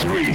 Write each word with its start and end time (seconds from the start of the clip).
Three, 0.00 0.32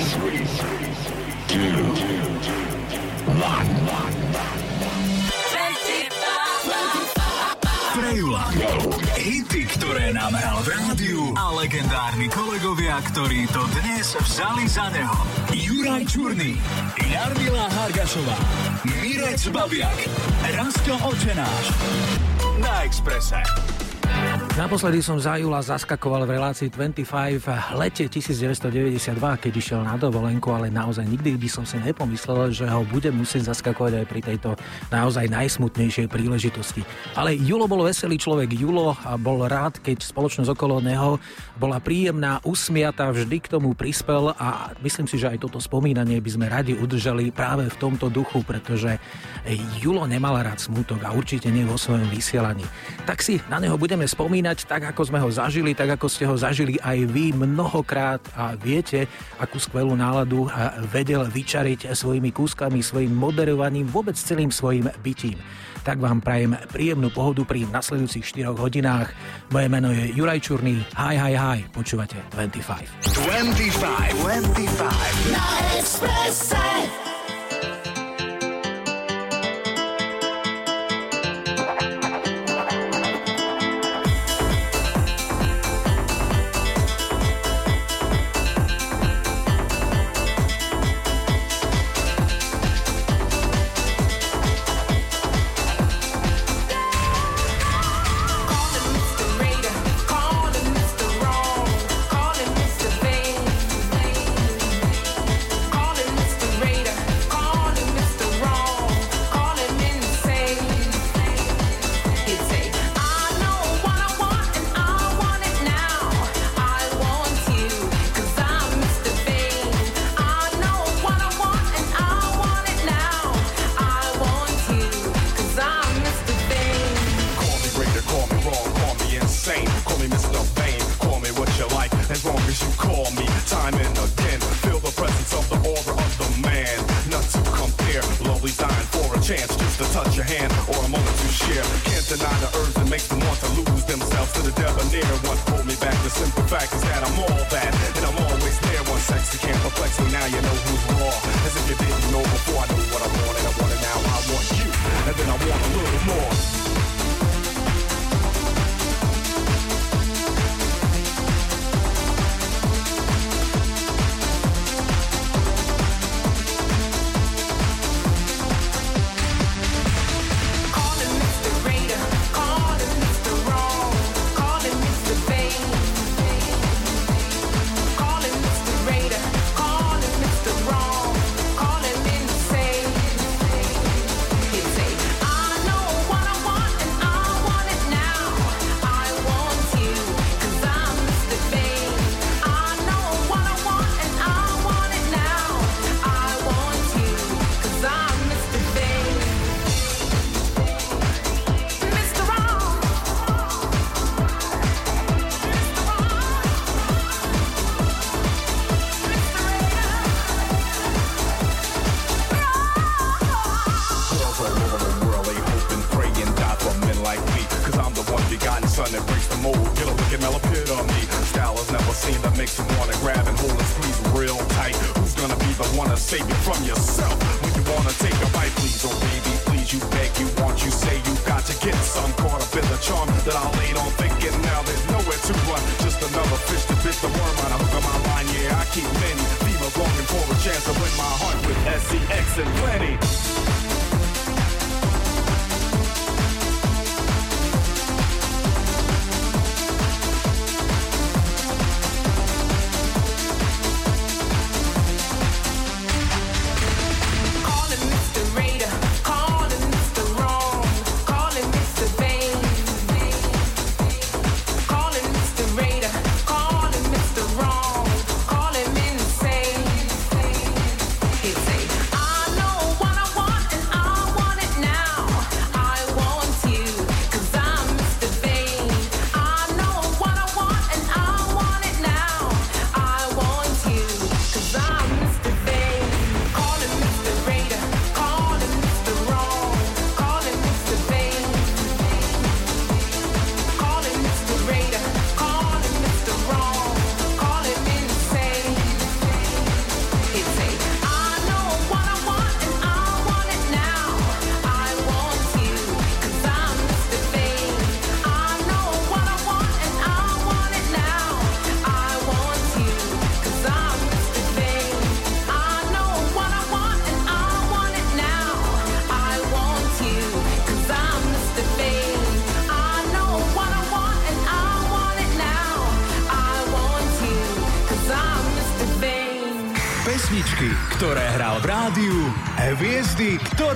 Hity, 9.17 9.65
ktoré 9.73 10.13
nám 10.13 10.37
hral 10.37 10.61
v 10.61 10.69
rádiu 10.69 11.33
a 11.33 11.49
legendárni 11.57 12.29
kolegovia, 12.29 13.01
ktorí 13.09 13.49
to 13.49 13.65
dnes 13.81 14.13
vzali 14.21 14.69
za 14.69 14.93
neho. 14.93 15.17
Juraj 15.49 16.13
Čurný, 16.13 16.61
Jarmila 17.01 17.65
Hargašová, 17.65 18.37
Mirec 19.01 19.49
Babiak, 19.49 19.97
Rasto 20.53 20.93
Očenáš. 21.09 21.65
Na 22.61 22.85
Exprese. 22.85 23.41
Naposledy 24.55 25.03
som 25.03 25.19
za 25.19 25.35
júla 25.35 25.59
zaskakoval 25.59 26.23
v 26.23 26.39
relácii 26.39 26.71
25 26.71 27.43
v 27.43 27.47
lete 27.75 28.07
1992, 28.07 29.03
keď 29.19 29.51
išiel 29.51 29.83
na 29.83 29.99
dovolenku, 29.99 30.47
ale 30.47 30.71
naozaj 30.71 31.03
nikdy 31.03 31.35
by 31.35 31.49
som 31.51 31.67
si 31.67 31.75
nepomyslel, 31.75 32.55
že 32.55 32.63
ho 32.63 32.87
budem 32.87 33.19
musieť 33.19 33.51
zaskakovať 33.51 33.99
aj 33.99 34.05
pri 34.07 34.21
tejto 34.23 34.55
naozaj 34.95 35.27
najsmutnejšej 35.27 36.07
príležitosti. 36.07 36.87
Ale 37.19 37.35
Julo 37.35 37.67
bol 37.67 37.83
veselý 37.83 38.15
človek. 38.15 38.55
Julo 38.55 38.95
bol 39.19 39.43
rád, 39.43 39.83
keď 39.83 40.07
spoločnosť 40.07 40.47
okolo 40.47 40.79
neho 40.79 41.19
bola 41.59 41.83
príjemná, 41.83 42.39
usmiatá, 42.47 43.11
vždy 43.11 43.43
k 43.43 43.51
tomu 43.59 43.75
prispel 43.75 44.31
a 44.39 44.71
myslím 44.79 45.03
si, 45.11 45.19
že 45.19 45.35
aj 45.35 45.51
toto 45.51 45.59
spomínanie 45.59 46.23
by 46.23 46.31
sme 46.31 46.47
radi 46.47 46.79
udržali 46.79 47.27
práve 47.27 47.67
v 47.67 47.75
tomto 47.75 48.07
duchu, 48.07 48.39
pretože 48.47 49.03
Julo 49.83 50.07
nemal 50.07 50.39
rád 50.39 50.63
smutok 50.63 51.03
a 51.03 51.11
určite 51.11 51.51
nie 51.51 51.67
vo 51.67 51.75
svojom 51.75 52.07
vysielaní. 52.07 52.63
Tak 53.03 53.19
si 53.19 53.43
na 53.51 53.59
neho 53.59 53.75
budeme 53.75 54.07
spomínať 54.07 54.43
tak 54.53 54.93
ako 54.93 55.01
sme 55.09 55.17
ho 55.17 55.29
zažili, 55.33 55.73
tak 55.73 55.97
ako 55.97 56.05
ste 56.05 56.29
ho 56.29 56.37
zažili 56.37 56.77
aj 56.77 57.09
vy 57.09 57.33
mnohokrát 57.33 58.21
a 58.37 58.53
viete, 58.53 59.09
akú 59.41 59.57
skvelú 59.57 59.97
náladu 59.97 60.45
vedel 60.93 61.25
vyčariť 61.25 61.89
svojimi 61.89 62.29
kúskami, 62.29 62.85
svojim 62.85 63.09
moderovaním, 63.09 63.89
vôbec 63.89 64.13
celým 64.13 64.53
svojim 64.53 64.85
bytím. 65.01 65.41
Tak 65.85 66.01
vám 66.01 66.17
prajem 66.17 66.57
príjemnú 66.73 67.13
pohodu 67.13 67.45
pri 67.45 67.69
nasledujúcich 67.69 68.25
4 68.25 68.57
hodinách. 68.57 69.13
Moje 69.53 69.67
meno 69.69 69.93
je 69.93 70.17
Juraj 70.17 70.41
Čurný. 70.41 70.81
Hi, 70.97 71.13
hi, 71.13 71.37
hi. 71.37 71.61
Počúvate 71.69 72.17
25. 72.33 72.89
25. 73.21 74.17
25. 74.17 75.29
Na 75.29 75.45
Expresse. 75.77 77.14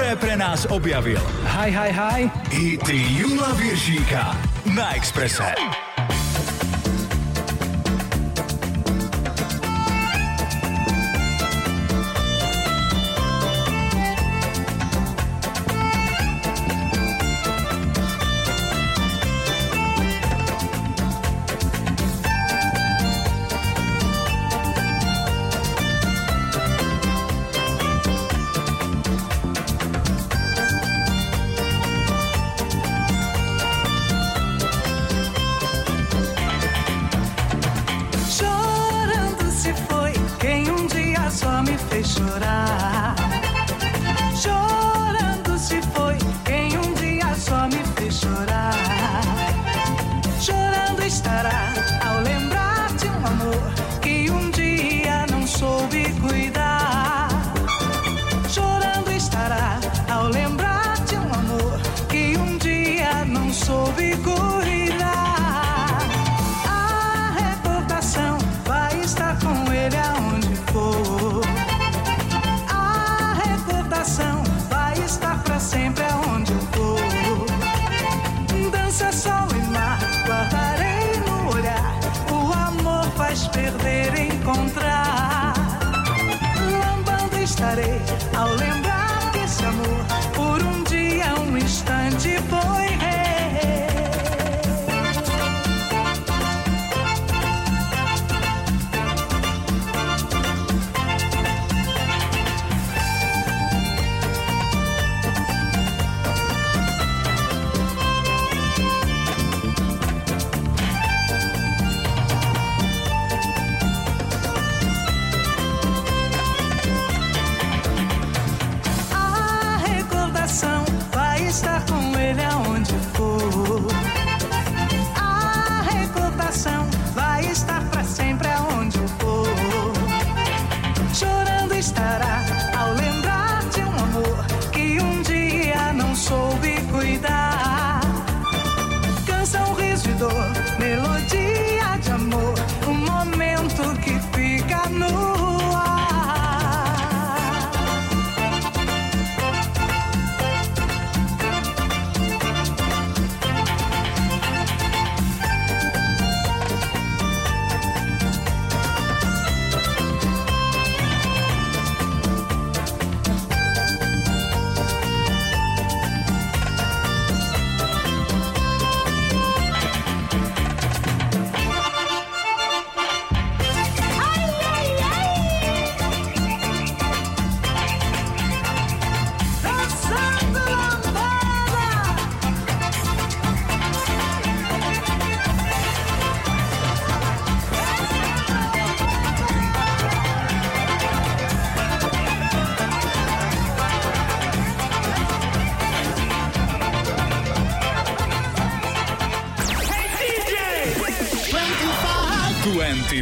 ktoré 0.09 0.25
pre 0.25 0.35
nás 0.41 0.65
objavil. 0.73 1.21
Hi, 1.45 1.69
hi, 1.69 1.93
hi. 1.93 2.19
Hity 2.49 3.21
Jula 3.21 3.53
Viržíka 3.53 4.33
na 4.73 4.97
Expresse. 4.97 5.53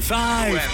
five. 0.08 0.67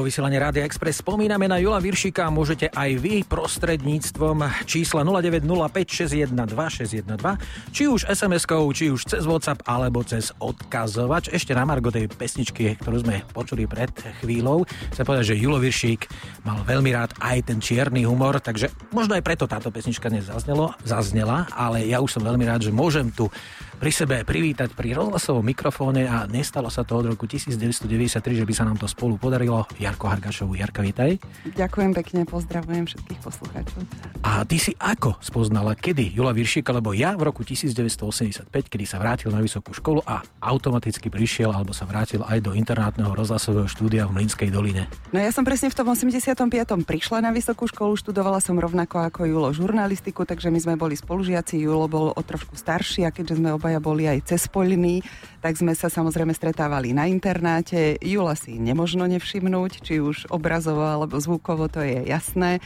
Vo 0.00 0.08
vysielaní 0.08 0.40
Rádia 0.40 0.64
Express 0.64 1.04
spomíname 1.04 1.44
na 1.44 1.60
Jula 1.60 1.76
Viršika. 1.76 2.32
Môžete 2.32 2.72
aj 2.72 3.04
vy 3.04 3.20
prostredníctvom 3.20 4.64
čísla 4.64 5.04
0905 5.04 6.32
612 6.32 7.04
612 7.04 7.20
či 7.68 7.84
už 7.84 8.08
SMS-kou, 8.08 8.64
či 8.72 8.88
už 8.88 9.04
cez 9.04 9.28
WhatsApp 9.28 9.60
alebo 9.68 10.00
cez 10.00 10.32
odkazovač. 10.40 11.28
Ešte 11.28 11.52
na 11.52 11.68
Margo 11.68 11.92
tej 11.92 12.08
pesničky, 12.08 12.80
ktorú 12.80 13.04
sme 13.04 13.20
počuli 13.36 13.68
pred 13.68 13.92
chvíľou, 14.24 14.64
chcem 14.88 15.04
povedať, 15.04 15.36
že 15.36 15.40
Julo 15.44 15.60
Viršík 15.60 16.08
mal 16.48 16.64
veľmi 16.64 16.96
rád 16.96 17.12
aj 17.20 17.52
ten 17.52 17.60
čierny 17.60 18.08
humor, 18.08 18.40
takže 18.40 18.72
možno 18.96 19.20
aj 19.20 19.20
preto 19.20 19.44
táto 19.44 19.68
pesnička 19.68 20.08
nezaznelo, 20.08 20.80
zaznela, 20.80 21.44
ale 21.52 21.84
ja 21.84 22.00
už 22.00 22.16
som 22.16 22.24
veľmi 22.24 22.48
rád, 22.48 22.64
že 22.64 22.72
môžem 22.72 23.12
tu 23.12 23.28
pri 23.80 23.92
sebe 23.96 24.16
privítať 24.28 24.76
pri 24.76 24.92
rozhlasovom 24.92 25.40
mikrofóne 25.40 26.04
a 26.04 26.28
nestalo 26.28 26.68
sa 26.68 26.84
to 26.84 27.00
od 27.00 27.16
roku 27.16 27.24
1993, 27.24 28.20
že 28.36 28.44
by 28.44 28.52
sa 28.52 28.68
nám 28.68 28.76
to 28.76 28.84
spolu 28.84 29.16
podarilo. 29.16 29.64
Jarko 29.80 30.04
Hargašovu. 30.04 30.52
Jarka, 30.52 30.84
vítaj. 30.84 31.16
Ďakujem 31.56 31.96
pekne, 31.96 32.28
pozdravujem 32.28 32.84
všetkých 32.84 33.20
poslucháčov. 33.24 33.80
A 34.20 34.44
ty 34.44 34.60
si 34.60 34.76
ako 34.76 35.16
spoznala, 35.24 35.72
kedy 35.72 36.12
Jula 36.12 36.36
Viršíka, 36.36 36.76
lebo 36.76 36.92
ja 36.92 37.16
v 37.16 37.32
roku 37.32 37.40
1985, 37.40 38.52
kedy 38.52 38.84
sa 38.84 39.00
vrátil 39.00 39.32
na 39.32 39.40
vysokú 39.40 39.72
školu 39.72 40.04
a 40.04 40.20
automaticky 40.44 41.08
prišiel 41.08 41.48
alebo 41.48 41.72
sa 41.72 41.88
vrátil 41.88 42.20
aj 42.28 42.36
do 42.44 42.52
internátneho 42.52 43.16
rozhlasového 43.16 43.64
štúdia 43.64 44.04
v 44.04 44.20
Mlinskej 44.20 44.52
doline. 44.52 44.92
No 45.08 45.24
ja 45.24 45.32
som 45.32 45.40
presne 45.40 45.72
v 45.72 45.80
tom 45.80 45.88
85. 45.88 46.36
prišla 46.84 47.24
na 47.24 47.32
vysokú 47.32 47.64
školu, 47.64 47.96
študovala 47.96 48.44
som 48.44 48.60
rovnako 48.60 49.08
ako 49.08 49.24
Julo 49.24 49.48
žurnalistiku, 49.56 50.28
takže 50.28 50.52
my 50.52 50.60
sme 50.60 50.74
boli 50.76 51.00
spolužiaci, 51.00 51.64
Julo 51.64 51.88
bol 51.88 52.12
o 52.12 52.20
trošku 52.20 52.60
starší 52.60 53.08
a 53.08 53.14
keďže 53.14 53.40
sme 53.40 53.56
obaja 53.56 53.69
boli 53.78 54.10
aj 54.10 54.34
cespoľní, 54.34 55.06
tak 55.38 55.54
sme 55.54 55.76
sa 55.78 55.86
samozrejme 55.86 56.34
stretávali 56.34 56.90
na 56.90 57.06
internáte. 57.06 57.94
Jula 58.02 58.34
si 58.34 58.58
nemožno 58.58 59.06
nevšimnúť, 59.06 59.86
či 59.86 60.02
už 60.02 60.26
obrazovo 60.34 60.82
alebo 60.82 61.20
zvukovo, 61.20 61.70
to 61.70 61.84
je 61.84 62.10
jasné. 62.10 62.58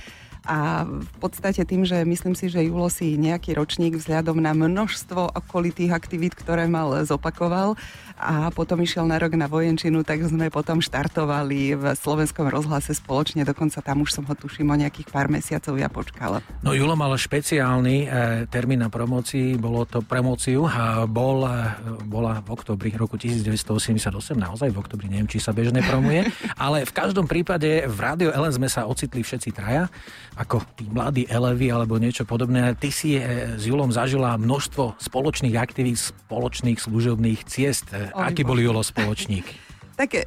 A 0.44 0.84
v 0.84 1.16
podstate 1.24 1.64
tým, 1.64 1.88
že 1.88 2.04
myslím 2.04 2.36
si, 2.36 2.52
že 2.52 2.60
Julo 2.60 2.92
si 2.92 3.16
nejaký 3.16 3.56
ročník 3.56 3.96
vzhľadom 3.96 4.36
na 4.36 4.52
množstvo 4.52 5.32
okolitých 5.32 5.96
aktivít, 5.96 6.36
ktoré 6.36 6.68
mal, 6.68 6.92
zopakoval 7.08 7.80
a 8.14 8.52
potom 8.54 8.78
išiel 8.84 9.08
na 9.08 9.18
rok 9.18 9.34
na 9.34 9.50
vojenčinu, 9.50 10.06
tak 10.06 10.22
sme 10.22 10.46
potom 10.52 10.78
štartovali 10.78 11.74
v 11.74 11.84
slovenskom 11.98 12.46
rozhlase 12.46 12.94
spoločne, 12.94 13.42
dokonca 13.42 13.82
tam 13.82 14.06
už 14.06 14.14
som 14.14 14.24
ho 14.28 14.34
tuším 14.36 14.70
o 14.70 14.76
nejakých 14.78 15.10
pár 15.10 15.26
mesiacov 15.26 15.74
ja 15.74 15.90
počkala. 15.90 16.38
No 16.62 16.76
Julo 16.76 16.94
mal 16.94 17.10
špeciálny 17.16 17.96
e, 18.04 18.08
termín 18.46 18.86
na 18.86 18.92
promocii, 18.92 19.58
bolo 19.58 19.82
to 19.82 20.04
promociu 20.04 20.68
a 20.68 21.08
bol, 21.10 21.42
e, 21.42 21.74
bola 22.06 22.38
v 22.44 22.48
oktobri 22.54 22.94
roku 22.94 23.18
1988, 23.18 24.12
naozaj 24.38 24.70
v 24.70 24.78
oktobri, 24.78 25.10
neviem, 25.10 25.26
či 25.26 25.42
sa 25.42 25.50
bežne 25.50 25.82
promuje, 25.82 26.22
ale 26.54 26.86
v 26.86 26.92
každom 26.94 27.26
prípade 27.26 27.88
v 27.90 27.98
Rádio 27.98 28.30
Ellen 28.30 28.54
sme 28.54 28.70
sa 28.70 28.86
ocitli 28.86 29.26
všetci 29.26 29.50
traja, 29.50 29.90
ako 30.34 30.66
tí 30.74 30.84
mladí 30.90 31.24
elevy 31.30 31.70
alebo 31.70 31.98
niečo 31.98 32.26
podobné. 32.26 32.74
Ty 32.74 32.90
si 32.90 33.16
e, 33.16 33.54
s 33.54 33.62
Julom 33.64 33.94
zažila 33.94 34.34
množstvo 34.34 34.98
spoločných 34.98 35.54
aktivít, 35.54 35.98
spoločných 35.98 36.78
služobných 36.82 37.46
ciest. 37.46 37.90
E, 37.94 38.10
aký 38.10 38.42
bol 38.42 38.58
Julo 38.58 38.82
spoločník? 38.82 39.63
Tak 39.94 40.18
e, 40.18 40.22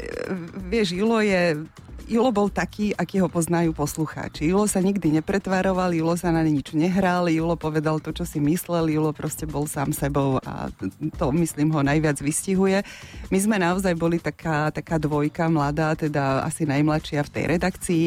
vieš, 0.72 0.96
Julo 0.96 1.20
je 1.20 1.60
Julo 2.08 2.32
bol 2.32 2.48
taký, 2.48 2.96
aký 2.96 3.20
ho 3.20 3.28
poznajú 3.28 3.76
poslucháči. 3.76 4.48
Julo 4.48 4.64
sa 4.64 4.80
nikdy 4.80 5.20
nepretvaroval, 5.20 5.92
Julo 5.92 6.16
sa 6.16 6.32
na 6.32 6.40
nič 6.40 6.72
nehral, 6.72 7.28
Julo 7.28 7.60
povedal 7.60 8.00
to, 8.00 8.16
čo 8.16 8.24
si 8.24 8.40
myslel, 8.40 8.88
Julo 8.88 9.12
proste 9.12 9.44
bol 9.44 9.68
sám 9.68 9.92
sebou 9.92 10.40
a 10.40 10.72
to, 11.20 11.36
myslím, 11.36 11.68
ho 11.76 11.84
najviac 11.84 12.16
vystihuje. 12.24 12.80
My 13.28 13.38
sme 13.44 13.60
naozaj 13.60 13.92
boli 14.00 14.24
taká, 14.24 14.72
taká 14.72 14.96
dvojka 14.96 15.52
mladá, 15.52 16.00
teda 16.00 16.48
asi 16.48 16.64
najmladšia 16.64 17.28
v 17.28 17.34
tej 17.36 17.44
redakcii. 17.60 18.06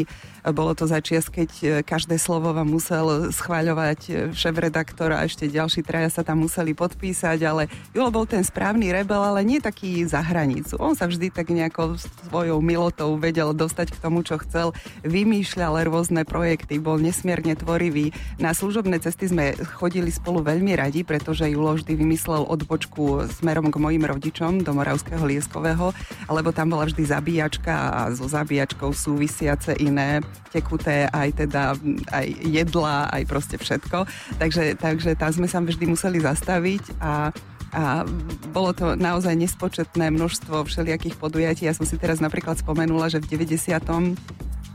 Bolo 0.57 0.73
to 0.73 0.89
začias, 0.89 1.29
keď 1.29 1.51
e, 1.61 1.67
každé 1.85 2.17
slovo 2.17 2.57
vám 2.57 2.73
musel 2.73 3.29
schváľovať 3.29 4.01
e, 4.09 4.13
šéf-redaktor 4.33 5.13
a 5.13 5.29
ešte 5.29 5.45
ďalší 5.45 5.85
traja 5.85 6.09
sa 6.09 6.25
tam 6.25 6.41
museli 6.41 6.73
podpísať, 6.73 7.45
ale 7.45 7.69
Julo 7.93 8.09
bol 8.09 8.25
ten 8.25 8.41
správny 8.41 8.89
rebel, 8.89 9.21
ale 9.21 9.45
nie 9.45 9.61
taký 9.61 10.09
za 10.09 10.25
hranicu. 10.25 10.81
On 10.81 10.97
sa 10.97 11.05
vždy 11.05 11.29
tak 11.29 11.50
nejako 11.51 11.99
svojou 12.31 12.59
milotou 12.63 13.19
vedel 13.19 13.53
dostať 13.53 13.95
k 13.95 14.01
tomu, 14.01 14.23
čo 14.23 14.39
chcel. 14.41 14.73
Vymýšľal 15.03 15.83
rôzne 15.87 16.23
projekty, 16.23 16.79
bol 16.79 16.97
nesmierne 16.97 17.59
tvorivý. 17.59 18.15
Na 18.39 18.55
služobné 18.55 19.03
cesty 19.03 19.29
sme 19.29 19.59
chodili 19.79 20.09
spolu 20.15 20.41
veľmi 20.41 20.79
radi, 20.79 21.03
pretože 21.03 21.51
Julo 21.51 21.77
vždy 21.77 21.93
vymyslel 21.97 22.47
odbočku 22.47 23.27
smerom 23.41 23.69
k 23.69 23.81
mojim 23.81 24.05
rodičom 24.07 24.63
do 24.63 24.73
Moravského 24.73 25.23
Lieskového, 25.27 25.93
alebo 26.31 26.55
tam 26.55 26.73
bola 26.73 26.87
vždy 26.87 27.03
zabíjačka 27.07 27.75
a 27.91 28.01
so 28.15 28.31
zabíjačkou 28.31 28.95
súvisiace 28.95 29.75
iné 29.83 30.23
tekuté, 30.55 31.07
aj 31.11 31.47
teda 31.47 31.75
aj 32.11 32.27
jedla, 32.47 33.11
aj 33.11 33.23
proste 33.27 33.57
všetko. 33.57 34.07
Takže, 34.39 34.79
takže 34.79 35.15
tam 35.19 35.31
sme 35.31 35.49
sa 35.51 35.63
vždy 35.63 35.85
museli 35.87 36.19
zastaviť 36.23 36.99
a 37.03 37.35
a 37.71 38.03
bolo 38.51 38.75
to 38.75 38.99
naozaj 38.99 39.35
nespočetné 39.39 40.11
množstvo 40.11 40.67
všelijakých 40.67 41.17
podujatí. 41.17 41.67
Ja 41.67 41.75
som 41.75 41.87
si 41.87 41.95
teraz 41.95 42.19
napríklad 42.19 42.59
spomenula, 42.59 43.07
že 43.07 43.23
v 43.23 43.39
90 43.39 43.79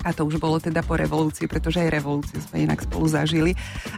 a 0.06 0.14
to 0.14 0.22
už 0.22 0.38
bolo 0.38 0.62
teda 0.62 0.86
po 0.86 0.94
revolúcii, 0.94 1.50
pretože 1.50 1.82
aj 1.82 1.90
revolúciu 1.90 2.38
sme 2.38 2.70
inak 2.70 2.86
spolu 2.86 3.10
zažili. 3.10 3.52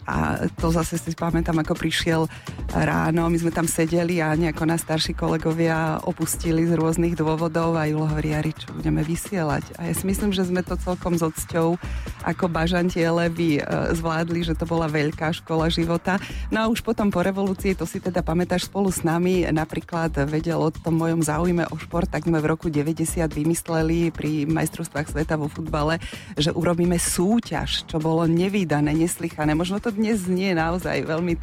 A 0.07 0.47
to 0.55 0.71
zase 0.71 0.95
si 0.95 1.11
pamätám, 1.11 1.59
ako 1.59 1.75
prišiel 1.75 2.31
ráno, 2.71 3.27
my 3.27 3.35
sme 3.35 3.51
tam 3.51 3.67
sedeli 3.67 4.23
a 4.23 4.31
nejako 4.31 4.63
nás 4.63 4.87
starší 4.87 5.11
kolegovia 5.11 5.99
opustili 6.07 6.63
z 6.63 6.79
rôznych 6.79 7.19
dôvodov 7.19 7.75
a 7.75 7.91
Julo 7.91 8.07
hovorí, 8.07 8.31
Jari, 8.31 8.55
čo 8.55 8.71
budeme 8.71 9.03
vysielať. 9.03 9.75
A 9.75 9.91
ja 9.91 9.93
si 9.93 10.07
myslím, 10.07 10.31
že 10.31 10.47
sme 10.47 10.63
to 10.63 10.79
celkom 10.79 11.19
s 11.19 11.27
odsťou 11.27 11.75
ako 12.23 12.45
bažantie 12.47 13.03
levy 13.03 13.59
e, 13.59 13.61
zvládli, 13.91 14.47
že 14.47 14.55
to 14.55 14.63
bola 14.63 14.87
veľká 14.87 15.35
škola 15.35 15.67
života. 15.67 16.15
No 16.47 16.63
a 16.63 16.69
už 16.71 16.87
potom 16.87 17.11
po 17.11 17.19
revolúcii, 17.19 17.75
to 17.75 17.83
si 17.83 17.99
teda 17.99 18.23
pamätáš 18.23 18.71
spolu 18.71 18.87
s 18.87 19.03
nami, 19.03 19.43
napríklad 19.51 20.15
vedel 20.31 20.63
o 20.63 20.71
tom 20.71 20.95
mojom 20.95 21.19
záujme 21.19 21.67
o 21.67 21.75
šport, 21.75 22.07
tak 22.07 22.23
sme 22.23 22.39
v 22.39 22.47
roku 22.47 22.71
90 22.71 23.27
vymysleli 23.27 24.15
pri 24.15 24.47
majstrovstvách 24.47 25.11
sveta 25.11 25.35
vo 25.35 25.51
futbale 25.51 25.96
že 26.35 26.53
urobíme 26.53 26.95
súťaž, 26.95 27.87
čo 27.87 27.97
bolo 27.97 28.25
nevýdané, 28.29 28.93
neslychané. 28.93 29.53
Možno 29.53 29.81
to 29.81 29.93
dnes 29.93 30.25
znie 30.25 30.53
naozaj 30.53 31.05
veľmi 31.05 31.37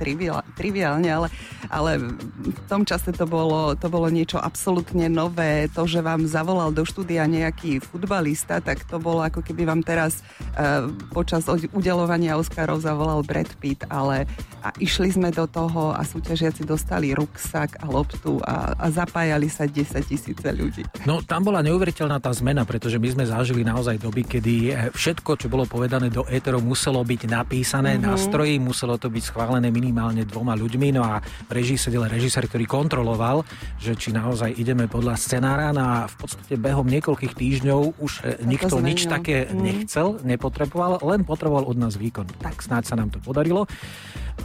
triviálne, 0.54 1.08
ale, 1.08 1.28
ale 1.68 1.98
v 2.44 2.60
tom 2.70 2.82
čase 2.86 3.14
to 3.14 3.24
bolo, 3.28 3.74
to 3.78 3.86
bolo 3.88 4.08
niečo 4.08 4.38
absolútne 4.40 5.06
nové. 5.10 5.66
To, 5.72 5.86
že 5.88 6.04
vám 6.04 6.28
zavolal 6.28 6.70
do 6.70 6.82
štúdia 6.82 7.24
nejaký 7.26 7.80
futbalista, 7.80 8.58
tak 8.60 8.84
to 8.86 8.98
bolo 8.98 9.24
ako 9.24 9.40
keby 9.42 9.66
vám 9.68 9.82
teraz 9.82 10.20
uh, 10.56 10.88
počas 11.10 11.46
udelovania 11.72 12.36
Oscarov 12.38 12.82
zavolal 12.82 13.22
Brad 13.22 13.50
Pitt, 13.60 13.86
ale 13.88 14.26
a 14.64 14.72
išli 14.80 15.12
sme 15.12 15.28
do 15.28 15.44
toho 15.44 15.92
a 15.92 16.00
súťažiaci 16.00 16.64
dostali 16.64 17.12
ruksak 17.12 17.84
a 17.84 17.86
loptu 17.86 18.40
a, 18.40 18.72
a 18.72 18.86
zapájali 18.88 19.52
sa 19.52 19.68
10 19.68 20.00
tisíce 20.08 20.48
ľudí. 20.48 20.88
No 21.04 21.20
tam 21.20 21.44
bola 21.44 21.60
neuveriteľná 21.60 22.16
tá 22.16 22.32
zmena, 22.32 22.64
pretože 22.64 22.96
my 22.96 23.08
sme 23.12 23.24
zažili 23.28 23.60
naozaj 23.60 24.00
doby, 24.00 24.24
kedy 24.24 24.43
kedy 24.44 24.56
eh, 24.68 24.92
všetko, 24.92 25.40
čo 25.40 25.48
bolo 25.48 25.64
povedané 25.64 26.12
do 26.12 26.28
éterov, 26.28 26.60
muselo 26.60 27.00
byť 27.00 27.32
napísané 27.32 27.96
mm-hmm. 27.96 28.04
na 28.04 28.20
stroji, 28.20 28.60
muselo 28.60 29.00
to 29.00 29.08
byť 29.08 29.32
schválené 29.32 29.72
minimálne 29.72 30.28
dvoma 30.28 30.52
ľuďmi, 30.52 30.92
no 30.92 31.00
a 31.00 31.24
režii 31.48 31.80
sedel 31.80 32.04
režisér, 32.04 32.44
ktorý 32.44 32.68
kontroloval, 32.68 33.48
že 33.80 33.96
či 33.96 34.12
naozaj 34.12 34.52
ideme 34.60 34.84
podľa 34.84 35.16
scenára, 35.16 35.72
no 35.72 35.80
a 35.80 35.96
v 36.04 36.14
podstate 36.20 36.60
behom 36.60 36.84
niekoľkých 36.84 37.32
týždňov 37.32 38.04
už 38.04 38.12
eh, 38.20 38.44
nikto 38.44 38.84
nič 38.84 39.08
také 39.08 39.48
mm. 39.48 39.56
nechcel, 39.56 40.20
nepotreboval, 40.20 41.00
len 41.00 41.24
potreboval 41.24 41.64
od 41.64 41.80
nás 41.80 41.96
výkon. 41.96 42.28
Tak 42.44 42.60
snáď 42.60 42.84
sa 42.84 43.00
nám 43.00 43.16
to 43.16 43.24
podarilo. 43.24 43.64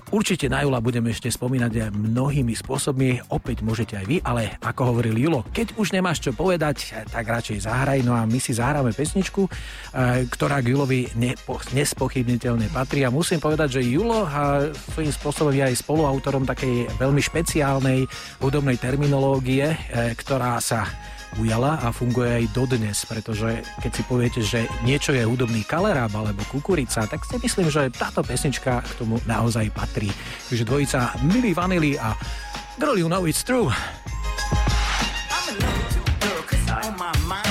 Určite 0.09 0.49
na 0.49 0.65
Jula 0.65 0.81
budeme 0.81 1.13
ešte 1.13 1.29
spomínať 1.29 1.93
mnohými 1.93 2.53
spôsobmi, 2.57 3.29
opäť 3.29 3.61
môžete 3.61 3.93
aj 3.97 4.05
vy, 4.09 4.17
ale 4.25 4.57
ako 4.61 4.93
hovoril 4.93 5.17
Julo, 5.17 5.45
keď 5.53 5.77
už 5.77 5.93
nemáš 5.93 6.21
čo 6.21 6.33
povedať, 6.33 6.97
tak 7.09 7.29
radšej 7.29 7.69
zahraj, 7.69 8.01
no 8.01 8.17
a 8.17 8.25
my 8.25 8.39
si 8.41 8.53
zahráme 8.53 8.89
pesničku, 8.93 9.45
ktorá 10.29 10.61
k 10.61 10.69
Julovi 10.75 11.09
nepo, 11.17 11.57
nespochybniteľne 11.73 12.69
patrí 12.69 13.01
a 13.05 13.13
musím 13.13 13.41
povedať, 13.41 13.81
že 13.81 13.89
Julo 13.89 14.25
a 14.25 14.69
svojím 14.93 15.13
spôsobom 15.13 15.53
je 15.53 15.65
aj 15.65 15.81
spoluautorom 15.81 16.45
takej 16.45 16.89
veľmi 17.01 17.21
špeciálnej 17.21 18.05
hudobnej 18.37 18.77
terminológie, 18.77 19.73
eh, 19.73 20.13
ktorá 20.13 20.61
sa 20.61 20.85
ujala 21.37 21.77
a 21.85 21.93
funguje 21.93 22.41
aj 22.41 22.45
dodnes, 22.57 23.05
pretože 23.05 23.61
keď 23.85 23.91
si 23.93 24.01
poviete, 24.09 24.41
že 24.41 24.65
niečo 24.81 25.13
je 25.13 25.21
hudobný 25.21 25.61
kaleráb 25.61 26.09
alebo 26.09 26.41
kukurica, 26.49 27.05
tak 27.05 27.21
si 27.21 27.37
myslím, 27.37 27.69
že 27.69 27.93
táto 27.93 28.25
pesnička 28.25 28.81
k 28.81 28.93
tomu 28.97 29.21
naozaj 29.29 29.69
patrí. 29.69 30.09
Takže 30.49 30.65
dvojica 30.65 31.21
Milli 31.21 31.53
Vanilli 31.53 31.93
a 32.01 32.17
Girl 32.81 32.97
You 32.97 33.05
Know 33.05 33.29
It's 33.29 33.45
True. 33.45 33.69
you 37.29 37.48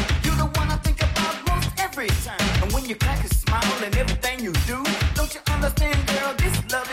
crack 2.94 3.22
a 3.22 3.29
smile 3.35 3.85
and 3.85 3.94
everything 3.96 4.40
you 4.40 4.53
do. 4.66 4.83
Don't 5.14 5.35
you 5.35 5.40
understand, 5.53 5.98
girl? 6.07 6.33
This 6.38 6.57
love 6.72 6.88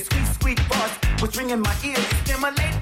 Squeak, 0.00 0.26
squeak 0.26 0.58
sweet 0.58 1.20
was 1.20 1.36
ringing 1.36 1.60
my 1.60 1.74
ears. 1.84 1.98
Stimulate 2.24 2.79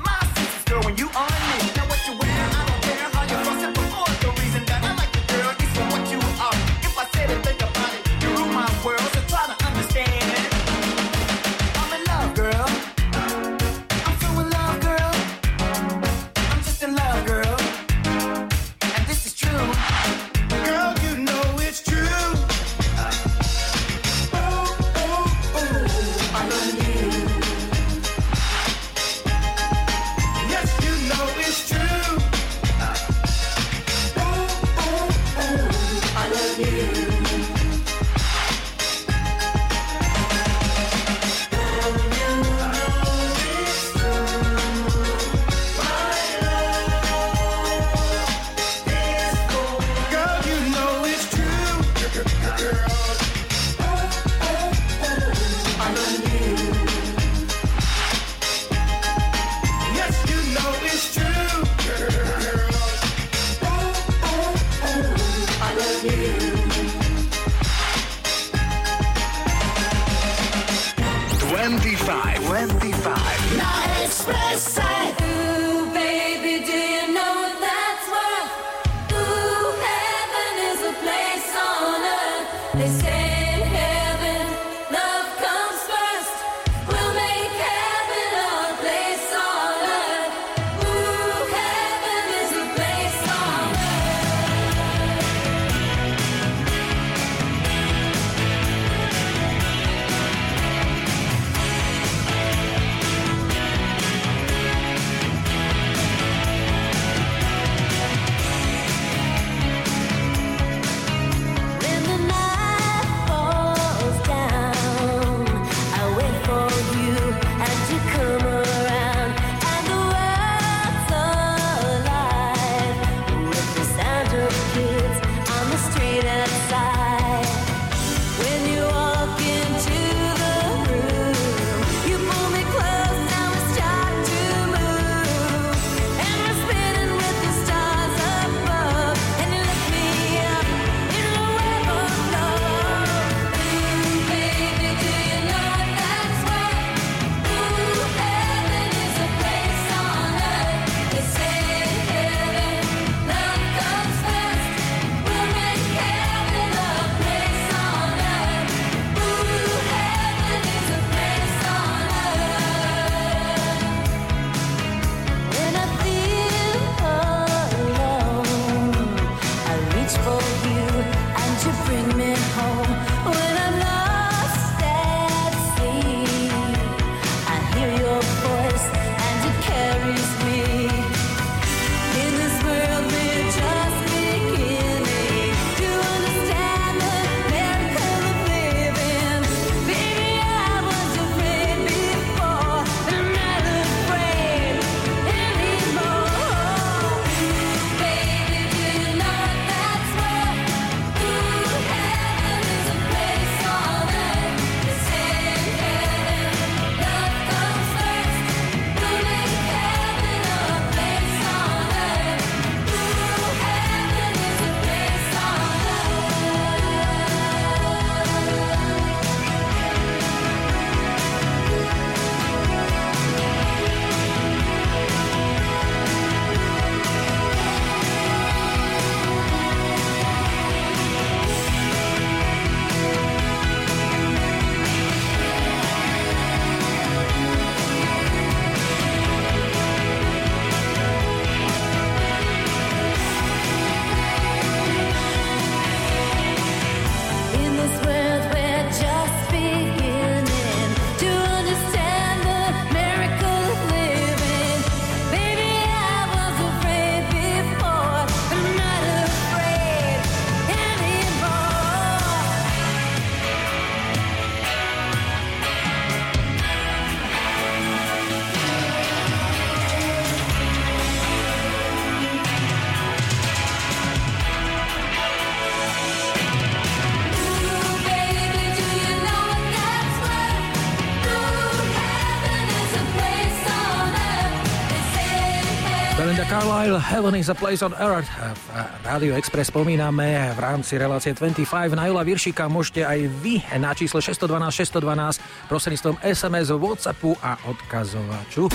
Heaven 286.98 287.34
is 287.34 287.48
a 287.48 287.54
place 287.54 287.82
on 287.82 287.94
earth. 287.94 288.26
V 288.26 289.06
Radio 289.06 289.38
Express 289.38 289.70
spomíname 289.70 290.50
v 290.54 290.58
rámci 290.58 290.98
relácie 290.98 291.30
25 291.30 291.94
na 291.94 292.10
Jula 292.10 292.26
Viršika. 292.26 292.66
Môžete 292.66 293.06
aj 293.06 293.30
vy 293.38 293.62
na 293.78 293.94
čísle 293.94 294.18
612 294.18 294.98
612 294.98 295.70
prostredníctvom 295.70 296.18
SMS, 296.26 296.74
Whatsappu 296.74 297.38
a 297.38 297.54
odkazovaču. 297.70 298.66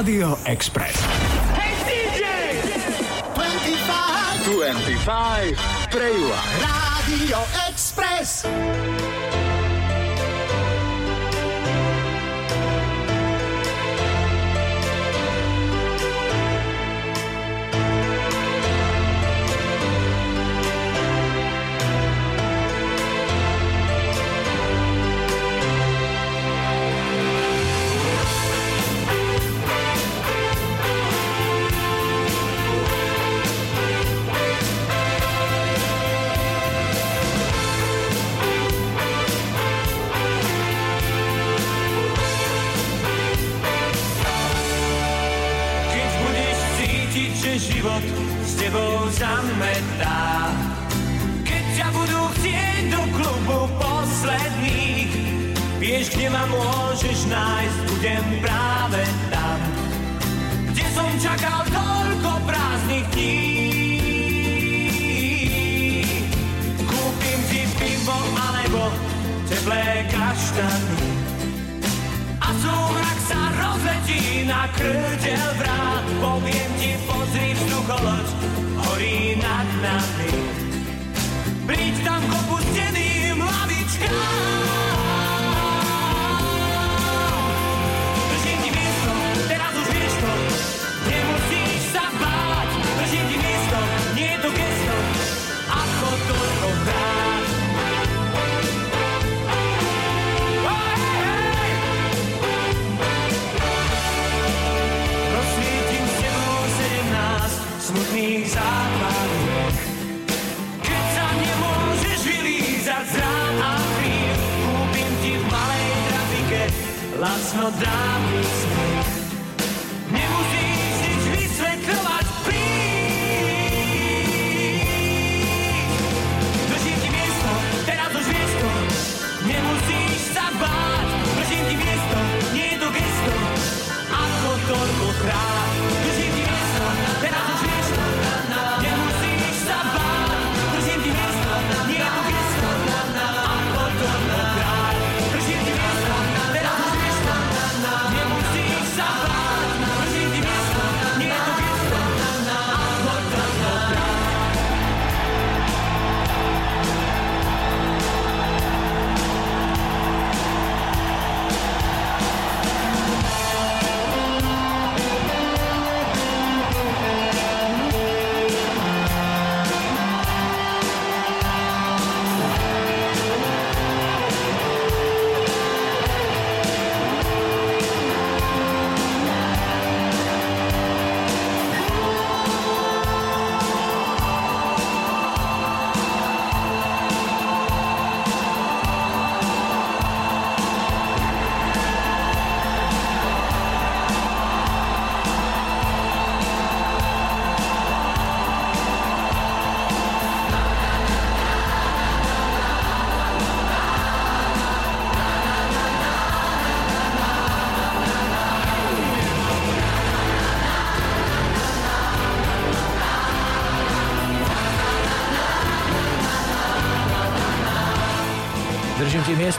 Rádio 0.00 0.38
Express. 0.46 0.96
Hey 1.60 1.76
DJ! 1.84 2.24
25 4.46 5.58
pre 5.90 6.08
Jula. 6.14 6.79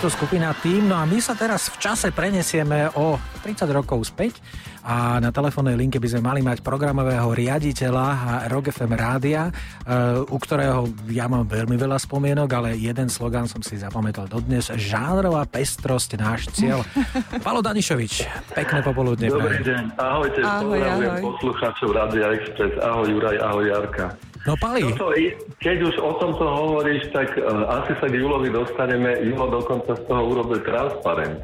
Miesto 0.02 0.18
skupina 0.18 0.50
Tým, 0.58 0.90
no 0.90 0.98
a 0.98 1.06
my 1.06 1.22
sa 1.22 1.38
teraz 1.38 1.70
v 1.70 1.78
čase 1.78 2.10
prenesieme 2.10 2.90
o 2.98 3.22
30 3.46 3.70
rokov 3.70 4.10
späť 4.10 4.42
a 4.82 5.22
na 5.22 5.30
telefónnej 5.30 5.78
linke 5.78 6.02
by 6.02 6.10
sme 6.10 6.26
mali 6.26 6.42
mať 6.42 6.66
programového 6.66 7.30
riaditeľa 7.30 8.50
Rock 8.50 8.74
FM 8.74 8.98
rádia, 8.98 9.54
eh, 9.54 10.18
u 10.26 10.38
ktorého 10.42 10.90
ja 11.06 11.30
mám 11.30 11.46
veľmi 11.46 11.78
veľa 11.78 12.02
spomienok, 12.02 12.50
ale 12.50 12.82
jeden 12.82 13.14
slogan 13.14 13.46
som 13.46 13.62
si 13.62 13.78
zapamätal 13.78 14.26
dodnes. 14.26 14.74
Žánrová 14.74 15.46
pestrosť 15.46 16.18
náš 16.18 16.50
cieľ. 16.50 16.82
Palo 17.46 17.62
Danišovič, 17.62 18.26
pekné 18.58 18.82
popoludne. 18.82 19.30
Dobrý 19.30 19.62
deň, 19.62 20.02
ahojte, 20.02 20.42
Ahoj, 20.42 20.82
pozdravujem 20.82 21.14
ahoj. 21.14 21.24
poslucháčov 21.30 21.90
Rádia 21.94 22.28
Express, 22.42 22.74
ahoj 22.82 23.06
Juraj, 23.06 23.38
ahoj 23.38 23.66
Jarka. 23.70 24.18
No 24.50 24.58
Pali, 24.58 24.82
Toto, 24.82 25.14
keď 25.62 25.78
už 25.94 25.96
o 26.02 26.12
tomto 26.18 26.42
hovoríš, 26.42 27.14
tak 27.14 27.38
uh, 27.38 27.70
asi 27.70 27.94
sa 28.02 28.10
k 28.10 28.18
Julovi 28.18 28.50
dostaneme, 28.50 29.22
Julo 29.22 29.62
dokonca 29.62 29.94
z 29.94 30.02
toho 30.10 30.22
urobil 30.26 30.58
transparent. 30.66 31.38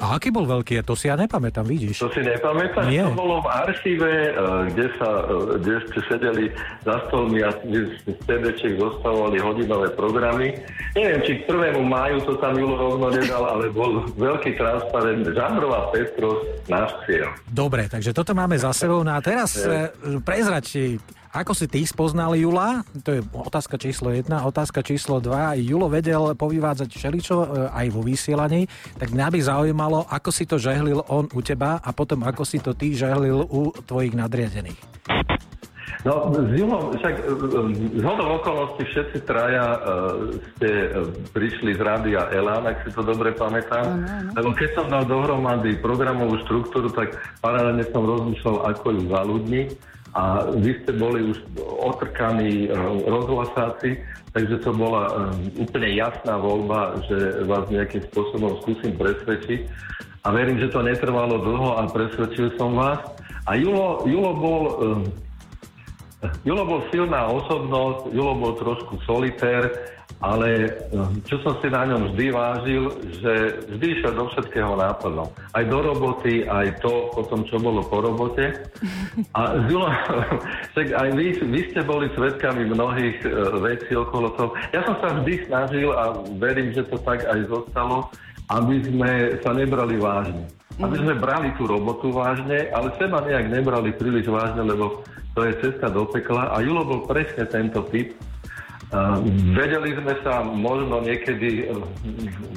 a 0.00 0.16
aký 0.16 0.32
bol 0.32 0.48
veľký? 0.48 0.80
To 0.88 0.96
si 0.96 1.12
ja 1.12 1.20
nepamätám, 1.20 1.68
vidíš. 1.68 2.00
To 2.00 2.08
si 2.08 2.24
nepamätáš? 2.24 2.88
Nie. 2.88 3.04
To 3.04 3.20
bolo 3.20 3.44
v 3.44 3.48
archíve, 3.52 4.12
uh, 4.32 4.64
kde, 4.72 4.88
sa, 4.96 5.08
uh, 5.28 5.60
kde 5.60 5.76
ste 5.84 6.00
sedeli 6.08 6.44
za 6.80 6.96
stolmi 7.12 7.44
a 7.44 7.52
z 7.60 7.92
CD-čiek 8.24 8.80
zostavovali 8.80 9.36
hodinové 9.36 9.92
programy. 9.92 10.56
Neviem, 10.96 11.20
či 11.28 11.44
k 11.44 11.52
1. 11.52 11.76
máju 11.76 12.24
to 12.24 12.40
tam 12.40 12.56
Julo 12.56 12.80
rovno 12.80 13.12
nedal, 13.12 13.44
ale 13.44 13.68
bol 13.68 14.00
veľký 14.16 14.56
transparent, 14.56 15.28
žánrová 15.28 15.92
pestrosť, 15.92 16.72
náš 16.72 16.96
cieľ. 17.04 17.28
Dobre, 17.52 17.84
takže 17.84 18.16
toto 18.16 18.32
máme 18.32 18.56
za 18.56 18.72
sebou. 18.72 19.04
No 19.04 19.12
a 19.12 19.20
teraz 19.20 19.60
e, 19.60 19.92
prezrať, 20.24 20.96
ako 21.30 21.54
si 21.54 21.70
ty 21.70 21.86
spoznal 21.86 22.34
Jula? 22.34 22.82
To 23.06 23.10
je 23.14 23.22
otázka 23.30 23.78
číslo 23.78 24.10
jedna. 24.10 24.42
Otázka 24.42 24.82
číslo 24.82 25.22
dva. 25.22 25.54
Julo 25.54 25.86
vedel 25.86 26.34
povyvádzať 26.34 26.90
všeličo 26.90 27.36
e, 27.38 27.46
aj 27.70 27.86
vo 27.94 28.02
vysielaní, 28.02 28.66
tak 28.98 29.14
mňa 29.14 29.26
by 29.30 29.38
zaujímalo, 29.38 30.10
ako 30.10 30.30
si 30.34 30.42
to 30.42 30.58
žehlil 30.58 31.06
on 31.06 31.30
u 31.30 31.38
teba 31.38 31.78
a 31.78 31.90
potom 31.94 32.26
ako 32.26 32.42
si 32.42 32.58
to 32.58 32.74
ty 32.74 32.98
žehlil 32.98 33.46
u 33.46 33.70
tvojich 33.86 34.18
nadriadených. 34.18 34.80
No, 36.00 36.32
s 36.32 36.50
Julom, 36.56 36.96
však 36.96 37.14
e, 37.14 37.22
z 37.94 38.02
hodou 38.02 38.40
okolností 38.40 38.88
všetci 38.88 39.18
traja 39.28 39.76
uh, 39.76 40.32
ste 40.56 40.70
uh, 40.96 41.12
prišli 41.36 41.76
z 41.76 41.80
Rádia 41.84 42.24
Elán, 42.32 42.64
ak 42.64 42.88
si 42.88 42.90
to 42.90 43.04
dobre 43.04 43.36
pamätám. 43.36 43.84
Áno, 43.84 44.06
áno. 44.08 44.30
Lebo 44.32 44.48
keď 44.56 44.70
som 44.74 44.86
dal 44.88 45.04
dohromady 45.04 45.76
programovú 45.78 46.40
štruktúru, 46.48 46.88
tak 46.90 47.20
paralelne 47.44 47.84
som 47.92 48.02
rozmýšľal, 48.02 48.72
ako 48.72 48.86
ju 48.96 49.02
zaludniť. 49.12 49.68
A 50.10 50.50
vy 50.58 50.74
ste 50.82 50.92
boli 50.98 51.22
už 51.22 51.38
otrkaní 51.62 52.66
uh, 52.66 52.74
rozhlasáci, 53.06 54.02
takže 54.34 54.58
to 54.66 54.74
bola 54.74 55.06
uh, 55.06 55.14
úplne 55.54 55.94
jasná 55.94 56.34
voľba, 56.34 56.98
že 57.06 57.46
vás 57.46 57.70
nejakým 57.70 58.02
spôsobom 58.10 58.58
skúsim 58.66 58.94
presvedčiť. 58.98 59.70
A 60.26 60.34
verím, 60.34 60.60
že 60.60 60.68
to 60.68 60.82
netrvalo 60.82 61.40
dlho 61.40 61.80
a 61.80 61.88
presvedčil 61.88 62.52
som 62.58 62.74
vás. 62.76 63.00
A 63.46 63.56
Julo, 63.56 64.04
Julo 64.04 64.32
bol... 64.36 64.62
Julo 66.44 66.68
bol 66.68 66.80
silná 66.92 67.32
osobnosť, 67.32 68.12
Julo 68.12 68.36
bol 68.36 68.52
trošku 68.60 69.00
solitér, 69.08 69.72
ale 70.20 70.48
eh, 70.68 71.08
čo 71.24 71.40
som 71.40 71.56
si 71.64 71.72
na 71.72 71.88
ňom 71.88 72.12
vždy 72.12 72.26
vážil, 72.28 72.92
že 73.24 73.32
vždy 73.72 73.86
išiel 73.96 74.12
do 74.12 74.28
všetkého 74.28 74.76
náplno. 74.76 75.32
Aj 75.56 75.64
do 75.64 75.78
roboty, 75.80 76.44
aj 76.44 76.84
to 76.84 77.08
potom, 77.16 77.40
čo 77.48 77.56
bolo 77.56 77.80
po 77.88 78.04
robote. 78.04 78.52
A 79.32 79.64
Julo, 79.64 79.88
však 80.76 80.92
aj 80.92 81.08
vy, 81.16 81.26
vy 81.40 81.60
ste 81.72 81.80
boli 81.88 82.12
svetkami 82.12 82.68
mnohých 82.68 83.16
uh, 83.24 83.56
vecí 83.64 83.96
okolo 83.96 84.36
toho. 84.36 84.52
Ja 84.76 84.84
som 84.84 85.00
sa 85.00 85.08
vždy 85.16 85.48
snažil 85.48 85.88
a 85.96 86.20
verím, 86.36 86.76
že 86.76 86.84
to 86.92 87.00
tak 87.00 87.24
aj 87.24 87.48
zostalo, 87.48 88.12
aby 88.52 88.76
sme 88.84 89.40
sa 89.40 89.56
nebrali 89.56 89.96
vážne. 89.96 90.59
Aby 90.80 90.96
sme 90.96 91.14
brali 91.20 91.52
tú 91.60 91.68
robotu 91.68 92.08
vážne, 92.08 92.72
ale 92.72 92.88
seba 92.96 93.20
nejak 93.20 93.52
nebrali 93.52 93.92
príliš 93.92 94.32
vážne, 94.32 94.64
lebo 94.64 95.04
to 95.36 95.44
je 95.46 95.52
cesta 95.60 95.92
do 95.92 96.08
pekla 96.08 96.50
a 96.50 96.64
Julo 96.64 96.82
bol 96.82 97.00
presne 97.06 97.46
tento 97.46 97.84
typ. 97.92 98.16
Uh, 98.90 99.22
vedeli 99.54 99.94
sme 99.94 100.18
sa 100.26 100.42
možno 100.42 100.98
niekedy 100.98 101.70
uh, 101.70 101.78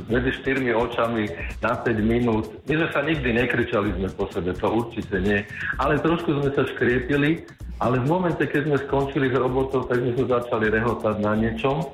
medzi 0.09 0.33
štyrmi 0.41 0.73
očami 0.73 1.29
na 1.61 1.77
5 1.77 1.93
minút. 2.01 2.49
My 2.65 2.73
sme 2.81 2.87
sa 2.89 3.05
nikdy 3.05 3.37
nekričali 3.37 3.93
sme 3.93 4.09
po 4.17 4.25
sebe, 4.33 4.49
to 4.57 4.65
určite 4.65 5.13
nie. 5.21 5.45
Ale 5.77 6.01
trošku 6.01 6.33
sme 6.41 6.49
sa 6.57 6.65
škriepili, 6.65 7.45
ale 7.77 8.01
v 8.01 8.09
momente, 8.09 8.49
keď 8.49 8.65
sme 8.65 8.77
skončili 8.89 9.29
s 9.29 9.37
robotou, 9.37 9.85
tak 9.85 10.01
sme 10.01 10.17
sa 10.25 10.41
začali 10.41 10.73
rehotať 10.73 11.15
na 11.21 11.37
niečom. 11.37 11.85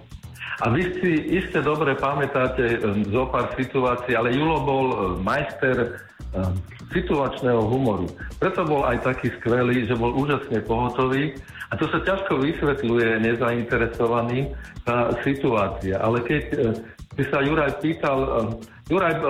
A 0.60 0.72
vy 0.76 0.82
si 1.00 1.12
iste 1.40 1.64
dobre 1.64 1.96
pamätáte 1.96 2.84
um, 2.84 3.04
zo 3.08 3.32
pár 3.32 3.56
situácií, 3.56 4.16
ale 4.16 4.36
Julo 4.36 4.60
bol 4.64 4.86
uh, 4.92 4.98
majster 5.24 6.04
um, 6.36 6.52
situačného 6.92 7.62
humoru. 7.64 8.10
Preto 8.42 8.66
bol 8.66 8.86
aj 8.86 9.06
taký 9.06 9.30
skvelý, 9.40 9.86
že 9.86 9.96
bol 9.96 10.14
úžasne 10.18 10.60
pohotový 10.66 11.38
a 11.70 11.78
to 11.78 11.86
sa 11.94 12.02
ťažko 12.02 12.42
vysvetľuje 12.42 13.22
nezainteresovaným 13.30 14.50
tá 14.90 15.14
situácia. 15.22 16.02
Ale 16.02 16.26
keď 16.26 16.44
e, 16.50 16.56
si 17.14 17.24
sa 17.30 17.46
Juraj 17.46 17.78
pýtal, 17.78 18.18
e, 18.26 18.30
Juraj, 18.90 19.14
e, 19.14 19.24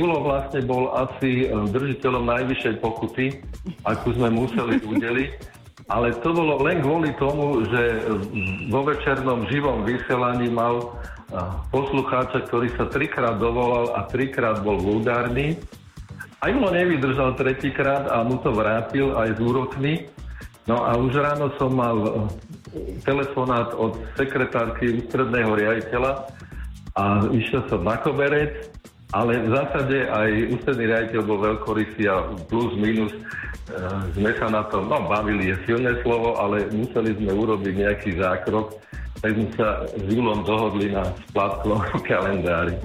Julo 0.00 0.24
vlastne 0.24 0.64
bol 0.64 0.88
asi 0.96 1.52
držiteľom 1.52 2.24
najvyššej 2.32 2.74
pokuty, 2.80 3.44
akú 3.84 4.16
sme 4.16 4.32
museli 4.32 4.80
udeliť, 4.80 5.30
ale 5.90 6.14
to 6.22 6.30
bolo 6.30 6.62
len 6.62 6.82
kvôli 6.84 7.10
tomu, 7.18 7.64
že 7.66 8.06
vo 8.70 8.86
večernom 8.86 9.46
živom 9.50 9.82
vysielaní 9.82 10.52
mal 10.52 10.94
poslucháča, 11.72 12.44
ktorý 12.46 12.68
sa 12.76 12.86
trikrát 12.92 13.40
dovolal 13.40 13.96
a 13.96 14.04
trikrát 14.06 14.60
bol 14.60 14.76
vulgárny 14.76 15.56
a 16.42 16.50
Julo 16.50 16.74
nevydržal 16.74 17.38
tretíkrát 17.38 18.10
a 18.10 18.26
mu 18.26 18.34
to 18.42 18.50
vrátil 18.50 19.14
aj 19.14 19.38
s 19.38 19.40
úrokmi. 19.40 20.10
No 20.66 20.82
a 20.82 20.98
už 20.98 21.14
ráno 21.14 21.54
som 21.54 21.70
mal 21.70 21.96
eh, 22.02 22.10
telefonát 23.06 23.70
od 23.78 23.94
sekretárky 24.18 24.90
ústredného 25.02 25.54
riaditeľa 25.54 26.26
a 26.98 27.24
išiel 27.30 27.62
som 27.70 27.86
na 27.86 27.94
koberec, 28.02 28.74
ale 29.14 29.38
v 29.38 29.48
zásade 29.54 29.96
aj 30.10 30.30
ústredný 30.58 30.84
riaditeľ 30.90 31.20
bol 31.24 31.38
veľkorysý 31.40 32.10
a 32.10 32.26
plus 32.50 32.74
minus 32.74 33.14
sme 34.16 34.30
sa 34.36 34.46
na 34.52 34.62
tom, 34.68 34.88
no 34.88 35.04
bavili 35.08 35.52
je 35.52 35.56
silné 35.66 35.96
slovo, 36.02 36.36
ale 36.36 36.68
museli 36.72 37.16
sme 37.16 37.32
urobiť 37.32 37.74
nejaký 37.74 38.10
zákrok, 38.20 38.76
tak 39.22 39.38
sme 39.38 39.48
sa 39.54 39.86
s 39.86 40.04
Julom 40.10 40.42
dohodli 40.42 40.90
na 40.90 41.06
splátkovom 41.30 42.00
kalendári. 42.08 42.76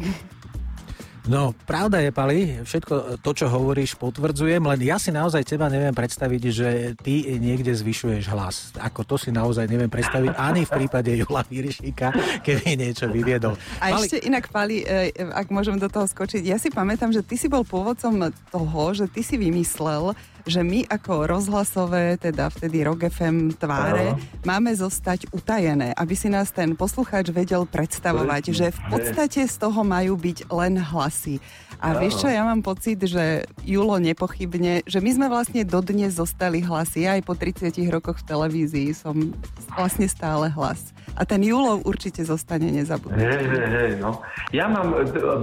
No, 1.28 1.52
pravda 1.68 2.00
je, 2.00 2.12
Pali, 2.16 2.64
všetko 2.64 3.20
to, 3.20 3.32
čo 3.36 3.52
hovoríš, 3.52 4.00
potvrdzujem, 4.00 4.64
len 4.64 4.80
ja 4.80 4.96
si 4.96 5.12
naozaj 5.12 5.44
teba 5.44 5.68
neviem 5.68 5.92
predstaviť, 5.92 6.42
že 6.48 6.70
ty 7.04 7.36
niekde 7.36 7.76
zvyšuješ 7.76 8.32
hlas. 8.32 8.72
Ako 8.80 9.04
to 9.04 9.20
si 9.20 9.36
naozaj 9.36 9.68
neviem 9.68 9.92
predstaviť 9.92 10.40
ani 10.40 10.64
v 10.64 10.72
prípade 10.72 11.12
Jula 11.12 11.44
Vyrišíka, 11.44 12.16
keby 12.48 12.80
niečo 12.80 13.12
vyviedol. 13.12 13.60
A 13.84 13.92
Pali... 13.92 14.08
ešte 14.08 14.24
inak, 14.24 14.48
Pali, 14.48 14.88
e, 14.88 15.12
ak 15.20 15.52
môžem 15.52 15.76
do 15.76 15.92
toho 15.92 16.08
skočiť, 16.08 16.48
ja 16.48 16.56
si 16.56 16.72
pamätám, 16.72 17.12
že 17.12 17.20
ty 17.20 17.36
si 17.36 17.52
bol 17.52 17.68
pôvodcom 17.68 18.32
toho, 18.48 18.84
že 18.96 19.12
ty 19.12 19.20
si 19.20 19.36
vymyslel, 19.36 20.16
že 20.48 20.64
my 20.64 20.88
ako 20.88 21.28
rozhlasové, 21.28 22.16
teda 22.16 22.48
vtedy 22.48 22.82
Rock 22.88 23.12
FM 23.12 23.54
tváre, 23.54 24.16
Aha. 24.16 24.20
máme 24.48 24.72
zostať 24.72 25.30
utajené, 25.36 25.91
aby 25.93 26.16
si 26.16 26.32
nás 26.32 26.50
ten 26.56 26.74
poslucháč 26.74 27.30
vedel 27.30 27.68
predstavovať, 27.68 28.43
že 28.56 28.72
v 28.72 28.82
podstate 28.88 29.43
z 29.45 29.56
toho 29.60 29.84
majú 29.84 30.16
byť 30.16 30.48
len 30.48 30.80
hlasy. 30.80 31.43
A 31.78 31.93
Aha. 31.93 32.00
vieš 32.02 32.24
čo, 32.24 32.28
ja 32.32 32.41
mám 32.48 32.64
pocit, 32.64 32.98
že 33.04 33.45
Julo 33.62 34.00
nepochybne, 34.02 34.88
že 34.88 35.04
my 35.04 35.12
sme 35.14 35.28
vlastne 35.30 35.62
dodnes 35.68 36.16
zostali 36.16 36.64
hlasy. 36.64 37.06
Ja 37.06 37.20
aj 37.20 37.28
po 37.28 37.36
30 37.38 37.70
rokoch 37.91 38.24
v 38.24 38.28
televízii 38.32 38.89
som 38.95 39.36
vlastne 39.76 40.10
stále 40.10 40.50
hlas. 40.50 40.95
A 41.18 41.26
ten 41.26 41.41
Julov 41.41 41.82
určite 41.89 42.22
zostane 42.22 42.70
nezabudnutý. 42.70 43.26
Hej, 43.26 43.43
hej, 43.50 43.68
hej, 43.74 43.91
no. 43.98 44.22
Ja 44.54 44.70
mám, 44.70 44.93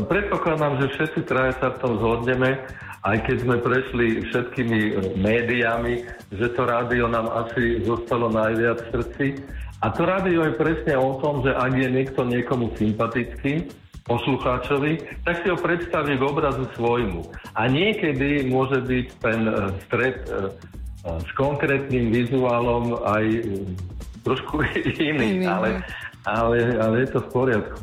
predpokladám, 0.06 0.78
že 0.78 0.86
všetci 0.94 1.20
traje 1.26 1.58
sa 1.58 1.74
v 1.74 1.78
tom 1.82 1.92
zhodneme 1.98 2.62
aj 3.04 3.16
keď 3.28 3.36
sme 3.44 3.56
prešli 3.60 4.06
všetkými 4.32 4.80
e, 4.80 4.92
médiami, 5.20 5.94
že 6.32 6.46
to 6.56 6.64
rádio 6.64 7.04
nám 7.12 7.28
asi 7.44 7.84
zostalo 7.84 8.32
najviac 8.32 8.80
v 8.80 8.90
srdci. 8.96 9.26
A 9.84 9.92
to 9.92 10.08
rádio 10.08 10.48
je 10.48 10.56
presne 10.56 10.96
o 10.96 11.20
tom, 11.20 11.44
že 11.44 11.52
ak 11.52 11.72
je 11.76 11.88
niekto 11.92 12.24
niekomu 12.24 12.72
sympatický, 12.80 13.68
poslucháčovi, 14.04 15.00
tak 15.24 15.40
si 15.40 15.48
ho 15.48 15.56
predstaví 15.56 16.20
k 16.20 16.22
obrazu 16.28 16.68
svojmu. 16.76 17.24
A 17.56 17.68
niekedy 17.68 18.48
môže 18.48 18.80
byť 18.84 19.06
ten 19.20 19.40
e, 19.48 19.52
stred 19.88 20.24
e, 20.28 20.48
s 21.04 21.30
konkrétnym 21.36 22.08
vizuálom 22.08 23.04
aj 23.04 23.24
trošku 24.24 24.64
iný, 25.12 25.44
ale, 25.44 25.84
ale, 26.24 26.56
ale 26.80 26.94
je 27.04 27.08
to 27.12 27.20
v 27.20 27.28
poriadku. 27.32 27.80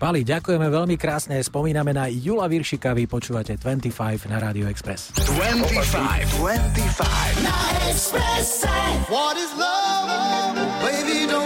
Pali, 0.00 0.24
ďakujeme 0.24 0.64
veľmi 0.72 0.96
krásne. 0.96 1.36
Spomíname 1.44 1.92
na 1.92 2.08
Jula 2.08 2.48
Viršika, 2.48 2.96
vy 2.96 3.04
počúvate 3.04 3.60
25 3.60 4.32
na 4.32 4.40
Radio 4.40 4.64
Express. 4.64 5.12
25, 5.12 6.40
25 6.40 7.44
na 7.44 7.56
Expresse. 7.92 8.64
What 9.12 9.36
is 9.36 9.52
love? 9.60 10.56
Baby, 10.80 11.28
don't 11.28 11.39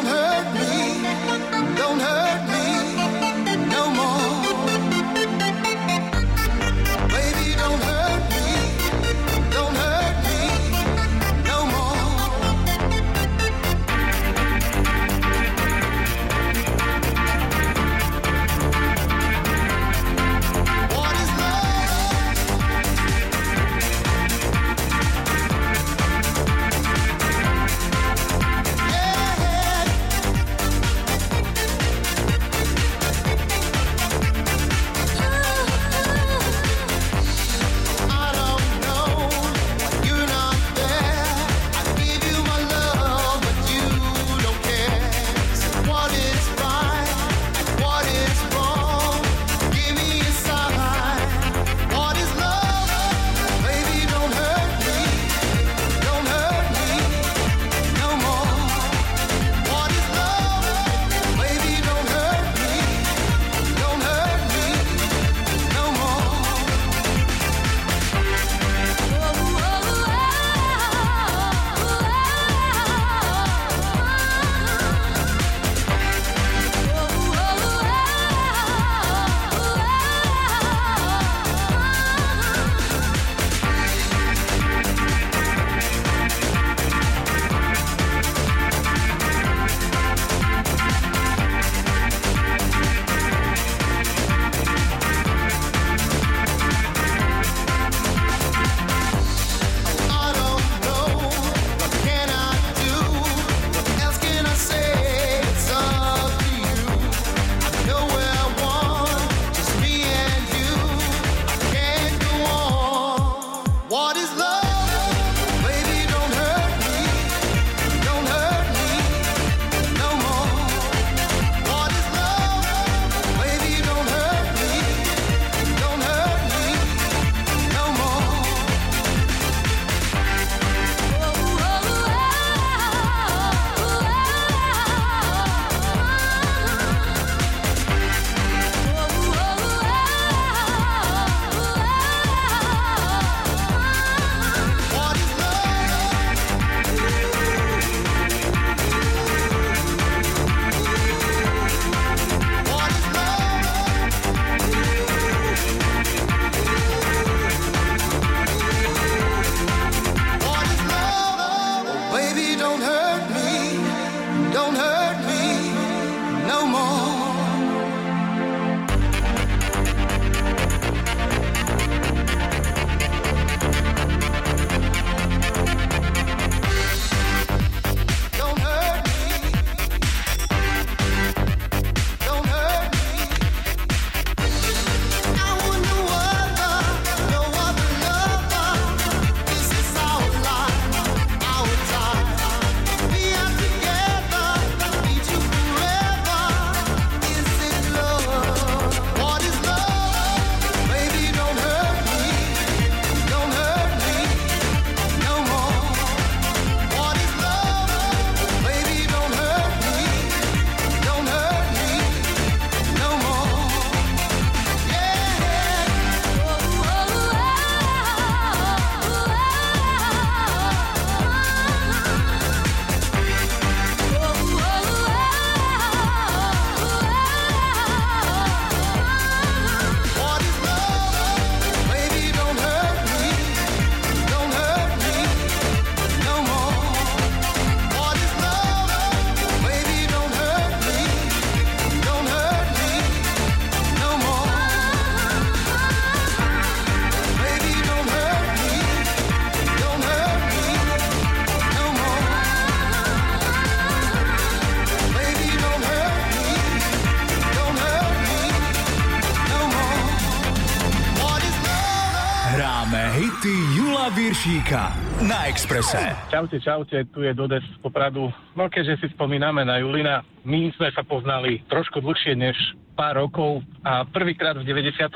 Expresse. 265.64 265.96
Čaute, 266.28 266.60
čaute, 266.60 266.96
tu 267.08 267.24
je 267.24 267.32
dodes 267.32 267.64
z 267.64 267.78
Popradu. 267.80 268.28
No 268.52 268.68
keďže 268.68 269.00
si 269.00 269.06
spomíname 269.16 269.64
na 269.64 269.80
Julina, 269.80 270.20
my 270.44 270.68
sme 270.76 270.92
sa 270.92 271.00
poznali 271.00 271.64
trošku 271.72 272.04
dlhšie 272.04 272.36
než 272.36 272.52
pár 272.92 273.16
rokov 273.16 273.64
a 273.80 274.04
prvýkrát 274.04 274.60
v 274.60 274.68
98. 274.68 275.08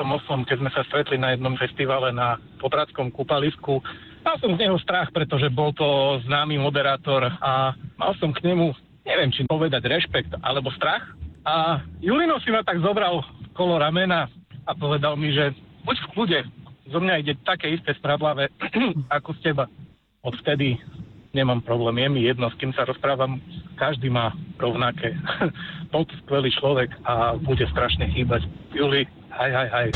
keď 0.49 0.57
sme 0.57 0.73
sa 0.73 0.81
stretli 0.89 1.21
na 1.21 1.37
jednom 1.37 1.53
festivale 1.61 2.17
na 2.17 2.41
Popradskom 2.65 3.13
kúpalisku, 3.13 3.85
mal 4.25 4.41
som 4.41 4.57
z 4.57 4.65
neho 4.65 4.81
strach, 4.81 5.13
pretože 5.13 5.53
bol 5.53 5.77
to 5.77 6.17
známy 6.25 6.57
moderátor 6.57 7.29
a 7.29 7.77
mal 8.01 8.17
som 8.17 8.33
k 8.33 8.41
nemu, 8.49 8.73
neviem 9.05 9.29
či 9.29 9.45
povedať 9.45 9.85
rešpekt 9.85 10.33
alebo 10.41 10.73
strach. 10.73 11.13
A 11.45 11.85
Julino 12.01 12.41
si 12.41 12.49
ma 12.49 12.65
tak 12.65 12.81
zobral 12.81 13.21
kolo 13.53 13.77
ramena 13.77 14.33
a 14.65 14.73
povedal 14.73 15.13
mi, 15.21 15.29
že 15.29 15.53
buď 15.85 15.97
v 16.09 16.11
kľude, 16.17 16.41
zo 16.89 17.05
mňa 17.05 17.21
ide 17.21 17.37
také 17.45 17.69
isté 17.69 17.93
spradlavé 18.01 18.49
ako 19.21 19.37
z 19.37 19.53
teba 19.53 19.69
odvtedy 20.23 20.79
nemám 21.35 21.61
problém, 21.61 21.99
je 21.99 22.09
mi 22.09 22.21
jedno, 22.23 22.51
s 22.51 22.59
kým 22.59 22.73
sa 22.73 22.85
rozprávam, 22.85 23.41
každý 23.77 24.11
má 24.11 24.33
rovnaké. 24.59 25.15
Moc 25.95 26.09
skvelý 26.25 26.51
človek 26.51 26.91
a 27.05 27.37
bude 27.39 27.65
strašne 27.71 28.09
chýbať. 28.11 28.43
Juli, 28.75 29.07
haj, 29.31 29.51
haj, 29.53 29.69
haj. 29.69 29.89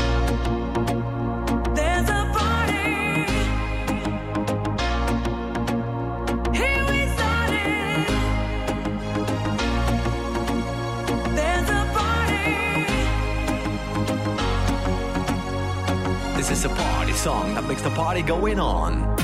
This 16.43 16.59
is 16.59 16.65
a 16.65 16.75
party 16.75 17.13
song 17.13 17.55
that 17.55 17.63
makes 17.63 17.81
the 17.81 17.89
party 17.95 18.21
going 18.21 18.59
on. 18.59 19.15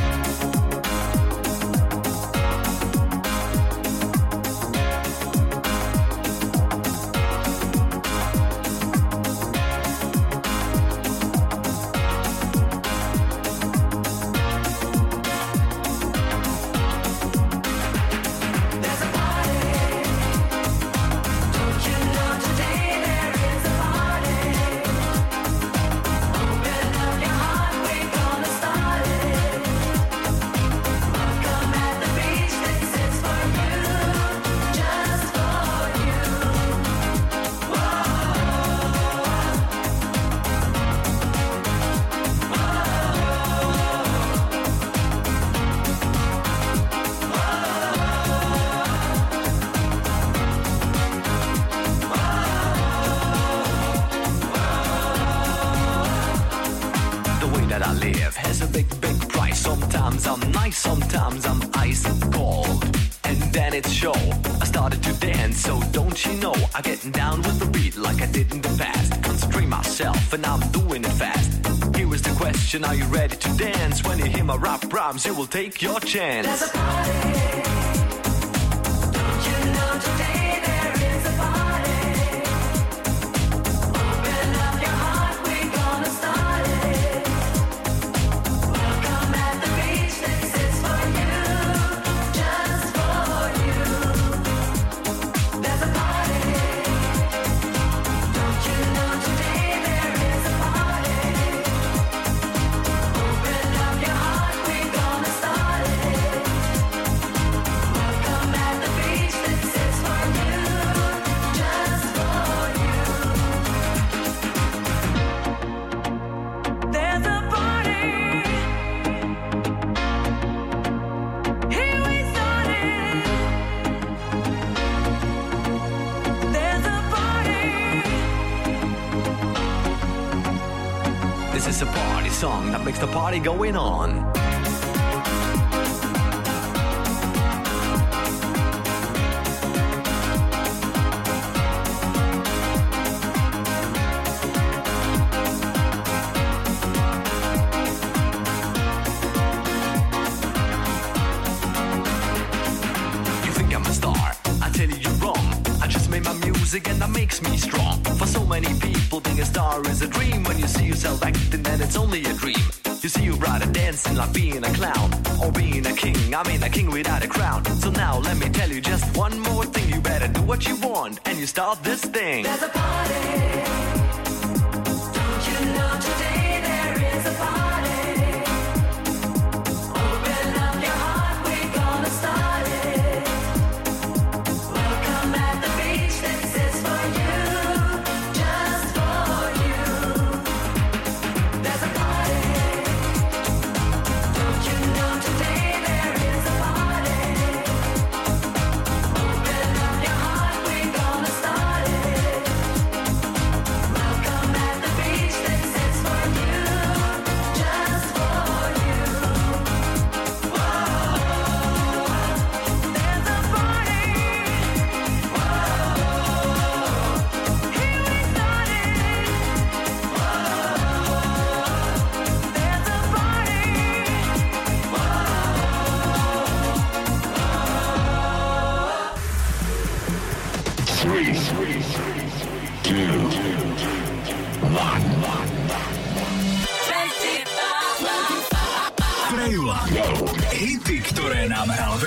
Are 72.83 72.95
you 72.95 73.05
ready 73.05 73.35
to 73.35 73.57
dance? 73.57 74.03
When 74.03 74.19
you 74.19 74.25
hear 74.25 74.43
my 74.43 74.55
rap 74.55 74.91
rhymes, 74.93 75.25
you 75.25 75.33
will 75.33 75.47
take 75.47 75.81
your 75.81 75.99
chance. 75.99 77.68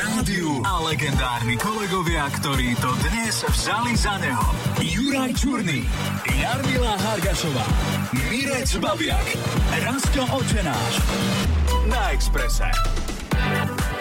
Rádiu 0.02 0.58
a 0.66 0.82
legendárni 0.82 1.54
kolegovia, 1.54 2.26
ktorí 2.42 2.74
to 2.82 2.90
dnes 3.06 3.46
vzali 3.46 3.94
za 3.94 4.18
neho. 4.18 4.50
Juraj 4.82 5.30
Čurný, 5.38 5.86
Jarmila 6.26 6.98
Hargašová, 6.98 7.66
Mirec 8.10 8.70
Babiak, 8.82 9.26
Rastio 9.86 10.26
Očenáš. 10.34 10.94
Na 11.86 12.10
Exprese. 12.10 12.66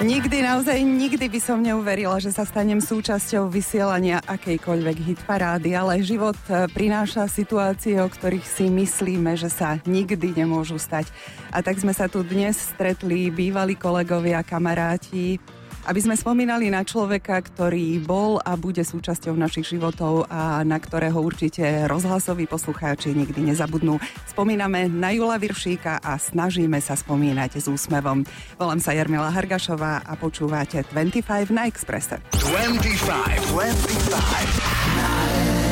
Nikdy, 0.01 0.41
naozaj 0.41 0.81
nikdy 0.81 1.29
by 1.29 1.37
som 1.37 1.61
neuverila, 1.61 2.17
že 2.17 2.33
sa 2.33 2.41
stanem 2.41 2.81
súčasťou 2.81 3.53
vysielania 3.53 4.17
akejkoľvek 4.25 4.97
hitparády, 5.13 5.77
ale 5.77 6.01
život 6.01 6.37
e, 6.49 6.65
prináša 6.73 7.29
situácie, 7.29 8.01
o 8.01 8.09
ktorých 8.09 8.41
si 8.41 8.65
myslíme, 8.73 9.37
že 9.37 9.53
sa 9.53 9.77
nikdy 9.85 10.33
nemôžu 10.33 10.81
stať. 10.81 11.13
A 11.53 11.61
tak 11.61 11.77
sme 11.77 11.93
sa 11.93 12.09
tu 12.09 12.25
dnes 12.25 12.57
stretli 12.57 13.29
bývalí 13.29 13.77
kolegovia, 13.77 14.41
kamaráti, 14.41 15.37
aby 15.85 15.99
sme 16.01 16.15
spomínali 16.17 16.69
na 16.69 16.85
človeka, 16.85 17.41
ktorý 17.41 18.01
bol 18.03 18.37
a 18.41 18.57
bude 18.57 18.83
súčasťou 18.85 19.33
našich 19.37 19.73
životov 19.73 20.29
a 20.29 20.61
na 20.61 20.77
ktorého 20.77 21.17
určite 21.21 21.85
rozhlasoví 21.89 22.45
poslucháči 22.45 23.13
nikdy 23.13 23.53
nezabudnú. 23.53 23.97
Spomíname 24.29 24.89
na 24.89 25.13
Jula 25.13 25.37
Viršíka 25.41 26.01
a 26.01 26.17
snažíme 26.17 26.77
sa 26.81 26.93
spomínať 26.93 27.61
s 27.61 27.65
úsmevom. 27.69 28.25
Volám 28.57 28.79
sa 28.81 28.93
Jarmila 28.93 29.33
Hargašová 29.33 30.05
a 30.05 30.13
počúvate 30.17 30.85
25 30.89 31.53
na 31.53 31.65
Exprese. 31.69 32.21
25, 32.35 33.53
25 33.53 34.97
na 34.97 35.11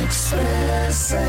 Exprese. 0.05 1.26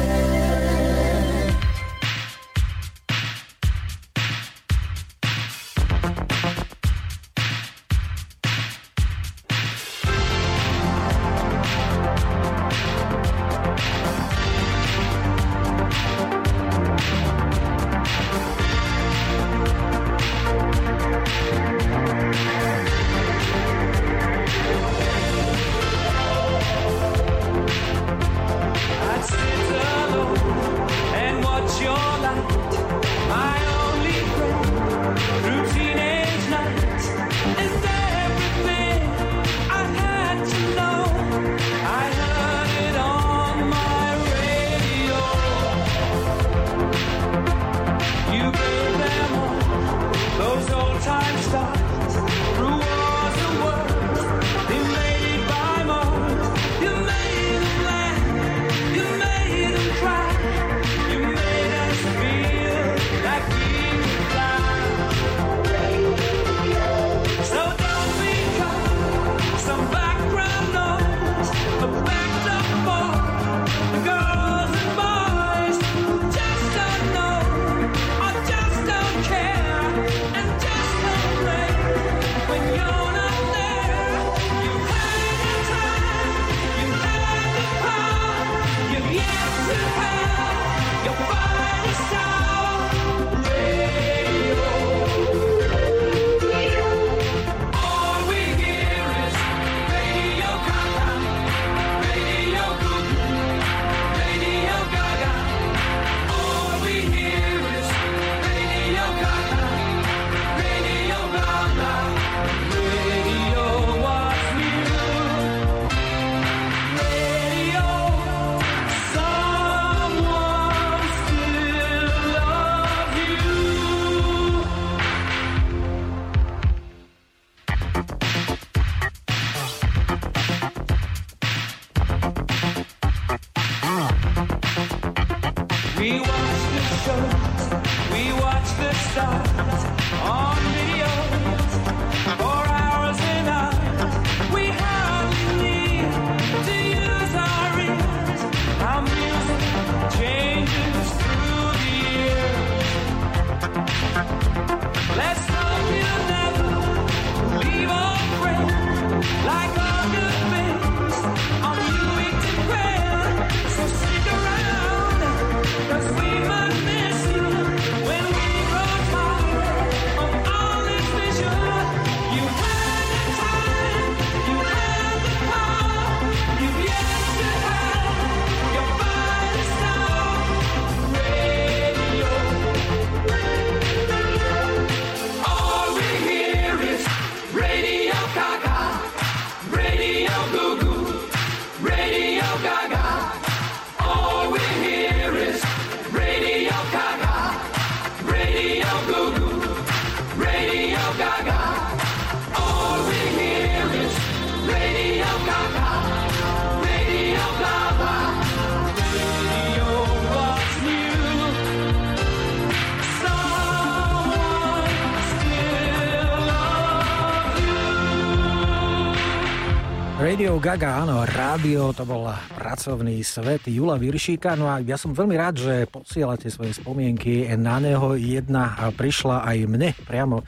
Rádio, 221.60 221.92
to 221.92 222.08
bol 222.08 222.24
pracovný 222.56 223.20
svet 223.20 223.68
Jula 223.68 224.00
Viršíka, 224.00 224.56
no 224.56 224.64
a 224.64 224.80
ja 224.80 224.96
som 224.96 225.12
veľmi 225.12 225.36
rád, 225.36 225.60
že 225.60 225.84
posielate 225.92 226.48
svoje 226.48 226.72
spomienky 226.72 227.52
na 227.60 227.76
neho. 227.76 228.16
Jedna 228.16 228.88
prišla 228.96 229.44
aj 229.44 229.68
mne 229.68 229.92
priamo 230.08 230.40
e, 230.40 230.44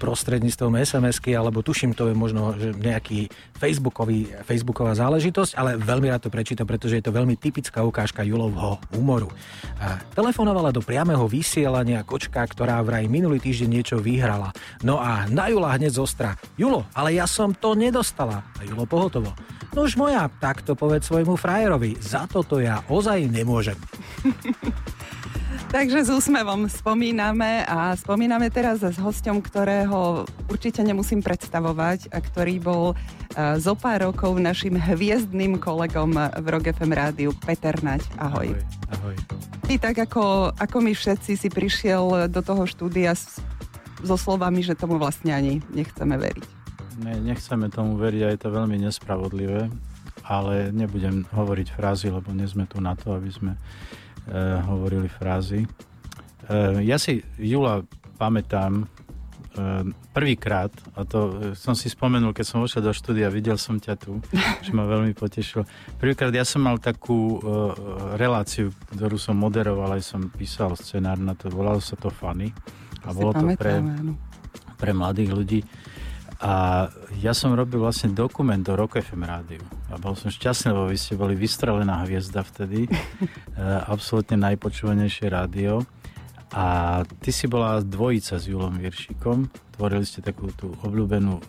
prostredníctvom 0.00 0.72
SMS-ky, 0.80 1.36
alebo 1.36 1.60
tuším, 1.60 1.92
to 1.92 2.08
je 2.08 2.16
možno 2.16 2.56
nejaký 2.56 3.28
facebookový, 3.60 4.32
facebooková 4.48 4.96
záležitosť, 4.96 5.52
ale 5.52 5.76
veľmi 5.76 6.08
rád 6.08 6.24
to 6.24 6.32
prečítam, 6.32 6.64
pretože 6.64 6.96
je 6.96 7.04
to 7.04 7.12
veľmi 7.12 7.36
typická 7.36 7.84
ukážka 7.84 8.24
Julovho 8.24 8.80
humoru. 8.96 9.28
Telefonovala 10.16 10.72
do 10.72 10.80
priameho 10.80 11.28
vysielania 11.28 12.00
kočka, 12.08 12.40
ktorá 12.40 12.80
vraj 12.80 13.04
minulý 13.04 13.36
týždeň 13.36 13.68
niečo 13.68 13.96
vyhrala. 14.00 14.56
No 14.80 14.96
a 14.96 15.28
na 15.28 15.52
Jula 15.52 15.76
hneď 15.76 15.92
zostra. 15.92 16.40
Julo, 16.56 16.88
ale 16.96 17.12
ja 17.20 17.28
som 17.28 17.52
to 17.52 17.76
nedostala. 17.76 18.48
A 18.56 18.64
Julo 18.64 18.88
pohotovo. 18.88 19.36
No 19.78 19.86
už 19.86 19.94
moja, 19.94 20.26
tak 20.42 20.66
to 20.66 20.74
povedz 20.74 21.06
svojmu 21.06 21.38
frajerovi. 21.38 21.94
Za 22.02 22.26
toto 22.26 22.58
ja 22.58 22.82
ozaj 22.90 23.30
nemôžem. 23.30 23.78
Takže 25.74 26.02
s 26.02 26.10
úsmevom 26.10 26.66
spomíname 26.66 27.62
a 27.62 27.94
spomíname 27.94 28.50
teraz 28.50 28.82
s 28.82 28.98
hostom, 28.98 29.38
ktorého 29.38 30.26
určite 30.50 30.82
nemusím 30.82 31.22
predstavovať 31.22 32.10
a 32.10 32.18
ktorý 32.18 32.58
bol 32.58 32.84
uh, 32.90 33.54
zo 33.54 33.78
pár 33.78 34.10
rokov 34.10 34.42
našim 34.42 34.74
hviezdným 34.74 35.62
kolegom 35.62 36.10
v 36.26 36.46
Rock 36.50 36.74
FM 36.74 36.98
rádiu 36.98 37.30
Peter 37.46 37.78
Naď. 37.78 38.02
Ahoj. 38.18 38.58
Ahoj. 38.58 39.14
ahoj. 39.14 39.16
Ty 39.62 39.74
tak 39.78 40.10
ako, 40.10 40.58
ako 40.58 40.76
my 40.82 40.90
všetci 40.90 41.38
si 41.38 41.46
prišiel 41.46 42.26
do 42.26 42.42
toho 42.42 42.66
štúdia 42.66 43.14
s, 43.14 43.38
so 44.02 44.18
slovami, 44.18 44.58
že 44.58 44.74
tomu 44.74 44.98
vlastne 44.98 45.30
ani 45.30 45.62
nechceme 45.70 46.18
veriť. 46.18 46.57
Ne, 46.98 47.14
nechceme 47.22 47.70
tomu 47.70 47.94
veriť 47.94 48.20
a 48.26 48.32
je 48.34 48.40
to 48.42 48.50
veľmi 48.50 48.74
nespravodlivé, 48.82 49.70
ale 50.26 50.74
nebudem 50.74 51.22
hovoriť 51.30 51.68
frázy, 51.70 52.10
lebo 52.10 52.34
nie 52.34 52.50
sme 52.50 52.66
tu 52.66 52.82
na 52.82 52.98
to, 52.98 53.14
aby 53.14 53.30
sme 53.30 53.52
e, 53.54 53.60
hovorili 54.66 55.06
frázy. 55.06 55.62
E, 55.62 55.68
ja 56.82 56.98
si 56.98 57.22
Jula 57.38 57.86
pamätám 58.18 58.82
e, 58.82 58.86
prvýkrát, 60.10 60.74
a 60.98 61.06
to 61.06 61.54
som 61.54 61.78
si 61.78 61.86
spomenul, 61.86 62.34
keď 62.34 62.46
som 62.50 62.58
vošiel 62.58 62.82
do 62.82 62.90
štúdia, 62.90 63.30
videl 63.30 63.54
som 63.54 63.78
ťa 63.78 63.94
tu, 63.94 64.18
že 64.66 64.74
ma 64.74 64.82
veľmi 64.82 65.14
potešilo. 65.14 65.62
Prvýkrát 66.02 66.34
ja 66.34 66.42
som 66.42 66.66
mal 66.66 66.82
takú 66.82 67.38
e, 67.38 67.54
reláciu, 68.18 68.74
ktorú 68.90 69.22
som 69.22 69.38
moderoval, 69.38 69.94
aj 69.94 70.02
som 70.02 70.26
písal 70.34 70.74
scenár 70.74 71.22
na 71.22 71.38
to, 71.38 71.46
volalo 71.46 71.78
sa 71.78 71.94
to 71.94 72.10
Funny. 72.10 72.50
A 73.06 73.14
bolo 73.14 73.30
to 73.30 73.46
pre, 73.54 73.78
pre 74.76 74.90
mladých 74.90 75.30
ľudí. 75.30 75.60
A 76.38 76.86
ja 77.18 77.34
som 77.34 77.50
robil 77.50 77.82
vlastne 77.82 78.14
dokument 78.14 78.62
do 78.62 78.78
Rock 78.78 79.02
FM 79.02 79.26
rádiu. 79.26 79.62
A 79.90 79.98
bol 79.98 80.14
som 80.14 80.30
šťastný, 80.30 80.70
lebo 80.70 80.86
vy 80.86 80.94
ste 80.94 81.18
boli 81.18 81.34
vystrelená 81.34 82.06
hviezda 82.06 82.46
vtedy. 82.46 82.86
Absolutne 83.94 84.38
najpočúvanejšie 84.46 85.26
rádio. 85.34 85.82
A 86.54 87.02
ty 87.20 87.34
si 87.34 87.50
bola 87.50 87.82
dvojica 87.82 88.38
s 88.38 88.46
Julom 88.46 88.78
Viršikom. 88.78 89.50
Tvorili 89.74 90.06
ste 90.06 90.24
takú 90.24 90.48
tú 90.54 90.72
obľúbenú 90.80 91.34
uh, 91.36 91.42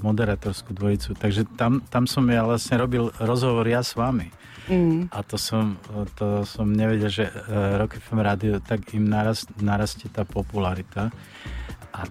moderatorskú 0.00 0.72
dvojicu. 0.72 1.12
Takže 1.18 1.44
tam, 1.58 1.84
tam 1.90 2.08
som 2.08 2.24
ja 2.30 2.46
vlastne 2.46 2.80
robil 2.80 3.10
rozhovor 3.20 3.66
ja 3.68 3.84
s 3.84 3.98
vami. 3.98 4.32
Mm. 4.66 5.12
A 5.12 5.22
to 5.22 5.36
som, 5.38 5.78
to 6.18 6.42
som 6.48 6.72
nevedel, 6.72 7.10
že 7.10 7.28
uh, 7.28 7.82
Rock 7.82 7.98
FM 7.98 8.22
rádio, 8.22 8.58
tak 8.62 8.94
im 8.96 9.06
narast, 9.10 9.50
narastie 9.60 10.08
tá 10.08 10.24
popularita. 10.24 11.12
A 11.92 12.08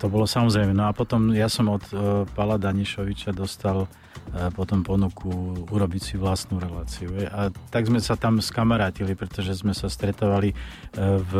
to 0.00 0.06
bolo 0.08 0.24
samozrejme. 0.24 0.72
No 0.72 0.88
a 0.88 0.92
potom 0.96 1.30
ja 1.36 1.46
som 1.46 1.68
od 1.68 1.84
uh, 1.92 2.24
Pala 2.32 2.56
Danišoviča 2.56 3.36
dostal 3.36 3.84
uh, 3.84 4.48
potom 4.56 4.80
ponuku 4.80 5.28
urobiť 5.68 6.02
si 6.02 6.14
vlastnú 6.16 6.56
reláciu. 6.56 7.12
A 7.28 7.52
tak 7.68 7.86
sme 7.86 8.00
sa 8.00 8.16
tam 8.16 8.40
skamarátili, 8.40 9.12
pretože 9.12 9.60
sme 9.60 9.76
sa 9.76 9.92
stretovali 9.92 10.52
uh, 10.52 11.20
v 11.20 11.32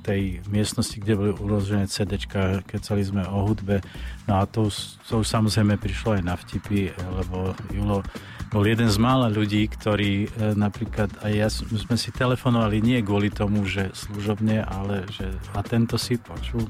tej 0.00 0.40
miestnosti, 0.48 0.96
kde 0.96 1.14
boli 1.14 1.32
uložené 1.36 1.86
CDčka, 1.86 2.64
kecali 2.64 3.02
sme 3.04 3.22
o 3.28 3.44
hudbe. 3.44 3.84
No 4.26 4.42
a 4.42 4.46
to, 4.46 4.66
to 5.06 5.22
samozrejme 5.22 5.78
prišlo 5.78 6.18
aj 6.18 6.22
na 6.26 6.34
vtipy, 6.34 6.90
lebo 6.98 7.54
Julo 7.70 8.02
bol 8.50 8.62
jeden 8.62 8.86
z 8.86 8.98
mála 9.02 9.26
ľudí, 9.26 9.66
ktorí 9.66 10.26
e, 10.26 10.54
napríklad 10.54 11.10
aj 11.22 11.32
ja 11.34 11.48
sme 11.50 11.98
si 11.98 12.14
telefonovali 12.14 12.78
nie 12.78 12.98
kvôli 13.02 13.26
tomu, 13.26 13.66
že 13.66 13.90
služobne, 13.90 14.62
ale 14.62 15.02
že 15.10 15.34
a 15.50 15.60
tento 15.66 15.98
si 15.98 16.14
počul. 16.14 16.62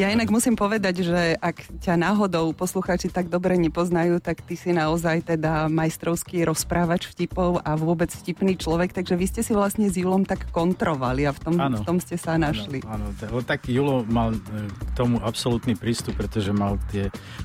Ja 0.00 0.08
inak 0.08 0.32
musím 0.32 0.56
povedať, 0.56 1.04
že 1.04 1.36
ak 1.36 1.84
ťa 1.84 2.00
náhodou 2.00 2.56
poslucháči 2.56 3.12
tak 3.12 3.28
dobre 3.28 3.60
nepoznajú, 3.60 4.16
tak 4.18 4.40
ty 4.42 4.56
si 4.56 4.72
naozaj 4.72 5.36
teda 5.36 5.68
majstrovský 5.68 6.48
rozprávač 6.48 7.12
vtipov 7.12 7.60
a 7.68 7.76
vôbec 7.76 8.08
vtipný 8.08 8.56
človek, 8.56 8.96
takže 8.96 9.14
vy 9.14 9.26
ste 9.28 9.44
si 9.44 9.52
vlastne 9.52 9.92
s 9.92 10.00
Julom 10.00 10.24
tak 10.24 10.48
kontrovali 10.48 11.28
a 11.28 11.36
v 11.36 11.40
tom, 11.40 11.54
v 11.56 11.82
tom 11.84 12.00
ste 12.00 12.16
sa 12.16 12.40
našli. 12.40 12.80
Áno, 12.88 13.12
áno, 13.12 13.40
tak 13.44 13.68
Julo 13.68 14.08
mal 14.08 14.32
e, 14.32 14.40
k 14.72 14.90
tomu 14.96 15.20
absolútny 15.20 15.76
prístup, 15.76 16.16
pretože 16.16 16.48
mal 16.50 16.80
tie 16.90 17.04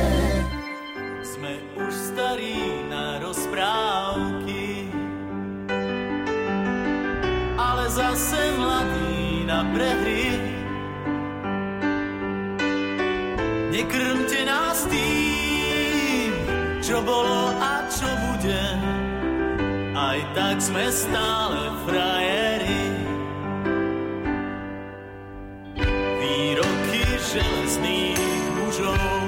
Zase 7.85 8.51
mladí 8.57 9.45
na 9.45 9.63
prehry 9.71 10.55
Nekrmte 13.75 14.39
nás 14.47 14.87
tým, 14.87 16.31
čo 16.79 17.03
bolo 17.03 17.51
a 17.59 17.83
čo 17.91 18.07
bude. 18.07 18.63
Aj 19.91 20.19
tak 20.31 20.63
sme 20.63 20.87
stále 20.95 21.75
frajeri. 21.83 22.83
Výroky 26.23 27.03
železných 27.19 28.43
mužov 28.55 29.27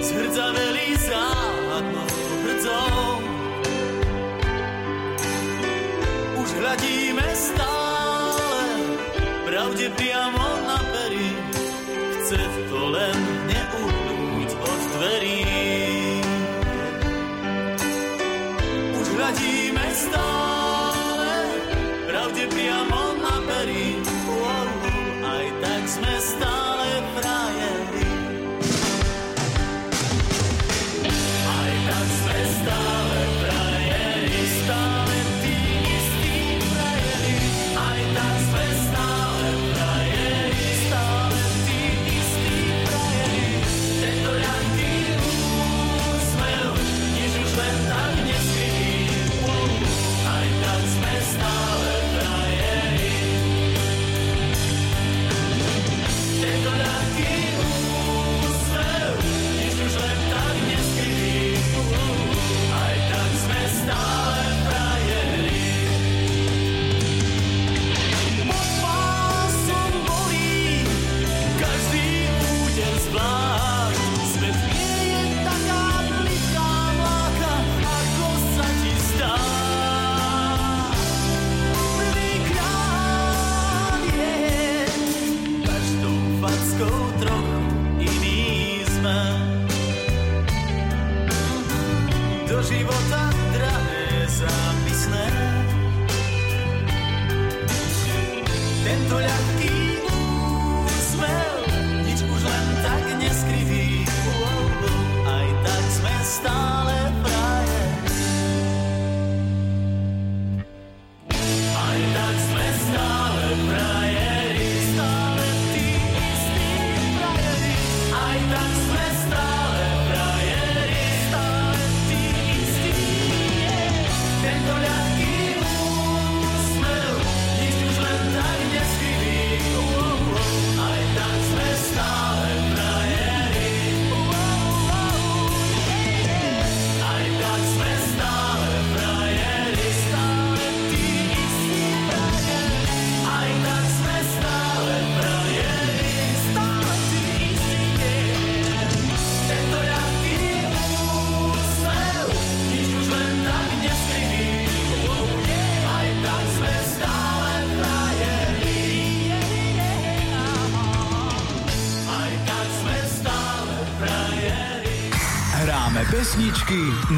zhrdzaveli 0.00 0.96
záhadnou 0.96 2.08
hrdzou. 2.48 3.13
Hľadíme 6.64 7.28
stále 7.36 8.64
pravde 9.44 9.92
priamo 10.00 10.44
chce 10.48 10.73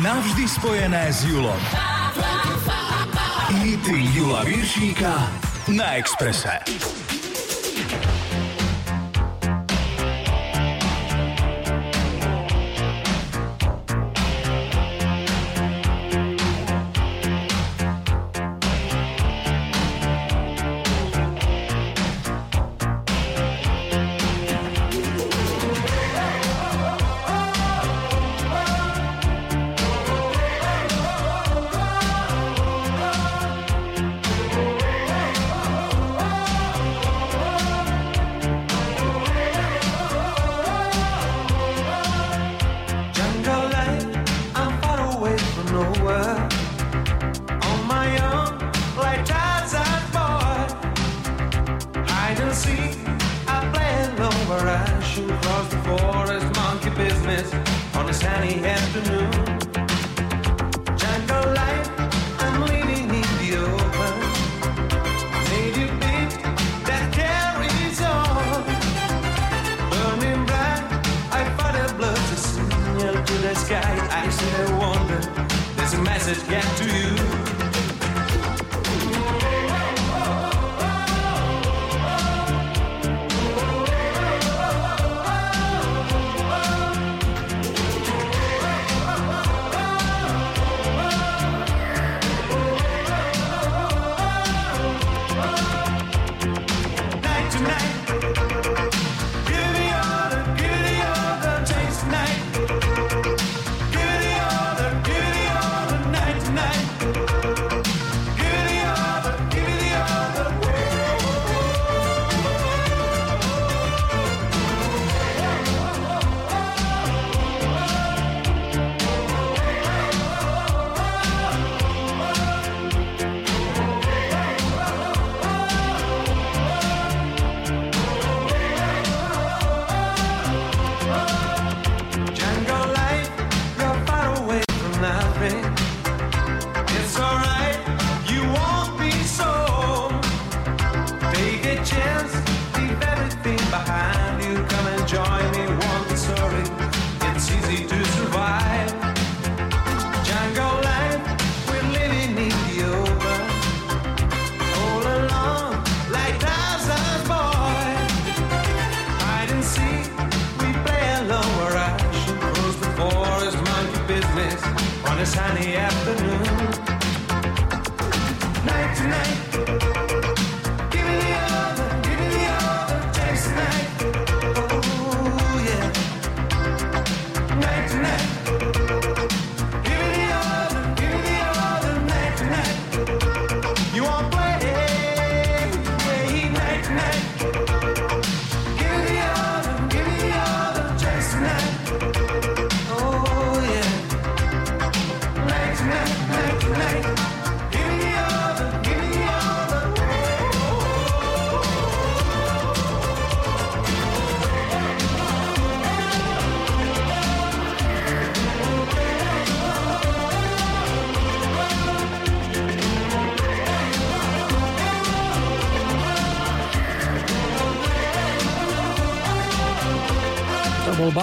navždy 0.06 0.46
spojené 0.46 1.10
s 1.10 1.26
Julom. 1.26 1.58
Hity 3.58 3.98
Jula 4.14 4.46
Viršíka 4.46 5.10
na 5.74 5.98
Exprese. 5.98 6.62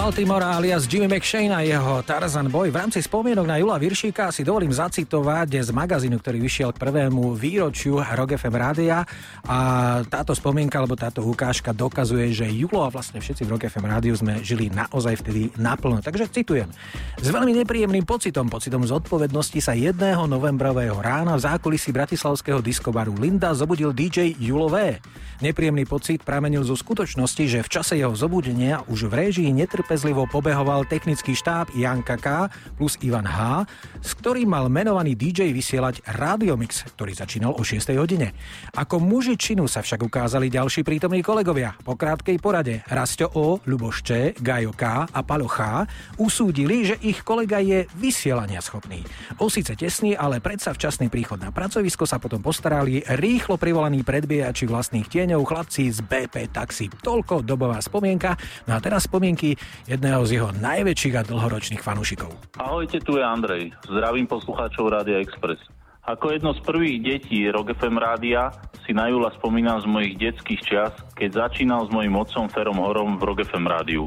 Bol 0.04 0.12
Baltimore 0.12 0.44
alias 0.44 0.84
Jimmy 0.84 1.08
McShane 1.08 1.48
a 1.48 1.64
jeho 1.64 2.04
Tarzan 2.04 2.52
Boy. 2.52 2.68
V 2.68 2.76
rámci 2.76 3.00
spomienok 3.00 3.48
na 3.48 3.56
Jula 3.56 3.80
Viršíka 3.80 4.28
si 4.36 4.44
dovolím 4.44 4.68
zacitovať 4.68 5.64
z 5.64 5.72
magazínu, 5.72 6.20
ktorý 6.20 6.44
vyšiel 6.44 6.76
k 6.76 6.80
prvému 6.84 7.32
výročiu 7.32 8.04
Rock 8.04 8.36
FM 8.36 8.52
rádia 8.52 9.08
a 9.48 9.58
táto 10.04 10.36
spomienka 10.36 10.76
alebo 10.76 10.92
táto 10.92 11.24
ukážka 11.24 11.72
dokazuje, 11.72 12.36
že 12.36 12.44
Julo 12.52 12.84
a 12.84 12.92
vlastne 12.92 13.16
všetci 13.16 13.48
v 13.48 13.56
Rock 13.56 13.64
FM 13.72 13.88
rádiu 13.88 14.12
sme 14.12 14.44
žili 14.44 14.68
naozaj 14.68 15.24
vtedy 15.24 15.48
naplno. 15.56 16.04
Takže 16.04 16.28
citujem. 16.28 16.68
S 17.16 17.32
veľmi 17.32 17.56
nepríjemným 17.64 18.04
pocitom, 18.04 18.52
pocitom 18.52 18.84
zodpovednosti 18.84 19.56
sa 19.64 19.72
1. 19.72 19.96
novembrového 20.28 21.00
rána 21.00 21.32
v 21.32 21.48
zákulisí 21.48 21.96
bratislavského 21.96 22.60
diskobaru 22.60 23.16
Linda 23.16 23.56
zobudil 23.56 23.96
DJ 23.96 24.36
Julo 24.36 24.68
V. 24.68 25.00
Nepríjemný 25.44 25.84
pocit 25.84 26.24
pramenil 26.24 26.64
zo 26.64 26.72
skutočnosti, 26.72 27.44
že 27.44 27.60
v 27.60 27.68
čase 27.68 28.00
jeho 28.00 28.16
zobudenia 28.16 28.80
už 28.88 29.12
v 29.12 29.28
réžii 29.28 29.52
netrpezlivo 29.52 30.24
pobehoval 30.24 30.88
technický 30.88 31.36
štáb 31.36 31.68
Janka 31.76 32.16
K 32.16 32.48
plus 32.80 32.96
Ivan 33.04 33.28
H, 33.28 33.68
s 34.00 34.16
ktorým 34.16 34.48
mal 34.48 34.72
menovaný 34.72 35.12
DJ 35.12 35.52
vysielať 35.52 36.00
Radiomix, 36.16 36.88
ktorý 36.96 37.12
začínal 37.12 37.52
o 37.52 37.60
6 37.60 37.76
hodine. 37.92 38.32
Ako 38.72 39.04
muži 39.04 39.36
činu 39.36 39.68
sa 39.68 39.84
však 39.84 40.08
ukázali 40.08 40.48
ďalší 40.48 40.80
prítomní 40.80 41.20
kolegovia. 41.20 41.76
Po 41.84 41.92
krátkej 41.92 42.40
porade 42.40 42.80
Rasto 42.88 43.28
O, 43.36 43.60
Luboš 43.68 44.00
Č, 44.00 44.32
Gajo 44.40 44.72
K 44.72 45.04
a 45.04 45.20
Palo 45.20 45.44
H 45.44 45.84
usúdili, 46.16 46.88
že 46.88 46.96
ich 47.04 47.20
kolega 47.20 47.60
je 47.60 47.84
vysielania 48.00 48.64
schopný. 48.64 49.04
O 49.44 49.52
síce 49.52 49.76
tesný, 49.76 50.16
ale 50.16 50.40
predsa 50.40 50.72
včasný 50.72 51.12
príchod 51.12 51.36
na 51.36 51.52
pracovisko 51.52 52.08
sa 52.08 52.16
potom 52.16 52.40
postarali 52.40 53.04
rýchlo 53.20 53.60
privolaní 53.60 54.00
predbiejači 54.00 54.64
vlastných 54.64 55.04
tieň 55.04 55.33
tieňov 55.34 55.50
chlapci 55.50 55.90
z 55.90 55.98
BP 56.06 56.54
Taxi. 56.54 56.86
Toľko 56.86 57.42
dobová 57.42 57.82
spomienka. 57.82 58.38
No 58.70 58.78
a 58.78 58.78
teraz 58.78 59.10
spomienky 59.10 59.58
jedného 59.82 60.22
z 60.22 60.38
jeho 60.38 60.54
najväčších 60.54 61.18
a 61.18 61.26
dlhoročných 61.26 61.82
fanúšikov. 61.82 62.30
Ahojte, 62.54 63.02
tu 63.02 63.18
je 63.18 63.24
Andrej. 63.26 63.74
Zdravím 63.82 64.30
poslucháčov 64.30 64.94
Rádia 64.94 65.18
Express. 65.18 65.58
Ako 66.06 66.38
jedno 66.38 66.54
z 66.54 66.62
prvých 66.62 67.02
detí 67.02 67.50
Rock 67.50 67.74
FM 67.74 67.98
rádia 67.98 68.54
si 68.86 68.94
na 68.94 69.10
Jula 69.10 69.34
spomínam 69.34 69.82
z 69.82 69.90
mojich 69.90 70.14
detských 70.22 70.62
čas, 70.62 70.94
keď 71.18 71.50
začínal 71.50 71.82
s 71.82 71.90
mojim 71.90 72.14
otcom 72.14 72.46
Ferom 72.46 72.78
Horom 72.78 73.18
v 73.18 73.26
Rock 73.26 73.50
FM 73.50 73.66
rádiu. 73.66 74.06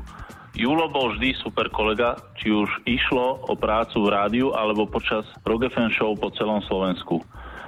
Julo 0.56 0.88
bol 0.88 1.12
vždy 1.12 1.36
super 1.44 1.68
kolega, 1.76 2.16
či 2.40 2.56
už 2.56 2.72
išlo 2.88 3.44
o 3.52 3.54
prácu 3.60 3.99
v 3.99 4.16
rádiu 4.16 4.48
alebo 4.56 4.88
počas 4.88 5.28
Rock 5.44 5.76
FM 5.76 5.91
show 5.91 6.16
po 6.16 6.32
celom 6.40 6.64
Slovensku. 6.64 7.20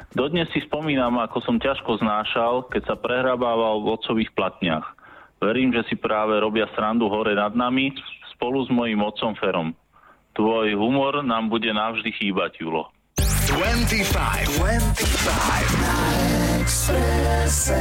Dodnes 0.10 0.49
si 0.49 0.65
spomínam, 0.65 1.22
ako 1.22 1.41
som 1.45 1.61
ťažko 1.61 2.02
znášal, 2.02 2.65
keď 2.73 2.81
sa 2.90 2.95
prehrabával 2.98 3.86
v 3.86 3.94
otcových 3.94 4.34
platniach. 4.34 4.98
Verím, 5.40 5.72
že 5.72 5.86
si 5.88 5.95
práve 5.95 6.36
robia 6.41 6.65
srandu 6.73 7.07
hore 7.07 7.38
nad 7.38 7.53
nami 7.53 7.94
spolu 8.36 8.65
s 8.65 8.69
mojím 8.73 9.06
otcom 9.06 9.38
Ferom. 9.38 9.69
Tvoj 10.34 10.73
humor 10.76 11.22
nám 11.22 11.49
bude 11.52 11.69
navždy 11.69 12.11
chýbať, 12.15 12.60
Julo. 12.60 12.90
25, 13.49 14.10
25. 14.61 16.49
yes, 17.49 17.72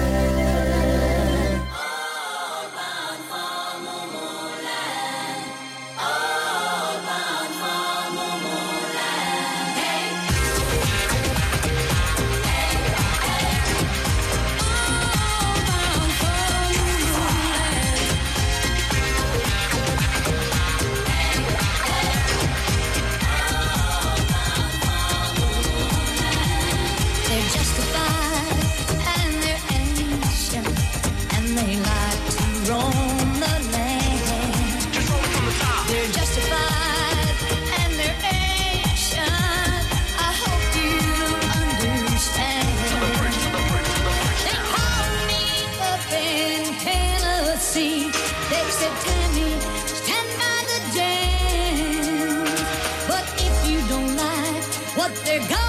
they're 55.24 55.48
gone. 55.48 55.67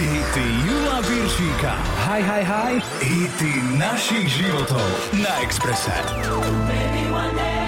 Hity 0.00 0.48
Jula 0.64 1.00
Viršíka. 1.04 1.76
Hi, 2.08 2.20
hi, 2.24 2.42
hi. 2.42 2.72
Hity 3.04 3.52
našich 3.76 4.32
životov 4.32 4.88
na 5.12 5.44
Expresse. 5.44 5.92
Baby, 6.64 7.12
one 7.12 7.36
day. 7.36 7.59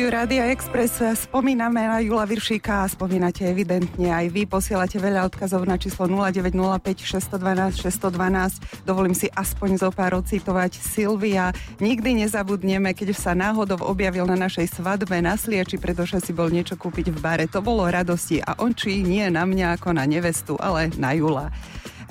štúdiu 0.00 0.16
Rádia 0.16 0.48
Express 0.48 1.28
spomíname 1.28 1.84
na 1.84 2.00
Jula 2.00 2.24
Viršíka 2.24 2.72
a 2.72 2.88
spomínate 2.88 3.44
evidentne 3.44 4.08
aj 4.08 4.32
vy. 4.32 4.48
Posielate 4.48 4.96
veľa 4.96 5.28
odkazov 5.28 5.68
na 5.68 5.76
číslo 5.76 6.08
0905 6.08 7.36
612 7.36 7.84
612. 8.08 8.88
Dovolím 8.88 9.12
si 9.12 9.28
aspoň 9.28 9.76
zo 9.76 9.92
pár 9.92 10.16
ocitovať. 10.16 10.80
Silvia, 10.80 11.52
nikdy 11.84 12.16
nezabudneme, 12.24 12.96
keď 12.96 13.12
sa 13.12 13.36
náhodou 13.36 13.76
objavil 13.84 14.24
na 14.24 14.40
našej 14.40 14.72
svadbe 14.80 15.20
na 15.20 15.36
Slieči, 15.36 15.76
pretože 15.76 16.16
si 16.24 16.32
bol 16.32 16.48
niečo 16.48 16.80
kúpiť 16.80 17.12
v 17.12 17.20
bare. 17.20 17.44
To 17.52 17.60
bolo 17.60 17.84
radosti 17.84 18.40
a 18.40 18.56
on 18.56 18.72
či 18.72 19.04
nie 19.04 19.28
na 19.28 19.44
mňa 19.44 19.76
ako 19.76 20.00
na 20.00 20.08
nevestu, 20.08 20.56
ale 20.56 20.88
na 20.96 21.12
Jula. 21.12 21.52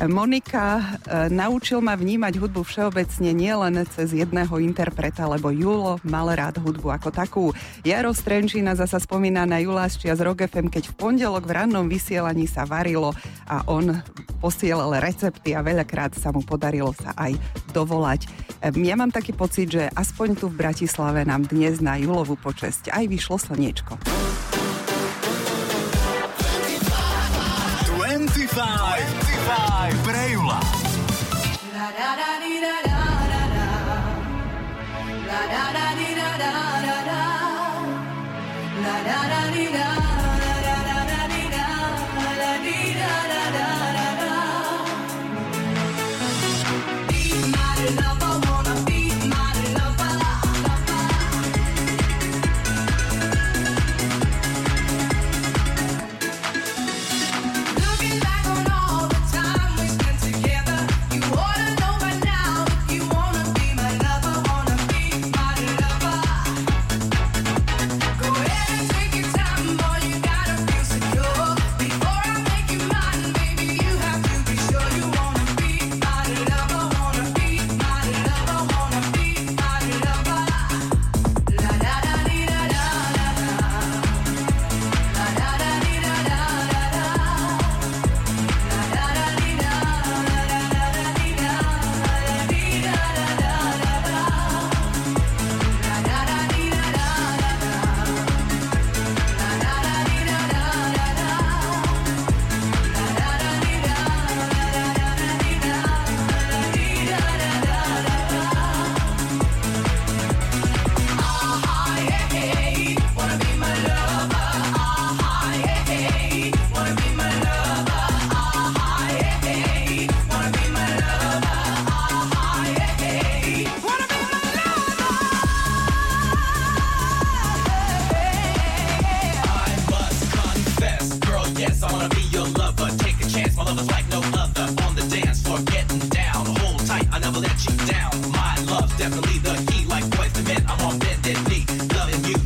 Monika 0.07 0.80
e, 0.80 0.84
naučil 1.28 1.84
ma 1.84 1.91
vnímať 1.99 2.40
hudbu 2.40 2.64
všeobecne 2.64 3.36
nielen 3.36 3.84
cez 3.91 4.16
jedného 4.16 4.56
interpreta, 4.64 5.28
lebo 5.28 5.52
Julo 5.52 5.99
mal 6.07 6.32
rád 6.32 6.64
hudbu 6.64 6.88
ako 6.88 7.10
takú. 7.11 7.45
Jaro 7.80 8.11
Strenčina 8.11 8.76
zasa 8.76 8.99
spomína 8.99 9.47
na 9.47 9.64
Juláščia 9.64 10.11
z 10.11 10.27
Rock 10.27 10.51
FM, 10.51 10.68
keď 10.68 10.91
v 10.91 10.97
pondelok 10.99 11.47
v 11.47 11.64
rannom 11.64 11.88
vysielaní 11.88 12.43
sa 12.43 12.68
varilo 12.68 13.15
a 13.47 13.64
on 13.72 14.03
posielal 14.43 14.99
recepty 14.99 15.56
a 15.56 15.64
veľakrát 15.64 16.11
sa 16.15 16.35
mu 16.35 16.43
podarilo 16.43 16.91
sa 16.91 17.15
aj 17.15 17.39
dovolať. 17.72 18.27
Ja 18.60 18.99
mám 18.99 19.15
taký 19.15 19.31
pocit, 19.31 19.72
že 19.72 19.88
aspoň 19.95 20.35
tu 20.35 20.51
v 20.51 20.60
Bratislave 20.60 21.23
nám 21.23 21.47
dnes 21.47 21.80
na 21.80 21.95
Julovu 21.95 22.35
počesť 22.35 22.91
aj 22.91 23.03
vyšlo 23.07 23.39
slniečko. 23.39 24.09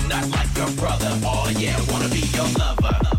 Not 0.07 0.27
like 0.29 0.55
your 0.57 0.69
brother. 0.71 1.11
Oh 1.23 1.51
yeah, 1.57 1.79
wanna 1.91 2.09
be 2.09 2.19
your 2.19 2.47
lover. 2.57 3.12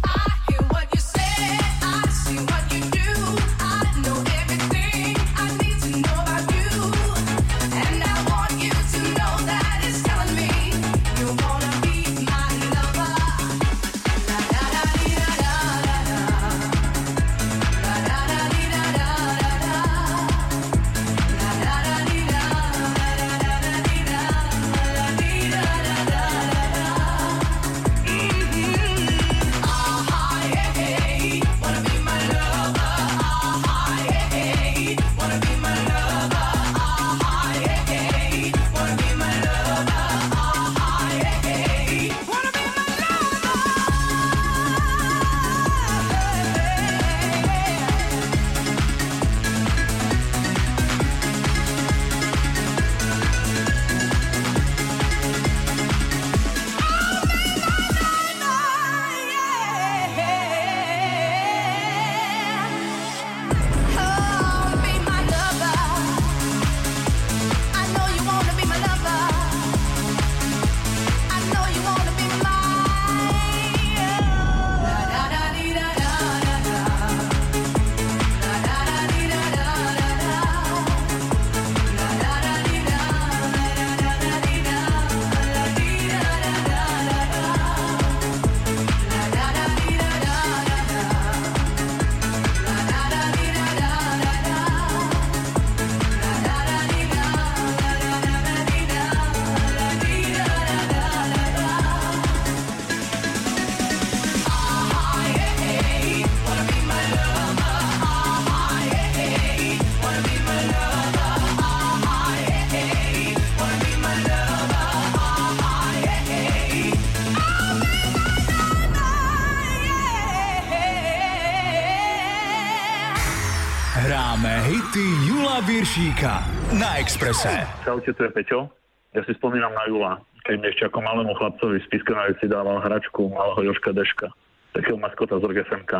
Exprese. 127.04 127.52
Čaute, 127.84 128.16
tu 128.16 128.20
je 128.24 128.32
Peťo. 128.32 128.72
Ja 129.12 129.20
si 129.28 129.36
spomínam 129.36 129.76
na 129.76 129.84
Jula, 129.92 130.12
keď 130.48 130.54
mi 130.56 130.72
ešte 130.72 130.88
ako 130.88 131.04
malému 131.04 131.36
chlapcovi 131.36 131.76
z 131.84 131.86
Piskanavici 131.92 132.48
dával 132.48 132.80
hračku 132.80 133.28
malého 133.28 133.68
Joška 133.68 133.92
Deška, 133.92 134.32
takého 134.72 134.96
maskota 134.96 135.36
z 135.36 135.44
RGFMK. 135.44 135.92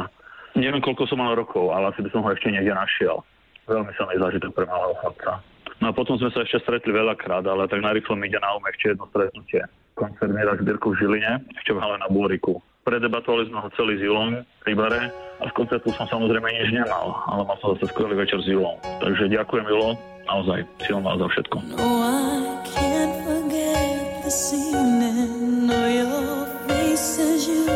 Neviem, 0.56 0.80
koľko 0.80 1.04
som 1.04 1.20
mal 1.20 1.36
rokov, 1.36 1.76
ale 1.76 1.92
asi 1.92 2.00
by 2.00 2.08
som 2.08 2.24
ho 2.24 2.32
ešte 2.32 2.48
niekde 2.48 2.72
našiel. 2.72 3.20
Veľmi 3.68 3.92
sa 4.00 4.08
mi 4.08 4.16
zážitok 4.16 4.56
pre 4.56 4.64
malého 4.64 4.96
chlapca. 5.04 5.44
No 5.84 5.92
a 5.92 5.92
potom 5.92 6.16
sme 6.16 6.32
sa 6.32 6.40
ešte 6.40 6.64
stretli 6.64 6.96
veľakrát, 6.96 7.44
ale 7.44 7.68
tak 7.68 7.84
narýchlo 7.84 8.16
mi 8.16 8.32
ide 8.32 8.40
na 8.40 8.56
um 8.56 8.64
ešte 8.64 8.96
jedno 8.96 9.04
stretnutie. 9.12 9.60
Koncert 10.00 10.32
Mira 10.32 10.56
Zbierku 10.56 10.96
v 10.96 11.04
Žiline, 11.04 11.44
ešte 11.60 11.76
v 11.76 11.84
hale 11.84 12.00
na 12.00 12.08
Bôriku. 12.08 12.64
Predebatovali 12.88 13.52
sme 13.52 13.60
ho 13.60 13.68
celý 13.76 14.00
s 14.00 14.08
Julom 14.08 14.40
pri 14.64 14.72
bare 14.72 15.12
a 15.12 15.44
z 15.44 15.52
koncertu 15.52 15.92
som 15.92 16.08
samozrejme 16.08 16.48
nič 16.48 16.72
nemal, 16.72 17.12
ale 17.28 17.44
mal 17.44 17.60
som 17.60 17.76
zase 17.76 17.92
skvelý 17.92 18.16
večer 18.16 18.40
s 18.40 18.48
Julom. 18.48 18.80
Takže 19.04 19.28
ďakujem 19.28 19.68
Julo, 19.68 19.96
naozaj. 20.26 20.60
No, 20.90 22.02
I 22.02 22.62
can't 22.74 23.16
forget 23.26 24.24
this 24.24 24.52
evening. 24.52 25.66
No, 25.66 25.86
your 25.86 26.46
face 26.66 27.18
as 27.18 27.46
you 27.48 27.66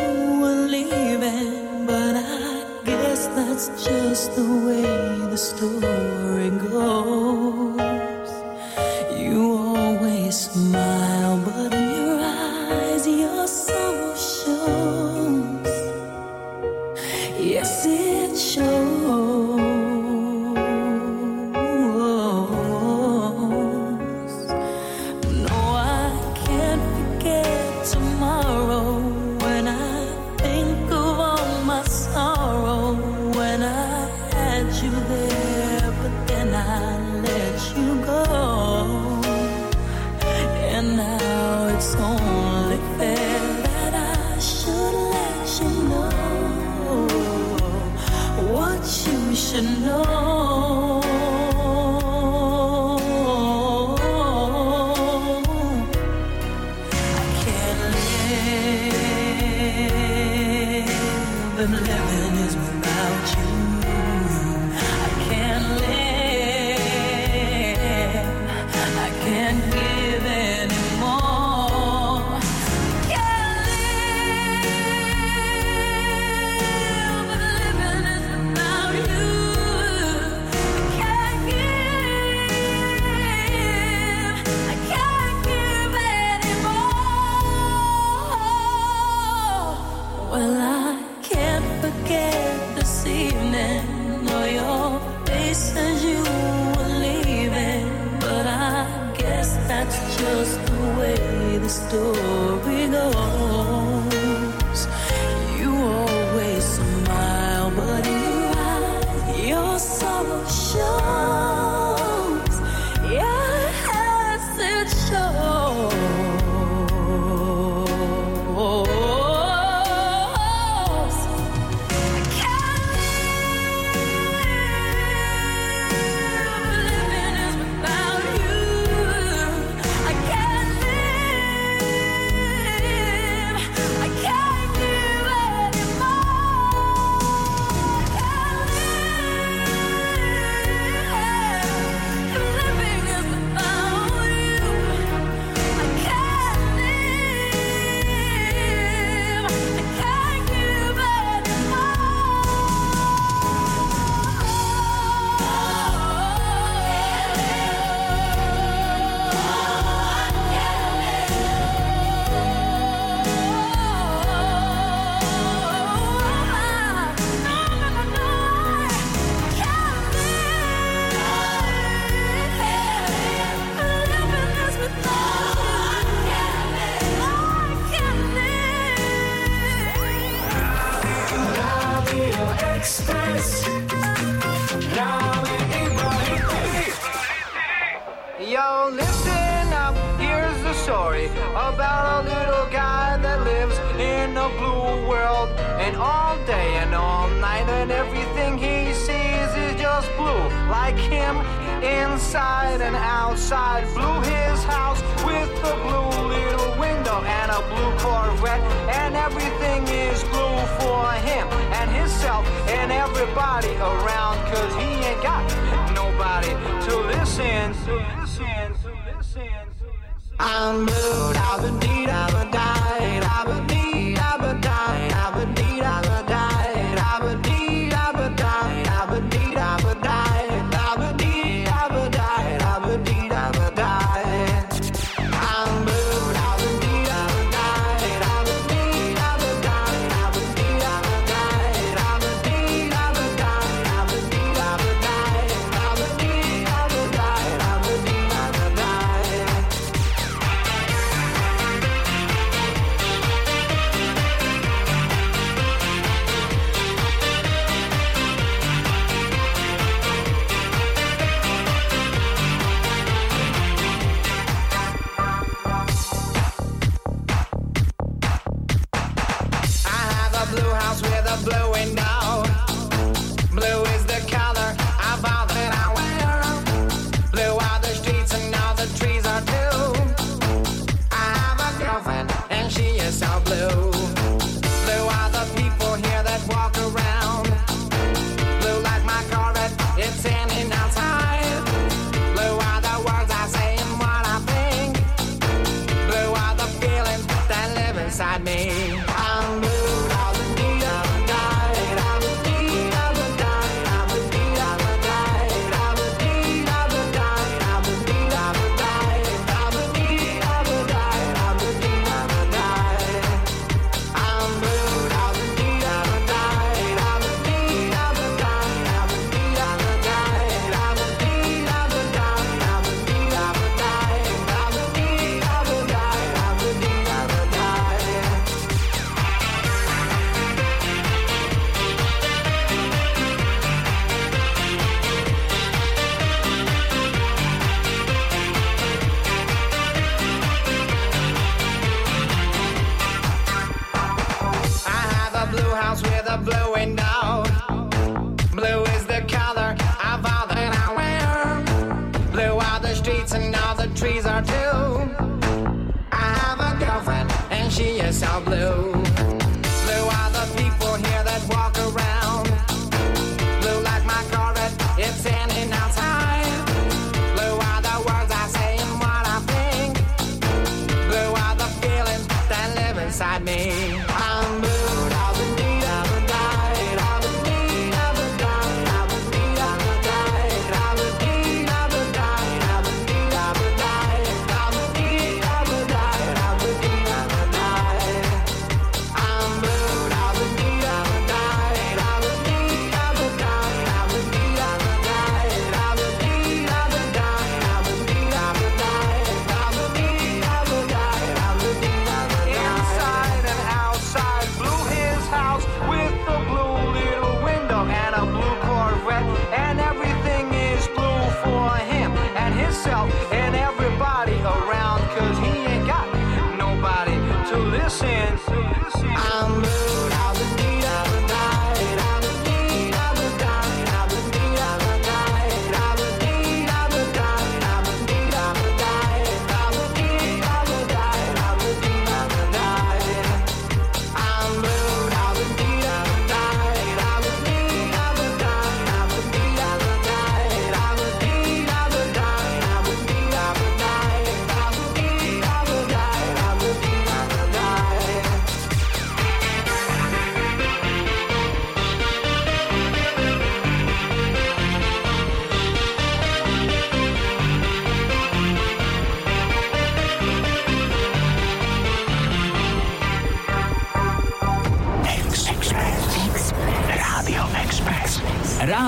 were 0.41 0.67
leaving. 0.67 1.85
But 1.85 2.15
I 2.15 2.81
guess 2.85 3.27
that's 3.35 3.67
just 3.85 4.35
the 4.35 4.47
way 4.65 4.83
the 5.33 5.37
story 5.37 6.49
goes. 6.71 8.31
You 9.21 9.39
always 9.75 10.35
smile, 10.35 11.37
but 11.45 11.73
in 11.73 11.89
your 11.95 12.19
eyes, 12.21 13.07
you're 13.07 13.47
soul 13.47 14.08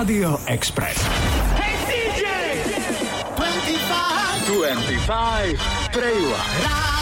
Rádio 0.02 0.40
Express. 0.48 0.98
Hey 1.62 1.78
DJ! 1.86 2.26
25 3.36 4.48
25 4.48 5.60
pre 5.94 6.10
Jula. 6.18 6.42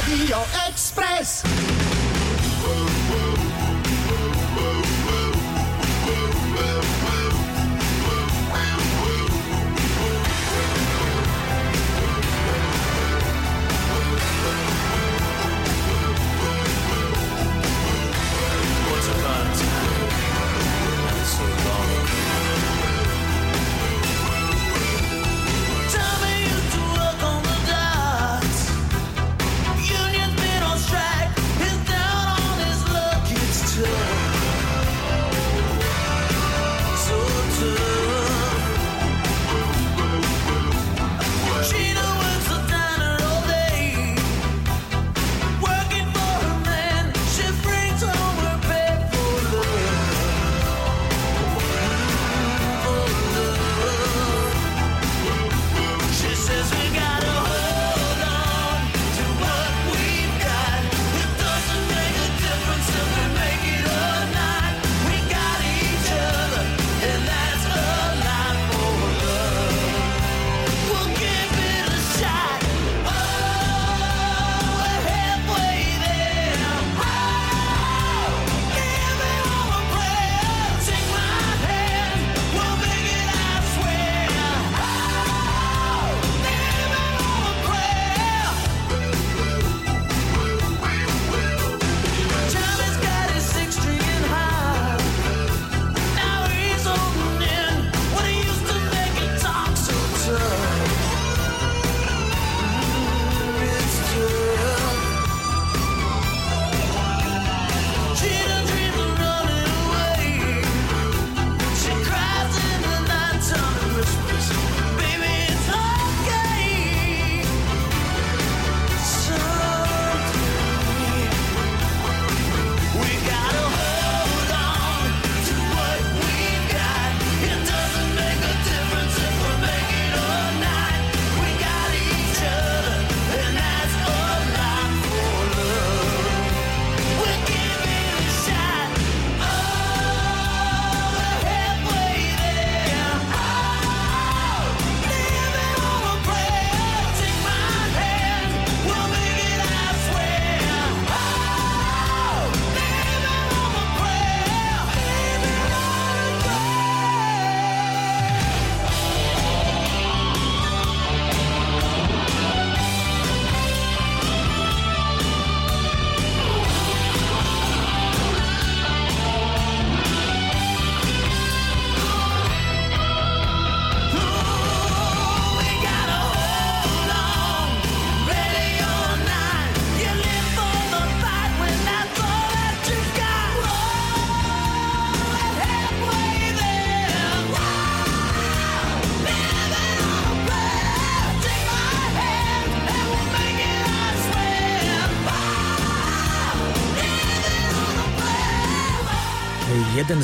Radio 0.03 0.43
Express. 0.67 1.58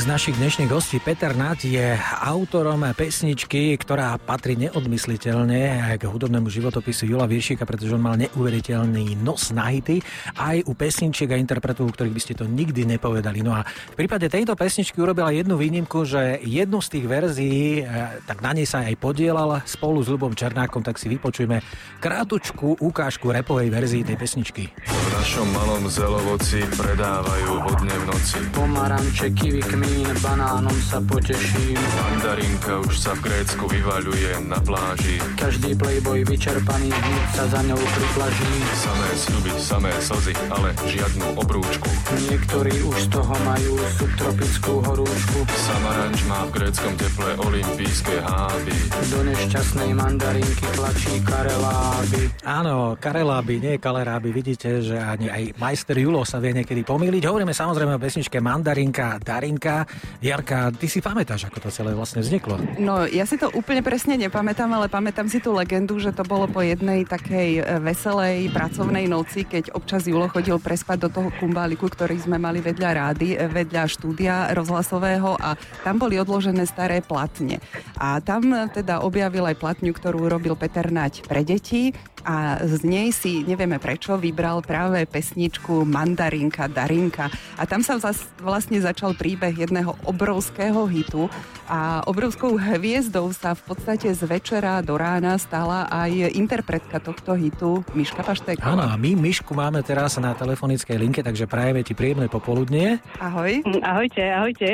Z 0.06 0.14
našich 0.14 0.38
dnešných 0.38 0.70
hostí, 0.70 1.02
Peter 1.02 1.34
Nať, 1.34 1.66
je 1.66 1.98
autorom 2.22 2.78
pesničky, 2.94 3.74
ktorá 3.74 4.22
patrí 4.22 4.54
neodmysliteľne 4.54 5.82
k 5.98 6.04
hudobnému 6.06 6.46
životopisu 6.46 7.10
Jula 7.10 7.26
Viršika, 7.26 7.66
pretože 7.66 7.98
on 7.98 8.06
mal 8.06 8.14
neuveriteľný 8.14 9.18
nos 9.26 9.50
na 9.50 9.66
hity, 9.66 10.06
aj 10.38 10.62
u 10.70 10.78
pesničiek 10.78 11.34
a 11.34 11.42
interpretov, 11.42 11.90
u 11.90 11.94
ktorých 11.98 12.14
by 12.14 12.22
ste 12.22 12.38
to 12.38 12.46
nikdy 12.46 12.86
nepovedali. 12.86 13.42
No 13.42 13.58
a 13.58 13.66
v 13.66 14.06
prípade 14.06 14.30
tejto 14.30 14.54
pesničky 14.54 15.02
urobila 15.02 15.34
jednu 15.34 15.58
výnimku, 15.58 16.06
že 16.06 16.38
jednu 16.46 16.86
z 16.86 16.88
tých 16.94 17.06
verzií, 17.10 17.82
eh, 17.82 18.22
tak 18.30 18.46
na 18.46 18.54
nej 18.54 18.70
sa 18.70 18.86
aj 18.86 19.02
podielal 19.02 19.66
spolu 19.66 20.06
s 20.06 20.12
Ľubom 20.14 20.38
Černákom, 20.38 20.86
tak 20.86 21.02
si 21.02 21.10
vypočujme 21.10 21.66
krátučku 21.98 22.78
ukážku 22.78 23.34
repovej 23.34 23.74
verzii 23.74 24.06
tej 24.06 24.22
pesničky. 24.22 24.70
V 24.86 25.08
našom 25.18 25.50
malom 25.50 25.90
zelovoci 25.90 26.62
predávajú 26.78 27.52
hodne 27.66 27.96
v 27.98 28.04
noci. 28.06 28.38
Pomaranče, 28.54 29.34
kiwi, 29.34 29.66
kmín, 29.66 29.95
banánom 30.20 30.76
sa 30.84 31.00
poteším. 31.00 31.78
Mandarinka 31.78 32.84
už 32.84 32.96
sa 32.98 33.14
v 33.16 33.32
Grécku 33.32 33.64
vyvaľuje 33.70 34.44
na 34.50 34.60
pláži. 34.60 35.22
Každý 35.40 35.78
playboy 35.78 36.26
vyčerpaný 36.26 36.90
hneď 36.90 37.26
sa 37.38 37.46
za 37.48 37.62
ňou 37.64 37.80
priplaží. 37.80 38.52
Samé 38.76 39.10
sľuby, 39.16 39.52
samé 39.62 39.92
slzy, 40.02 40.34
ale 40.52 40.70
žiadnu 40.90 41.28
obrúčku. 41.38 41.88
Niektorí 42.28 42.74
už 42.90 42.98
z 43.06 43.08
toho 43.14 43.36
majú 43.46 43.74
subtropickú 43.96 44.74
horúčku. 44.82 45.40
Samaranč 45.54 46.20
má 46.26 46.40
v 46.50 46.52
gréckom 46.60 46.94
teple 46.98 47.30
olympijské 47.46 48.16
háby. 48.26 48.76
Do 49.14 49.20
nešťastnej 49.22 49.92
mandarinky 49.94 50.66
tlačí 50.74 51.22
kareláby. 51.22 52.22
Áno, 52.44 52.98
kareláby, 52.98 53.54
nie 53.62 53.76
kaleráby. 53.78 54.30
Vidíte, 54.34 54.82
že 54.82 54.98
ani 54.98 55.30
aj 55.30 55.44
majster 55.62 55.96
Julo 56.02 56.26
sa 56.26 56.42
vie 56.42 56.58
niekedy 56.58 56.82
pomýliť. 56.82 57.24
Hovoríme 57.30 57.54
samozrejme 57.54 57.96
o 57.96 58.02
pesničke 58.02 58.42
Mandarinka, 58.42 59.22
Darinka. 59.22 59.85
Jarka, 60.24 60.72
ty 60.74 60.88
si 60.88 61.04
pamätáš, 61.04 61.48
ako 61.50 61.68
to 61.68 61.70
celé 61.74 61.92
vlastne 61.92 62.24
vzniklo? 62.24 62.58
No, 62.80 63.04
ja 63.06 63.28
si 63.28 63.36
to 63.36 63.52
úplne 63.52 63.84
presne 63.84 64.16
nepamätám, 64.16 64.72
ale 64.72 64.88
pamätám 64.88 65.28
si 65.28 65.44
tú 65.44 65.52
legendu, 65.52 66.00
že 66.00 66.16
to 66.16 66.24
bolo 66.24 66.48
po 66.48 66.64
jednej 66.64 67.04
takej 67.04 67.50
e, 67.60 67.62
veselej 67.84 68.50
pracovnej 68.56 69.06
noci, 69.12 69.44
keď 69.44 69.76
občas 69.76 70.08
Julo 70.08 70.32
chodil 70.32 70.56
prespať 70.58 71.06
do 71.06 71.10
toho 71.12 71.30
kumbáliku, 71.36 71.92
ktorý 71.92 72.16
sme 72.18 72.40
mali 72.40 72.64
vedľa 72.64 72.90
rády, 72.96 73.36
e, 73.36 73.46
vedľa 73.52 73.84
štúdia 73.92 74.56
rozhlasového 74.56 75.36
a 75.38 75.60
tam 75.84 76.00
boli 76.00 76.16
odložené 76.16 76.64
staré 76.64 77.04
platne. 77.04 77.60
A 78.00 78.24
tam 78.24 78.50
e, 78.56 78.72
teda 78.72 79.04
objavil 79.04 79.46
aj 79.46 79.60
platňu, 79.60 79.92
ktorú 79.92 80.32
robil 80.32 80.56
Peter 80.56 80.88
Nať 80.88 81.28
pre 81.28 81.44
deti 81.44 81.92
a 82.26 82.58
z 82.64 82.82
nej 82.82 83.12
si, 83.12 83.46
nevieme 83.46 83.78
prečo, 83.78 84.18
vybral 84.18 84.66
práve 84.66 85.06
pesničku 85.06 85.86
Mandarinka, 85.86 86.66
Darinka. 86.66 87.30
A 87.60 87.70
tam 87.70 87.86
sa 87.86 88.00
vlastne 88.42 88.82
začal 88.82 89.14
príbeh 89.14 89.54
jedného 89.54 89.75
obrovského 89.84 90.86
hitu 90.88 91.28
a 91.66 92.06
obrovskou 92.06 92.56
hviezdou 92.56 93.34
sa 93.34 93.58
v 93.58 93.74
podstate 93.74 94.14
z 94.14 94.22
večera 94.30 94.80
do 94.86 94.96
rána 94.96 95.36
stala 95.42 95.90
aj 95.90 96.38
interpretka 96.38 97.02
tohto 97.02 97.34
hitu 97.34 97.82
Miška 97.98 98.22
Paštéková. 98.22 98.64
Áno, 98.64 98.86
a 98.86 98.94
my 98.96 99.18
Mišku 99.18 99.58
máme 99.58 99.82
teraz 99.82 100.16
na 100.22 100.38
telefonickej 100.38 100.98
linke, 101.02 101.20
takže 101.26 101.50
prajeme 101.50 101.82
ti 101.82 101.98
príjemné 101.98 102.30
popoludnie. 102.30 103.02
Ahoj. 103.18 103.66
Ahojte, 103.82 104.24
ahojte. 104.30 104.70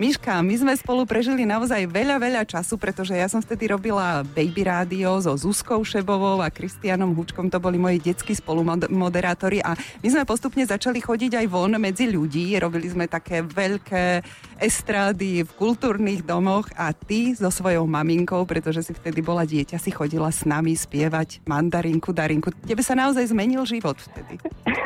Miška, 0.00 0.42
my 0.42 0.54
sme 0.56 0.72
spolu 0.74 1.06
prežili 1.06 1.46
naozaj 1.46 1.86
veľa, 1.86 2.16
veľa 2.18 2.42
času, 2.42 2.74
pretože 2.74 3.14
ja 3.14 3.30
som 3.30 3.38
vtedy 3.38 3.70
robila 3.70 4.26
Baby 4.34 4.66
Rádio 4.66 5.20
so 5.22 5.36
Zuzkou 5.36 5.84
Šebovou 5.86 6.42
a 6.42 6.50
Kristianom 6.50 7.14
Hučkom, 7.14 7.52
to 7.52 7.62
boli 7.62 7.78
moji 7.78 8.02
detskí 8.02 8.34
spolumoderátori 8.34 9.62
a 9.62 9.76
my 9.76 10.08
sme 10.08 10.24
postupne 10.26 10.64
začali 10.64 10.98
chodiť 10.98 11.44
aj 11.44 11.46
von 11.46 11.76
medzi 11.76 12.08
ľudí, 12.08 12.56
robili 12.58 12.88
sme 12.88 13.04
také 13.06 13.44
veľké 13.44 14.24
estrády 14.62 15.42
v 15.42 15.50
kultúrnych 15.58 16.22
domoch 16.22 16.70
a 16.78 16.94
ty 16.94 17.34
so 17.34 17.50
svojou 17.50 17.82
maminkou, 17.90 18.46
pretože 18.46 18.86
si 18.86 18.92
vtedy 18.94 19.18
bola 19.18 19.42
dieťa, 19.42 19.74
si 19.82 19.90
chodila 19.90 20.30
s 20.30 20.46
nami 20.46 20.78
spievať 20.78 21.42
mandarinku, 21.50 22.14
darinku. 22.14 22.54
Tebe 22.62 22.78
sa 22.86 22.94
naozaj 22.94 23.34
zmenil 23.34 23.66
život 23.66 23.98
vtedy. 23.98 24.38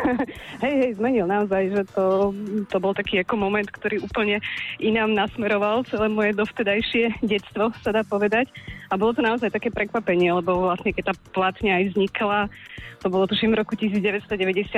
hej, 0.65 0.75
hej, 0.81 0.91
zmenil 0.97 1.29
naozaj, 1.29 1.77
že 1.77 1.83
to, 1.93 2.33
to 2.73 2.77
bol 2.81 2.97
taký 2.97 3.21
ako 3.21 3.37
moment, 3.37 3.69
ktorý 3.69 4.01
úplne 4.01 4.41
inám 4.81 5.13
nasmeroval 5.13 5.85
celé 5.85 6.09
moje 6.09 6.33
dovtedajšie 6.33 7.21
detstvo, 7.21 7.69
sa 7.85 7.93
dá 7.93 8.01
povedať. 8.01 8.49
A 8.89 8.97
bolo 8.97 9.13
to 9.13 9.21
naozaj 9.21 9.53
také 9.53 9.69
prekvapenie, 9.69 10.33
lebo 10.33 10.73
vlastne 10.73 10.95
keď 10.95 11.13
tá 11.13 11.15
platňa 11.37 11.83
aj 11.83 11.85
vznikla, 11.93 12.41
to 13.05 13.13
bolo 13.13 13.29
tuším 13.29 13.53
v 13.53 13.61
roku 13.61 13.77
1992, 13.77 14.73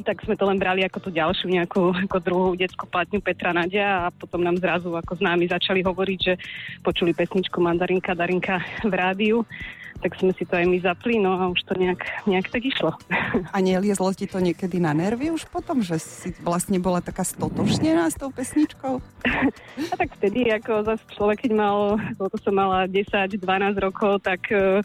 tak 0.00 0.24
sme 0.24 0.40
to 0.40 0.48
len 0.48 0.56
brali 0.56 0.80
ako 0.88 0.98
tú 1.04 1.10
ďalšiu 1.12 1.52
nejakú 1.52 1.92
ako 2.08 2.18
druhú 2.24 2.48
detskú 2.56 2.88
platňu 2.88 3.20
Petra 3.20 3.52
Nadia 3.52 4.08
a 4.08 4.12
potom 4.12 4.40
nám 4.40 4.56
zrazu 4.56 4.88
ako 4.96 5.20
známi 5.20 5.44
začali 5.52 5.84
hovoriť, 5.84 6.18
že 6.18 6.34
počuli 6.80 7.12
pesničku 7.12 7.60
Mandarinka 7.60 8.16
Darinka 8.16 8.64
v 8.88 8.92
rádiu 8.96 9.44
tak 10.02 10.18
sme 10.18 10.34
si 10.34 10.42
to 10.42 10.58
aj 10.58 10.66
my 10.66 10.78
zapli, 10.82 11.22
no 11.22 11.38
a 11.38 11.46
už 11.46 11.62
to 11.62 11.78
nejak, 11.78 12.02
nejak 12.26 12.50
tak 12.50 12.66
išlo. 12.66 12.90
A 13.54 13.56
neliezlo 13.62 14.10
ti 14.10 14.26
to 14.26 14.42
niekedy 14.42 14.82
na 14.82 14.90
nervy 14.90 15.30
už 15.30 15.46
potom, 15.46 15.78
že 15.80 16.02
si 16.02 16.34
vlastne 16.42 16.82
bola 16.82 16.98
taká 16.98 17.22
stotožnená 17.22 18.10
s 18.10 18.18
tou 18.18 18.34
pesničkou? 18.34 18.98
A 19.92 19.94
tak 19.96 20.12
vtedy, 20.20 20.52
ako 20.52 20.84
zase 20.84 21.04
človek, 21.16 21.48
keď 21.48 21.52
mal, 21.56 21.96
to 22.18 22.36
som 22.42 22.52
mala 22.58 22.84
10-12 22.90 23.40
rokov, 23.80 24.20
tak, 24.20 24.52
e, 24.52 24.84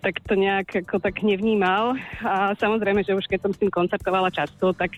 tak 0.00 0.22
to 0.24 0.38
nejak 0.38 0.72
ako 0.86 1.02
tak 1.02 1.20
nevnímal. 1.20 1.98
A 2.24 2.56
samozrejme, 2.56 3.04
že 3.04 3.12
už 3.12 3.28
keď 3.28 3.44
som 3.44 3.52
s 3.52 3.60
tým 3.60 3.68
koncertovala 3.68 4.32
často, 4.32 4.72
tak 4.72 4.96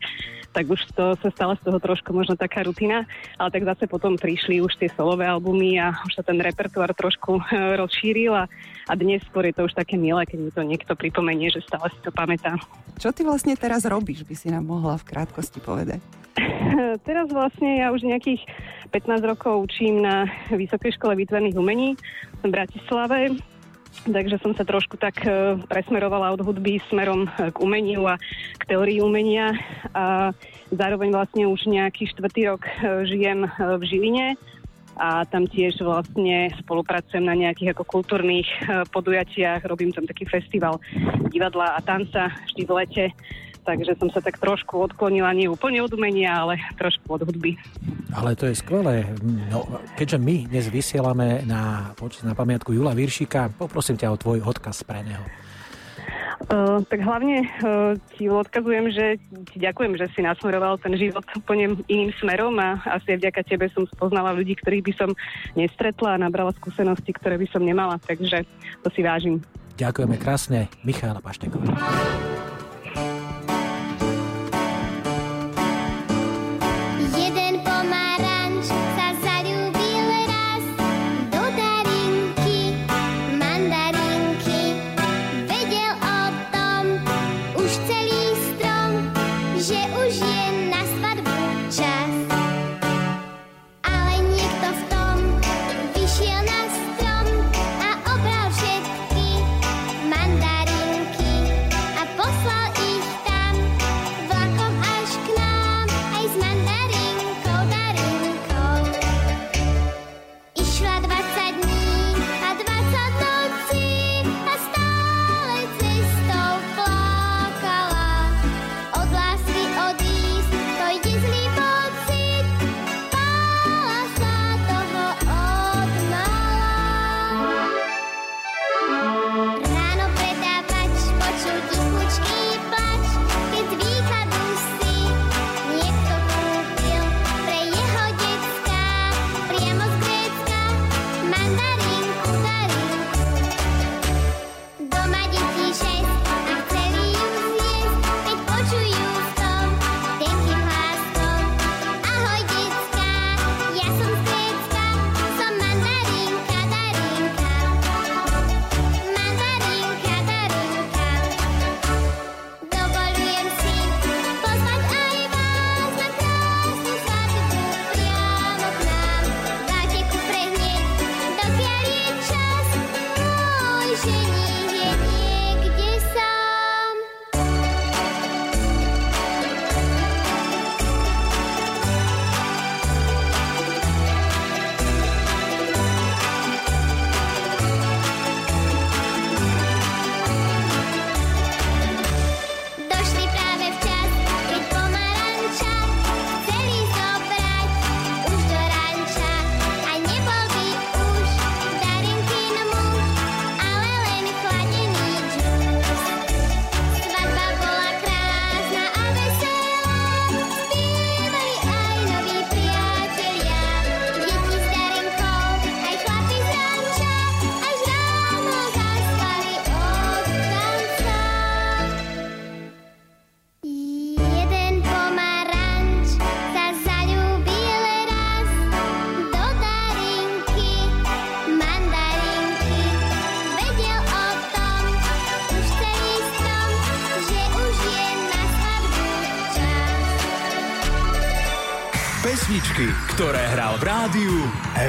tak 0.54 0.70
už 0.70 0.80
to 0.94 1.18
sa 1.18 1.28
stala 1.34 1.58
z 1.58 1.66
toho 1.66 1.82
trošku 1.82 2.14
možno 2.14 2.38
taká 2.38 2.62
rutina, 2.62 3.02
ale 3.34 3.50
tak 3.50 3.66
zase 3.66 3.90
potom 3.90 4.14
prišli 4.14 4.62
už 4.62 4.78
tie 4.78 4.86
solové 4.94 5.26
albumy 5.26 5.82
a 5.82 5.90
už 6.06 6.14
sa 6.14 6.22
ten 6.22 6.38
repertoár 6.38 6.94
trošku 6.94 7.42
rozšíril 7.82 8.30
a, 8.30 8.46
a 8.86 8.92
dnes 8.94 9.18
skôr 9.26 9.50
je 9.50 9.58
to 9.58 9.66
už 9.66 9.74
také 9.74 9.98
milé, 9.98 10.22
keď 10.22 10.38
mi 10.38 10.50
to 10.54 10.62
niekto 10.62 10.94
pripomenie, 10.94 11.50
že 11.50 11.66
stále 11.66 11.90
si 11.90 11.98
to 12.06 12.14
pamätá. 12.14 12.54
Čo 13.02 13.10
ty 13.10 13.26
vlastne 13.26 13.58
teraz 13.58 13.82
robíš, 13.82 14.22
by 14.22 14.34
si 14.38 14.54
nám 14.54 14.70
mohla 14.70 14.94
v 14.94 15.10
krátkosti 15.10 15.58
povedať? 15.58 15.98
teraz 17.08 17.26
vlastne 17.30 17.82
ja 17.82 17.90
už 17.90 18.06
nejakých 18.06 18.46
15 18.94 19.22
rokov 19.26 19.66
učím 19.66 20.02
na 20.06 20.30
Vysokej 20.54 20.94
škole 20.94 21.18
výtvarných 21.18 21.58
umení 21.58 21.98
v 22.42 22.46
Bratislave 22.46 23.34
Takže 24.02 24.42
som 24.42 24.52
sa 24.52 24.66
trošku 24.66 24.98
tak 24.98 25.22
e, 25.22 25.56
presmerovala 25.70 26.34
od 26.34 26.42
hudby 26.42 26.82
smerom 26.90 27.24
e, 27.24 27.54
k 27.54 27.56
umeniu 27.62 28.04
a 28.10 28.18
k 28.58 28.62
teórii 28.74 28.98
umenia. 28.98 29.54
A 29.94 30.34
zároveň 30.74 31.14
vlastne 31.14 31.46
už 31.46 31.70
nejaký 31.70 32.10
štvrtý 32.10 32.50
rok 32.50 32.66
e, 32.66 33.06
žijem 33.06 33.46
v 33.46 33.82
Žiline. 33.86 34.26
A 34.94 35.26
tam 35.26 35.46
tiež 35.50 35.82
vlastne 35.82 36.54
spolupracujem 36.62 37.26
na 37.26 37.34
nejakých 37.34 37.74
ako 37.74 37.82
kultúrnych 37.98 38.46
podujatiach, 38.94 39.66
robím 39.66 39.90
tam 39.90 40.06
taký 40.06 40.22
festival 40.22 40.78
divadla 41.34 41.74
a 41.74 41.82
tanca 41.82 42.30
vždy 42.46 42.62
v 42.62 42.72
lete 42.78 43.04
takže 43.64 43.96
som 43.96 44.12
sa 44.12 44.20
tak 44.20 44.36
trošku 44.36 44.76
odklonila, 44.76 45.32
nie 45.32 45.48
úplne 45.48 45.80
od 45.80 45.90
umenia, 45.96 46.44
ale 46.44 46.60
trošku 46.76 47.08
od 47.08 47.24
hudby. 47.24 47.56
Ale 48.12 48.36
to 48.36 48.46
je 48.46 48.60
skvelé. 48.60 49.08
No, 49.48 49.64
keďže 49.96 50.20
my 50.20 50.46
dnes 50.52 50.68
vysielame 50.68 51.42
na, 51.48 51.90
na 51.96 52.34
pamiatku 52.36 52.76
Jula 52.76 52.92
Viršika, 52.92 53.56
poprosím 53.56 53.96
ťa 53.96 54.12
o 54.12 54.20
tvoj 54.20 54.44
odkaz 54.44 54.84
pre 54.84 55.00
neho. 55.02 55.24
Uh, 56.44 56.84
tak 56.92 57.00
hlavne 57.00 57.40
uh, 57.40 57.96
ti 58.12 58.28
odkazujem, 58.28 58.92
že 58.92 59.16
ti 59.48 59.56
ďakujem, 59.64 59.96
že 59.96 60.12
si 60.12 60.20
nasmeroval 60.20 60.76
ten 60.76 60.92
život 60.92 61.24
úplne 61.32 61.72
iným 61.88 62.12
smerom 62.20 62.52
a 62.60 62.84
asi 62.84 63.16
aj 63.16 63.18
vďaka 63.24 63.40
tebe 63.48 63.66
som 63.72 63.88
spoznala 63.88 64.36
ľudí, 64.36 64.52
ktorých 64.60 64.84
by 64.84 64.92
som 64.92 65.10
nestretla 65.56 66.20
a 66.20 66.20
nabrala 66.20 66.52
skúsenosti, 66.60 67.16
ktoré 67.16 67.40
by 67.40 67.48
som 67.48 67.64
nemala, 67.64 67.96
takže 67.96 68.44
to 68.84 68.88
si 68.92 69.00
vážim. 69.00 69.40
Ďakujeme 69.80 70.20
krásne, 70.20 70.68
Michála 70.84 71.24
Pašteková. 71.24 71.80
Mandarinky 77.84 78.23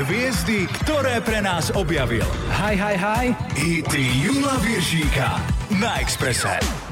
hviezdy, 0.05 0.69
ktoré 0.85 1.17
pre 1.25 1.41
nás 1.41 1.73
objavil. 1.73 2.25
Hi, 2.53 2.77
hi, 2.77 2.95
hi. 2.95 3.25
Hity 3.57 4.05
Jula 4.21 4.55
Viršíka 4.61 5.41
na 5.81 5.97
Expresse. 5.97 6.84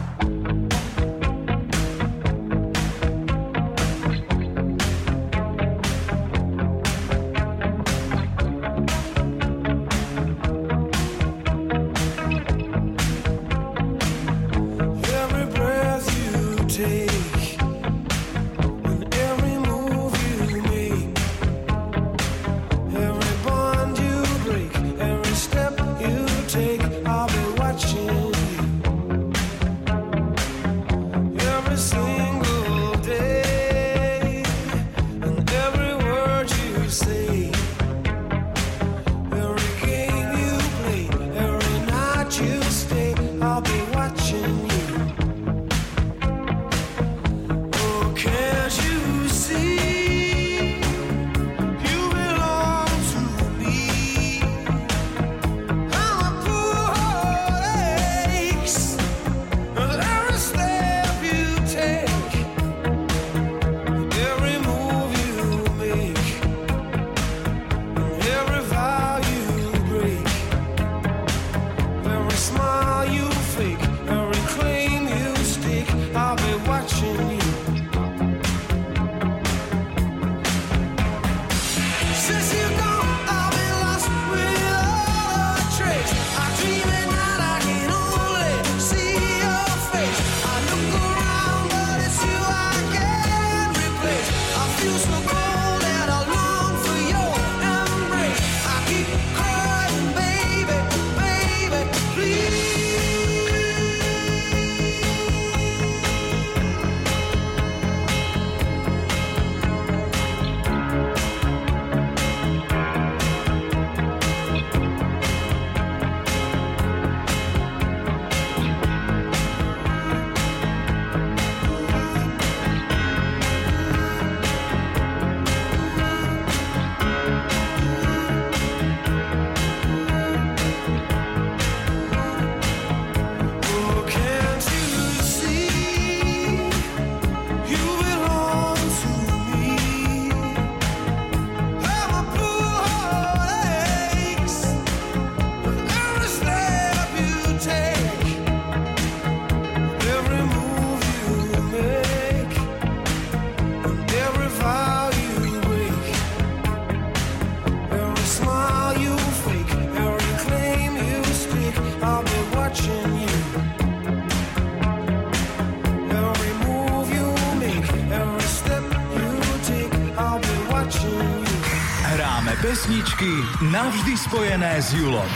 spojené 174.33 174.81
s 174.81 174.97
Julom. 174.97 175.29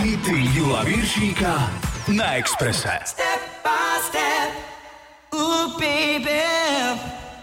Hity 0.00 0.40
Jula 0.56 0.88
Viršíka 0.88 1.68
na 2.08 2.40
Exprese. 2.40 2.96
Step 3.04 3.40
by 3.60 4.00
step, 4.08 4.48
ooh 5.36 5.76
baby, 5.76 6.40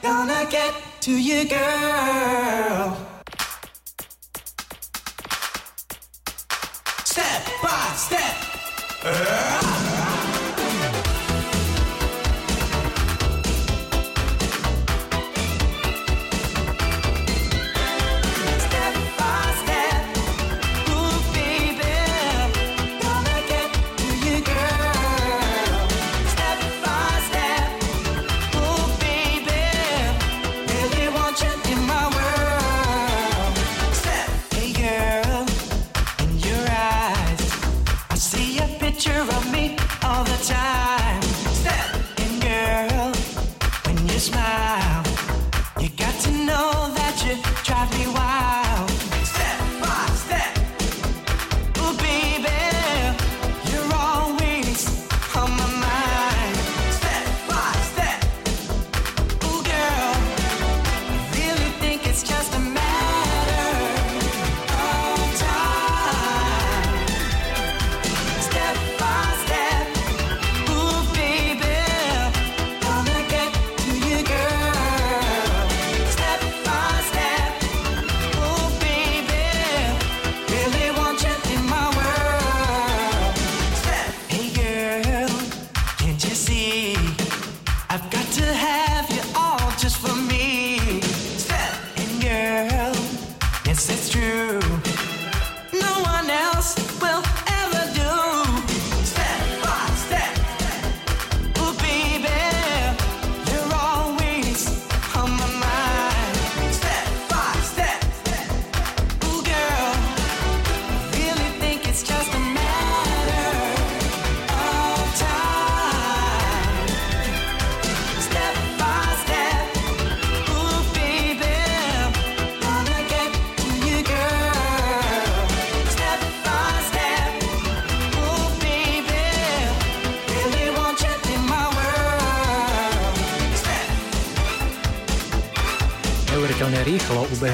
gonna 0.02 0.50
get 0.50 0.74
to 1.06 1.14
you 1.14 1.46
girl. 1.46 2.51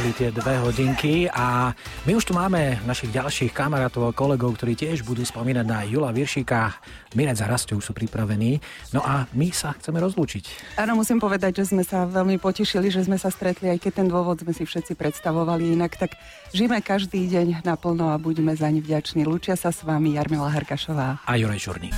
Ubehli 0.08 0.32
tie 0.32 0.32
dve 0.32 0.56
hodinky 0.64 1.28
a 1.28 1.76
my 2.08 2.16
už 2.16 2.32
tu 2.32 2.32
máme 2.32 2.80
našich 2.88 3.12
ďalších 3.12 3.52
kamarátov 3.52 4.08
a 4.08 4.16
kolegov, 4.16 4.56
ktorí 4.56 4.72
tiež 4.72 5.04
budú 5.04 5.20
spomínať 5.28 5.66
na 5.68 5.84
Jula 5.84 6.16
Viršika. 6.16 6.80
Mirec 7.12 7.36
a 7.44 7.48
Rastio 7.52 7.76
už 7.76 7.92
sú 7.92 7.94
pripravení. 7.94 8.64
No 8.96 9.04
a 9.04 9.28
my 9.36 9.52
sa 9.52 9.76
chceme 9.76 10.00
rozlúčiť. 10.00 10.78
Áno, 10.80 10.96
musím 10.96 11.20
povedať, 11.20 11.60
že 11.60 11.76
sme 11.76 11.84
sa 11.84 12.08
veľmi 12.08 12.40
potešili, 12.40 12.88
že 12.88 13.04
sme 13.04 13.20
sa 13.20 13.28
stretli, 13.28 13.68
aj 13.68 13.84
keď 13.84 13.92
ten 14.00 14.08
dôvod 14.08 14.40
sme 14.40 14.56
si 14.56 14.64
všetci 14.64 14.96
predstavovali 14.96 15.76
inak, 15.76 16.00
tak 16.00 16.16
žijeme 16.56 16.80
každý 16.80 17.28
deň 17.28 17.68
naplno 17.68 18.08
a 18.08 18.16
buďme 18.16 18.56
za 18.56 18.72
ne 18.72 18.80
vďační. 18.80 19.28
Lučia 19.28 19.60
sa 19.60 19.76
s 19.76 19.84
vami 19.84 20.16
Jarmila 20.16 20.48
Harkašová. 20.48 21.20
A 21.28 21.36
Juraj 21.36 21.60
Čurný. 21.60 21.92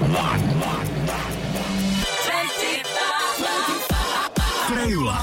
Pre 0.00 0.89
Jula. 4.90 5.22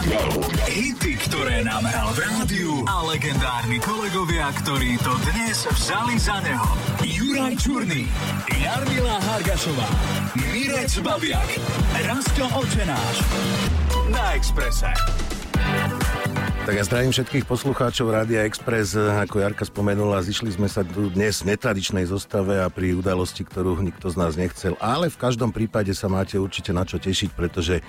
Hity, 0.72 1.20
ktoré 1.28 1.60
nám 1.60 1.84
hral 1.84 2.16
v 2.16 2.20
rádiu 2.24 2.74
a 2.88 3.04
legendárni 3.04 3.84
kolegovia, 3.84 4.48
ktorí 4.64 4.96
to 5.04 5.12
dnes 5.28 5.68
vzali 5.68 6.16
za 6.16 6.40
neho. 6.40 6.72
Juraj 7.04 7.60
Čurný, 7.60 8.08
Jarmila 8.48 9.20
Hargašová, 9.20 9.92
Mirec 10.56 11.04
Babiak, 11.04 11.60
Rasto 12.00 12.48
Očenáš. 12.56 13.18
Na 14.08 14.40
Exprese. 14.40 14.88
Tak 16.68 16.76
ja 16.76 16.84
zdravím 16.84 17.16
všetkých 17.16 17.48
poslucháčov 17.48 18.12
Rádia 18.12 18.44
Express. 18.44 18.92
Ako 19.00 19.40
Jarka 19.40 19.64
spomenula, 19.64 20.20
zišli 20.20 20.52
sme 20.52 20.68
sa 20.68 20.84
tu 20.84 21.08
dnes 21.08 21.40
v 21.40 21.56
netradičnej 21.56 22.04
zostave 22.04 22.60
a 22.60 22.68
pri 22.68 22.92
udalosti, 22.92 23.48
ktorú 23.48 23.80
nikto 23.80 24.12
z 24.12 24.20
nás 24.20 24.36
nechcel. 24.36 24.76
Ale 24.84 25.08
v 25.08 25.16
každom 25.16 25.56
prípade 25.56 25.96
sa 25.96 26.12
máte 26.12 26.36
určite 26.36 26.76
na 26.76 26.84
čo 26.84 27.00
tešiť, 27.00 27.32
pretože 27.40 27.80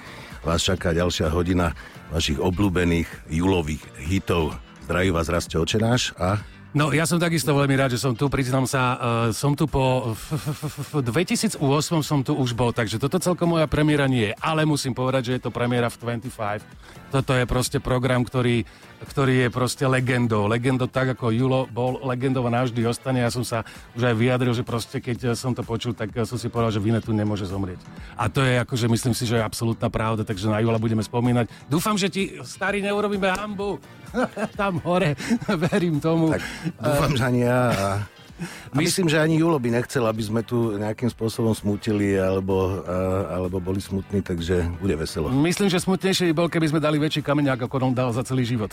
vás 0.47 0.63
čaká 0.63 0.95
ďalšia 0.95 1.27
hodina 1.27 1.75
vašich 2.15 2.39
obľúbených 2.39 3.11
julových 3.27 3.83
hitov. 3.99 4.55
Zdraví 4.87 5.11
vás 5.11 5.27
Rastio 5.27 5.67
Očenáš 5.67 6.15
a 6.15 6.39
No, 6.77 6.93
ja 6.93 7.09
som 7.09 7.17
takisto 7.17 7.57
veľmi 7.57 7.81
rád, 7.81 7.97
že 7.97 8.03
som 8.05 8.13
tu, 8.13 8.29
priznám 8.29 8.69
sa, 8.69 8.83
uh, 8.83 8.99
som 9.33 9.57
tu 9.57 9.65
po... 9.65 10.13
V, 10.13 10.37
v, 10.37 10.49
v, 10.69 11.01
v 11.01 11.25
2008 11.33 11.57
som 12.05 12.21
tu 12.21 12.37
už 12.37 12.53
bol, 12.53 12.77
takže 12.77 13.01
toto 13.01 13.17
celkom 13.17 13.57
moja 13.57 13.65
premiéra 13.65 14.05
nie 14.05 14.29
je, 14.29 14.35
ale 14.37 14.69
musím 14.69 14.93
povedať, 14.93 15.33
že 15.33 15.33
je 15.41 15.43
to 15.49 15.51
premiéra 15.51 15.89
v 15.89 16.21
25. 16.21 16.61
Toto 17.09 17.33
je 17.33 17.49
proste 17.49 17.81
program, 17.81 18.21
ktorý, 18.21 18.69
ktorý 19.07 19.47
je 19.47 19.49
proste 19.53 19.85
legendou. 19.87 20.51
Legendou 20.51 20.91
tak, 20.91 21.15
ako 21.15 21.31
Julo 21.31 21.71
bol 21.71 22.03
legendou 22.03 22.43
a 22.47 22.51
navždy 22.51 22.83
ostane. 22.89 23.23
Ja 23.23 23.31
som 23.31 23.47
sa 23.47 23.63
už 23.95 24.11
aj 24.11 24.15
vyjadril, 24.19 24.55
že 24.55 24.67
proste 24.67 24.99
keď 24.99 25.39
som 25.39 25.55
to 25.55 25.63
počul, 25.63 25.95
tak 25.95 26.11
som 26.27 26.41
si 26.41 26.51
povedal, 26.51 26.75
že 26.75 26.83
Vine 26.83 26.99
tu 26.99 27.15
nemôže 27.15 27.47
zomrieť. 27.47 27.79
A 28.19 28.27
to 28.27 28.43
je 28.43 28.59
akože, 28.59 28.91
myslím 28.91 29.15
si, 29.15 29.29
že 29.29 29.39
je 29.39 29.45
absolútna 29.45 29.87
pravda, 29.87 30.27
takže 30.27 30.51
na 30.51 30.59
Jula 30.59 30.83
budeme 30.83 31.05
spomínať. 31.05 31.71
Dúfam, 31.71 31.95
že 31.95 32.11
ti, 32.11 32.43
starí, 32.43 32.83
neurobíme 32.83 33.31
hambu. 33.31 33.79
Tam 34.59 34.81
hore, 34.83 35.15
verím 35.47 36.01
tomu. 36.01 36.33
Tak 36.33 36.43
dúfam, 36.81 37.13
že 37.15 37.23
ani 37.29 37.41
ja. 37.45 38.09
A... 38.39 38.75
A 38.75 38.79
myslím, 38.79 39.11
že 39.11 39.19
ani 39.19 39.43
Julo 39.43 39.59
by 39.59 39.83
nechcel, 39.83 40.07
aby 40.07 40.23
sme 40.23 40.41
tu 40.47 40.79
nejakým 40.79 41.11
spôsobom 41.11 41.53
smutili 41.53 42.15
alebo, 42.15 42.83
a, 42.87 43.39
alebo 43.39 43.59
boli 43.59 43.83
smutní, 43.83 44.23
takže 44.23 44.67
bude 44.79 44.95
veselo. 44.95 45.29
Myslím, 45.31 45.67
že 45.69 45.83
smutnejšie 45.83 46.31
by 46.31 46.35
bol, 46.35 46.49
keby 46.49 46.71
sme 46.71 46.81
dali 46.81 46.97
väčší 47.03 47.21
kameň, 47.21 47.59
ako 47.59 47.67
on 47.83 47.95
dal 47.95 48.11
za 48.15 48.23
celý 48.23 48.47
život. 48.47 48.71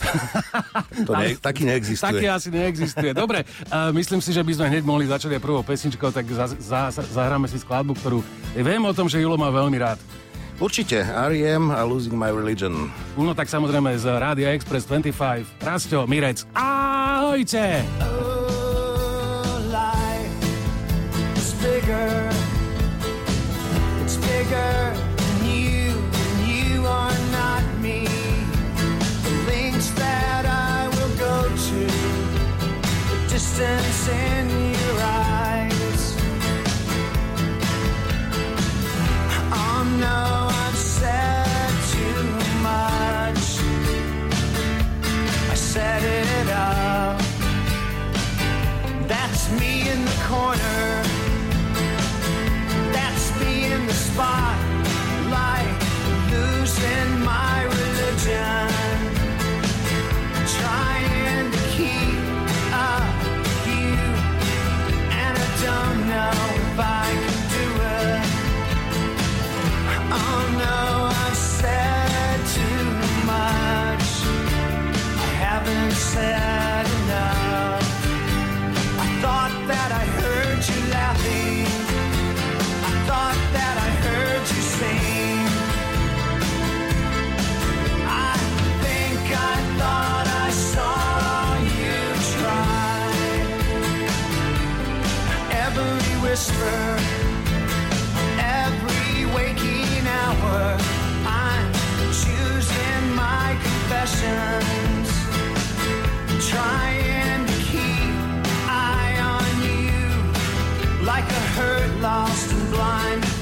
To 1.06 1.12
ne, 1.12 1.36
taký 1.36 1.66
neexistuje. 1.66 2.22
Taký 2.22 2.26
asi 2.30 2.48
neexistuje. 2.50 3.10
Dobre, 3.12 3.44
uh, 3.68 3.90
myslím 3.92 4.22
si, 4.22 4.30
že 4.32 4.42
by 4.42 4.52
sme 4.54 4.66
hneď 4.72 4.82
mohli 4.86 5.04
začať 5.06 5.36
aj 5.36 5.42
prvou 5.42 5.62
pesničkou, 5.66 6.08
tak 6.14 6.24
za, 6.30 6.46
za, 6.56 6.80
za, 6.90 7.02
zahráme 7.02 7.50
si 7.50 7.60
skladbu, 7.60 7.98
ktorú 7.98 8.20
viem 8.56 8.82
o 8.84 8.92
tom, 8.94 9.10
že 9.10 9.20
Julo 9.20 9.36
má 9.36 9.50
veľmi 9.52 9.76
rád. 9.76 9.98
Určite, 10.56 11.04
R.E.M. 11.04 11.68
a 11.68 11.84
Losing 11.84 12.16
My 12.16 12.32
Religion. 12.32 12.88
No 13.12 13.36
tak 13.36 13.52
samozrejme 13.52 13.92
z 14.00 14.08
Rádia 14.08 14.56
Express 14.56 14.88
25. 14.88 15.60
Rastio, 15.60 16.08
Mirec. 16.08 16.48
Ahojte! 16.56 17.84
It's 17.84 18.45
bigger. 21.66 22.30
It's 24.02 24.16
bigger 24.30 24.74
than 25.20 25.36
you, 25.44 25.82
and 26.22 26.38
you 26.52 26.86
are 26.86 27.18
not 27.38 27.64
me. 27.84 28.00
The 29.26 29.34
links 29.50 29.88
that 30.02 30.44
I 30.46 30.78
will 30.94 31.14
go 31.28 31.36
to, 31.66 31.80
the 33.10 33.18
distance 33.34 34.02
in 34.08 34.44
your 34.78 34.96
eyes. 35.02 36.02
Oh 39.62 39.80
no, 40.06 40.20
I've 40.64 40.80
said 40.98 41.72
too 41.94 42.22
much. 42.70 43.46
I 45.52 45.56
set 45.74 46.02
it 46.22 46.48
up. 46.70 47.18
That's 49.12 49.42
me 49.60 49.72
in 49.92 50.00
the 50.04 50.16
corner. 50.30 51.25
The 53.86 53.92
spotlight, 53.92 55.78
losing 56.32 57.20
my 57.24 57.62
religion. 57.62 58.68
Trying 60.58 61.50
to 61.52 61.58
keep 61.76 62.18
up 62.72 63.14
you, 63.64 63.94
and 65.22 65.34
I 65.38 65.48
don't 65.62 65.98
know 66.08 66.34
if 66.62 66.78
I 66.78 67.06
can 67.24 67.40
do 67.54 67.66
it. 68.02 68.26
Oh 70.10 70.40
no, 70.64 70.78
I've 71.22 71.36
said 71.36 72.38
too 72.56 72.82
much. 73.24 74.08
I 75.16 75.28
haven't 75.44 75.92
said 75.92 76.55
whisper, 96.36 96.98
every 98.38 99.24
waking 99.34 100.06
hour, 100.06 100.76
I'm 101.24 101.72
choosing 102.12 103.04
my 103.14 103.56
confessions. 103.68 105.08
Trying 106.50 107.46
to 107.46 107.56
keep 107.72 108.12
eye 108.68 109.16
on 109.34 109.50
you 109.64 111.06
like 111.06 111.24
a 111.24 111.44
hurt, 111.56 112.02
lost 112.02 112.52
and 112.52 112.70
blind 112.70 113.35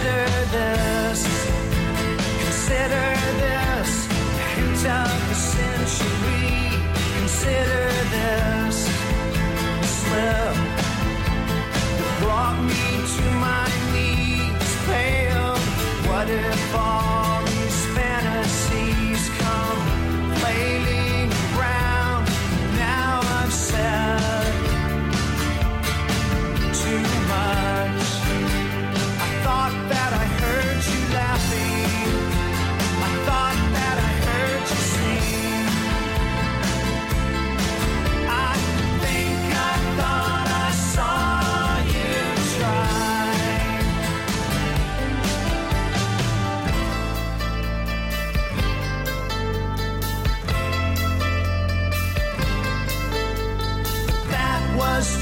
Consider 0.00 0.46
this. 0.46 1.20
Consider 2.40 3.08
this. 3.44 4.06
Hint 4.54 4.86
of 4.88 5.28
the 5.28 5.34
century. 5.34 6.72
Consider 7.18 7.84
this 8.16 8.76
slip 9.84 10.56
that 11.98 12.18
brought 12.20 12.58
me 12.62 13.04
to 13.14 13.24
my 13.44 13.68
knees, 13.92 14.72
pale. 14.86 15.58
What 16.08 16.30
if 16.30 16.74
all 16.74 17.19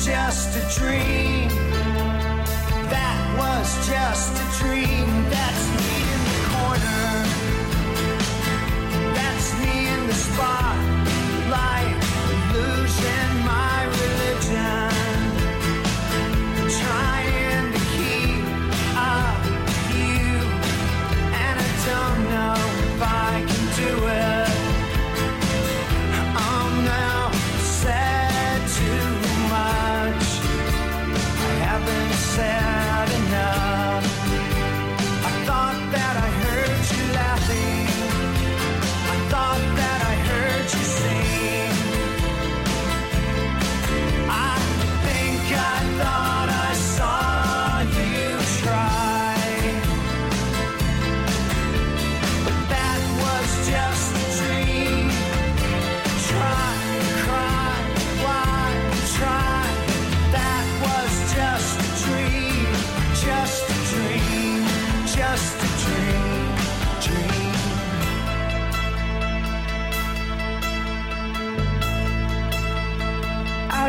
just 0.09 0.57
a 0.57 0.81
dream. 0.81 1.49
That 2.89 3.19
was 3.39 3.69
just 3.87 4.33
a 4.33 4.47
dream. 4.59 5.07
That's 5.29 5.65
me 5.77 5.93
in 6.15 6.23
the 6.33 6.39
corner. 6.53 7.05
That's 9.15 9.49
me 9.61 9.89
in 9.89 10.07
the 10.07 10.15
spot. 10.15 10.88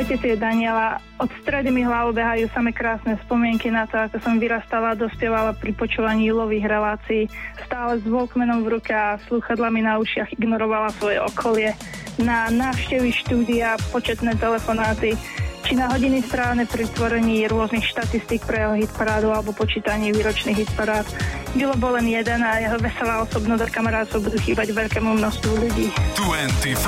Pamätáte 0.09 0.41
Daniela, 0.41 0.97
od 1.21 1.29
stredy 1.45 1.69
mi 1.69 1.85
hlavou 1.85 2.09
behajú 2.09 2.49
same 2.49 2.73
krásne 2.73 3.13
spomienky 3.29 3.69
na 3.69 3.85
to, 3.85 3.93
ako 3.93 4.17
som 4.25 4.41
vyrastala 4.41 4.97
a 4.97 4.97
dospievala 4.97 5.53
pri 5.53 5.69
počúvaní 5.77 6.33
lových 6.33 6.65
relácií. 6.65 7.29
Stále 7.61 8.01
s 8.01 8.09
Walkmanom 8.09 8.65
v 8.65 8.73
ruke 8.73 8.89
a 8.89 9.21
slúchadlami 9.29 9.85
na 9.85 10.01
ušiach 10.01 10.33
ignorovala 10.33 10.89
svoje 10.97 11.21
okolie. 11.21 11.77
Na 12.25 12.49
návštevy 12.49 13.13
štúdia, 13.21 13.77
početné 13.93 14.33
telefonáty, 14.41 15.13
či 15.61 15.77
na 15.77 15.93
hodiny 15.93 16.25
strávne 16.25 16.65
pri 16.65 16.89
tvorení 16.89 17.45
rôznych 17.45 17.85
štatistík 17.85 18.49
pre 18.49 18.65
jeho 18.65 18.81
hitparádu 18.81 19.29
alebo 19.29 19.53
počítanie 19.53 20.09
výročných 20.09 20.65
hitparád. 20.65 21.05
Bilo 21.53 21.77
bol 21.77 22.01
len 22.01 22.09
jeden 22.09 22.41
a 22.41 22.57
jeho 22.57 22.81
veselá 22.81 23.21
osobnosť 23.29 23.61
a 23.61 23.69
kamarátov 23.69 24.25
budú 24.25 24.41
chýbať 24.41 24.73
veľkému 24.73 25.21
množstvu 25.21 25.69
ľudí. 25.69 25.93
25 26.17 26.81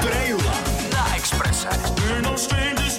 pre 0.00 0.20
Jula. 0.32 0.89
expresar. 1.30 2.89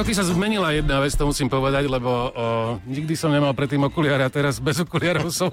Roky 0.00 0.16
sa 0.16 0.24
zmenila 0.24 0.72
jedna 0.72 0.98
vec, 0.98 1.12
to 1.12 1.28
musím 1.28 1.46
povedať, 1.46 1.84
lebo 1.84 2.08
o, 2.08 2.44
nikdy 2.88 3.12
som 3.12 3.28
nemal 3.28 3.52
predtým 3.52 3.84
okuliare 3.84 4.24
a 4.24 4.30
teraz 4.32 4.56
bez 4.56 4.80
okuliarov 4.80 5.28
som. 5.28 5.52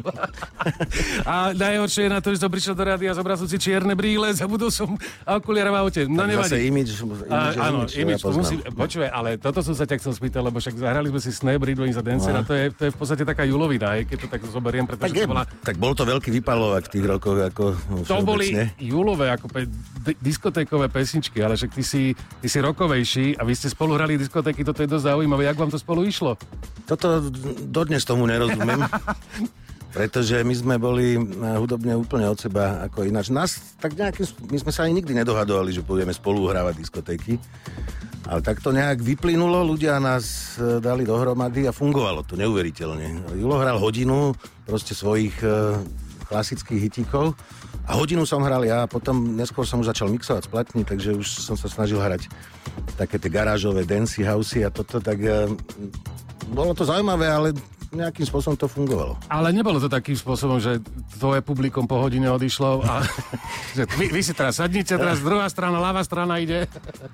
a 1.28 1.52
najhoršie 1.52 2.08
je 2.08 2.12
na 2.12 2.24
to, 2.24 2.32
že 2.32 2.40
som 2.40 2.48
prišiel 2.48 2.72
do 2.72 2.84
rádia 2.88 3.12
a 3.12 3.16
zobral 3.16 3.36
som 3.36 3.46
si 3.46 3.60
čierne 3.60 3.92
brýle, 3.92 4.32
zabudol 4.32 4.72
som 4.72 4.96
okuliare 5.28 5.68
v 5.68 5.76
aute. 5.76 6.02
No 6.08 6.24
Tak 6.24 6.30
nevadí. 6.32 6.50
zase 6.50 6.64
imidž, 6.64 6.92
imidž, 6.96 7.20
A, 7.28 7.38
áno, 7.60 7.80
imidž, 7.86 8.22
ja 8.24 8.32
musí, 8.32 8.56
počúvaj, 8.64 9.10
ale 9.12 9.30
toto 9.36 9.60
som 9.60 9.76
sa 9.76 9.84
ťa 9.84 10.00
chcel 10.00 10.14
spýtať, 10.16 10.42
lebo 10.42 10.58
však 10.64 10.76
zahrali 10.80 11.08
sme 11.12 11.20
si 11.20 11.32
Snap, 11.36 11.60
Ridley 11.60 11.92
za 11.92 12.00
Dancer 12.00 12.32
No. 12.32 12.40
a 12.40 12.48
to 12.48 12.54
je, 12.56 12.66
to 12.72 12.82
je 12.88 12.92
v 12.94 12.98
podstate 12.98 13.24
taká 13.28 13.44
julovina, 13.44 14.00
hej, 14.00 14.08
keď 14.08 14.18
to 14.24 14.28
tak 14.32 14.42
zoberiem, 14.48 14.86
Tak, 14.88 14.96
pretože 14.96 15.16
je, 15.16 15.26
to 15.26 15.32
bola 15.32 15.44
tak 15.44 15.76
bol 15.76 15.92
to 15.92 16.04
veľký 16.06 16.30
vypalovák 16.40 16.84
v 16.88 16.92
tých 16.92 17.06
rokoch, 17.06 17.38
ako 17.44 17.64
to 18.06 18.16
boli 18.24 18.54
júlové, 18.80 19.28
ako 19.34 19.52
pe, 19.52 19.68
diskotékové 20.16 20.88
pesničky, 20.88 21.44
ale 21.44 21.60
však 21.60 21.72
ty 21.76 21.84
si, 21.84 22.04
ty 22.16 22.48
si 22.48 22.60
rokovejší 22.64 23.36
a 23.36 23.44
vy 23.44 23.54
ste 23.58 23.68
spolu 23.68 24.00
hrali 24.00 24.16
diskotéky, 24.16 24.64
toto 24.64 24.86
je 24.86 24.90
dosť 24.92 25.12
zaujímavé. 25.12 25.50
Jak 25.50 25.60
vám 25.60 25.72
to 25.74 25.80
spolu 25.82 26.08
išlo? 26.08 26.40
Toto 26.88 27.28
dodnes 27.68 28.08
tomu 28.08 28.24
nerozumiem. 28.24 28.86
Pretože 29.98 30.46
my 30.46 30.54
sme 30.54 30.76
boli 30.78 31.18
eh, 31.18 31.22
hudobne 31.58 31.98
úplne 31.98 32.30
od 32.30 32.38
seba 32.38 32.86
ako 32.86 33.08
ináč. 33.08 33.34
Nás 33.34 33.76
tak 33.82 33.98
nejakým, 33.98 34.30
my 34.52 34.58
sme 34.62 34.72
sa 34.72 34.86
ani 34.86 35.02
nikdy 35.02 35.16
nedohadovali, 35.18 35.74
že 35.74 35.82
budeme 35.82 36.14
spolu 36.14 36.46
hrávať 36.52 36.78
diskotéky. 36.78 37.42
Ale 38.28 38.44
tak 38.44 38.60
to 38.60 38.76
nejak 38.76 39.00
vyplynulo, 39.00 39.64
ľudia 39.64 39.98
nás 39.98 40.56
eh, 40.62 40.78
dali 40.84 41.08
dohromady 41.08 41.66
a 41.66 41.74
fungovalo 41.74 42.22
to 42.28 42.38
neuveriteľne. 42.38 43.34
Julo 43.40 43.58
hral 43.58 43.82
hodinu 43.82 44.38
proste 44.70 44.94
svojich 44.94 45.34
eh, 45.42 45.82
klasických 46.28 46.82
hitíkov 46.92 47.34
a 47.88 47.96
hodinu 47.96 48.28
som 48.28 48.44
hral 48.44 48.68
ja 48.68 48.84
potom 48.84 49.40
neskôr 49.40 49.64
som 49.64 49.80
už 49.80 49.96
začal 49.96 50.12
mixovať 50.12 50.52
splatní, 50.52 50.84
takže 50.84 51.16
už 51.16 51.24
som 51.24 51.56
sa 51.56 51.72
snažil 51.72 52.04
hrať 52.04 52.28
také 53.00 53.16
tie 53.16 53.32
garážové 53.32 53.88
dancey 53.88 54.28
housey 54.28 54.68
a 54.68 54.70
toto, 54.70 55.00
tak 55.00 55.24
eh, 55.24 55.48
bolo 56.52 56.76
to 56.76 56.84
zaujímavé, 56.84 57.32
ale 57.32 57.48
nejakým 57.94 58.26
spôsobom 58.28 58.58
to 58.60 58.68
fungovalo. 58.68 59.16
Ale 59.32 59.52
nebolo 59.56 59.80
to 59.80 59.88
takým 59.88 60.16
spôsobom, 60.16 60.60
že 60.60 60.80
tvoje 61.18 61.40
publikum 61.44 61.88
po 61.88 62.00
hodine 62.00 62.28
odišlo 62.32 62.84
a 62.84 63.04
že 63.78 63.84
vy, 63.96 64.12
vy 64.12 64.22
si 64.24 64.34
teraz 64.36 64.60
sadnite, 64.60 64.96
teraz 64.96 65.24
druhá 65.24 65.48
strana, 65.48 65.80
ľavá 65.80 66.02
strana 66.04 66.40
ide. 66.42 66.68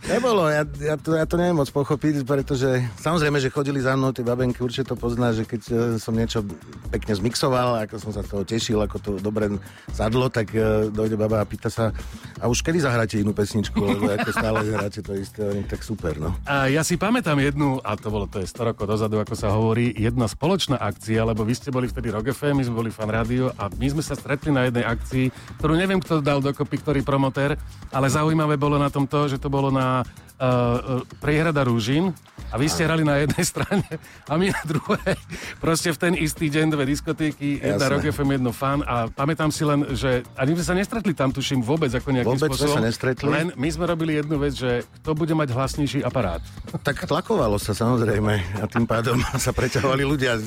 Nebolo, 0.07 0.49
ja, 0.49 0.63
ja, 0.79 0.95
to, 0.97 1.17
ja 1.17 1.25
to 1.25 1.35
neviem 1.37 1.57
moc 1.59 1.69
pochopiť, 1.69 2.25
pretože 2.25 2.81
samozrejme, 2.99 3.37
že 3.41 3.53
chodili 3.53 3.79
za 3.81 3.93
mnou 3.93 4.11
tie 4.11 4.25
babenky, 4.25 4.61
určite 4.61 4.93
to 4.93 4.95
pozná, 4.95 5.33
že 5.33 5.45
keď 5.45 5.61
e, 5.69 5.73
som 6.01 6.13
niečo 6.13 6.45
pekne 6.89 7.13
zmixoval, 7.13 7.85
ako 7.85 7.95
som 7.99 8.11
sa 8.11 8.21
z 8.25 8.29
toho 8.29 8.43
tešil, 8.43 8.79
ako 8.81 8.97
to 8.99 9.09
dobre 9.21 9.49
sadlo, 9.93 10.27
tak 10.29 10.51
e, 10.53 10.89
dojde 10.89 11.15
baba 11.15 11.41
a 11.41 11.49
pýta 11.49 11.69
sa, 11.69 11.93
a 12.39 12.45
už 12.51 12.63
kedy 12.65 12.83
zahráte 12.83 13.19
inú 13.19 13.31
pesničku, 13.31 13.77
lebo 13.79 14.11
ako 14.11 14.29
stále 14.31 14.59
hráte 14.67 14.99
to 14.99 15.13
isté, 15.15 15.63
tak 15.67 15.81
super, 15.85 16.17
no. 16.19 16.35
A 16.43 16.67
ja 16.67 16.81
si 16.83 16.99
pamätám 16.99 17.39
jednu, 17.39 17.79
a 17.83 17.95
to 17.95 18.09
bolo 18.11 18.25
to 18.27 18.41
je 18.41 18.47
100 18.49 18.73
rokov 18.73 18.85
dozadu, 18.89 19.19
ako 19.21 19.35
sa 19.35 19.53
hovorí, 19.53 19.93
jedna 19.93 20.25
spoločná 20.63 20.79
akcia, 20.79 21.27
lebo 21.27 21.43
vy 21.43 21.53
ste 21.59 21.75
boli 21.75 21.91
vtedy 21.91 22.07
Rock 22.07 22.31
FM, 22.31 22.55
my 22.55 22.63
sme 22.63 22.79
boli 22.79 22.87
Fan 22.87 23.11
Radio 23.11 23.51
a 23.59 23.67
my 23.67 23.87
sme 23.91 23.99
sa 23.99 24.15
stretli 24.15 24.47
na 24.47 24.63
jednej 24.71 24.87
akcii, 24.87 25.59
ktorú 25.59 25.75
neviem, 25.75 25.99
kto 25.99 26.23
dal 26.23 26.39
dokopy, 26.39 26.79
ktorý 26.79 26.99
promotér, 27.03 27.59
ale 27.91 28.07
zaujímavé 28.07 28.55
bolo 28.55 28.79
na 28.79 28.87
tom 28.87 29.03
to, 29.03 29.27
že 29.27 29.43
to 29.43 29.51
bolo 29.51 29.67
na 29.67 30.07
uh, 30.39 31.03
Priehrada 31.19 31.63
Rúžin 31.67 32.15
a 32.53 32.55
vy 32.59 32.69
ste 32.69 32.85
hrali 32.85 33.01
na 33.01 33.21
jednej 33.21 33.45
strane 33.51 33.85
a 34.29 34.33
my 34.37 34.53
na 34.53 34.61
druhej. 34.65 35.17
Proste 35.57 35.89
v 35.93 35.97
ten 35.97 36.13
istý 36.13 36.49
deň 36.53 36.65
dve 36.73 36.83
diskotéky, 36.85 37.57
jedna. 37.61 37.89
Rock 37.89 38.13
FM, 38.13 38.39
jedno 38.39 38.51
Fan 38.53 38.85
a 38.85 39.09
pamätám 39.09 39.49
si 39.49 39.65
len, 39.65 39.83
že 39.97 40.21
ani 40.37 40.53
sme 40.57 40.63
sa 40.63 40.73
nestretli 40.77 41.13
tam, 41.17 41.33
tuším, 41.33 41.65
vôbec 41.65 41.89
ako 41.93 42.13
nejakým 42.13 42.37
Vôbec 42.37 42.49
sme 42.53 42.57
spôsobom. 42.57 42.77
sa 42.77 42.83
nestretli. 42.83 43.25
Len 43.25 43.47
my 43.57 43.69
sme 43.73 43.85
robili 43.89 44.17
jednu 44.17 44.37
vec, 44.37 44.53
že 44.53 44.85
kto 45.01 45.17
bude 45.17 45.33
mať 45.33 45.49
hlasnejší 45.53 45.99
aparát. 46.05 46.41
Tak 46.85 47.09
tlakovalo 47.09 47.57
sa 47.57 47.73
samozrejme 47.73 48.61
a 48.61 48.65
tým 48.69 48.85
pádom 48.85 49.17
sa 49.43 49.51
preťahovali 49.51 50.03
ľudia, 50.05 50.37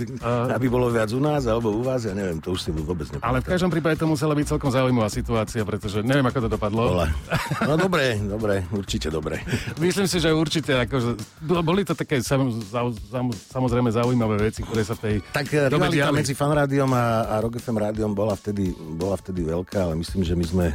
aby 0.52 0.66
bolo 0.66 0.88
viac 0.88 1.10
u 1.10 1.20
nás 1.20 1.44
alebo 1.44 1.70
u 1.70 1.82
vás, 1.82 2.06
ja 2.06 2.14
neviem, 2.14 2.38
to 2.38 2.54
už 2.54 2.60
si 2.60 2.70
vôbec 2.70 3.06
nepamätám. 3.08 3.26
Ale 3.26 3.38
v 3.42 3.46
každom 3.46 3.70
prípade 3.70 3.96
to 3.96 4.06
musela 4.06 4.32
byť 4.32 4.46
celkom 4.46 4.70
zaujímavá 4.70 5.08
situácia, 5.08 5.62
pretože 5.62 6.00
neviem, 6.02 6.26
ako 6.26 6.38
to 6.46 6.48
dopadlo. 6.48 6.82
Bola. 6.96 7.08
No 7.68 7.74
dobre, 7.74 8.20
dobre, 8.20 8.62
určite 8.70 9.08
dobre. 9.10 9.42
Myslím 9.80 10.06
si, 10.06 10.22
že 10.22 10.30
určite, 10.30 10.86
akože, 10.86 11.18
boli 11.62 11.82
to 11.82 11.98
také 11.98 12.22
sam, 12.22 12.50
zau, 12.62 12.94
sam, 13.10 13.32
samozrejme 13.32 13.90
zaujímavé 13.90 14.50
veci, 14.50 14.62
ktoré 14.62 14.86
sa 14.86 14.94
v 14.94 15.00
tej 15.02 15.14
Tak 15.34 15.46
dobe 15.72 15.88
rivalita 15.90 16.10
diali. 16.10 16.18
medzi 16.22 16.34
fanrádiom 16.36 16.90
a, 16.92 17.26
a 17.26 17.34
Rock 17.42 17.58
FM 17.58 17.78
rádiom 17.80 18.12
bola 18.14 18.38
vtedy, 18.38 18.70
bola 18.76 19.18
vtedy 19.18 19.42
veľká, 19.42 19.90
ale 19.90 19.94
myslím, 19.98 20.22
že 20.22 20.34
my 20.36 20.44
sme 20.46 20.66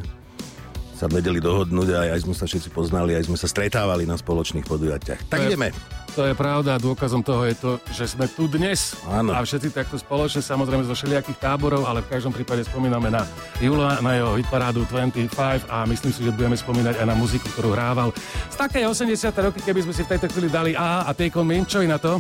sa 0.96 1.10
vedeli 1.10 1.42
dohodnúť 1.42 1.88
a 1.98 2.14
aj 2.14 2.30
sme 2.30 2.36
sa 2.38 2.46
všetci 2.46 2.70
poznali, 2.70 3.18
aj 3.18 3.26
sme 3.26 3.34
sa 3.34 3.50
stretávali 3.50 4.06
na 4.06 4.22
spoločných 4.22 4.70
podujatiach. 4.70 5.34
Tak 5.34 5.50
ideme. 5.50 5.74
To 6.12 6.28
je 6.28 6.36
pravda 6.36 6.76
a 6.76 6.84
dôkazom 6.84 7.24
toho 7.24 7.48
je 7.48 7.56
to, 7.56 7.72
že 7.96 8.20
sme 8.20 8.28
tu 8.28 8.44
dnes. 8.52 9.00
Áno. 9.08 9.32
A 9.32 9.48
všetci 9.48 9.72
takto 9.72 9.96
spoločne, 9.96 10.44
samozrejme 10.44 10.84
zo 10.84 10.92
všelijakých 10.92 11.40
táborov, 11.40 11.88
ale 11.88 12.04
v 12.04 12.12
každom 12.12 12.36
prípade 12.36 12.68
spomíname 12.68 13.08
na 13.08 13.24
Jula, 13.64 14.04
na 14.04 14.20
jeho 14.20 14.36
hitparádu 14.36 14.84
25 14.92 15.72
a 15.72 15.88
myslím 15.88 16.12
si, 16.12 16.28
že 16.28 16.36
budeme 16.36 16.60
spomínať 16.60 17.00
aj 17.00 17.08
na 17.08 17.16
muziku, 17.16 17.48
ktorú 17.56 17.72
hrával. 17.72 18.12
Z 18.52 18.56
také 18.60 18.84
80. 18.84 19.08
roky, 19.40 19.64
keby 19.64 19.88
sme 19.88 19.94
si 19.96 20.04
v 20.04 20.12
tejto 20.12 20.28
chvíli 20.28 20.52
dali 20.52 20.72
aha 20.76 21.08
a 21.08 21.16
Take 21.16 21.40
On 21.40 21.48
Me, 21.48 21.64
čo 21.64 21.80
je 21.80 21.88
na 21.88 21.96
to? 21.96 22.20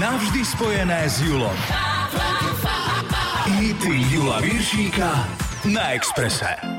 Navždy 0.00 0.42
spojené 0.42 1.06
s 1.06 1.22
Julom. 1.22 1.54
Hity 3.46 3.94
Jula 4.10 4.40
Viršíka 4.42 5.28
na 5.70 5.94
Exprese. 5.94 6.73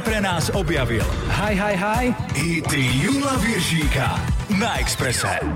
pre 0.00 0.20
nás 0.20 0.50
objavil. 0.54 1.04
Hi, 1.28 1.54
hi, 1.54 1.74
hi. 1.76 2.04
Hity 2.34 2.84
Jula 3.02 3.36
Viršíka 3.40 4.20
na 4.58 4.78
Exprese. 4.78 5.55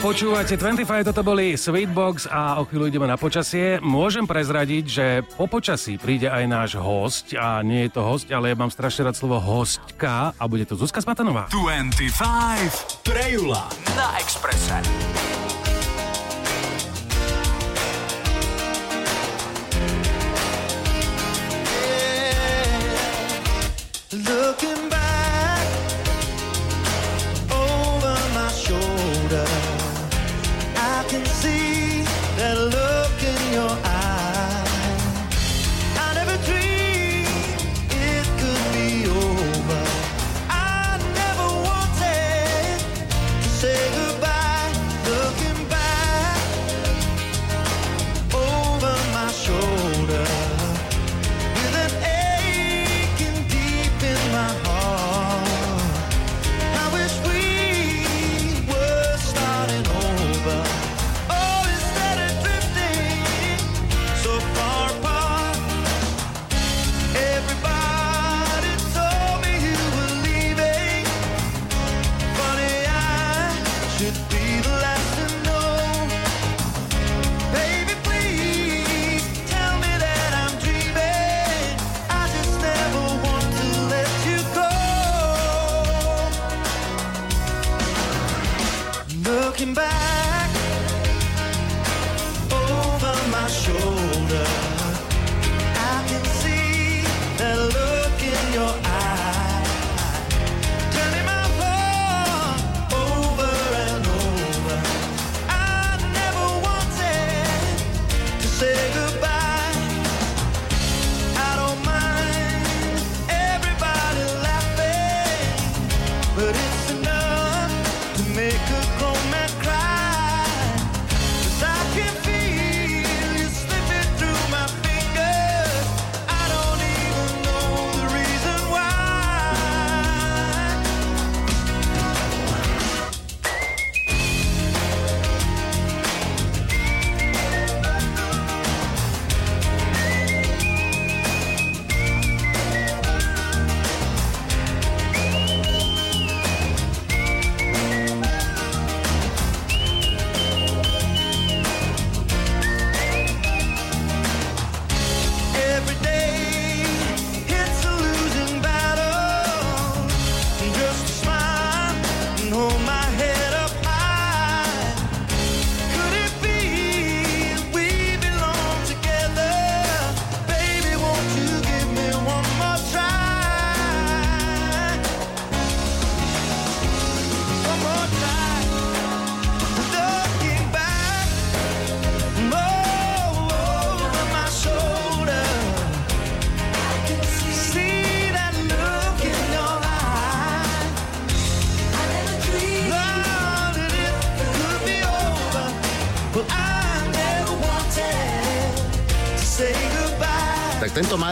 Počúvate 0.00 0.54
25, 0.56 1.12
toto 1.12 1.20
boli 1.20 1.58
Sweetbox 1.58 2.30
a 2.30 2.62
o 2.62 2.64
chvíľu 2.64 2.88
ideme 2.88 3.04
na 3.10 3.20
počasie. 3.20 3.76
Môžem 3.82 4.24
prezradiť, 4.24 4.84
že 4.86 5.06
po 5.36 5.50
počasí 5.50 6.00
príde 6.00 6.30
aj 6.30 6.44
náš 6.46 6.70
host 6.78 7.36
a 7.36 7.60
nie 7.60 7.90
je 7.90 7.98
to 7.98 8.00
host, 8.00 8.30
ale 8.32 8.54
ja 8.54 8.56
mám 8.56 8.72
strašne 8.72 9.10
rád 9.10 9.18
slovo 9.18 9.36
hostka 9.42 10.32
a 10.32 10.44
bude 10.48 10.64
to 10.64 10.78
Zuzka 10.78 11.02
Smatanová. 11.02 11.50
25 11.52 13.04
pre 13.04 13.36
Jula 13.36 13.68
na 13.92 14.16
Expresse. 14.16 15.41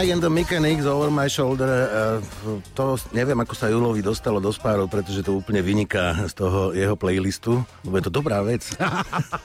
My 0.00 0.08
and 0.16 0.24
the 0.24 0.32
Mechanics 0.32 0.88
Over 0.88 1.12
My 1.12 1.28
Shoulder, 1.28 1.68
to 2.72 2.96
neviem, 3.12 3.36
ako 3.36 3.52
sa 3.52 3.68
Julovi 3.68 4.00
dostalo 4.00 4.40
do 4.40 4.48
spárov, 4.48 4.88
pretože 4.88 5.20
to 5.20 5.36
úplne 5.36 5.60
vyniká 5.60 6.16
z 6.24 6.40
toho 6.40 6.72
jeho 6.72 6.96
playlistu, 6.96 7.60
lebo 7.84 8.00
je 8.00 8.08
to 8.08 8.12
dobrá 8.16 8.40
vec. 8.40 8.64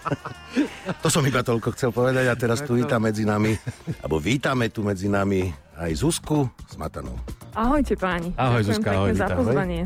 to 1.03 1.11
som 1.11 1.27
iba 1.27 1.43
toľko 1.43 1.75
chcel 1.75 1.91
povedať 1.91 2.31
a 2.31 2.39
teraz 2.39 2.63
tu 2.63 2.79
vítam 2.79 3.03
medzi 3.03 3.27
nami, 3.27 3.51
alebo 3.99 4.15
vítame 4.15 4.71
tu 4.71 4.79
medzi 4.79 5.11
nami 5.11 5.51
aj 5.75 5.91
Zuzku 5.91 6.47
Smatanou. 6.71 7.19
Ahojte 7.51 7.99
páni. 7.99 8.31
Ahoj, 8.39 8.63
Ďakujem 8.63 8.79
Zuzka, 8.79 8.89
ahoj, 8.95 9.11
za 9.11 9.27
pozvanie. 9.35 9.81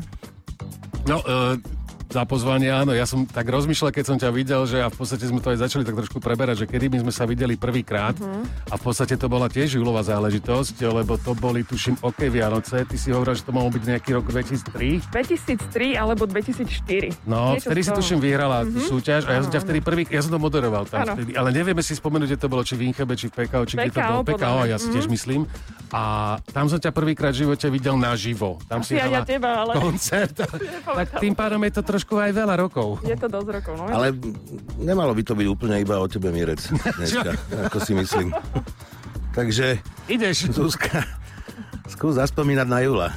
No, 1.10 1.18
e, 1.26 1.58
za 2.10 2.26
pozvanie, 2.26 2.68
áno. 2.68 2.90
Ja 2.90 3.06
som 3.06 3.24
tak 3.24 3.46
rozmýšľal, 3.46 3.92
keď 3.92 4.04
som 4.04 4.18
ťa 4.18 4.30
videl, 4.30 4.66
že 4.66 4.78
a 4.80 4.90
v 4.90 4.98
podstate 4.98 5.24
sme 5.24 5.38
to 5.38 5.54
aj 5.54 5.62
začali 5.62 5.84
tak 5.84 5.94
trošku 5.96 6.18
preberať, 6.18 6.60
že 6.60 6.66
kedy 6.66 6.90
my 6.90 6.98
sme 7.00 7.12
sa 7.12 7.24
videli 7.24 7.54
prvýkrát 7.54 8.18
Mhm. 8.18 8.66
a 8.66 8.76
v 8.76 8.84
podstate 8.84 9.14
to 9.14 9.28
bola 9.28 9.46
tiež 9.46 9.78
júlová 9.78 10.02
záležitosť, 10.02 10.82
lebo 10.86 11.16
to 11.16 11.32
boli, 11.32 11.62
tuším, 11.62 12.02
OK 12.02 12.26
Vianoce. 12.28 12.82
Ty 12.82 12.96
si 12.96 13.10
hovoril, 13.10 13.34
že 13.36 13.44
to 13.44 13.52
mohol 13.52 13.70
byť 13.70 13.84
nejaký 13.88 14.10
rok 14.12 14.26
2003. 14.28 15.06
2003 15.08 15.94
alebo 15.96 16.26
2004. 16.26 17.14
No, 17.24 17.54
Niečo 17.54 17.70
vtedy 17.70 17.82
si 17.84 17.92
tuším 17.94 18.20
vyhrala 18.20 18.66
Mhm. 18.66 18.82
súťaž 18.84 19.22
a 19.24 19.32
ja 19.32 19.46
som 19.46 19.52
ťa 19.52 19.62
vtedy 19.62 19.80
prvý, 19.80 20.02
ja 20.06 20.20
som 20.20 20.32
to 20.32 20.40
moderoval 20.40 20.84
tam 20.84 21.14
vtedy, 21.14 21.38
ale 21.38 21.50
nevieme 21.52 21.80
si 21.80 21.94
spomenúť, 21.94 22.26
kde 22.28 22.40
to 22.40 22.48
bolo, 22.48 22.64
či 22.64 22.74
v 22.74 22.90
Inchebe, 22.90 23.14
či 23.14 23.30
v 23.30 23.38
PKO, 23.38 23.64
či 23.64 23.78
kde 23.78 23.86
to 23.88 24.00
PKO, 24.00 24.18
bolo. 24.20 24.28
PKO, 24.28 24.60
ja 24.66 24.78
si 24.78 24.90
tiež 24.90 25.06
Mhm. 25.06 25.14
myslím. 25.14 25.42
A 25.90 26.02
tam 26.48 26.66
som 26.66 26.78
ťa 26.78 26.90
prvýkrát 26.90 27.30
v 27.30 27.44
živote 27.44 27.66
videl 27.68 27.98
naživo. 27.98 28.58
Tam 28.64 28.80
Asi 28.80 28.88
si 28.88 28.96
ja 28.96 29.06
hrala 29.06 29.26
teba, 29.28 29.50
ale... 29.60 29.74
koncert. 29.76 30.38
tak 31.00 31.18
tým 31.18 31.34
pádom 31.34 31.58
je 31.60 31.72
to 31.72 31.82
trošku 31.84 31.98
aj 32.06 32.32
veľa 32.32 32.56
rokov. 32.56 33.02
Je 33.04 33.18
to 33.18 33.28
dosť 33.28 33.50
rokov, 33.60 33.74
no. 33.76 33.90
Ale 33.90 34.16
nemalo 34.80 35.12
by 35.12 35.24
to 35.26 35.34
byť 35.34 35.48
úplne 35.50 35.76
iba 35.82 36.00
o 36.00 36.08
tebe, 36.08 36.30
Mirec, 36.32 36.62
dneska, 37.00 37.36
ako 37.68 37.78
si 37.82 37.94
myslím. 37.98 38.32
Takže, 39.36 39.80
Ideš. 40.08 40.54
Zuzka, 40.54 41.06
skús 41.90 42.16
zaspomínať 42.16 42.68
na 42.68 42.80
Jula. 42.82 43.10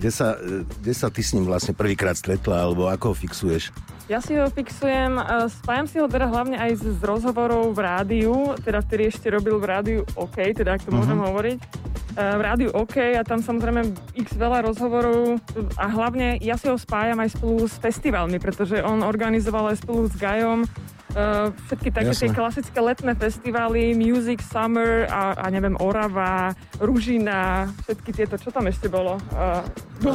Kde 0.00 0.10
sa, 0.10 0.38
e, 0.40 0.64
kde 0.64 0.92
sa 0.96 1.12
ty 1.12 1.20
s 1.20 1.36
ním 1.36 1.44
vlastne 1.44 1.76
prvýkrát 1.76 2.16
stretla, 2.16 2.64
alebo 2.64 2.88
ako 2.88 3.12
ho 3.12 3.14
fixuješ? 3.14 3.68
Ja 4.10 4.18
si 4.18 4.34
ho 4.34 4.42
fixujem, 4.44 5.14
eh, 5.14 5.46
spájam 5.48 5.86
si 5.86 5.96
ho 5.96 6.06
teda 6.06 6.26
hlavne 6.26 6.58
aj 6.58 6.72
z, 6.76 6.98
z 6.98 7.00
rozhovorov 7.00 7.70
v 7.70 7.78
rádiu, 7.80 8.34
teda 8.58 8.82
vtedy 8.82 9.06
ešte 9.06 9.30
robil 9.30 9.54
v 9.54 9.64
rádiu 9.64 9.98
OK, 10.14 10.50
teda 10.50 10.74
ak 10.74 10.82
to 10.82 10.90
môžem 10.90 11.14
Mhm. 11.14 11.24
hovoriť. 11.24 11.58
Eh, 12.10 12.34
V 12.36 12.42
rádiu 12.42 12.68
OK 12.74 13.14
a 13.14 13.22
tam 13.22 13.38
samozrejme 13.38 13.86
x 14.18 14.34
veľa 14.34 14.66
rozhovorov 14.66 15.38
a 15.76 15.86
hlavne 15.86 16.42
ja 16.42 16.58
si 16.58 16.66
ho 16.66 16.74
spájam 16.74 17.22
aj 17.22 17.38
spolu 17.38 17.62
s 17.64 17.78
festivalmi, 17.78 18.36
pretože 18.36 18.82
on 18.82 19.00
organizoval 19.00 19.70
aj 19.70 19.78
spolu 19.78 20.04
s 20.04 20.18
Gajom 20.18 20.66
eh, 21.10 21.50
všetky 21.64 21.90
také 21.90 22.10
Jasné. 22.10 22.22
tie 22.24 22.30
klasické 22.32 22.78
letné 22.80 23.14
festivaly, 23.14 23.94
Music 23.94 24.42
Summer 24.42 25.06
a, 25.06 25.34
a 25.36 25.46
neviem, 25.48 25.74
Orava, 25.76 26.50
Ružina, 26.78 27.66
všetky 27.80 28.10
tieto, 28.12 28.34
čo 28.36 28.50
tam 28.50 28.66
ešte 28.66 28.86
bolo? 28.86 29.18
Uh, 29.30 29.58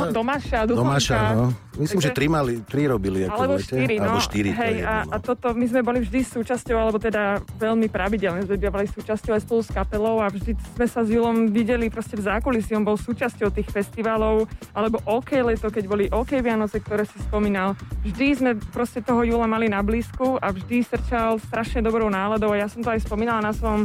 Domaša, 0.09 0.63
Duchonka. 0.63 0.87
Domáša, 0.87 1.19
no. 1.33 1.51
Myslím, 1.75 1.99
že 1.99 2.09
Takže- 2.09 2.17
tri, 2.17 2.27
mali, 2.31 2.53
tri 2.63 2.83
robili. 2.87 3.27
Ako 3.27 3.35
alebo 3.35 3.55
v 3.55 3.59
lete. 3.59 3.67
štyri, 3.67 3.95
no. 3.99 4.03
Alebo 4.07 4.19
štyri, 4.23 4.49
to 4.51 4.59
Hej, 4.59 4.75
je 4.75 4.83
a, 4.83 4.95
jedno, 4.95 5.11
a 5.11 5.17
toto 5.19 5.47
my 5.51 5.65
sme 5.67 5.81
boli 5.83 5.99
vždy 6.01 6.19
súčasťou, 6.23 6.75
alebo 6.79 6.97
teda 6.97 7.21
veľmi 7.59 7.87
pravidelne 7.91 8.41
sme 8.47 8.55
bývali 8.55 8.87
súčasťou 8.87 9.31
aj 9.35 9.41
spolu 9.43 9.61
s 9.61 9.71
kapelou 9.75 10.15
a 10.23 10.31
vždy 10.31 10.55
sme 10.55 10.85
sa 10.87 11.03
s 11.03 11.09
Julom 11.11 11.51
videli 11.51 11.91
proste 11.91 12.15
v 12.15 12.23
zákulisí, 12.23 12.71
on 12.73 12.87
bol 12.87 12.95
súčasťou 12.95 13.51
tých 13.51 13.67
festivalov, 13.67 14.47
alebo 14.71 15.03
OK 15.03 15.35
leto, 15.43 15.67
keď 15.67 15.83
boli 15.83 16.05
OK 16.07 16.39
Vianoce, 16.39 16.79
ktoré 16.79 17.03
si 17.03 17.19
spomínal. 17.27 17.75
Vždy 18.07 18.27
sme 18.39 18.51
proste 18.71 19.03
toho 19.03 19.27
Jula 19.27 19.45
mali 19.45 19.67
na 19.67 19.83
blízku 19.83 20.39
a 20.39 20.55
vždy 20.55 20.79
srčal 20.87 21.43
strašne 21.43 21.83
dobrou 21.83 22.07
náladou 22.07 22.55
a 22.55 22.59
ja 22.63 22.67
som 22.71 22.79
to 22.79 22.87
aj 22.87 23.03
spomínala 23.03 23.43
na 23.43 23.51
svojom 23.51 23.83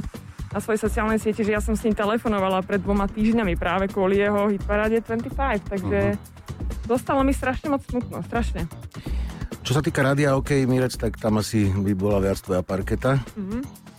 na 0.50 0.58
svojej 0.58 0.82
sociálnej 0.82 1.22
sieti, 1.22 1.46
že 1.46 1.54
ja 1.54 1.62
som 1.62 1.78
s 1.78 1.86
ním 1.86 1.94
telefonovala 1.94 2.66
pred 2.66 2.82
dvoma 2.82 3.06
týždňami 3.06 3.54
práve 3.54 3.86
kvôli 3.86 4.18
jeho 4.18 4.50
hitparáde 4.50 4.98
25, 5.02 5.70
takže 5.70 6.18
dostalo 6.90 7.22
mi 7.22 7.30
strašne 7.30 7.70
moc 7.70 7.86
smutno, 7.86 8.18
strašne. 8.26 8.66
Čo 9.62 9.78
sa 9.78 9.82
týka 9.84 10.02
rádia 10.02 10.34
OK, 10.34 10.66
Mirec, 10.66 10.98
tak 10.98 11.20
tam 11.22 11.38
asi 11.38 11.70
by 11.70 11.92
bola 11.94 12.18
viac 12.18 12.42
tvoja 12.42 12.66
parketa. 12.66 13.22
Mhm. 13.38 13.89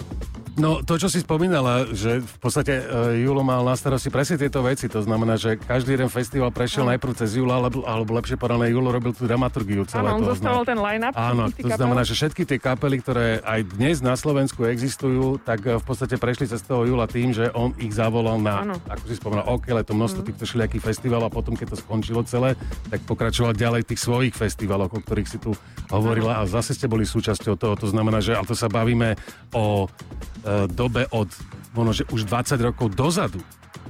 No, 0.60 0.84
to, 0.84 1.00
čo 1.00 1.08
si 1.08 1.24
spomínala, 1.24 1.88
že 1.96 2.20
v 2.20 2.38
podstate 2.44 2.84
uh, 2.84 3.16
Julo 3.16 3.40
mal 3.40 3.64
na 3.64 3.72
starosti 3.72 4.12
presne 4.12 4.36
tieto 4.36 4.60
veci. 4.60 4.92
To 4.92 5.00
znamená, 5.00 5.40
že 5.40 5.56
každý 5.56 5.96
jeden 5.96 6.12
festival 6.12 6.52
prešiel 6.52 6.84
najprv 6.92 7.14
cez 7.16 7.40
Jula, 7.40 7.64
alebo, 7.64 7.88
alebo 7.88 8.12
lepšie 8.20 8.36
povedané, 8.36 8.68
Julo 8.76 8.92
robil 8.92 9.16
tú 9.16 9.24
dramaturgiu 9.24 9.88
celé 9.88 10.12
Áno, 10.12 10.20
on 10.20 10.28
zostaval 10.28 10.68
ten 10.68 10.76
line-up. 10.76 11.16
Áno, 11.16 11.48
to 11.48 11.72
kapel. 11.72 11.80
znamená, 11.80 12.02
že 12.04 12.14
všetky 12.20 12.44
tie 12.44 12.60
kapely, 12.60 13.00
ktoré 13.00 13.40
aj 13.48 13.80
dnes 13.80 14.04
na 14.04 14.20
Slovensku 14.20 14.68
existujú, 14.68 15.40
tak 15.40 15.64
eh, 15.64 15.80
v 15.80 15.86
podstate 15.88 16.20
prešli 16.20 16.52
cez 16.52 16.60
toho 16.68 16.84
Jula 16.84 17.08
tým, 17.08 17.32
že 17.32 17.48
on 17.56 17.72
ich 17.80 17.96
zavolal 17.96 18.36
na, 18.36 18.68
Áno. 18.68 18.76
ako 18.92 19.04
si 19.08 19.16
spomínal, 19.16 19.48
OK, 19.48 19.72
to 19.88 19.96
množstvo 19.96 20.22
týchto 20.28 20.44
všelijakých 20.44 20.84
festivalov 20.84 21.32
a 21.32 21.32
potom, 21.32 21.56
keď 21.56 21.74
to 21.74 21.78
skončilo 21.80 22.28
celé, 22.28 22.60
tak 22.92 23.00
pokračoval 23.08 23.56
ďalej 23.56 23.88
tých 23.88 24.04
svojich 24.04 24.36
festivaloch, 24.36 24.92
o 24.92 25.00
ktorých 25.00 25.30
si 25.32 25.40
tu 25.40 25.56
hovorila 25.92 26.40
a 26.40 26.48
zase 26.48 26.76
ste 26.76 26.92
boli 26.92 27.08
súčasťou 27.08 27.56
toho. 27.56 27.74
To 27.80 27.88
znamená, 27.88 28.20
že 28.20 28.36
ale 28.36 28.48
to 28.48 28.56
sa 28.56 28.72
bavíme 28.72 29.16
o 29.52 29.86
e, 29.86 30.41
dobe 30.68 31.06
od 31.10 31.30
možno, 31.72 31.92
že 31.94 32.04
už 32.08 32.26
20 32.26 32.58
rokov 32.62 32.92
dozadu. 32.92 33.40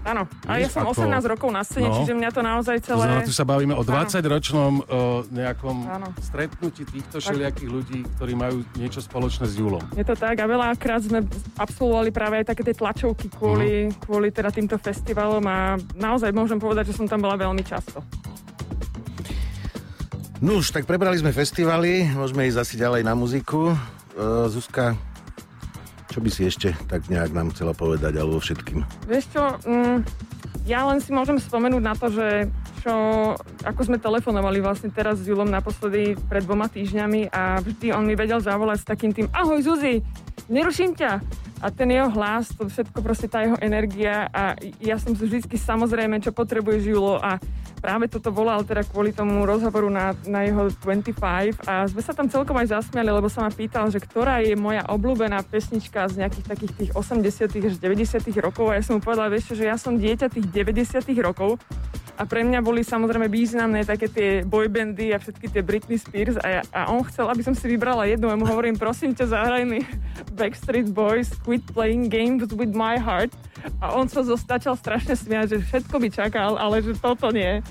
Áno, 0.01 0.25
a 0.43 0.57
ja 0.57 0.65
som 0.65 0.81
ako- 0.81 0.97
18 0.97 1.29
rokov 1.29 1.49
na 1.51 1.61
scéne, 1.61 1.85
No. 1.85 1.93
čiže 1.95 2.17
mňa 2.17 2.29
to 2.31 2.41
naozaj 2.41 2.75
To 2.81 2.97
znamená, 2.97 3.21
celé... 3.21 3.27
tu 3.29 3.33
sa 3.35 3.45
bavíme 3.45 3.73
o 3.73 3.79
Áno. 3.79 3.85
20-ročnom 3.85 4.73
uh, 4.79 4.85
nejakom 5.29 5.77
Áno. 5.85 6.09
stretnutí 6.17 6.83
týchto 6.83 7.21
všelijakých 7.21 7.69
ľudí, 7.69 7.99
ktorí 8.17 8.33
majú 8.33 8.65
niečo 8.75 8.97
spoločné 8.97 9.45
s 9.45 9.53
Julom. 9.55 9.85
Je 9.93 10.01
to 10.01 10.15
tak 10.15 10.33
a 10.35 10.45
veľakrát 10.47 11.01
sme 11.01 11.21
absolvovali 11.53 12.09
práve 12.09 12.41
aj 12.41 12.49
také 12.49 12.61
tie 12.63 12.73
tlačovky 12.73 13.29
kvôli, 13.29 13.93
Mhm. 13.93 14.01
kvôli 14.01 14.27
teda 14.29 14.49
týmto 14.49 14.73
festivalom 14.75 15.45
a 15.45 15.57
naozaj 15.93 16.29
môžem 16.31 16.57
povedať, 16.57 16.89
že 16.89 16.97
som 16.97 17.05
tam 17.05 17.21
bola 17.21 17.37
veľmi 17.37 17.61
často. 17.61 18.01
No 20.41 20.57
už, 20.57 20.73
tak 20.73 20.89
prebrali 20.89 21.13
sme 21.15 21.29
festivaly, 21.29 22.09
môžeme 22.11 22.49
ísť 22.49 22.57
asi 22.59 22.75
ďalej 22.75 23.01
na 23.03 23.13
muziku. 23.13 23.77
Uh, 24.11 24.49
Zuzka, 24.49 24.97
čo 26.11 26.19
by 26.19 26.29
si 26.29 26.43
ešte 26.51 26.75
tak 26.91 27.07
nejak 27.07 27.31
nám 27.31 27.55
chcela 27.55 27.71
povedať, 27.71 28.19
alebo 28.19 28.43
všetkým? 28.43 28.83
Vieš 29.07 29.25
čo, 29.31 29.43
mm, 29.63 29.97
ja 30.67 30.83
len 30.85 30.99
si 30.99 31.15
môžem 31.15 31.39
spomenúť 31.39 31.81
na 31.81 31.95
to, 31.95 32.11
že 32.11 32.51
čo, 32.83 32.93
ako 33.63 33.81
sme 33.87 33.97
telefonovali 34.01 34.59
vlastne 34.59 34.91
teraz 34.91 35.21
s 35.21 35.27
Julom 35.29 35.47
naposledy 35.47 36.19
pred 36.27 36.43
dvoma 36.43 36.67
týždňami 36.67 37.31
a 37.31 37.61
vždy 37.61 37.93
on 37.93 38.03
mi 38.03 38.17
vedel 38.17 38.41
zavolať 38.41 38.83
s 38.83 38.89
takým 38.89 39.15
tým 39.15 39.31
Ahoj 39.31 39.63
Zuzi, 39.63 40.03
neruším 40.51 40.97
ťa. 40.97 41.21
A 41.61 41.69
ten 41.69 41.93
jeho 41.93 42.09
hlas, 42.09 42.49
to 42.57 42.65
všetko 42.65 43.05
proste 43.05 43.29
tá 43.29 43.45
jeho 43.45 43.57
energia 43.61 44.25
a 44.33 44.57
ja 44.81 44.97
som 44.97 45.13
si 45.13 45.29
vždycky 45.29 45.61
samozrejme, 45.61 46.17
čo 46.17 46.33
potrebuje 46.33 46.89
Julo 46.89 47.21
a 47.21 47.37
práve 47.81 48.09
toto 48.09 48.33
volal 48.33 48.65
teda 48.65 48.81
kvôli 48.81 49.13
tomu 49.13 49.45
rozhovoru 49.45 49.89
na, 49.89 50.17
na 50.25 50.41
jeho 50.45 50.73
25 50.81 51.65
a 51.69 51.85
sme 51.85 52.01
sa 52.01 52.13
tam 52.17 52.29
celkom 52.29 52.57
aj 52.57 52.81
zasmiali, 52.81 53.09
lebo 53.13 53.29
sa 53.29 53.45
ma 53.45 53.53
pýtal, 53.53 53.93
že 53.93 54.01
ktorá 54.01 54.41
je 54.41 54.57
moja 54.57 54.85
obľúbená 54.89 55.41
pesnička 55.45 56.09
z 56.09 56.25
nejakých 56.25 56.45
takých 56.49 56.73
tých 56.77 56.91
80 56.97 57.69
až 57.69 57.75
90 57.77 58.37
rokov 58.41 58.73
a 58.73 58.77
ja 58.77 58.83
som 58.85 58.97
mu 58.97 59.01
povedala, 59.01 59.29
vieš 59.29 59.53
že 59.53 59.69
ja 59.69 59.77
som 59.77 60.01
dieťa 60.01 60.33
tých 60.33 60.49
90 60.49 61.13
rokov 61.21 61.61
a 62.21 62.23
pre 62.29 62.45
mňa 62.45 62.61
boli 62.61 62.85
samozrejme 62.85 63.25
významné 63.25 63.81
také 63.81 64.05
tie 64.05 64.29
boybandy 64.45 65.09
a 65.09 65.17
všetky 65.17 65.49
tie 65.49 65.65
Britney 65.65 65.97
Spears 65.97 66.37
a, 66.37 66.45
ja, 66.45 66.61
a 66.69 66.93
on 66.93 67.01
chcel, 67.09 67.25
aby 67.25 67.41
som 67.41 67.57
si 67.57 67.65
vybrala 67.65 68.05
jednu 68.05 68.29
a 68.29 68.37
mu 68.37 68.45
hovorím, 68.45 68.77
prosím 68.77 69.17
ťa, 69.17 69.33
zahraj 69.33 69.65
mi 69.65 69.81
Backstreet 70.37 70.93
Boys 70.93 71.33
Quit 71.41 71.65
Playing 71.73 72.13
Games 72.13 72.45
with 72.53 72.77
My 72.77 73.01
Heart 73.01 73.33
a 73.81 73.97
on 73.97 74.05
sa 74.05 74.21
zostačal 74.21 74.77
strašne 74.77 75.17
smiať, 75.17 75.57
že 75.57 75.65
všetko 75.65 75.97
by 75.97 76.07
čakal, 76.13 76.61
ale 76.61 76.85
že 76.85 76.93
toto 76.93 77.33
nie. 77.33 77.65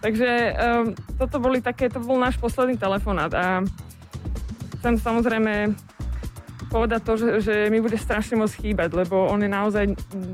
Takže 0.00 0.56
um, 0.56 0.96
toto 1.20 1.36
boli 1.36 1.60
také, 1.60 1.92
to 1.92 2.00
bol 2.00 2.16
náš 2.16 2.40
posledný 2.40 2.80
telefonát 2.80 3.28
a 3.36 3.60
chcem 4.80 4.96
samozrejme 4.96 5.76
povedať 6.70 7.00
to, 7.02 7.12
že, 7.18 7.28
že 7.42 7.54
mi 7.66 7.82
bude 7.82 7.98
strašne 7.98 8.38
moc 8.38 8.54
chýbať, 8.54 8.94
lebo 8.94 9.26
on 9.26 9.42
je 9.42 9.50
naozaj 9.50 9.84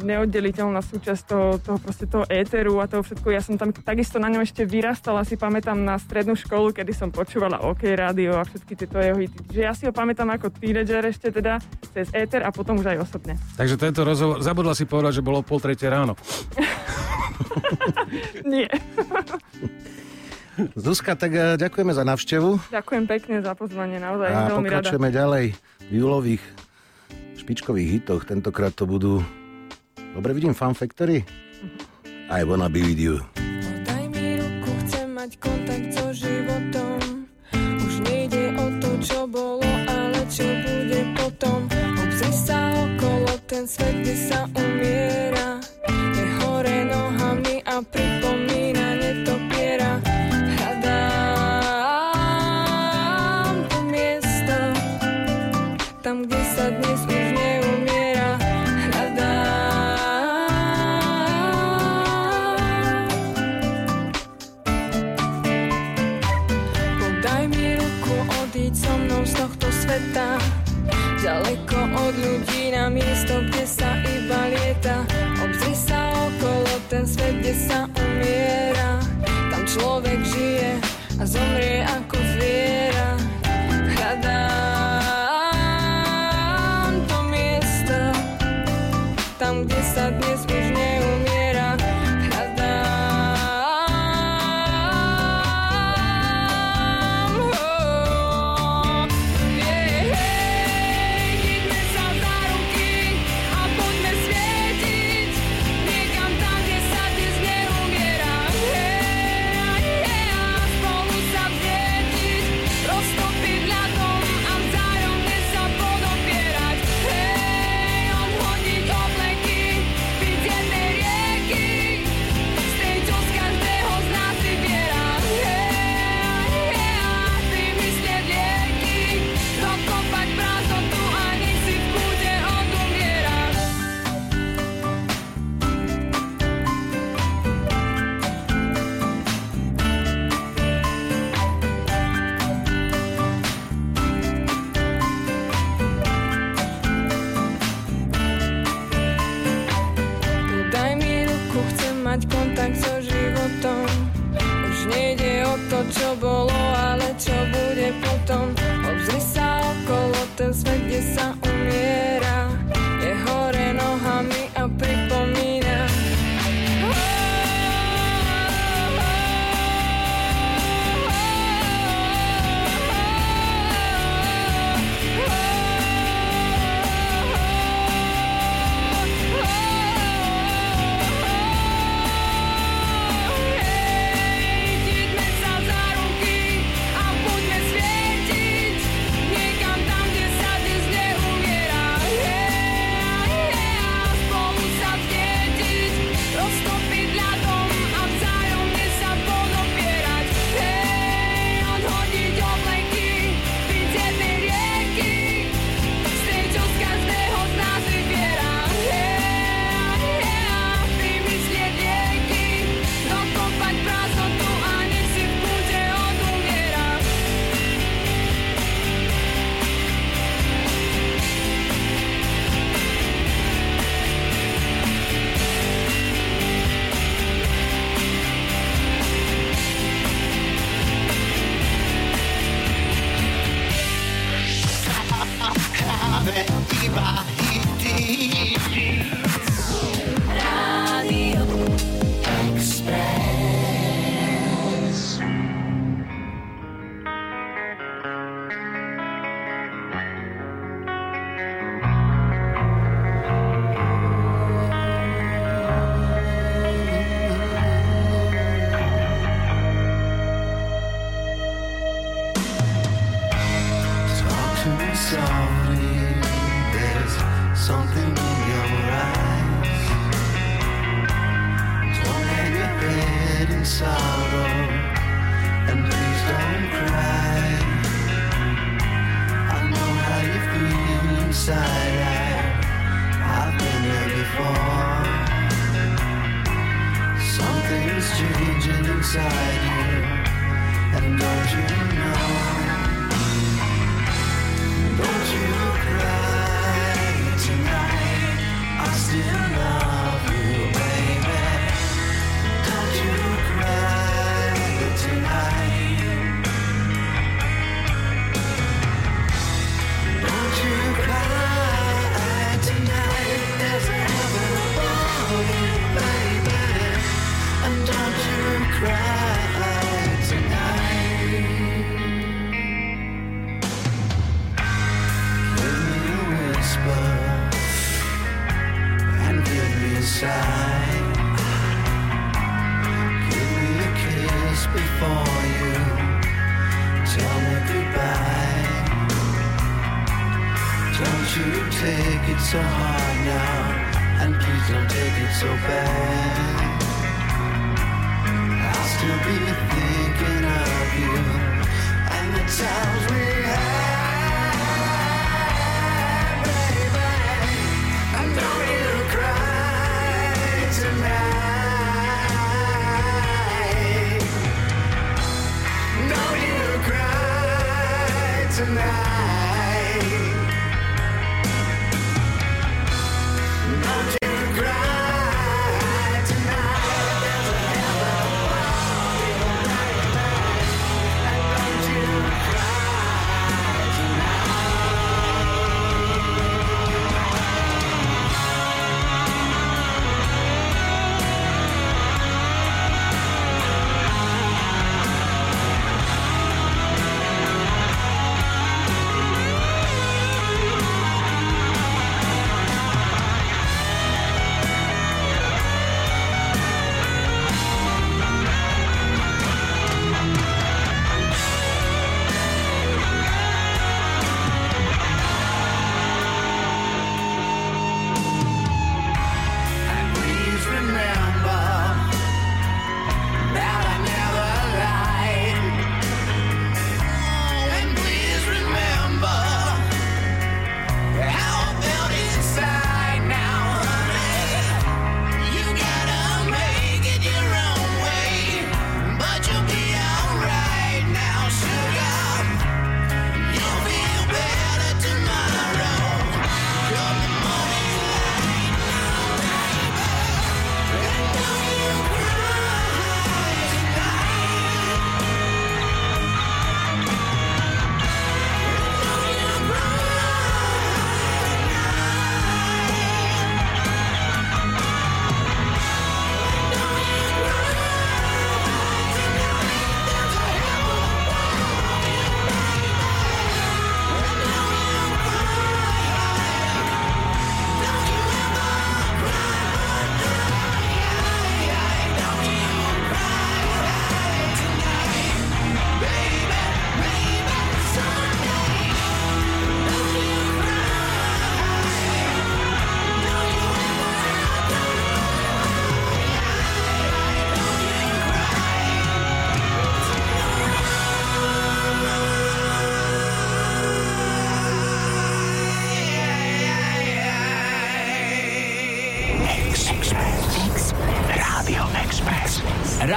neoddeliteľná 0.05 0.85
súčasť 0.85 1.23
toho, 1.25 1.49
toho, 1.57 1.79
proste 1.81 2.05
toho 2.05 2.29
éteru 2.29 2.77
a 2.79 2.87
toho 2.87 3.01
všetko. 3.01 3.33
Ja 3.33 3.41
som 3.41 3.57
tam 3.57 3.73
takisto 3.73 4.21
na 4.21 4.29
ňom 4.29 4.45
ešte 4.45 4.69
vyrastala, 4.69 5.25
si 5.25 5.41
pamätám 5.41 5.81
na 5.81 5.97
strednú 5.97 6.37
školu, 6.37 6.77
kedy 6.77 6.93
som 6.93 7.09
počúvala 7.09 7.65
OK 7.65 7.89
rádio 7.97 8.37
a 8.37 8.45
všetky 8.45 8.77
tieto 8.77 9.01
jeho 9.01 9.17
hity. 9.17 9.49
Čiže 9.49 9.63
ja 9.65 9.73
si 9.73 9.89
ho 9.89 9.93
pamätám 9.97 10.29
ako 10.37 10.53
teenager 10.53 11.01
ešte 11.09 11.33
teda 11.33 11.57
cez 11.97 12.13
éter 12.13 12.45
a 12.45 12.53
potom 12.53 12.77
už 12.77 12.93
aj 12.93 13.01
osobne. 13.01 13.41
Takže 13.57 13.81
tento 13.81 14.05
rozhovor, 14.05 14.45
zabudla 14.45 14.77
si 14.77 14.85
povedať, 14.85 15.19
že 15.19 15.23
bolo 15.25 15.41
pol 15.41 15.59
tretie 15.59 15.89
ráno. 15.89 16.21
Nie. 18.45 18.69
Zuzka, 20.75 21.13
tak 21.15 21.33
eh, 21.33 21.55
ďakujeme 21.57 21.93
za 21.93 22.01
návštevu 22.03 22.73
Ďakujem 22.73 23.05
pekne 23.05 23.37
za 23.45 23.53
pozvanie, 23.53 24.01
naozaj 24.01 24.29
a 24.29 24.49
veľmi 24.49 24.69
rada. 24.69 24.81
pokračujeme 24.81 25.09
ďalej 25.13 25.45
v 25.87 25.93
júlových 25.93 26.43
špičkových 27.37 27.89
hitoch. 27.93 28.25
Tentokrát 28.25 28.73
to 28.73 28.89
budú... 28.89 29.21
Dobre 30.17 30.33
vidím 30.33 30.57
Fun 30.57 30.73
Factory? 30.73 31.23
I 32.27 32.41
wanna 32.43 32.67
be 32.67 32.81
with 32.83 32.99
you. 32.99 33.21
Daj 33.85 34.05
mi 34.11 34.41
ruku, 34.41 34.71
chcem 34.89 35.07
mať 35.13 35.31
kontakt 35.39 35.89
so 35.93 36.11
životom. 36.11 37.29
Už 37.87 37.95
nejde 38.03 38.57
o 38.57 38.67
to, 38.81 38.91
čo 39.05 39.29
bolo, 39.29 39.69
ale 39.87 40.25
čo 40.27 40.43
bude 40.65 41.01
potom. 41.15 41.69
Obzri 42.01 42.33
sa 42.33 42.73
okolo, 42.73 43.31
ten 43.47 43.69
svet, 43.69 43.95
kde 44.03 44.15
sa 44.17 44.49
umiera. 44.51 45.61
na 72.87 72.95
miesto, 72.95 73.43
kde 73.43 73.67
sa 73.67 73.99
iba 73.99 74.47
lieta. 74.47 75.03
Obzri 75.43 75.75
sa 75.75 76.07
okolo, 76.23 76.75
ten 76.87 77.03
svet, 77.03 77.43
kde 77.43 77.51
sa 77.59 77.91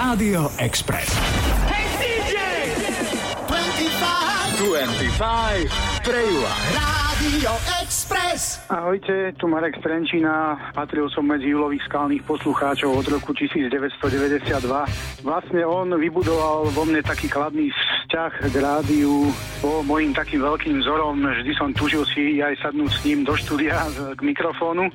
Rádio 0.10 0.50
Express. 0.58 1.14
25 4.58 5.70
pre 6.02 6.22
Jula. 6.26 6.54
Rádio 6.74 7.54
Express. 7.86 8.58
Ahojte, 8.74 9.38
tu 9.38 9.46
Marek 9.46 9.78
Strenčina. 9.78 10.58
Patril 10.74 11.14
som 11.14 11.30
medzi 11.30 11.54
julových 11.54 11.86
skalných 11.86 12.26
poslucháčov 12.26 12.90
od 12.90 13.06
roku 13.06 13.38
1992. 13.38 14.50
Vlastne 15.22 15.62
on 15.62 15.94
vybudoval 15.94 16.74
vo 16.74 16.84
mne 16.90 17.06
taký 17.06 17.30
kladný 17.30 17.70
vzťah 18.10 18.34
k 18.50 18.56
rádiu. 18.58 19.30
Bol 19.62 19.86
môjim 19.86 20.10
takým 20.18 20.42
veľkým 20.42 20.82
vzorom. 20.82 21.22
Vždy 21.22 21.54
som 21.54 21.70
tužil 21.78 22.02
si 22.10 22.42
aj 22.42 22.58
sadnúť 22.58 22.90
s 22.90 23.06
ním 23.06 23.22
do 23.22 23.38
štúdia 23.38 23.86
k 24.18 24.22
mikrofónu. 24.26 24.90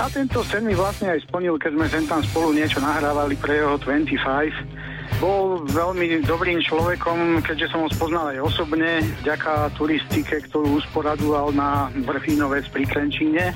A 0.00 0.08
tento 0.08 0.40
sen 0.48 0.64
mi 0.64 0.72
vlastne 0.72 1.12
aj 1.12 1.28
splnil, 1.28 1.60
keď 1.60 1.76
sme 1.76 1.86
sem 1.92 2.04
tam 2.08 2.24
spolu 2.24 2.56
niečo 2.56 2.80
nahrávali 2.80 3.36
pre 3.36 3.60
jeho 3.60 3.76
25. 3.76 4.93
Bol 5.22 5.64
veľmi 5.70 6.26
dobrým 6.26 6.60
človekom, 6.60 7.40
keďže 7.46 7.70
som 7.70 7.86
ho 7.86 7.88
spoznal 7.88 8.34
aj 8.34 8.44
osobne, 8.44 9.00
vďaka 9.22 9.72
turistike, 9.78 10.42
ktorú 10.50 10.82
usporadoval 10.82 11.54
na 11.54 11.88
Vrchínovec 12.04 12.66
pri 12.74 12.84
Krenčíne. 12.84 13.54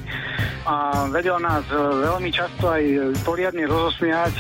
A 0.65 1.07
vedel 1.11 1.37
nás 1.43 1.65
e, 1.69 1.77
veľmi 1.77 2.31
často 2.31 2.73
aj 2.73 2.83
poriadne 3.27 3.65
rozosmiať. 3.67 4.33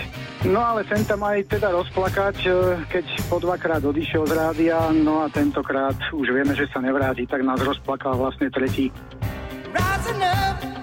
No 0.47 0.62
ale 0.62 0.87
sem 0.87 1.03
tam 1.03 1.27
aj 1.27 1.51
teda 1.51 1.75
rozplakať, 1.75 2.37
e, 2.47 2.51
keď 2.87 3.05
po 3.27 3.43
dvakrát 3.43 3.83
odišiel 3.83 4.23
z 4.23 4.33
rádia, 4.39 4.78
no 4.95 5.27
a 5.27 5.33
tentokrát 5.33 5.99
už 6.15 6.31
vieme, 6.31 6.55
že 6.55 6.70
sa 6.70 6.78
nevráti, 6.78 7.27
tak 7.27 7.43
nás 7.43 7.59
rozplakal 7.59 8.15
vlastne 8.15 8.47
tretí. 8.47 8.95
Rising 9.75 10.23
up, 10.23 10.77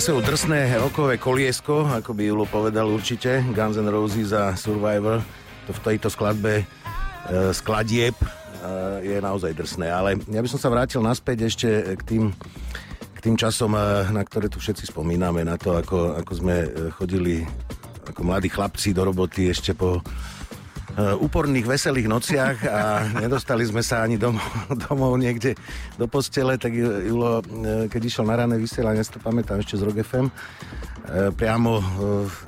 sebou 0.00 0.24
drsné 0.24 0.80
rokové 0.80 1.20
koliesko, 1.20 1.84
ako 1.84 2.16
by 2.16 2.32
Julo 2.32 2.48
povedal 2.48 2.88
určite. 2.88 3.44
Guns 3.52 3.76
N' 3.76 3.92
Roses 3.92 4.32
a 4.32 4.56
Survivor. 4.56 5.20
To 5.68 5.76
v 5.76 5.80
tejto 5.84 6.08
skladbe 6.08 6.64
e, 6.64 6.64
skladieb 7.52 8.16
e, 8.16 8.26
je 9.04 9.18
naozaj 9.20 9.52
drsné. 9.52 9.92
Ale 9.92 10.16
ja 10.24 10.40
by 10.40 10.48
som 10.48 10.56
sa 10.56 10.72
vrátil 10.72 11.04
naspäť 11.04 11.52
ešte 11.52 11.68
k 12.00 12.02
tým, 12.08 12.24
k 13.12 13.18
tým 13.20 13.36
časom, 13.36 13.76
e, 13.76 14.08
na 14.08 14.24
ktoré 14.24 14.48
tu 14.48 14.56
všetci 14.56 14.88
spomíname, 14.88 15.44
na 15.44 15.60
to, 15.60 15.76
ako, 15.76 16.16
ako 16.16 16.32
sme 16.32 16.56
e, 16.64 16.68
chodili 16.96 17.44
ako 18.08 18.24
mladí 18.24 18.48
chlapci 18.48 18.96
do 18.96 19.04
roboty 19.04 19.52
ešte 19.52 19.76
po 19.76 20.00
úporných, 20.98 21.66
veselých 21.66 22.08
nociach 22.10 22.56
a 22.66 22.80
nedostali 23.22 23.62
sme 23.62 23.80
sa 23.80 24.02
ani 24.02 24.18
domov, 24.18 24.46
domov 24.88 25.14
niekde 25.16 25.54
do 25.96 26.10
postele, 26.10 26.58
tak 26.58 26.74
Julo, 26.74 27.40
e, 27.40 27.86
keď 27.86 28.00
išiel 28.04 28.24
na 28.26 28.36
rané 28.36 28.58
vysielanie, 28.58 29.04
si 29.04 29.14
to 29.14 29.22
pamätám 29.22 29.60
ešte 29.62 29.78
z 29.78 29.82
Rock 29.86 30.02
FM, 30.02 30.26
priamo, 31.34 31.80
e, 31.80 31.84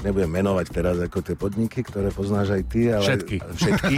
nebudem 0.07 0.31
menovať 0.31 0.67
teraz 0.71 0.97
ako 1.01 1.19
tie 1.25 1.37
podniky, 1.39 1.83
ktoré 1.83 2.13
poznáš 2.13 2.55
aj 2.55 2.63
ty, 2.69 2.93
ale... 2.93 3.05
Všetky. 3.05 3.37
Všetky. 3.41 3.95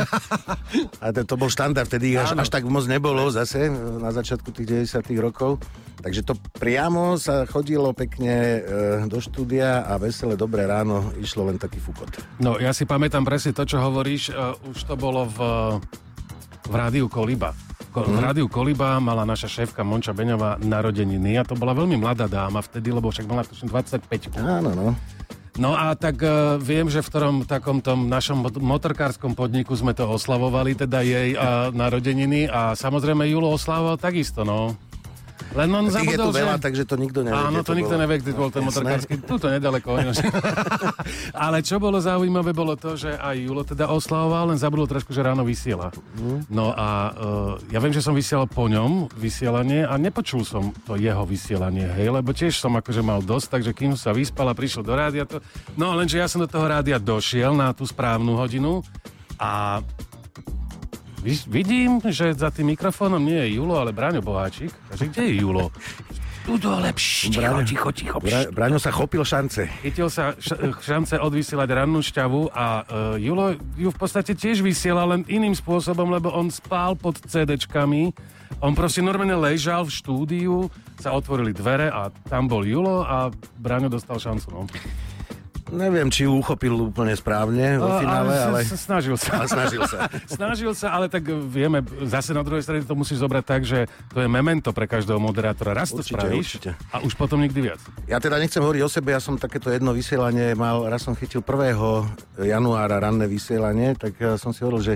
A 1.05 1.07
to, 1.12 1.20
to 1.26 1.34
bol 1.36 1.50
štandard, 1.50 1.89
vtedy 1.89 2.15
ich 2.15 2.20
až, 2.20 2.39
až 2.39 2.49
tak 2.49 2.65
moc 2.65 2.86
nebolo 2.89 3.28
zase 3.28 3.68
na 3.73 4.10
začiatku 4.15 4.50
tých 4.55 4.89
90 4.89 5.05
rokov. 5.20 5.60
Takže 6.05 6.20
to 6.20 6.36
priamo 6.60 7.16
sa 7.16 7.49
chodilo 7.49 7.97
pekne 7.97 8.34
e, 8.34 8.60
do 9.08 9.18
štúdia 9.23 9.89
a 9.89 9.97
veselé 9.97 10.36
dobré 10.36 10.68
ráno 10.68 11.15
išlo 11.16 11.49
len 11.49 11.57
taký 11.57 11.81
fukot. 11.81 12.20
No, 12.39 12.60
ja 12.60 12.76
si 12.76 12.84
pamätám 12.84 13.24
presne 13.24 13.57
to, 13.57 13.65
čo 13.65 13.81
hovoríš. 13.81 14.34
Už 14.68 14.78
to 14.84 14.94
bolo 15.00 15.24
v, 15.24 15.39
v 16.65 16.75
rádiu 16.75 17.07
Koliba. 17.07 17.52
Ko- 17.91 18.02
V 18.02 18.10
Mhm. 18.10 18.23
rádiu 18.23 18.47
Koliba 18.47 18.99
mala 18.99 19.23
naša 19.23 19.47
šéfka 19.47 19.81
Monča 19.81 20.10
Beňová 20.10 20.59
narodeniny 20.59 21.36
a 21.36 21.43
to 21.43 21.55
bola 21.55 21.70
veľmi 21.73 21.94
mladá 21.94 22.26
dáma 22.26 22.59
vtedy, 22.59 22.91
lebo 22.91 23.09
však 23.09 23.25
mala 23.25 23.43
tuším 23.43 23.68
25. 23.68 24.34
Áno, 24.36 24.70
no. 24.70 24.86
No 25.55 25.70
a 25.70 25.94
tak 25.94 26.18
uh, 26.18 26.59
viem, 26.59 26.89
že 26.89 26.99
v 26.99 27.07
ktorom 27.07 27.34
takom 27.44 27.78
tom 27.78 28.09
našom 28.09 28.43
mot- 28.43 28.59
motorkárskom 28.59 29.33
podniku 29.33 29.70
sme 29.73 29.93
to 29.93 30.02
oslavovali, 30.05 30.75
teda 30.75 30.99
jej 31.01 31.31
uh, 31.33 31.70
narodeniny 31.70 32.51
a 32.51 32.75
samozrejme 32.75 33.23
Julo 33.25 33.47
oslavoval 33.49 33.94
takisto, 33.94 34.43
no. 34.43 34.75
Len 35.55 35.70
on 35.70 35.86
Tých 35.86 35.94
je 35.94 36.18
tu 36.18 36.26
zabudol, 36.26 36.31
že... 36.34 36.39
veľa, 36.42 36.57
takže 36.58 36.83
to 36.83 36.94
nikto 36.99 37.20
nevie. 37.23 37.39
Áno, 37.39 37.62
kde 37.62 37.62
to 37.62 37.74
nikto 37.78 37.94
bolo. 37.94 38.02
nevie, 38.02 38.16
kde 38.18 38.33
bol 38.34 38.50
ten 38.50 38.62
Jasné. 38.62 38.66
motorkársky. 38.66 39.12
Tuto 39.23 39.47
nedaleko. 39.47 39.89
Ale 41.47 41.58
čo 41.62 41.78
bolo 41.78 42.02
zaujímavé, 42.02 42.50
bolo 42.50 42.74
to, 42.74 42.99
že 42.99 43.15
aj 43.15 43.36
Julo 43.39 43.62
teda 43.62 43.86
oslavoval, 43.86 44.50
len 44.50 44.58
zabudol 44.58 44.91
trošku, 44.91 45.15
že 45.15 45.23
ráno 45.23 45.47
vysiela. 45.47 45.94
No 46.50 46.74
a 46.74 46.89
uh, 47.15 47.70
ja 47.70 47.78
viem, 47.78 47.94
že 47.94 48.02
som 48.02 48.18
vysielal 48.18 48.50
po 48.50 48.66
ňom 48.66 49.15
vysielanie 49.15 49.86
a 49.86 49.94
nepočul 49.94 50.42
som 50.42 50.74
to 50.83 50.99
jeho 50.99 51.23
vysielanie, 51.23 51.86
hej, 51.86 52.10
lebo 52.10 52.34
tiež 52.34 52.58
som 52.58 52.74
akože 52.74 53.07
mal 53.07 53.23
dosť, 53.23 53.47
takže 53.55 53.70
kým 53.70 53.94
sa 53.94 54.10
vyspal 54.10 54.50
a 54.50 54.58
prišiel 54.58 54.83
do 54.83 54.94
rádia, 54.99 55.23
to... 55.23 55.39
no 55.78 55.94
lenže 55.94 56.18
ja 56.18 56.26
som 56.26 56.42
do 56.42 56.50
toho 56.50 56.66
rádia 56.66 56.99
došiel 56.99 57.55
na 57.55 57.70
tú 57.70 57.86
správnu 57.86 58.34
hodinu 58.34 58.83
a 59.39 59.83
Vidím, 61.49 62.05
že 62.05 62.36
za 62.36 62.53
tým 62.53 62.77
mikrofónom 62.77 63.19
nie 63.19 63.41
je 63.49 63.57
Julo, 63.57 63.81
ale 63.81 63.97
Braňo 63.97 64.20
Boháčik. 64.20 64.69
Takže 64.93 65.05
kde 65.09 65.23
je 65.25 65.33
Julo? 65.41 65.73
Tu 66.44 66.61
dole, 66.61 66.93
pš, 66.93 67.33
ticho, 67.33 67.61
ticho, 67.65 67.89
ticho, 67.97 68.17
Bra-. 68.20 68.53
Braňo 68.53 68.77
sa 68.77 68.93
chopil 68.93 69.25
šance. 69.25 69.65
Chytil 69.81 70.12
sa 70.12 70.36
š- 70.36 70.77
šance 70.85 71.17
odvysielať 71.17 71.69
rannú 71.73 72.05
šťavu 72.05 72.53
a 72.53 72.67
uh, 72.85 72.85
Julo 73.17 73.57
ju 73.81 73.89
v 73.89 73.97
podstate 73.97 74.36
tiež 74.36 74.61
vysiela 74.61 75.09
len 75.09 75.25
iným 75.25 75.57
spôsobom, 75.57 76.12
lebo 76.12 76.28
on 76.28 76.53
spál 76.53 77.01
pod 77.01 77.17
CDčkami. 77.17 78.12
On 78.61 78.77
proste 78.77 79.01
normálne 79.01 79.33
ležal 79.41 79.89
v 79.89 79.97
štúdiu, 79.97 80.69
sa 81.01 81.17
otvorili 81.17 81.57
dvere 81.57 81.89
a 81.89 82.12
tam 82.28 82.44
bol 82.44 82.61
Julo 82.61 83.01
a 83.09 83.33
Braňo 83.57 83.89
dostal 83.89 84.20
šancu. 84.20 84.49
No. 84.53 84.69
Neviem, 85.75 86.07
či 86.07 86.25
uchopil 86.25 86.70
úplne 86.73 87.12
správne 87.12 87.77
vo 87.77 87.99
finále, 87.99 88.33
ale... 88.33 88.59
s- 88.62 88.78
Snažil 88.81 89.15
sa. 89.15 89.36
Ale 89.36 89.47
snažil 89.47 89.83
sa. 89.83 89.99
snažil 90.39 90.73
sa, 90.73 90.86
ale 90.93 91.07
tak 91.07 91.23
vieme, 91.27 91.78
zase 92.03 92.31
na 92.31 92.41
druhej 92.41 92.61
strane 92.61 92.81
to 92.81 92.94
musíš 92.94 93.19
zobrať 93.19 93.44
tak, 93.44 93.62
že 93.62 93.85
to 94.09 94.19
je 94.19 94.28
memento 94.28 94.70
pre 94.70 94.86
každého 94.86 95.19
moderátora. 95.19 95.75
Raz 95.75 95.91
to 95.91 95.99
Určite, 95.99 96.15
spravíš 96.17 96.47
určite. 96.49 96.70
a 96.89 97.01
už 97.01 97.12
potom 97.15 97.39
nikdy 97.39 97.61
viac. 97.65 97.81
Ja 98.05 98.17
teda 98.17 98.36
nechcem 98.36 98.61
hovoriť 98.61 98.81
o 98.81 98.89
sebe, 98.89 99.11
ja 99.11 99.19
som 99.19 99.35
takéto 99.35 99.69
jedno 99.69 99.91
vysielanie 99.91 100.55
mal, 100.55 100.86
raz 100.86 101.03
som 101.03 101.12
chytil 101.12 101.41
1. 101.41 101.75
januára 102.41 102.99
ranné 102.99 103.27
vysielanie, 103.27 103.93
tak 103.93 104.15
eh, 104.17 104.36
som 104.36 104.51
si 104.51 104.61
hovoril, 104.61 104.83
že 104.83 104.94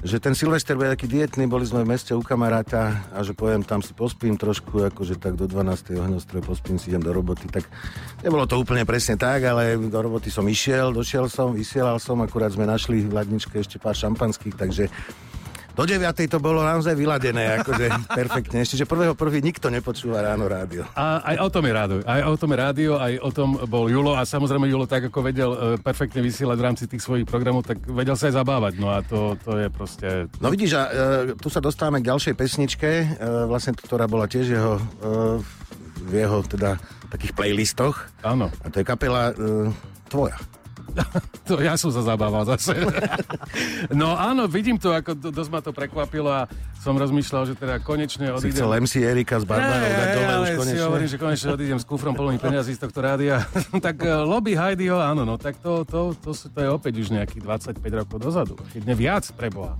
že 0.00 0.16
ten 0.16 0.32
Silvester 0.32 0.76
bude 0.80 0.88
taký 0.88 1.04
dietný, 1.04 1.44
boli 1.44 1.68
sme 1.68 1.84
v 1.84 1.92
meste 1.92 2.16
u 2.16 2.24
kamaráta 2.24 3.04
a 3.12 3.20
že 3.20 3.36
poviem, 3.36 3.60
tam 3.60 3.84
si 3.84 3.92
pospím 3.92 4.40
trošku, 4.40 4.88
akože 4.88 5.20
tak 5.20 5.36
do 5.36 5.44
12. 5.44 6.00
ohňostroje 6.00 6.42
pospím, 6.44 6.80
si 6.80 6.88
idem 6.88 7.04
do 7.04 7.12
roboty, 7.12 7.48
tak 7.52 7.68
nebolo 8.24 8.48
to 8.48 8.56
úplne 8.56 8.88
presne 8.88 9.20
tak, 9.20 9.44
ale 9.44 9.76
do 9.76 10.00
roboty 10.00 10.32
som 10.32 10.44
išiel, 10.48 10.96
došiel 10.96 11.28
som, 11.28 11.52
vysielal 11.52 12.00
som, 12.00 12.16
akurát 12.24 12.52
sme 12.52 12.64
našli 12.64 13.04
v 13.04 13.12
ladničke 13.12 13.60
ešte 13.60 13.76
pár 13.76 13.96
šampanských, 13.96 14.56
takže 14.56 14.88
do 15.80 15.88
9. 15.88 16.12
to 16.28 16.38
bolo 16.44 16.60
naozaj 16.60 16.92
vyladené, 16.92 17.64
akože 17.64 17.88
perfektne. 18.20 18.60
Ešte, 18.60 18.76
že 18.76 18.84
prvého 18.84 19.16
prvý 19.16 19.40
nikto 19.40 19.72
nepočúva 19.72 20.20
ráno 20.20 20.44
rádio. 20.44 20.84
A 20.92 21.24
aj 21.24 21.36
o 21.40 21.48
tom 21.48 21.64
je 21.64 21.72
rádio. 21.72 21.98
Aj 22.04 22.20
o 22.28 22.36
tom 22.36 22.48
je 22.52 22.58
rádio, 22.60 22.90
aj 23.00 23.12
o 23.24 23.30
tom 23.32 23.48
bol 23.64 23.88
Julo 23.88 24.12
a 24.12 24.28
samozrejme 24.28 24.68
Julo 24.68 24.84
tak, 24.84 25.08
ako 25.08 25.24
vedel 25.24 25.50
e, 25.56 25.58
perfektne 25.80 26.20
vysielať 26.20 26.56
v 26.60 26.66
rámci 26.68 26.84
tých 26.84 27.00
svojich 27.00 27.24
programov, 27.24 27.64
tak 27.64 27.80
vedel 27.88 28.12
sa 28.12 28.28
aj 28.28 28.36
zabávať. 28.36 28.72
No 28.76 28.92
a 28.92 29.00
to, 29.00 29.40
to 29.40 29.56
je 29.56 29.66
proste... 29.72 30.28
No 30.36 30.52
vidíš, 30.52 30.76
a 30.76 30.82
e, 30.84 30.90
tu 31.40 31.48
sa 31.48 31.64
dostávame 31.64 32.04
k 32.04 32.12
ďalšej 32.12 32.34
pesničke, 32.36 32.90
e, 32.90 33.06
vlastne 33.48 33.72
ktorá 33.72 34.04
bola 34.04 34.28
tiež 34.28 34.52
jeho, 34.52 34.76
e, 34.76 34.82
v 36.04 36.12
jeho 36.12 36.44
teda 36.44 36.76
takých 37.08 37.32
playlistoch. 37.32 38.04
Áno. 38.20 38.52
A 38.60 38.66
to 38.68 38.84
je 38.84 38.84
kapela 38.84 39.32
e, 39.32 39.72
tvoja. 40.12 40.36
To 41.50 41.58
ja 41.58 41.74
som 41.74 41.90
sa 41.90 42.02
zabával 42.02 42.46
zase. 42.46 42.78
No 43.90 44.14
áno, 44.14 44.46
vidím 44.46 44.78
to, 44.78 44.94
ako 44.94 45.18
do- 45.18 45.32
dosť 45.34 45.50
ma 45.50 45.60
to 45.60 45.74
prekvapilo 45.74 46.30
a 46.30 46.46
som 46.78 46.94
rozmýšľal, 46.94 47.42
že 47.50 47.54
teda 47.58 47.82
konečne 47.82 48.30
Si 48.38 48.48
odídem. 48.48 48.56
chcel 48.56 48.70
MC 48.80 48.94
Erika 49.02 49.36
z 49.42 49.44
Barbarov 49.44 49.90
dať 49.90 50.08
dole 50.14 50.30
už 50.30 50.46
si 50.46 50.56
konečne. 50.56 50.84
hovorím, 50.86 51.08
že 51.10 51.18
konečne 51.18 51.48
odídem 51.52 51.78
s 51.82 51.84
kufrom 51.84 52.14
plný 52.14 52.38
peniazí 52.38 52.72
z 52.72 52.80
tohto 52.86 53.02
rádia. 53.02 53.44
tak 53.86 54.00
uh, 54.00 54.22
lobby 54.22 54.54
Heidiho, 54.54 54.96
áno, 54.96 55.26
no 55.26 55.34
tak 55.36 55.58
to, 55.58 55.82
to, 55.84 56.14
to, 56.22 56.30
to, 56.32 56.46
to 56.48 56.58
je 56.62 56.68
opäť 56.70 56.94
už 57.02 57.08
nejakých 57.12 57.42
25 57.42 58.00
rokov 58.00 58.16
dozadu. 58.22 58.54
Keď 58.72 58.82
viac, 58.94 59.24
preboha. 59.34 59.74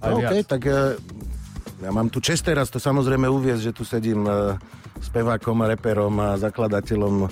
No, 0.00 0.16
viac. 0.16 0.32
OK, 0.32 0.48
tak 0.48 0.62
e, 0.64 0.96
ja 1.84 1.90
mám 1.92 2.08
tu 2.08 2.24
čest 2.24 2.40
teraz 2.40 2.72
to 2.72 2.80
samozrejme 2.80 3.28
uviezť, 3.28 3.62
že 3.68 3.72
tu 3.76 3.84
sedím 3.84 4.24
e, 4.24 4.56
spevákom 5.04 5.60
a 5.60 5.66
reperom 5.68 6.16
a 6.18 6.40
zakladateľom 6.40 7.28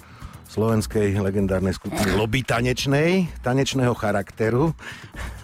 slovenskej 0.48 1.20
legendárnej 1.20 1.76
skupiny 1.76 2.16
Lobby 2.16 2.40
tanečnej, 2.42 3.28
tanečného 3.44 3.92
charakteru. 3.94 4.72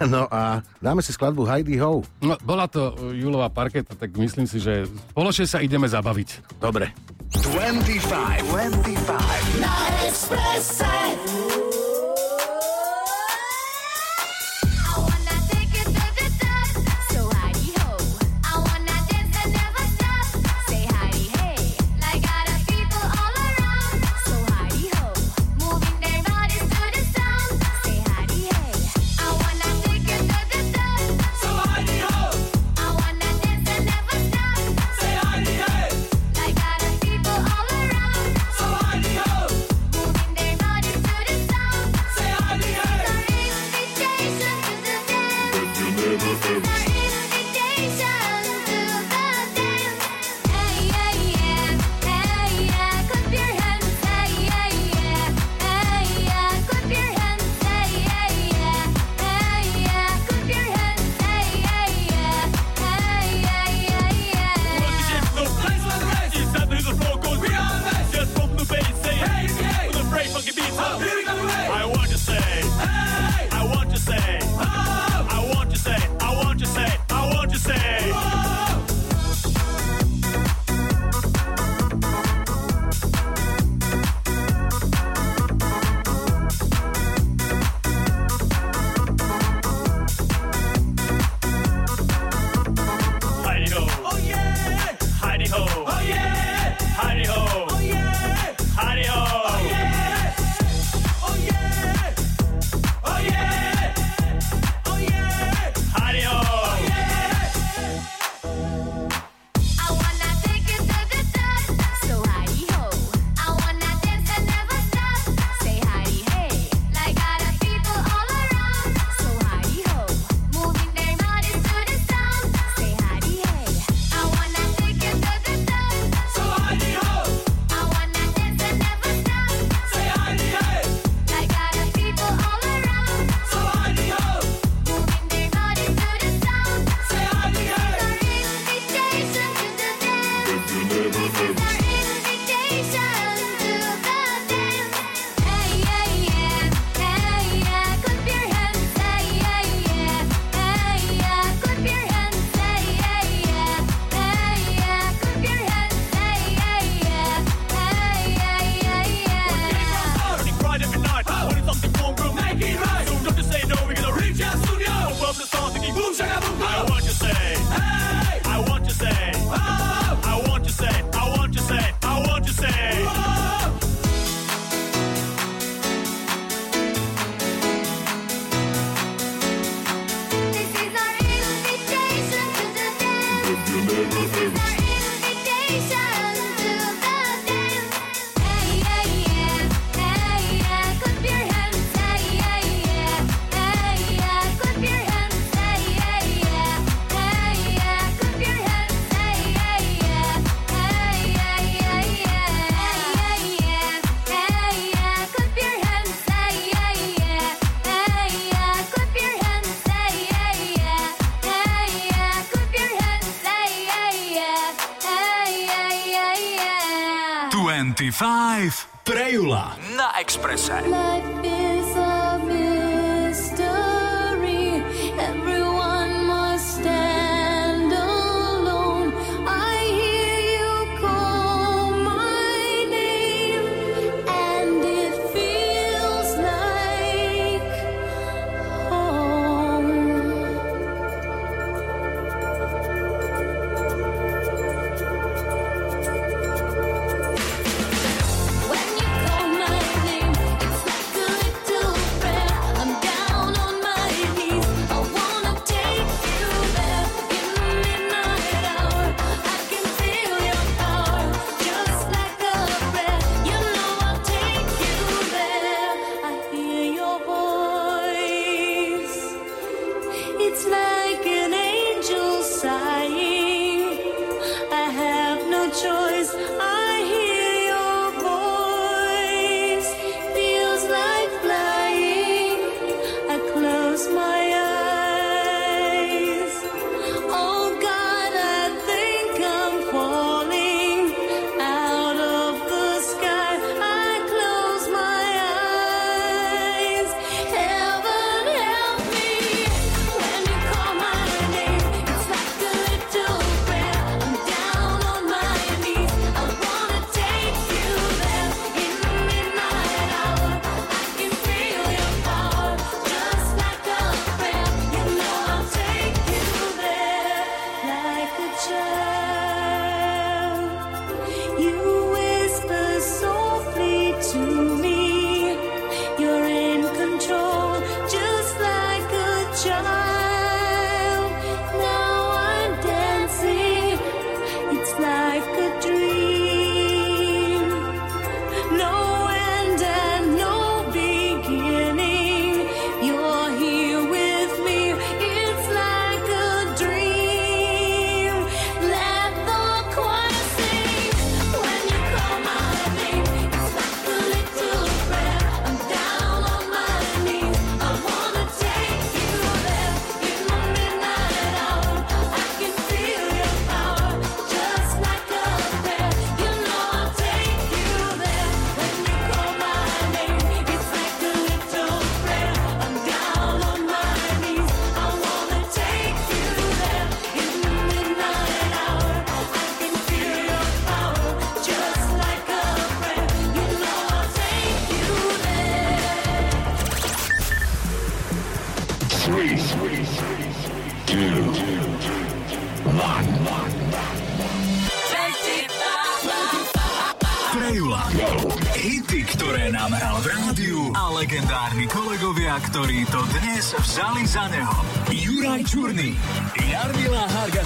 No 0.05 0.27
a 0.29 0.61
dáme 0.83 1.01
si 1.01 1.15
skladbu 1.15 1.47
Heidi 1.47 1.79
Ho. 1.79 2.03
No, 2.21 2.35
bola 2.43 2.67
to 2.67 2.93
uh, 2.93 3.15
Julová 3.15 3.49
parketa, 3.49 3.95
tak 3.95 4.13
myslím 4.19 4.45
si, 4.45 4.59
že 4.59 4.91
spoločne 5.15 5.47
sa 5.47 5.63
ideme 5.63 5.87
zabaviť. 5.87 6.59
Dobre. 6.59 6.91
25, 7.31 8.43
25. 8.53 9.63
Na 9.63 9.75
Expresse. 10.05 11.84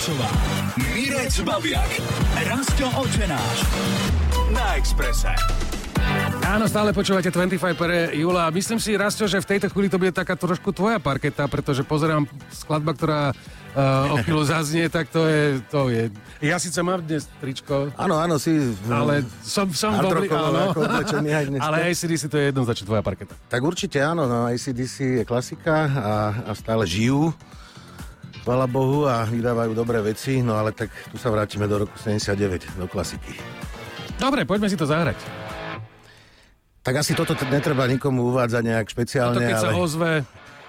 Remišová, 0.08 0.32
Mirec 0.96 1.34
Babiak, 1.44 1.92
Rasto 2.48 2.88
Očenáš 2.96 3.60
na 4.56 4.80
Exprese. 4.80 5.36
Áno, 6.48 6.64
stále 6.64 6.96
počúvate 6.96 7.28
25 7.28 7.76
pre 7.76 8.16
Jula. 8.16 8.48
Myslím 8.48 8.80
si, 8.80 8.96
Rasto, 8.96 9.28
že 9.28 9.36
v 9.44 9.44
tejto 9.52 9.68
chvíli 9.68 9.92
to 9.92 10.00
bude 10.00 10.16
taká 10.16 10.32
trošku 10.32 10.72
tvoja 10.72 10.96
parketa, 10.96 11.44
pretože 11.44 11.84
pozerám 11.84 12.24
skladba, 12.48 12.96
ktorá 12.96 13.22
uh, 13.36 14.16
o 14.16 14.24
chvíľu 14.24 14.48
zaznie, 14.48 14.88
tak 14.88 15.12
to 15.12 15.28
je, 15.28 15.60
to 15.68 15.92
je. 15.92 16.08
Ja 16.40 16.56
síce 16.56 16.80
mám 16.80 17.04
dnes 17.04 17.28
tričko. 17.44 17.92
Áno, 18.00 18.16
áno, 18.16 18.40
si... 18.40 18.56
Eh, 18.56 18.88
ale 18.88 19.28
som, 19.44 19.68
som 19.76 19.92
dobrý, 19.92 20.24
áno. 20.32 20.72
Aj 20.72 21.44
dnes. 21.52 21.60
ale 21.60 21.92
ACDC 21.92 22.32
to 22.32 22.40
je 22.40 22.48
jednoznačne 22.48 22.88
tvoja 22.88 23.04
parketa. 23.04 23.36
Tak 23.52 23.60
určite 23.60 24.00
áno, 24.00 24.24
no, 24.24 24.48
ACDC 24.48 25.20
je 25.20 25.24
klasika 25.28 25.84
a, 25.84 26.12
a 26.48 26.50
stále 26.56 26.88
žijú 26.88 27.36
chvala 28.48 28.64
Bohu 28.64 29.04
a 29.04 29.28
vydávajú 29.28 29.76
dobré 29.76 30.00
veci, 30.00 30.40
no 30.40 30.56
ale 30.56 30.72
tak 30.72 30.88
tu 31.12 31.20
sa 31.20 31.28
vrátime 31.28 31.68
do 31.68 31.84
roku 31.84 31.92
79, 32.00 32.80
do 32.80 32.88
klasiky. 32.88 33.36
Dobre, 34.16 34.48
poďme 34.48 34.72
si 34.72 34.76
to 34.80 34.88
zahrať. 34.88 35.20
Tak 36.80 37.04
asi 37.04 37.12
toto 37.12 37.36
netreba 37.52 37.84
nikomu 37.84 38.32
uvádzať 38.32 38.62
nejak 38.64 38.88
špeciálne. 38.88 39.36
Toto 39.36 39.52
keď 39.52 39.58
ale... 39.60 39.64
sa 39.68 39.72
ozve... 39.76 40.10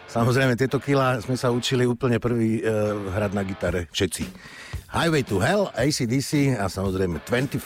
Samozrejme, 0.09 0.57
tieto 0.59 0.81
kila 0.81 1.21
sme 1.23 1.37
sa 1.37 1.53
učili 1.53 1.85
úplne 1.85 2.17
prvý 2.17 2.59
e, 2.59 2.67
hrať 3.13 3.31
na 3.31 3.45
gitare, 3.45 3.85
všetci. 3.93 4.25
Highway 4.89 5.23
to 5.23 5.37
Hell, 5.39 5.69
ACDC 5.71 6.59
a 6.59 6.65
samozrejme 6.67 7.23
25 7.23 7.61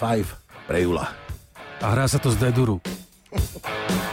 pre 0.67 0.83
Jula. 0.83 1.08
A 1.82 1.85
hrá 1.90 2.06
sa 2.06 2.19
to 2.22 2.30
z 2.30 2.38
deduru. 2.38 2.83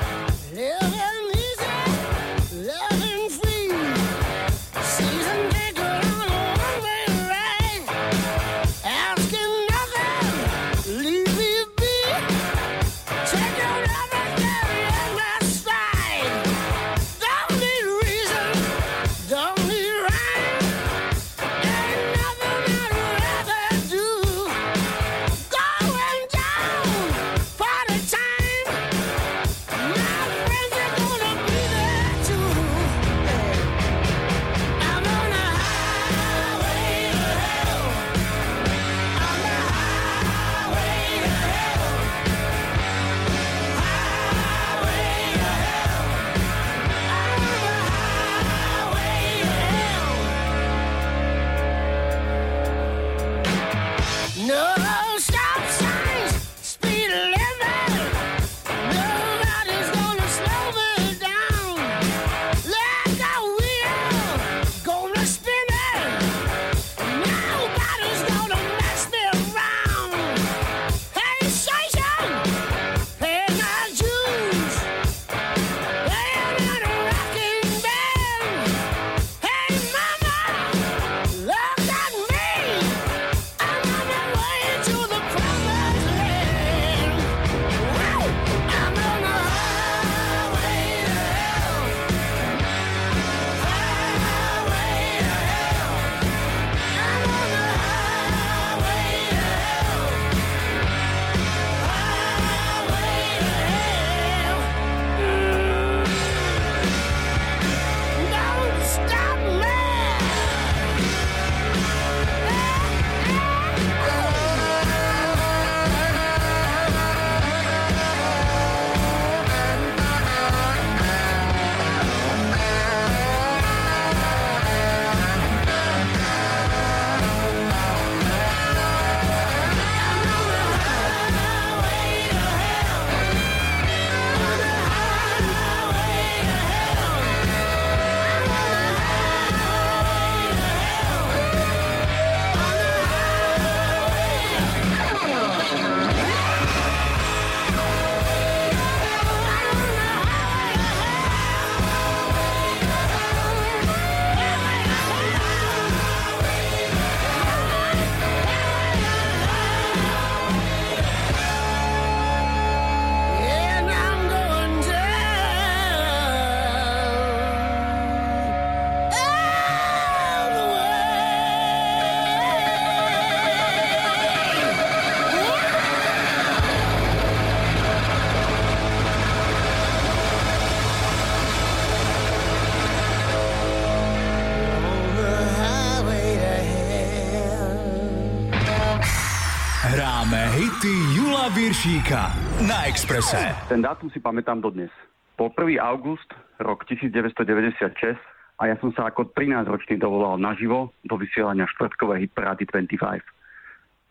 Piršíka 191.80 192.28
na 192.68 192.84
Exprese. 192.92 193.56
Ten 193.64 193.80
dátum 193.80 194.12
si 194.12 194.20
pamätám 194.20 194.60
dodnes. 194.60 194.92
Bol 195.40 195.48
1. 195.56 195.80
august, 195.80 196.28
rok 196.60 196.84
1996 196.84 198.20
a 198.60 198.68
ja 198.68 198.76
som 198.84 198.92
sa 198.92 199.08
ako 199.08 199.32
13-ročný 199.32 199.96
dovolal 199.96 200.36
naživo 200.36 200.92
do 201.08 201.16
vysielania 201.16 201.64
štvrtkovej 201.72 202.28
hitparády 202.28 202.68
25. 202.68 203.24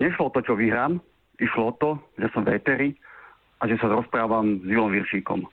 Nešlo 0.01 0.33
to, 0.33 0.41
čo 0.49 0.57
vyhrám, 0.57 0.98
išlo 1.38 1.69
o 1.69 1.73
to, 1.77 2.01
že 2.17 2.33
som 2.33 2.41
veteri 2.41 2.98
a 3.61 3.69
že 3.69 3.77
sa 3.77 3.85
rozprávam 3.85 4.57
s 4.57 4.65
Vilom 4.65 4.89
Viršíkom. 4.89 5.45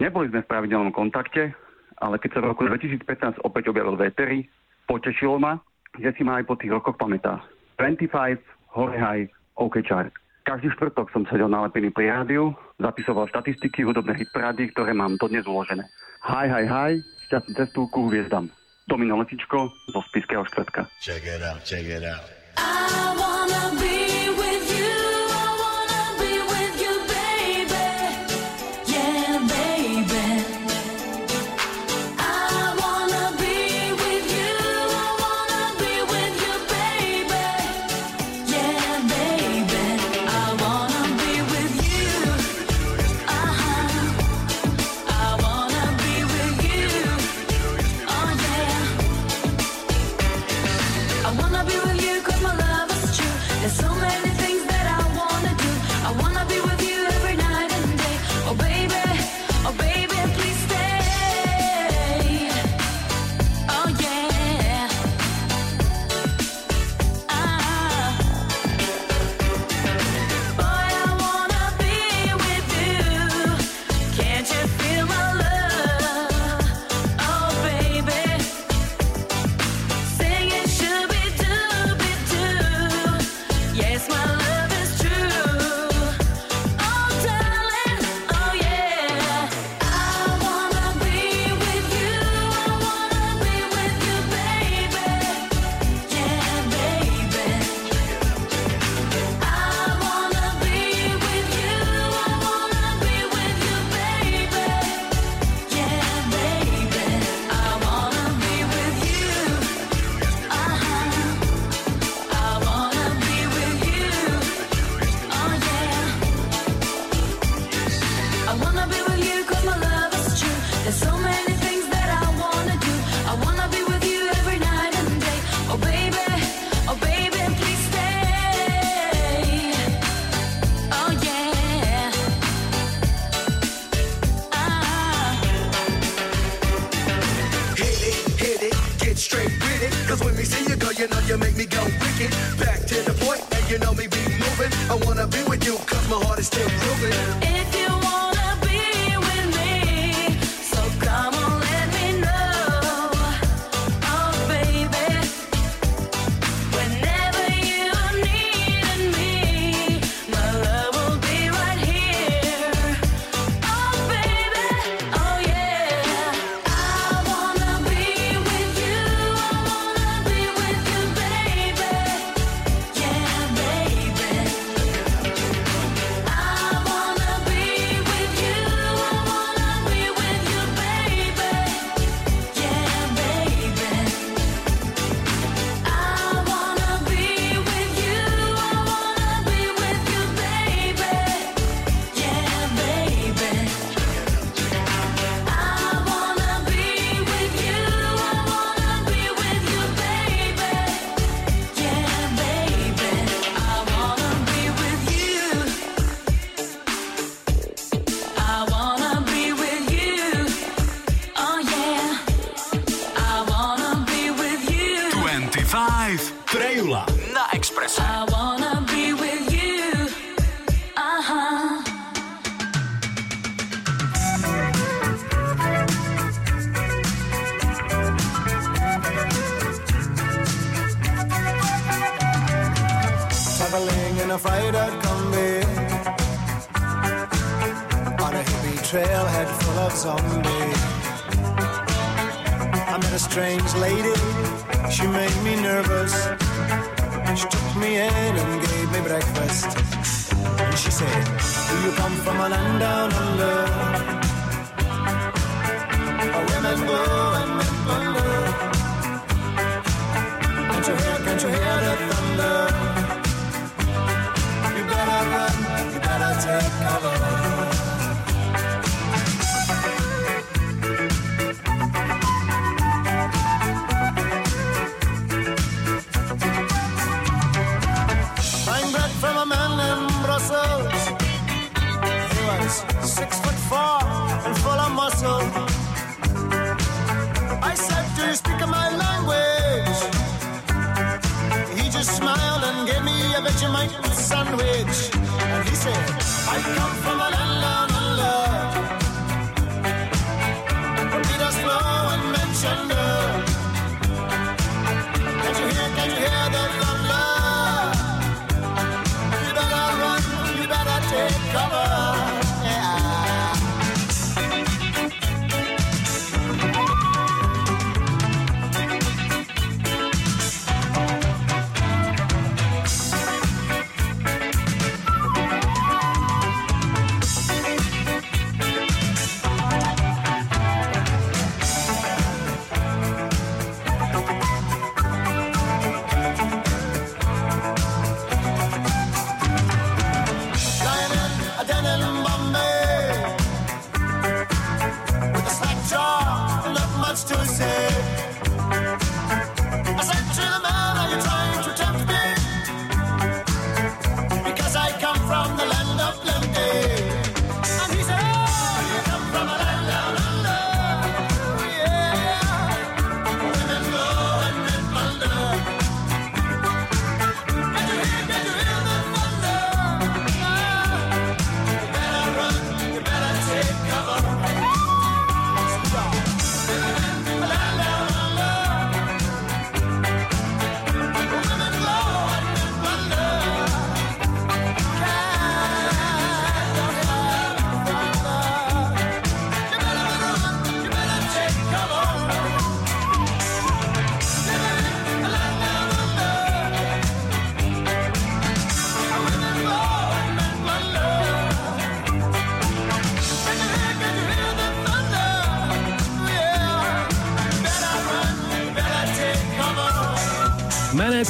Neboli 0.00 0.32
sme 0.32 0.40
v 0.40 0.48
pravidelnom 0.48 0.88
kontakte, 0.88 1.52
ale 2.00 2.16
keď 2.16 2.30
sa 2.32 2.40
v 2.40 2.48
roku 2.48 2.64
2015 2.64 3.44
opäť 3.44 3.68
objavil 3.68 4.00
veteri, 4.00 4.48
potešilo 4.88 5.36
ma, 5.36 5.60
že 6.00 6.16
si 6.16 6.24
ma 6.24 6.40
aj 6.40 6.48
po 6.48 6.56
tých 6.56 6.72
rokoch 6.72 6.96
pamätá. 6.96 7.44
25, 7.76 8.40
Horehaj, 8.72 9.28
OK 9.60 9.84
Chart. 9.84 10.23
Každý 10.44 10.76
štvrtok 10.76 11.08
som 11.08 11.24
sedel 11.32 11.48
nalepený 11.48 11.88
pri 11.88 12.12
rádiu, 12.12 12.52
zapisoval 12.76 13.24
štatistiky 13.32 13.80
hudobné 13.80 14.12
hitparády, 14.12 14.76
ktoré 14.76 14.92
mám 14.92 15.16
dodnes 15.16 15.48
uložené. 15.48 15.88
Hi, 16.20 16.44
hi, 16.52 16.68
hi, 16.68 16.92
šťastnú 17.32 17.52
cestúku 17.56 18.12
hviezdam. 18.12 18.52
Domino 18.84 19.16
Letičko 19.16 19.72
zo 19.88 20.00
Spiského 20.12 20.44
štvrtka. 20.44 20.84
Check 21.00 21.24
it 21.24 21.40
out, 21.40 21.64
check 21.64 21.88
it 21.88 22.04
out. 22.04 22.28
I 22.60 23.16
wanna 23.16 23.72
be 23.80 24.28
with 24.36 24.53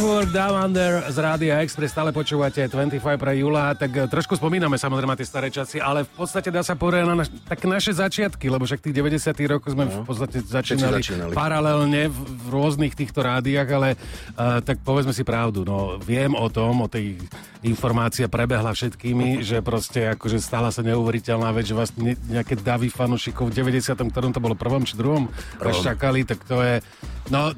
Man 0.04 0.10
at 0.10 0.20
Work, 0.20 0.30
Down 0.32 0.54
Under 0.64 0.92
z 1.08 1.16
Rádia 1.16 1.64
Express, 1.64 1.96
stále 1.96 2.12
počúvate 2.12 2.68
25 2.68 3.00
pre 3.16 3.32
Jula, 3.40 3.72
tak 3.72 3.90
eh, 3.96 4.04
trošku 4.04 4.36
spomíname 4.36 4.76
samozrejme 4.76 5.16
tie 5.16 5.24
staré 5.24 5.48
časy, 5.48 5.80
ale 5.80 6.04
v 6.04 6.12
podstate 6.12 6.52
dá 6.52 6.60
sa 6.60 6.76
povedať 6.76 7.08
na 7.08 7.24
naš, 7.24 7.32
tak 7.48 7.64
naše 7.64 7.96
začiatky, 7.96 8.52
lebo 8.52 8.68
však 8.68 8.84
tých 8.84 8.96
90 8.96 9.32
rokov 9.48 9.72
sme 9.72 9.88
v 9.88 10.04
podstate 10.04 10.44
začínali, 10.44 11.00
začínali. 11.00 11.32
paralelne 11.32 12.12
v, 12.12 12.16
v 12.20 12.46
rôznych 12.52 12.92
týchto 12.92 13.24
rádiách, 13.24 13.68
ale 13.72 13.88
uh, 13.96 14.60
tak 14.60 14.84
povedzme 14.84 15.16
si 15.16 15.24
pravdu, 15.24 15.64
no 15.64 15.96
viem 15.96 16.36
o 16.36 16.48
tom, 16.52 16.84
o 16.84 16.88
tej 16.90 17.16
informácia 17.64 18.28
prebehla 18.28 18.76
všetkými, 18.76 19.40
že 19.40 19.64
proste 19.64 20.12
akože 20.12 20.36
stala 20.36 20.68
sa 20.68 20.84
neuveriteľná 20.84 21.48
vec, 21.56 21.64
že 21.64 21.76
vlastne 21.76 22.12
ne- 22.12 22.20
nejaké 22.28 22.60
davy 22.60 22.92
fanušikov 22.92 23.48
v 23.48 23.56
90. 23.56 23.96
ktorom 24.12 24.36
to 24.36 24.44
bolo 24.44 24.52
prvom 24.52 24.84
či 24.84 25.00
druhom, 25.00 25.32
čakali, 25.64 26.28
tak 26.28 26.44
to 26.44 26.60
je, 26.60 26.84
no, 27.32 27.56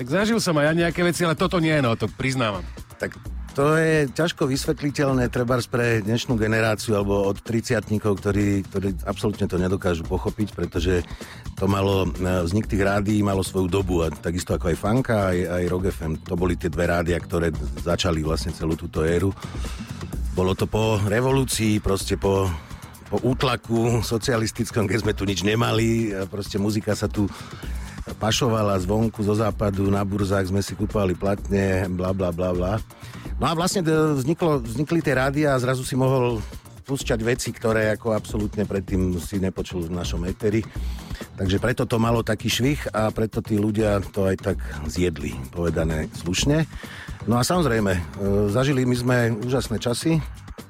tak 0.00 0.08
zažil 0.08 0.40
som 0.40 0.56
aj 0.56 0.72
ja 0.72 0.88
nejaké 0.88 1.04
veci, 1.04 1.28
ale 1.28 1.36
toto 1.36 1.60
nie, 1.60 1.76
no, 1.84 1.92
to 1.92 2.08
priznávam. 2.08 2.64
Tak 2.96 3.20
to 3.52 3.76
je 3.76 4.08
ťažko 4.08 4.48
vysvetliteľné 4.48 5.28
treba 5.28 5.60
pre 5.68 6.00
dnešnú 6.00 6.40
generáciu 6.40 6.96
alebo 6.96 7.28
od 7.28 7.44
30 7.44 7.84
ktorí, 8.00 8.64
ktorí 8.64 8.88
absolútne 9.04 9.44
to 9.44 9.60
nedokážu 9.60 10.08
pochopiť, 10.08 10.56
pretože 10.56 11.04
to 11.52 11.68
malo, 11.68 12.08
e, 12.08 12.48
vznik 12.48 12.64
tých 12.64 12.80
rádií 12.80 13.20
malo 13.20 13.44
svoju 13.44 13.68
dobu 13.68 14.00
a 14.00 14.08
takisto 14.08 14.56
ako 14.56 14.72
aj 14.72 14.80
Fanka, 14.80 15.36
aj, 15.36 15.38
aj 15.60 15.62
Rock 15.68 15.92
FM. 15.92 16.12
To 16.24 16.32
boli 16.32 16.56
tie 16.56 16.72
dve 16.72 16.88
rádia, 16.88 17.20
ktoré 17.20 17.52
začali 17.84 18.24
vlastne 18.24 18.56
celú 18.56 18.80
túto 18.80 19.04
éru. 19.04 19.36
Bolo 20.32 20.56
to 20.56 20.64
po 20.64 20.96
revolúcii, 20.96 21.76
proste 21.84 22.16
po, 22.16 22.48
po 23.12 23.20
útlaku 23.20 24.00
socialistickom, 24.00 24.88
keď 24.88 24.98
sme 25.04 25.12
tu 25.12 25.28
nič 25.28 25.44
nemali. 25.44 26.16
Proste 26.32 26.56
muzika 26.56 26.96
sa 26.96 27.04
tu 27.04 27.28
pašovala 28.20 28.76
zvonku 28.84 29.24
zo 29.24 29.32
západu, 29.32 29.88
na 29.88 30.04
burzách 30.04 30.52
sme 30.52 30.60
si 30.60 30.76
kupovali 30.76 31.16
platne, 31.16 31.88
bla 31.88 32.12
bla 32.12 32.28
bla 32.30 32.52
bla. 32.52 32.76
No 33.40 33.48
a 33.48 33.56
vlastne 33.56 33.80
vzniklo, 33.80 34.60
vznikli 34.60 35.00
tie 35.00 35.16
rádia 35.16 35.56
a 35.56 35.62
zrazu 35.62 35.80
si 35.80 35.96
mohol 35.96 36.44
púšťať 36.84 37.20
veci, 37.24 37.48
ktoré 37.54 37.94
ako 37.96 38.12
absolútne 38.12 38.68
predtým 38.68 39.16
si 39.16 39.40
nepočul 39.40 39.88
v 39.88 39.96
našom 39.96 40.26
eteri. 40.28 40.60
Takže 41.40 41.56
preto 41.56 41.88
to 41.88 41.96
malo 41.96 42.20
taký 42.20 42.52
švih 42.52 42.92
a 42.92 43.08
preto 43.08 43.40
tí 43.40 43.56
ľudia 43.56 44.04
to 44.12 44.28
aj 44.28 44.36
tak 44.52 44.58
zjedli, 44.90 45.32
povedané 45.54 46.12
slušne. 46.20 46.68
No 47.24 47.40
a 47.40 47.46
samozrejme, 47.46 47.92
e, 47.96 48.00
zažili 48.52 48.84
my 48.84 48.96
sme 48.96 49.16
úžasné 49.40 49.80
časy, 49.80 50.20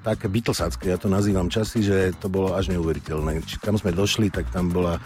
také 0.01 0.27
Beatlesácké, 0.31 0.91
ja 0.91 0.99
to 0.99 1.13
nazývam 1.13 1.53
časy, 1.53 1.85
že 1.85 2.17
to 2.17 2.33
bolo 2.33 2.57
až 2.57 2.73
neuveriteľné. 2.73 3.45
Či 3.45 3.61
kam 3.61 3.77
sme 3.77 3.93
došli, 3.93 4.33
tak 4.33 4.49
tam 4.49 4.73
bola 4.73 5.03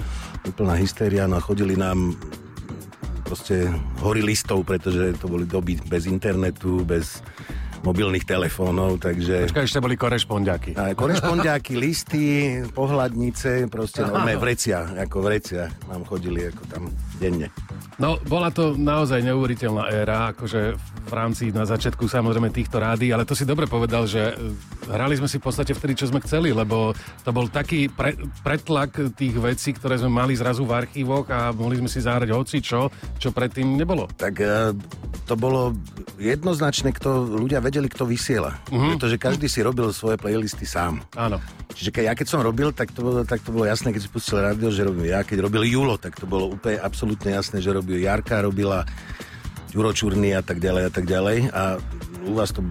úplná 0.46 0.78
hystéria, 0.78 1.26
no 1.26 1.40
chodili 1.42 1.74
nám 1.74 2.14
proste 3.24 3.72
hory 4.04 4.20
listov, 4.20 4.62
pretože 4.68 5.16
to 5.18 5.26
boli 5.26 5.48
doby 5.48 5.80
bez 5.88 6.04
internetu, 6.04 6.84
bez 6.84 7.24
mobilných 7.84 8.24
telefónov, 8.24 8.96
takže... 8.96 9.44
Počkaj, 9.52 9.64
ešte 9.68 9.84
boli 9.84 9.94
korešpondiaky. 10.00 10.72
A 10.72 10.96
korešpondiaky, 10.96 11.76
listy, 11.84 12.24
pohľadnice, 12.72 13.68
proste 13.68 14.08
normálne 14.08 14.40
vrecia, 14.40 14.88
ako 14.96 15.16
vrecia 15.20 15.68
nám 15.84 16.08
chodili 16.08 16.48
ako 16.48 16.62
tam 16.64 16.82
denne. 17.20 17.52
No, 18.00 18.16
bola 18.24 18.48
to 18.48 18.72
naozaj 18.74 19.20
neuveriteľná 19.20 19.92
éra, 19.92 20.32
akože 20.32 20.60
v 20.74 20.93
rámci 21.12 21.52
na 21.52 21.68
začiatku 21.68 22.08
samozrejme 22.08 22.49
týchto 22.55 22.81
rádií, 22.81 23.12
ale 23.12 23.28
to 23.28 23.36
si 23.36 23.44
dobre 23.44 23.68
povedal, 23.68 24.08
že 24.08 24.33
e, 24.33 24.34
hrali 24.89 25.18
sme 25.18 25.28
si 25.28 25.36
v 25.36 25.44
podstate 25.44 25.76
vtedy, 25.76 25.99
čo 25.99 26.08
sme 26.08 26.24
chceli, 26.24 26.55
lebo 26.55 26.97
to 27.20 27.31
bol 27.34 27.50
taký 27.50 27.92
pre, 27.92 28.16
pretlak 28.41 29.12
tých 29.12 29.36
vecí, 29.36 29.76
ktoré 29.76 30.00
sme 30.00 30.12
mali 30.12 30.33
zrazu 30.39 30.65
v 30.65 30.73
archívoch 30.73 31.28
a 31.28 31.52
mohli 31.52 31.83
sme 31.83 31.91
si 31.91 32.00
zahrať 32.00 32.31
hoci 32.33 32.65
čo, 32.65 32.89
čo 33.20 33.28
predtým 33.34 33.76
nebolo. 33.76 34.08
Tak 34.16 34.34
e, 34.41 34.73
to 35.28 35.34
bolo 35.36 35.76
jednoznačne, 36.20 36.92
kto, 36.92 37.24
ľudia 37.26 37.60
vedeli, 37.60 37.89
kto 37.89 38.05
vysiela. 38.08 38.60
Mhm. 38.70 38.97
Pretože 38.97 39.16
každý 39.18 39.47
si 39.50 39.60
robil 39.65 39.91
svoje 39.91 40.16
playlisty 40.20 40.65
sám. 40.65 41.02
Áno. 41.16 41.41
Čiže 41.74 41.91
keď, 41.91 42.05
ja 42.07 42.15
keď 42.15 42.26
som 42.31 42.41
robil, 42.41 42.70
tak 42.70 42.94
to, 42.94 43.02
bolo, 43.02 43.26
tak 43.26 43.42
to 43.42 43.50
bolo 43.50 43.66
jasné, 43.66 43.91
keď 43.91 44.02
si 44.07 44.10
pustil 44.10 44.39
rádio, 44.39 44.70
že 44.70 44.86
robím 44.86 45.10
ja. 45.10 45.26
Keď 45.26 45.42
robil 45.42 45.66
Julo, 45.66 45.99
tak 45.99 46.15
to 46.15 46.24
bolo 46.24 46.55
úplne 46.55 46.78
absolútne 46.78 47.34
jasné, 47.34 47.58
že 47.58 47.74
robil 47.74 47.99
Jarka, 47.99 48.47
robila 48.47 48.86
Juro 49.74 49.90
Čurný 49.90 50.30
a 50.32 50.40
tak 50.40 50.62
ďalej 50.62 50.82
a 50.86 50.90
tak 50.94 51.04
ďalej. 51.04 51.50
A 51.50 51.82
u 52.24 52.32
vás 52.38 52.54
to 52.54 52.62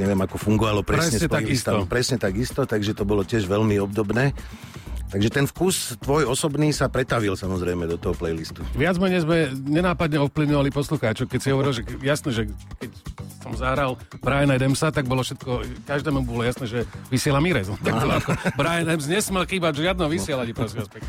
neviem, 0.00 0.16
ako 0.16 0.40
fungovalo 0.40 0.80
presne, 0.80 1.20
Presne 1.20 1.28
playlistami. 1.28 1.84
takisto. 1.84 1.92
Presne 1.92 2.16
takisto, 2.16 2.60
takže 2.64 2.96
to 2.96 3.04
bolo 3.04 3.20
tiež 3.22 3.44
veľmi 3.44 3.76
obdobné. 3.84 4.32
Takže 5.08 5.28
ten 5.32 5.44
vkus 5.48 5.96
tvoj 6.04 6.28
osobný 6.28 6.68
sa 6.68 6.92
pretavil 6.92 7.32
samozrejme 7.32 7.88
do 7.88 7.96
toho 7.96 8.12
playlistu. 8.12 8.60
Viac 8.76 9.00
menej 9.00 9.24
sme 9.24 9.48
nenápadne 9.56 10.20
ovplyvňovali 10.28 10.68
poslucháčov, 10.68 11.32
keď 11.32 11.40
si 11.40 11.48
hovoril, 11.48 11.72
že 11.72 11.82
jasné, 12.04 12.30
že 12.30 12.42
keď 12.76 12.90
som 13.40 13.52
zahral 13.56 13.96
Brian 14.20 14.52
Adamsa, 14.52 14.92
tak 14.92 15.08
bolo 15.08 15.24
všetko, 15.24 15.64
každému 15.88 16.28
bolo 16.28 16.44
jasné, 16.44 16.68
že 16.68 16.80
vysiela 17.08 17.40
Mirez. 17.40 17.72
Tak 17.88 18.04
to 18.04 18.08
ako 18.10 18.30
Brian 18.60 18.84
Adams 18.84 19.08
nesmel 19.08 19.48
chýbať 19.48 19.80
v 19.80 19.82
žiadnom 19.88 20.08
vysielaní, 20.12 20.52
prosím 20.52 20.84
vás 20.84 20.92
pekne. 20.92 21.08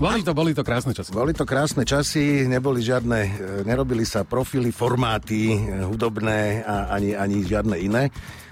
Boli 0.00 0.24
to, 0.24 0.32
boli 0.32 0.56
to 0.56 0.64
krásne 0.64 0.96
časy. 0.96 1.12
Boli 1.12 1.36
to 1.36 1.44
krásne 1.44 1.84
časy, 1.84 2.48
neboli 2.48 2.80
žiadne, 2.80 3.20
e, 3.20 3.30
nerobili 3.68 4.08
sa 4.08 4.24
profily, 4.24 4.72
formáty 4.72 5.52
e, 5.52 5.84
hudobné 5.84 6.64
a 6.64 6.88
ani, 6.96 7.12
ani 7.12 7.44
žiadne 7.44 7.76
iné. 7.76 8.08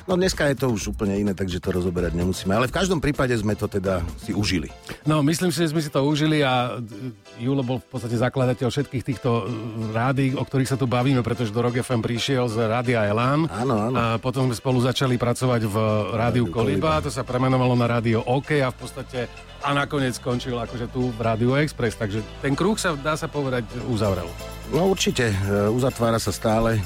No 0.09 0.17
dneska 0.17 0.49
je 0.49 0.57
to 0.57 0.73
už 0.73 0.97
úplne 0.97 1.21
iné, 1.21 1.37
takže 1.37 1.61
to 1.61 1.69
rozoberať 1.69 2.17
nemusíme. 2.17 2.57
Ale 2.57 2.65
v 2.65 2.73
každom 2.73 2.97
prípade 2.97 3.37
sme 3.37 3.53
to 3.53 3.69
teda 3.69 4.01
si 4.25 4.33
užili. 4.33 4.73
No, 5.05 5.21
myslím 5.21 5.53
si, 5.53 5.61
že 5.61 5.77
sme 5.77 5.85
si 5.85 5.93
to 5.93 6.01
užili 6.01 6.41
a 6.41 6.81
e, 6.81 7.45
Julo 7.45 7.61
bol 7.61 7.77
v 7.77 7.93
podstate 7.93 8.17
zakladateľ 8.17 8.73
všetkých 8.73 9.05
týchto 9.05 9.45
e, 9.45 9.93
rádií, 9.93 10.33
o 10.33 10.41
ktorých 10.41 10.73
sa 10.73 10.81
tu 10.81 10.89
bavíme, 10.89 11.21
pretože 11.21 11.53
do 11.53 11.61
Rock 11.61 11.85
FM 11.85 12.01
prišiel 12.01 12.49
z 12.49 12.57
Rádia 12.73 13.05
Elán. 13.05 13.53
Áno, 13.53 13.77
áno. 13.77 13.97
A 14.01 14.05
potom 14.17 14.49
sme 14.49 14.57
spolu 14.57 14.81
začali 14.81 15.21
pracovať 15.21 15.69
v 15.69 15.77
Rádiu 16.17 16.49
Koliba, 16.49 17.05
to 17.05 17.13
sa 17.13 17.21
premenovalo 17.21 17.77
na 17.77 17.85
Rádio 17.85 18.25
OK 18.25 18.65
a 18.65 18.73
v 18.73 18.77
podstate 18.81 19.29
a 19.61 19.77
nakoniec 19.77 20.17
skončil 20.17 20.57
akože 20.57 20.89
tu 20.89 21.13
v 21.13 21.21
Rádiu 21.21 21.53
Express, 21.61 22.01
takže 22.01 22.25
ten 22.41 22.57
kruh 22.57 22.81
sa, 22.81 22.97
dá 22.97 23.13
sa 23.13 23.29
povedať, 23.29 23.69
uzavrel. 23.93 24.33
No 24.73 24.89
určite, 24.89 25.29
e, 25.29 25.69
uzatvára 25.69 26.17
sa 26.17 26.33
stále. 26.33 26.81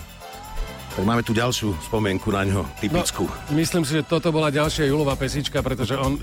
Tak 0.92 1.08
máme 1.08 1.24
tu 1.24 1.32
ďalšiu 1.32 1.72
spomienku 1.88 2.28
na 2.28 2.44
ňo, 2.44 2.68
typickú. 2.76 3.24
No, 3.24 3.56
myslím 3.56 3.80
si, 3.88 3.96
že 3.96 4.02
toto 4.04 4.28
bola 4.28 4.52
ďalšia 4.52 4.92
Julová 4.92 5.16
pesnička, 5.16 5.64
pretože 5.64 5.96
on... 5.96 6.20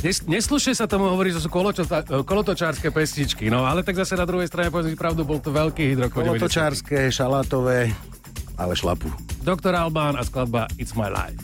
Nes, 0.00 0.24
neslušne 0.24 0.72
sa 0.72 0.88
tomu 0.88 1.12
hovorí, 1.12 1.28
že 1.28 1.44
sú 1.44 1.52
koločo, 1.52 1.84
kolotočárske 2.24 2.88
pesničky, 2.88 3.52
no 3.52 3.68
ale 3.68 3.84
tak 3.84 4.00
zase 4.00 4.16
na 4.16 4.24
druhej 4.24 4.48
strane 4.48 4.72
povedzme 4.72 4.96
pravdu, 4.96 5.28
bol 5.28 5.44
to 5.44 5.52
veľký 5.52 5.92
hit 5.92 6.00
roku 6.08 6.24
90. 6.24 6.24
Kolotočárske, 6.24 7.12
šalátové, 7.12 7.92
ale 8.56 8.72
šlapu. 8.72 9.12
Doktor 9.44 9.76
Albán 9.76 10.16
a 10.16 10.24
skladba 10.24 10.72
It's 10.80 10.96
My 10.96 11.12
Life. 11.12 11.36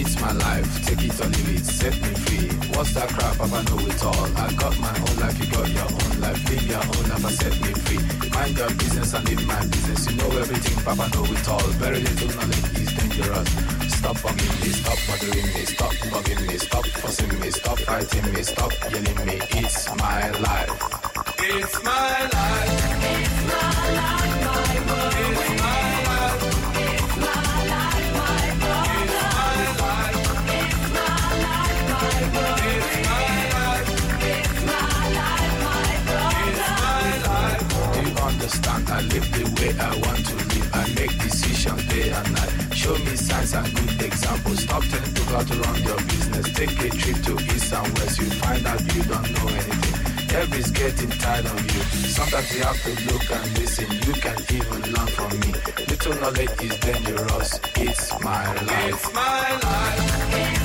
It's 0.00 0.18
my 0.18 0.32
life, 0.32 0.86
take 0.86 1.04
it 1.04 1.20
or 1.20 1.28
leave 1.28 1.60
it, 1.60 1.64
set 1.66 1.92
me 2.00 2.08
free. 2.24 2.48
What's 2.72 2.94
that 2.94 3.08
crap? 3.10 3.36
I 3.38 3.62
know 3.68 3.80
it 3.84 4.02
all. 4.02 4.26
I 4.34 4.48
got 4.54 4.78
my 4.80 4.96
own 4.96 5.16
life, 5.20 5.38
you 5.38 5.46
got 5.52 5.68
your 5.68 5.88
own 5.92 6.20
life. 6.24 6.40
Live 6.48 6.66
your 6.72 6.80
own 6.80 7.10
and 7.12 7.34
set 7.36 7.54
me 7.60 7.72
free. 7.84 8.00
Mind 8.32 8.56
your 8.56 8.70
business 8.80 9.12
and 9.12 9.28
live 9.28 9.46
my 9.46 9.60
business. 9.66 10.10
You 10.10 10.16
know 10.16 10.30
everything, 10.40 10.76
Papa 10.84 11.06
know 11.12 11.24
it 11.24 11.48
all. 11.50 11.68
Very 11.84 12.00
little 12.00 12.28
knowledge 12.32 12.80
is 12.80 12.90
dangerous. 12.96 13.48
Stop 13.92 14.16
bugging 14.24 14.54
me, 14.62 14.68
stop 14.80 14.98
bothering 15.06 15.48
me, 15.52 15.62
stop 15.68 15.94
bugging 16.12 16.48
me, 16.48 16.56
stop 16.56 16.86
fussing 16.86 17.40
me, 17.40 17.50
stop 17.50 17.78
fighting 17.80 18.32
me, 18.32 18.42
stop 18.42 18.72
yelling 18.90 19.26
me. 19.26 19.36
It's 19.60 19.94
my 19.96 20.30
life. 20.30 20.72
It's 21.40 21.84
my 21.84 22.16
life. 22.32 22.72
It's 23.04 23.38
my 23.52 23.90
life, 24.00 24.19
I 38.52 39.00
live 39.02 39.30
the 39.30 39.44
way 39.60 39.70
I 39.78 39.90
want 40.02 40.26
to 40.26 40.34
live. 40.34 40.70
I 40.74 40.82
make 40.98 41.14
decisions 41.22 41.84
day 41.86 42.10
and 42.10 42.32
night. 42.32 42.74
Show 42.74 42.98
me 42.98 43.14
signs 43.14 43.54
and 43.54 43.66
good 43.74 44.02
examples. 44.02 44.62
Stop 44.64 44.82
telling 44.82 45.14
people 45.14 45.34
how 45.36 45.44
to 45.44 45.54
run 45.54 45.82
your 45.82 45.96
business. 45.96 46.46
Take 46.54 46.72
a 46.82 46.88
trip 46.90 47.22
to 47.26 47.34
east 47.54 47.72
and 47.72 47.98
west. 47.98 48.18
You 48.18 48.30
find 48.42 48.66
out 48.66 48.80
you 48.94 49.02
don't 49.04 49.30
know 49.30 49.48
anything. 49.48 50.34
Everybody's 50.34 50.70
getting 50.72 51.10
tired 51.10 51.46
of 51.46 51.60
you. 51.74 51.82
Sometimes 52.10 52.54
you 52.54 52.62
have 52.62 52.82
to 52.82 52.92
look 53.12 53.30
and 53.30 53.58
listen. 53.58 53.86
You 54.06 54.14
can 54.14 54.38
even 54.50 54.80
learn 54.92 55.06
from 55.06 55.30
me. 55.40 55.52
Little 55.86 56.14
knowledge 56.20 56.54
is 56.60 56.76
dangerous. 56.80 57.60
It's 57.76 58.20
my 58.20 58.52
life. 58.62 58.94
It's 58.94 59.14
my 59.14 59.50
life. 59.62 60.59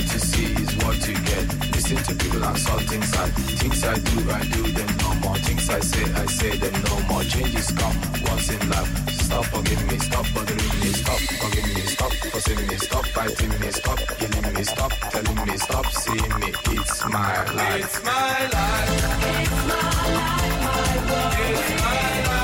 What 0.00 0.12
you 0.14 0.18
see 0.18 0.46
is 0.62 0.76
what 0.82 0.96
you 1.06 1.14
get. 1.28 1.46
Listen 1.76 1.98
to 1.98 2.14
people 2.14 2.42
and 2.42 2.58
saw 2.58 2.78
things 2.88 3.12
I 3.12 3.26
things 3.60 3.84
I 3.84 3.94
do, 3.98 4.30
I 4.32 4.40
do 4.44 4.62
them 4.72 4.96
no 4.96 5.14
more. 5.20 5.36
Things 5.44 5.68
I 5.68 5.78
say, 5.80 6.04
I 6.14 6.24
say 6.24 6.56
them 6.56 6.72
no 6.88 7.00
more. 7.00 7.22
Changes 7.24 7.70
come 7.72 8.00
once 8.24 8.48
in 8.48 8.70
life. 8.70 9.10
Stop 9.20 9.44
bugging 9.52 9.84
me, 9.92 9.98
stop 9.98 10.24
bothering 10.32 10.80
me, 10.80 10.88
stop 11.02 11.20
bugging 11.40 11.74
me, 11.74 11.80
stop 11.82 12.12
fussing 12.32 12.66
me, 12.66 12.76
stop 12.78 13.04
fighting 13.08 13.60
me, 13.60 13.70
stop 13.70 14.00
yelling 14.20 14.54
me, 14.54 14.62
stop 14.64 14.92
telling 15.12 15.46
me, 15.46 15.56
stop 15.58 15.86
seeing 15.92 16.34
me. 16.40 16.48
It's 16.80 17.04
my 17.04 17.44
life. 17.52 17.84
It's 17.84 18.02
my 18.02 18.48
life. 18.56 18.88
It's 18.96 19.66
my 19.68 19.84
life, 19.84 21.04
my. 21.08 21.36
It's 21.44 21.82
my 21.84 22.24
life. 22.24 22.39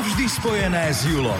navždy 0.00 0.32
spojené 0.32 0.88
s 0.96 1.04
Julom. 1.04 1.36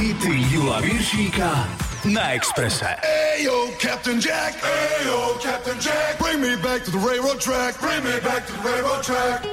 Hity 0.00 0.40
Jula 0.48 0.80
Viršíka 0.80 1.68
na 2.08 2.32
Exprese. 2.32 2.96
Ayo, 3.36 3.76
Captain 3.76 4.16
Jack, 4.16 4.56
Ayo, 4.64 5.36
Captain 5.36 5.76
Jack, 5.76 6.16
bring 6.16 6.40
me 6.40 6.56
back 6.64 6.80
to 6.80 6.88
the 6.88 7.02
railroad 7.04 7.44
track, 7.44 7.76
bring 7.76 8.00
me 8.00 8.16
back 8.24 8.48
to 8.48 8.56
the 8.56 8.62
railroad 8.64 9.04
track. 9.04 9.44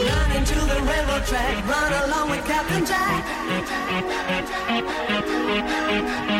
Run 0.00 0.30
into 0.32 0.56
the 0.64 0.80
railroad 0.80 1.28
track, 1.28 1.52
run 1.68 1.92
along 2.08 2.32
with 2.32 2.40
Captain 2.48 2.80
Jack. 2.88 3.20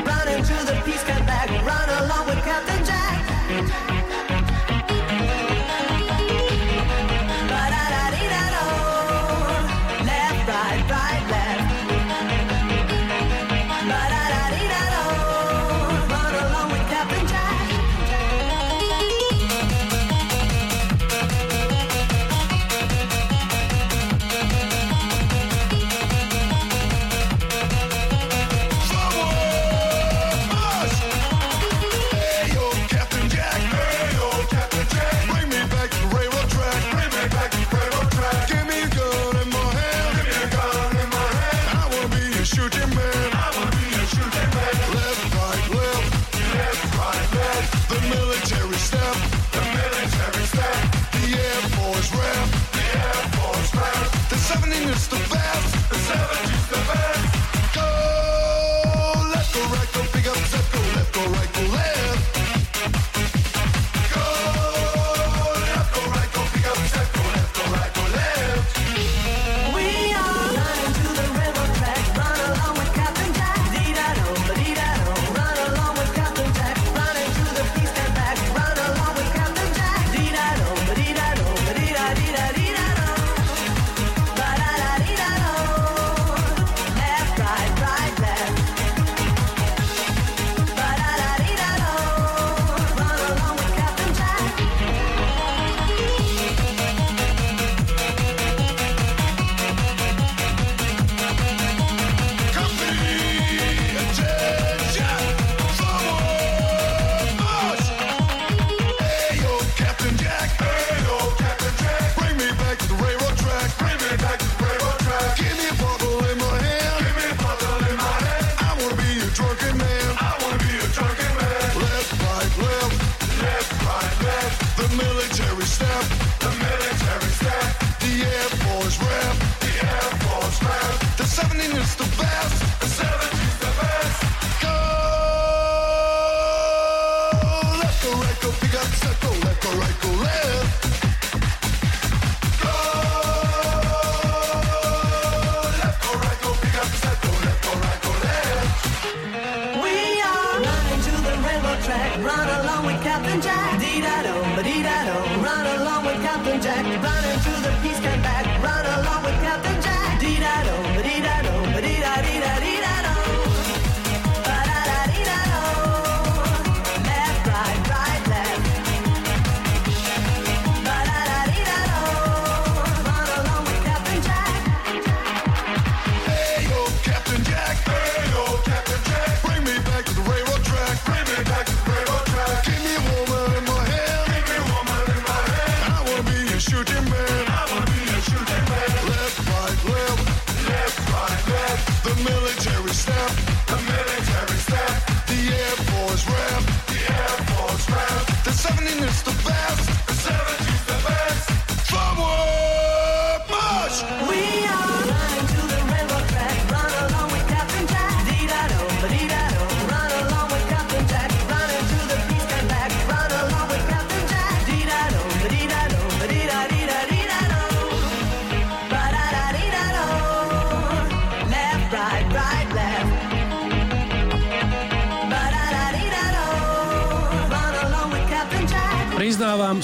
Run 0.00 0.26
into 0.32 0.56
the 0.64 0.80
peace 0.88 1.04
camp 1.04 1.28
back, 1.28 1.52
run 1.60 1.88
along 2.08 2.24
with 2.24 2.39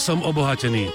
som 0.06 0.22
obohatený. 0.22 0.86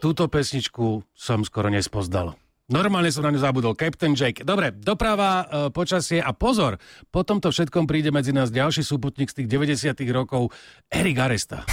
Túto 0.00 0.24
pesničku 0.24 1.04
som 1.12 1.44
skoro 1.44 1.68
nespozdal. 1.68 2.32
Normálne 2.72 3.12
som 3.12 3.20
na 3.20 3.28
ňu 3.28 3.36
zabudol. 3.36 3.76
Captain 3.76 4.16
Jack. 4.16 4.40
Dobre, 4.40 4.72
doprava, 4.72 5.44
e, 5.44 5.68
počasie 5.68 6.16
a 6.16 6.32
pozor, 6.32 6.80
po 7.12 7.28
tomto 7.28 7.52
všetkom 7.52 7.84
príde 7.84 8.08
medzi 8.08 8.32
nás 8.32 8.48
ďalší 8.48 8.80
súputník 8.80 9.28
z 9.28 9.44
tých 9.44 9.52
90 9.52 10.08
rokov, 10.16 10.48
Erik 10.88 11.20
Aresta. 11.20 11.68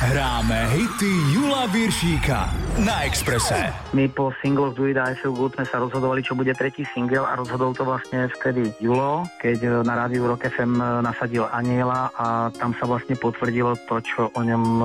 Hráme 0.00 0.64
hity 0.72 1.12
Jula 1.28 1.68
Viršíka 1.68 2.48
na 2.80 3.04
Expresse. 3.04 3.68
My 3.92 4.08
po 4.08 4.32
single 4.40 4.72
Do 4.72 4.88
It 4.88 4.96
I 4.96 5.12
Feel 5.12 5.36
Good 5.36 5.60
sme 5.60 5.68
sa 5.68 5.76
rozhodovali, 5.76 6.24
čo 6.24 6.32
bude 6.32 6.56
tretí 6.56 6.88
single 6.96 7.28
a 7.28 7.36
rozhodol 7.36 7.76
to 7.76 7.84
vlastne 7.84 8.32
vtedy 8.32 8.72
Julo, 8.80 9.28
keď 9.36 9.58
e, 9.60 9.68
na 9.84 10.00
rádiu 10.00 10.24
Rock 10.24 10.48
FM 10.48 10.80
e, 10.80 11.04
nasadil 11.04 11.44
Aniela 11.52 12.08
a 12.16 12.48
tam 12.48 12.72
sa 12.80 12.88
vlastne 12.88 13.12
potvrdilo 13.12 13.76
to, 13.84 14.00
čo 14.00 14.32
o 14.32 14.40
ňom 14.40 14.64
e, 14.64 14.84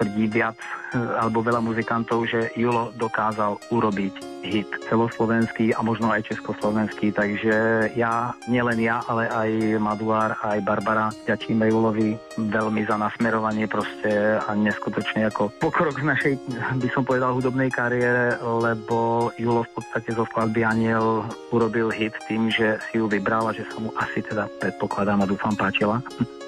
tvrdí 0.00 0.24
viac 0.32 0.56
alebo 0.94 1.44
veľa 1.44 1.60
muzikantov, 1.60 2.28
že 2.28 2.52
Julo 2.56 2.94
dokázal 2.96 3.58
urobiť 3.72 4.14
hit 4.46 4.70
celoslovenský 4.86 5.74
a 5.74 5.82
možno 5.82 6.14
aj 6.14 6.30
československý, 6.30 7.10
takže 7.10 7.90
ja, 7.98 8.32
nielen 8.46 8.78
ja, 8.78 9.02
ale 9.10 9.26
aj 9.26 9.50
Maduár, 9.82 10.38
aj 10.40 10.62
Barbara 10.62 11.10
ďačíme 11.26 11.66
Julovi 11.66 12.14
veľmi 12.38 12.86
za 12.86 12.96
nasmerovanie 12.96 13.66
proste 13.66 14.38
a 14.38 14.50
neskutočne 14.54 15.26
ako 15.26 15.50
pokrok 15.58 15.98
z 15.98 16.06
našej, 16.06 16.32
by 16.78 16.88
som 16.94 17.02
povedal, 17.02 17.34
hudobnej 17.34 17.68
kariére, 17.68 18.38
lebo 18.40 19.28
Julo 19.36 19.66
v 19.66 19.72
podstate 19.82 20.14
zo 20.14 20.24
skladby 20.30 20.62
Aniel 20.62 21.26
urobil 21.50 21.90
hit 21.90 22.14
tým, 22.30 22.48
že 22.48 22.78
si 22.88 23.02
ju 23.02 23.10
vybral 23.10 23.50
a 23.50 23.56
že 23.56 23.66
sa 23.68 23.82
mu 23.82 23.90
asi 23.98 24.22
teda 24.22 24.46
predpokladám 24.62 25.26
a 25.26 25.30
dúfam 25.30 25.54
páčila. 25.58 25.98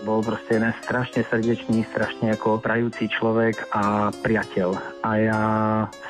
Bol 0.00 0.24
proste 0.24 0.56
jeden 0.56 0.72
strašne 0.80 1.20
srdečný, 1.28 1.84
strašne 1.92 2.32
ako 2.32 2.60
prajúci 2.60 3.12
človek 3.12 3.68
a 3.72 4.08
priateľ. 4.10 4.68
A 5.04 5.10
ja 5.20 5.40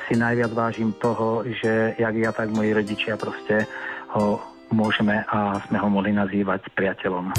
si 0.07 0.15
najviac 0.15 0.51
vážim 0.55 0.95
toho, 0.95 1.43
že 1.43 1.95
jak 1.99 2.15
ja, 2.15 2.31
tak 2.31 2.55
moji 2.55 2.71
rodičia 2.71 3.19
proste 3.19 3.67
ho 4.15 4.39
môžeme 4.71 5.27
a 5.27 5.59
sme 5.67 5.77
ho 5.79 5.87
mohli 5.91 6.15
nazývať 6.15 6.71
priateľom. 6.71 7.35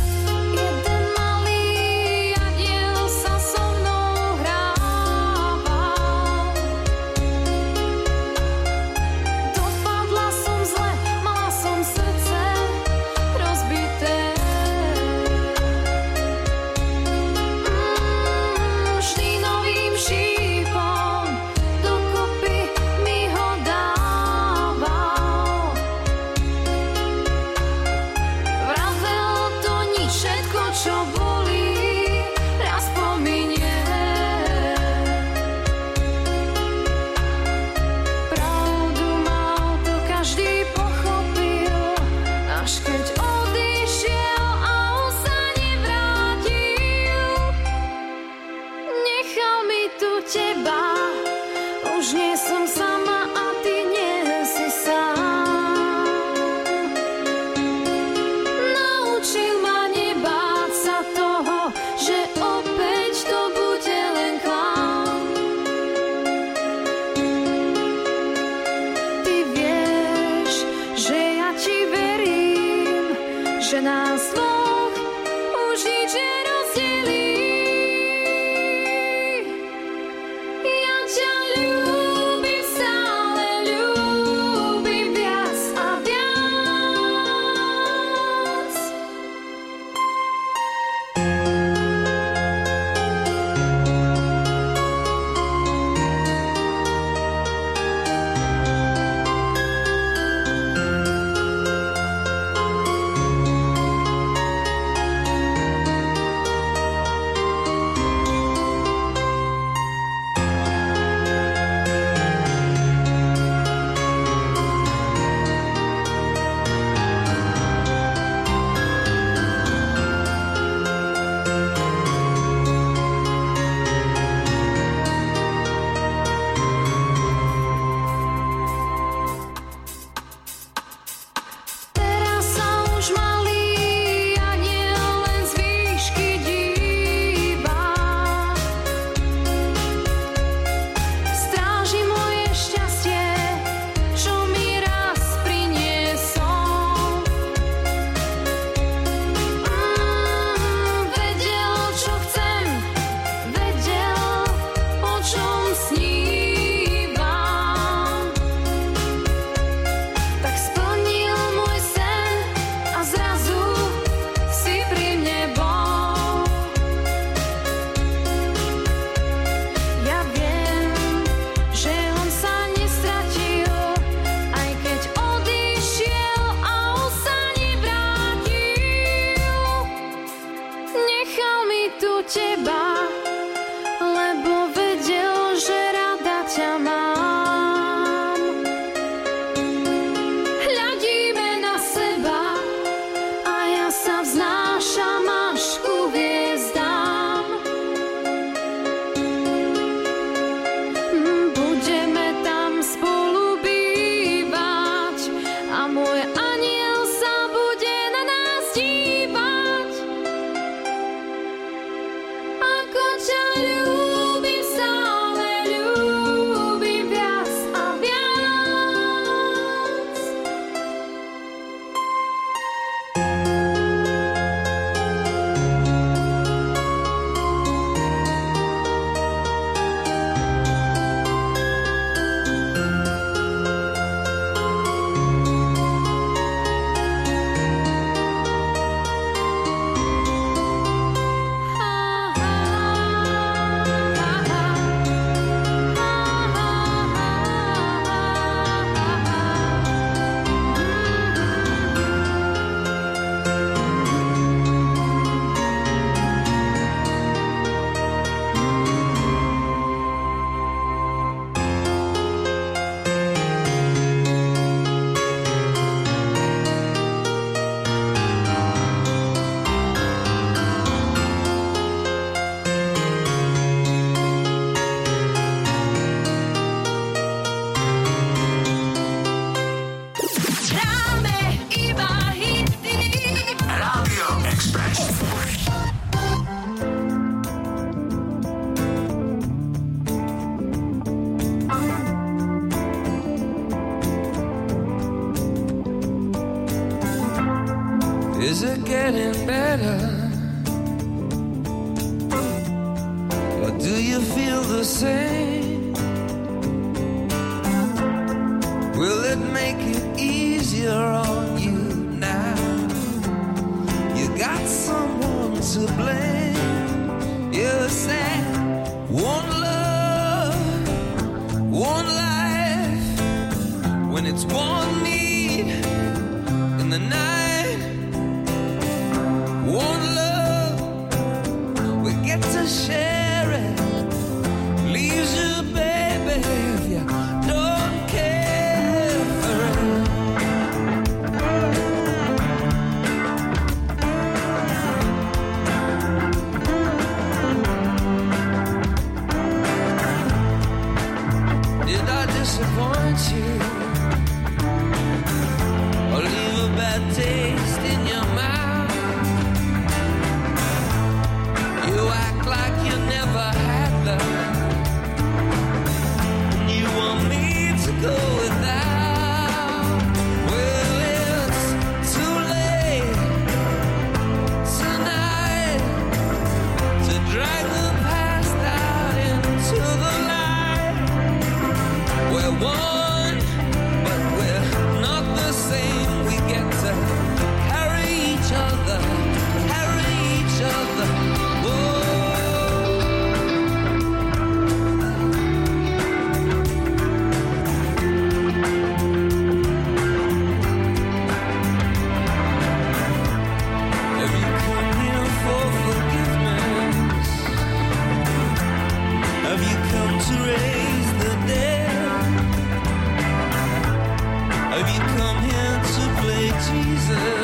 places. 417.13 417.42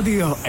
Rádio 0.00 0.39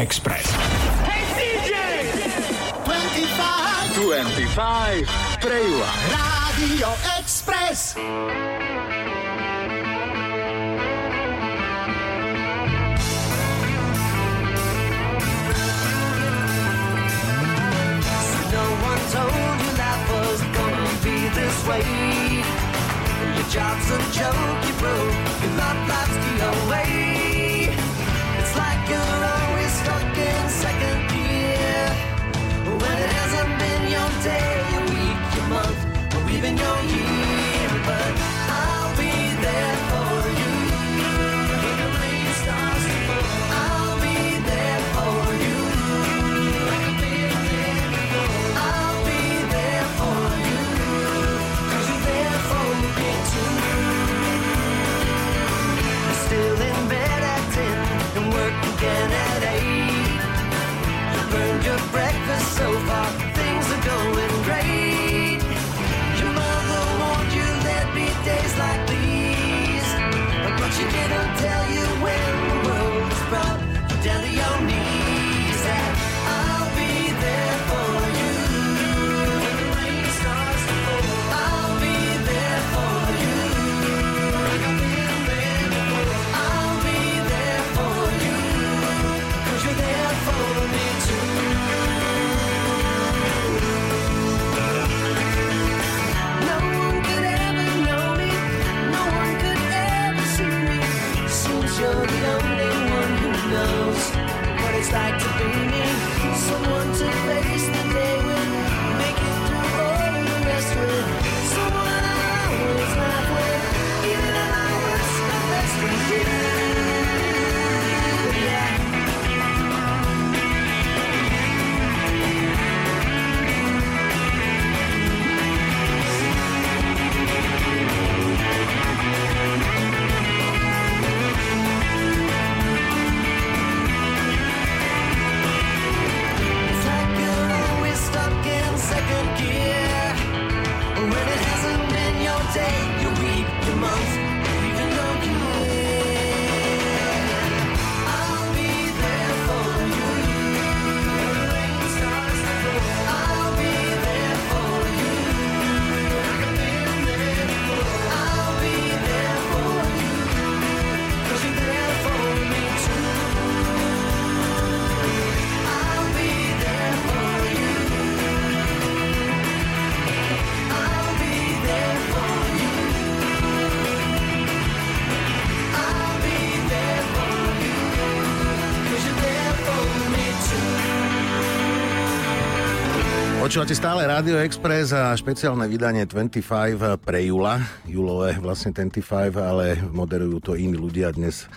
Počúvate 183.52 183.76
stále 183.76 184.08
Radio 184.08 184.40
Express 184.40 184.96
a 184.96 185.12
špeciálne 185.12 185.68
vydanie 185.68 186.08
25 186.08 187.04
pre 187.04 187.28
Jula. 187.28 187.60
Julové 187.84 188.40
vlastne 188.40 188.72
25, 188.72 189.04
ale 189.36 189.76
moderujú 189.92 190.40
to 190.40 190.52
iní 190.56 190.80
ľudia 190.80 191.12
dnes 191.12 191.52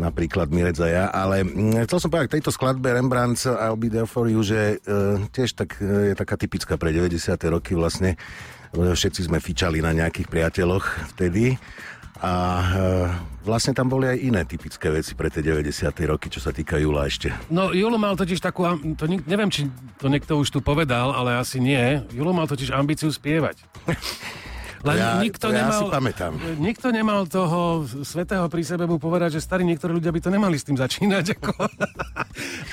napríklad 0.00 0.48
Mirec 0.48 0.80
a 0.80 0.88
ja, 0.88 1.04
ale 1.12 1.44
mm, 1.44 1.84
chcel 1.84 2.00
som 2.00 2.08
povedať 2.08 2.32
k 2.32 2.34
tejto 2.40 2.48
skladbe 2.48 2.88
Rembrandt's 2.96 3.44
I'll 3.44 3.76
Be 3.76 3.92
There 3.92 4.08
For 4.08 4.24
You, 4.24 4.40
že 4.40 4.80
e, 4.80 5.28
tiež 5.28 5.52
tak, 5.52 5.76
e, 5.84 6.08
je 6.08 6.14
taká 6.16 6.40
typická 6.40 6.80
pre 6.80 6.96
90. 6.96 7.12
roky 7.52 7.76
vlastne. 7.76 8.16
Všetci 8.72 9.28
sme 9.28 9.36
fičali 9.36 9.84
na 9.84 9.92
nejakých 9.92 10.32
priateľoch 10.32 11.12
vtedy 11.12 11.60
a 12.24 12.34
e, 12.56 12.80
vlastne 13.44 13.76
tam 13.76 13.92
boli 13.92 14.08
aj 14.08 14.16
iné 14.16 14.42
typické 14.48 14.88
veci 14.88 15.12
pre 15.12 15.28
tie 15.28 15.44
90. 15.44 15.92
roky, 16.08 16.32
čo 16.32 16.40
sa 16.40 16.56
týka 16.56 16.80
Jula 16.80 17.04
ešte. 17.04 17.36
No, 17.52 17.76
Julo 17.76 18.00
mal 18.00 18.16
totiž 18.16 18.40
takú, 18.40 18.64
to 18.96 19.04
nik- 19.04 19.28
neviem, 19.28 19.52
či 19.52 19.68
to 19.98 20.06
niekto 20.06 20.38
už 20.38 20.48
tu 20.48 20.58
povedal, 20.62 21.10
ale 21.10 21.36
asi 21.36 21.58
nie. 21.58 22.02
Julo 22.14 22.30
mal 22.30 22.46
totiž 22.46 22.70
ambíciu 22.70 23.10
spievať. 23.10 23.58
Len 24.86 24.94
Ja- 24.94 25.18
nikto 25.18 25.50
to 25.50 25.54
ja 25.54 25.66
nemal, 25.66 25.80
si 25.82 25.84
pamätám. 25.90 26.32
Nikto 26.62 26.94
nemal 26.94 27.26
toho 27.26 27.82
svetého 28.06 28.46
pri 28.46 28.62
sebe 28.62 28.86
mu 28.86 29.02
povedať, 29.02 29.34
že 29.34 29.40
starí 29.42 29.66
niektorí 29.66 29.98
ľudia 29.98 30.14
by 30.14 30.20
to 30.22 30.30
nemali 30.30 30.54
s 30.54 30.62
tým 30.62 30.78
začínať. 30.78 31.24
Ako. 31.34 31.50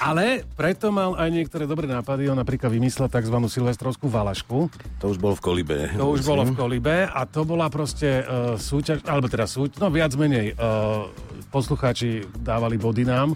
Ale 0.06 0.45
preto 0.54 0.94
mal 0.94 1.18
aj 1.18 1.30
niektoré 1.34 1.66
dobré 1.66 1.90
nápady. 1.90 2.30
On 2.30 2.38
napríklad 2.38 2.70
vymyslel 2.70 3.10
tzv. 3.10 3.38
silvestrovskú 3.50 4.06
valašku. 4.06 4.70
To 5.02 5.06
už 5.10 5.18
bolo 5.18 5.34
v 5.34 5.42
Kolibe. 5.42 5.78
To 5.98 6.14
už 6.14 6.22
bolo 6.22 6.45
v 6.45 6.54
Kolibe 6.54 7.10
a 7.10 7.26
to 7.26 7.42
bola 7.42 7.74
proste 7.74 8.22
uh, 8.22 8.54
súťaž, 8.54 9.02
alebo 9.10 9.26
teda 9.26 9.50
súťaž, 9.50 9.82
no 9.82 9.90
viac 9.90 10.14
menej 10.14 10.54
uh, 10.54 11.10
poslucháči 11.51 12.25
dávali 12.39 12.80
body 12.80 13.03
nám. 13.07 13.33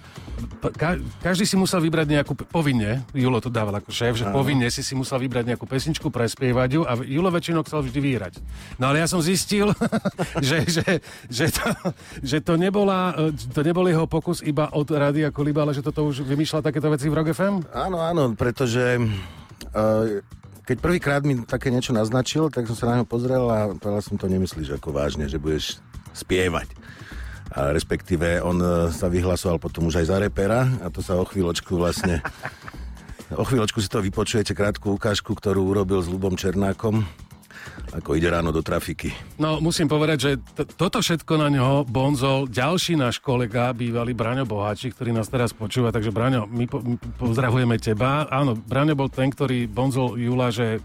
Ka- 0.75 0.99
každý 1.23 1.43
si 1.43 1.55
musel 1.55 1.83
vybrať 1.83 2.07
nejakú, 2.19 2.33
povinne, 2.47 3.03
Julo 3.11 3.39
to 3.43 3.51
dával 3.51 3.75
ako 3.79 3.91
šéf, 3.91 4.19
že 4.19 4.25
Áno. 4.27 4.35
povinne 4.35 4.67
si 4.71 4.81
si 4.83 4.93
musel 4.95 5.19
vybrať 5.19 5.55
nejakú 5.55 5.65
pesničku, 5.67 6.07
prespievať 6.09 6.69
ju 6.75 6.81
a 6.87 6.95
Julo 7.03 7.29
väčšinou 7.31 7.63
chcel 7.67 7.85
vždy 7.85 7.99
vyhrať. 7.99 8.33
No 8.81 8.91
ale 8.91 9.03
ja 9.03 9.07
som 9.07 9.19
zistil, 9.19 9.71
že, 10.47 10.67
že, 10.67 11.03
že, 11.27 11.45
to, 11.51 11.67
že 12.23 12.37
to, 12.43 12.53
nebola, 12.55 13.15
eh, 13.15 13.35
to 13.53 13.61
nebol 13.63 13.85
jeho 13.87 14.07
pokus 14.07 14.39
iba 14.43 14.71
od 14.71 14.87
Rádia 14.89 15.31
Koliba, 15.31 15.63
ale 15.67 15.75
že 15.75 15.85
toto 15.85 16.07
už 16.07 16.23
vymýšľal 16.23 16.63
takéto 16.63 16.87
veci 16.91 17.07
v 17.07 17.15
Rock 17.15 17.31
FM? 17.35 17.55
Áno, 17.75 17.99
áno, 17.99 18.33
pretože 18.35 18.99
uh, 18.99 20.23
keď 20.69 20.77
prvýkrát 20.85 21.21
mi 21.25 21.41
také 21.49 21.73
niečo 21.73 21.97
naznačil, 21.97 22.53
tak 22.53 22.69
som 22.69 22.77
sa 22.77 22.85
na 22.93 23.01
ňo 23.01 23.05
pozrel 23.09 23.41
a 23.49 23.73
povedal 23.73 24.05
som 24.05 24.21
to 24.21 24.29
nemyslíš 24.29 24.77
ako 24.77 24.93
vážne, 24.93 25.25
že 25.25 25.41
budeš 25.41 25.81
spievať. 26.13 26.69
A 27.53 27.73
respektíve 27.73 28.41
on 28.45 28.57
uh, 28.61 28.93
sa 28.93 29.09
vyhlasoval 29.09 29.57
potom 29.57 29.89
už 29.89 30.03
aj 30.03 30.07
za 30.09 30.17
repera 30.21 30.69
a 30.85 30.87
to 30.93 31.01
sa 31.01 31.17
o 31.17 31.25
chvíľočku 31.25 31.77
vlastne 31.77 32.21
o 33.33 33.45
chvíľočku 33.45 33.81
si 33.81 33.89
to 33.89 34.01
vypočujete 34.01 34.53
krátku 34.53 34.93
ukážku, 34.93 35.33
ktorú 35.33 35.69
urobil 35.69 36.01
s 36.01 36.09
Lubom 36.09 36.37
Černákom 36.37 37.05
ako 37.89 38.13
ide 38.13 38.29
ráno 38.29 38.53
do 38.53 38.61
trafiky. 38.61 39.09
No, 39.41 39.57
musím 39.57 39.89
povedať, 39.89 40.17
že 40.21 40.31
t- 40.37 40.67
toto 40.77 41.01
všetko 41.01 41.33
na 41.41 41.49
ňoho 41.49 41.89
bonzol 41.89 42.45
ďalší 42.45 42.93
náš 42.93 43.17
kolega, 43.17 43.73
bývalý 43.73 44.13
Braňo 44.13 44.45
Boháči, 44.45 44.93
ktorý 44.93 45.09
nás 45.09 45.25
teraz 45.25 45.57
počúva. 45.57 45.89
Takže 45.89 46.13
Braňo, 46.13 46.45
my, 46.45 46.65
po- 46.69 46.85
my 46.85 46.95
pozdravujeme 47.17 47.81
teba. 47.81 48.29
Áno, 48.29 48.53
Braňo 48.53 48.93
bol 48.93 49.09
ten, 49.09 49.33
ktorý 49.33 49.65
bonzol 49.65 50.21
Jula, 50.21 50.53
že 50.53 50.77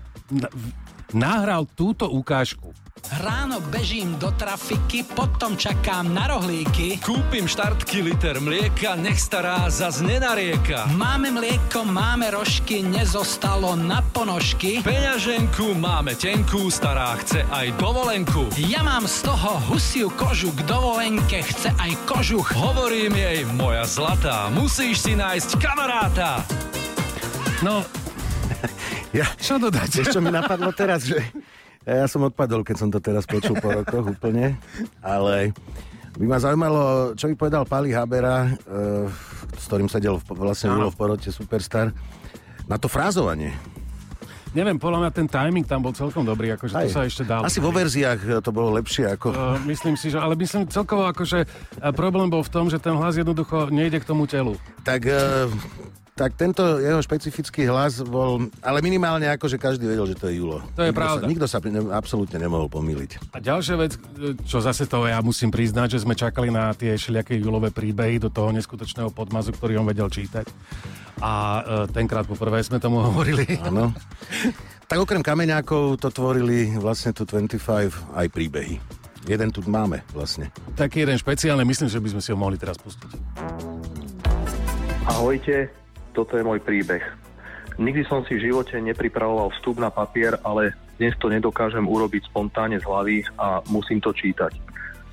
nahral 1.14 1.64
túto 1.64 2.10
ukážku. 2.10 2.74
Ráno 3.20 3.60
bežím 3.68 4.16
do 4.16 4.32
trafiky, 4.32 5.04
potom 5.04 5.60
čakám 5.60 6.08
na 6.08 6.24
rohlíky. 6.24 6.96
Kúpim 7.04 7.44
štartky 7.44 8.00
liter 8.00 8.40
mlieka, 8.40 8.96
nech 8.96 9.20
stará 9.20 9.68
zas 9.68 10.00
nenarieka. 10.00 10.88
Máme 10.96 11.28
mlieko, 11.28 11.84
máme 11.84 12.32
rožky, 12.32 12.80
nezostalo 12.80 13.76
na 13.76 14.00
ponožky. 14.00 14.80
Peňaženku 14.80 15.76
máme 15.76 16.16
tenkú, 16.16 16.72
stará 16.72 17.12
chce 17.20 17.44
aj 17.52 17.76
dovolenku. 17.76 18.48
Ja 18.56 18.80
mám 18.80 19.04
z 19.04 19.28
toho 19.28 19.60
husiu 19.68 20.08
kožu, 20.16 20.48
k 20.56 20.64
dovolenke 20.64 21.44
chce 21.44 21.76
aj 21.76 21.92
kožuch. 22.08 22.56
Hovorím 22.56 23.20
jej, 23.20 23.44
moja 23.52 23.84
zlatá, 23.84 24.48
musíš 24.48 25.04
si 25.04 25.12
nájsť 25.12 25.60
kamaráta. 25.60 26.40
No, 27.60 27.84
ja, 29.14 29.26
čo 29.38 29.62
dodať? 29.62 30.10
Čo 30.10 30.18
mi 30.18 30.34
napadlo 30.34 30.74
teraz, 30.74 31.06
že 31.06 31.22
ja 31.84 32.08
som 32.10 32.24
odpadol, 32.26 32.66
keď 32.66 32.76
som 32.80 32.88
to 32.90 32.98
teraz 32.98 33.28
počul 33.28 33.54
po 33.60 33.70
rokoch 33.70 34.16
úplne, 34.16 34.58
ale 35.04 35.52
by 36.16 36.24
ma 36.24 36.38
zaujímalo, 36.40 37.12
čo 37.12 37.28
by 37.28 37.34
povedal 37.36 37.62
Pali 37.68 37.92
Habera, 37.92 38.48
uh, 38.48 39.06
s 39.52 39.64
ktorým 39.68 39.92
sedel 39.92 40.16
v, 40.16 40.24
vlastne 40.32 40.72
Julo 40.72 40.88
v 40.88 40.96
porote 40.96 41.28
Superstar, 41.28 41.92
na 42.64 42.80
to 42.80 42.88
frázovanie. 42.88 43.52
Neviem, 44.54 44.78
podľa 44.78 45.02
mňa 45.02 45.10
ten 45.10 45.26
timing 45.26 45.66
tam 45.66 45.82
bol 45.82 45.90
celkom 45.90 46.22
dobrý, 46.22 46.54
akože 46.54 46.78
to 46.78 46.86
Aj. 46.86 46.94
sa 46.94 47.02
ešte 47.02 47.26
dalo. 47.26 47.42
Asi 47.42 47.58
vo 47.58 47.74
verziách 47.74 48.38
to 48.38 48.50
bolo 48.54 48.70
lepšie 48.78 49.10
ako... 49.18 49.34
Uh, 49.34 49.58
myslím 49.66 49.98
si, 49.98 50.14
že, 50.14 50.22
ale 50.22 50.38
myslím 50.38 50.70
celkovo 50.70 51.10
akože 51.10 51.44
problém 51.98 52.30
bol 52.30 52.46
v 52.46 52.50
tom, 52.54 52.70
že 52.70 52.78
ten 52.78 52.94
hlas 52.94 53.18
jednoducho 53.18 53.74
nejde 53.74 53.98
k 53.98 54.06
tomu 54.06 54.30
telu. 54.30 54.54
Tak, 54.86 55.10
uh, 55.10 55.50
tak 56.14 56.38
tento 56.38 56.78
jeho 56.78 57.02
špecifický 57.02 57.66
hlas 57.66 57.98
bol... 58.06 58.46
Ale 58.62 58.78
minimálne 58.78 59.26
ako, 59.26 59.50
že 59.50 59.58
každý 59.58 59.90
vedel, 59.90 60.06
že 60.06 60.14
to 60.14 60.30
je 60.30 60.38
Julo. 60.38 60.62
To 60.78 60.86
je 60.86 60.94
nikto 60.94 61.00
pravda. 61.02 61.26
Sa, 61.26 61.30
nikto 61.30 61.46
sa 61.50 61.58
ne, 61.58 61.80
absolútne 61.90 62.38
nemohol 62.38 62.70
pomýliť. 62.70 63.34
A 63.34 63.42
ďalšia 63.42 63.74
vec, 63.74 63.98
e, 63.98 64.38
čo 64.46 64.62
zase 64.62 64.86
to 64.86 65.10
ja 65.10 65.18
musím 65.26 65.50
priznať, 65.50 65.98
že 65.98 66.06
sme 66.06 66.14
čakali 66.14 66.54
na 66.54 66.70
tie 66.70 66.94
všelijaké 66.94 67.34
Julové 67.34 67.74
príbehy 67.74 68.22
do 68.22 68.30
toho 68.30 68.54
neskutočného 68.54 69.10
podmazu, 69.10 69.50
ktorý 69.50 69.82
on 69.82 69.90
vedel 69.90 70.06
čítať. 70.06 70.46
A 71.18 71.32
e, 71.34 71.62
tenkrát 71.90 72.30
poprvé 72.30 72.62
sme 72.62 72.78
tomu 72.78 73.02
hovorili. 73.10 73.58
Áno. 73.66 73.90
Tak 74.86 75.02
okrem 75.02 75.18
kameňákov 75.18 75.98
to 75.98 76.14
tvorili 76.14 76.78
vlastne 76.78 77.10
tu 77.10 77.26
25 77.26 77.58
aj 78.14 78.26
príbehy. 78.30 78.78
Jeden 79.26 79.50
tu 79.50 79.66
máme 79.66 80.06
vlastne. 80.14 80.54
Taký 80.78 81.02
jeden 81.02 81.18
špeciálny, 81.18 81.66
myslím, 81.66 81.90
že 81.90 81.98
by 81.98 82.08
sme 82.14 82.22
si 82.22 82.30
ho 82.30 82.38
mohli 82.38 82.54
teraz 82.54 82.78
pustiť. 82.78 83.10
Ahojte, 85.08 85.83
toto 86.14 86.38
je 86.38 86.46
môj 86.46 86.62
príbeh. 86.62 87.02
Nikdy 87.74 88.06
som 88.06 88.22
si 88.22 88.38
v 88.38 88.54
živote 88.54 88.78
nepripravoval 88.78 89.50
vstup 89.58 89.82
na 89.82 89.90
papier, 89.90 90.38
ale 90.46 90.70
dnes 90.94 91.18
to 91.18 91.26
nedokážem 91.26 91.82
urobiť 91.82 92.30
spontánne 92.30 92.78
z 92.78 92.86
hlavy 92.86 93.26
a 93.34 93.58
musím 93.66 93.98
to 93.98 94.14
čítať. 94.14 94.54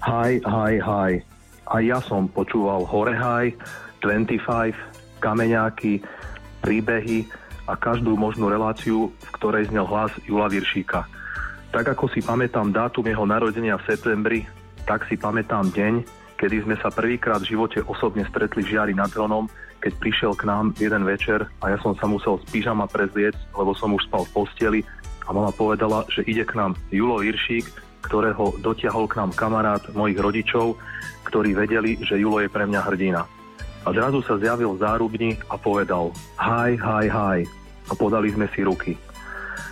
Hi, 0.05 0.37
hi, 0.45 0.77
hi. 0.77 1.11
A 1.65 1.75
ja 1.81 1.97
som 2.05 2.29
počúval 2.29 2.85
Hore 2.85 3.17
High, 3.17 3.57
25, 4.05 4.77
Kameňáky, 5.17 6.05
príbehy 6.61 7.25
a 7.65 7.73
každú 7.73 8.13
možnú 8.13 8.49
reláciu, 8.53 9.09
v 9.09 9.29
ktorej 9.41 9.73
znel 9.73 9.89
hlas 9.89 10.13
Jula 10.29 10.45
Viršíka. 10.45 11.05
Tak 11.73 11.97
ako 11.97 12.13
si 12.13 12.21
pamätám 12.21 12.69
dátum 12.69 13.09
jeho 13.09 13.25
narodenia 13.25 13.81
v 13.81 13.87
septembri, 13.89 14.39
tak 14.85 15.09
si 15.09 15.17
pamätám 15.17 15.71
deň, 15.73 16.05
kedy 16.37 16.65
sme 16.65 16.75
sa 16.77 16.93
prvýkrát 16.93 17.41
v 17.41 17.57
živote 17.57 17.81
osobne 17.85 18.25
stretli 18.29 18.65
v 18.65 18.75
Žiari 18.75 18.93
nad 18.93 19.09
Hronom, 19.09 19.49
keď 19.81 19.93
prišiel 19.97 20.31
k 20.37 20.45
nám 20.45 20.77
jeden 20.77 21.01
večer 21.03 21.49
a 21.59 21.73
ja 21.73 21.77
som 21.81 21.97
sa 21.97 22.05
musel 22.05 22.37
z 22.39 22.45
pyžama 22.53 22.85
prezliec, 22.85 23.33
lebo 23.57 23.73
som 23.73 23.89
už 23.97 24.05
spal 24.05 24.23
v 24.29 24.33
posteli 24.37 24.79
a 25.25 25.33
mama 25.33 25.49
povedala, 25.49 26.05
že 26.07 26.21
ide 26.29 26.45
k 26.45 26.53
nám 26.53 26.77
Julo 26.93 27.19
Viršík, 27.25 27.65
ktorého 28.05 28.61
dotiahol 28.61 29.09
k 29.09 29.17
nám 29.17 29.31
kamarát 29.33 29.81
mojich 29.97 30.21
rodičov, 30.21 30.77
ktorí 31.25 31.57
vedeli, 31.57 31.97
že 32.01 32.21
Julo 32.21 32.41
je 32.41 32.49
pre 32.49 32.69
mňa 32.69 32.81
hrdina. 32.85 33.21
A 33.81 33.89
zrazu 33.89 34.21
sa 34.21 34.37
zjavil 34.37 34.77
v 34.77 34.81
zárubni 34.85 35.31
a 35.49 35.57
povedal 35.57 36.13
Hi, 36.37 36.77
hi, 36.77 37.09
hi. 37.09 37.39
A 37.89 37.93
podali 37.97 38.29
sme 38.29 38.45
si 38.53 38.61
ruky. 38.61 38.93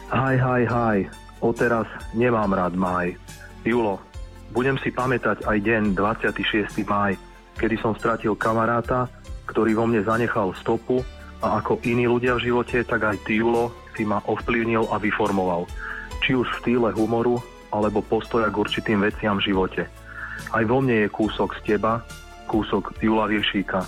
Hi, 0.10 0.34
hi, 0.34 0.66
hi. 0.66 1.06
Odteraz 1.46 1.86
nemám 2.18 2.50
rád 2.58 2.74
maj. 2.74 3.14
Julo, 3.62 4.02
budem 4.50 4.82
si 4.82 4.90
pamätať 4.90 5.46
aj 5.46 5.58
deň 5.62 5.84
26. 5.94 6.74
maj, 6.90 7.14
kedy 7.62 7.78
som 7.78 7.94
stratil 7.94 8.34
kamaráta, 8.34 9.06
ktorý 9.50 9.74
vo 9.74 9.90
mne 9.90 10.06
zanechal 10.06 10.54
stopu 10.62 11.02
a 11.42 11.58
ako 11.58 11.82
iní 11.82 12.06
ľudia 12.06 12.38
v 12.38 12.52
živote, 12.52 12.86
tak 12.86 13.02
aj 13.02 13.18
ty, 13.26 13.42
Julo, 13.42 13.74
si 13.98 14.06
ma 14.06 14.22
ovplyvnil 14.30 14.88
a 14.94 15.02
vyformoval. 15.02 15.66
Či 16.22 16.38
už 16.38 16.48
v 16.48 16.58
štýle 16.62 16.90
humoru, 16.94 17.42
alebo 17.74 18.06
postoja 18.06 18.50
k 18.50 18.60
určitým 18.62 19.02
veciam 19.02 19.38
v 19.42 19.50
živote. 19.50 19.84
Aj 20.54 20.64
vo 20.66 20.82
mne 20.82 21.06
je 21.06 21.14
kúsok 21.14 21.58
z 21.62 21.76
teba, 21.76 22.02
kúsok 22.50 22.98
Jula 23.02 23.30
Viršíka. 23.30 23.86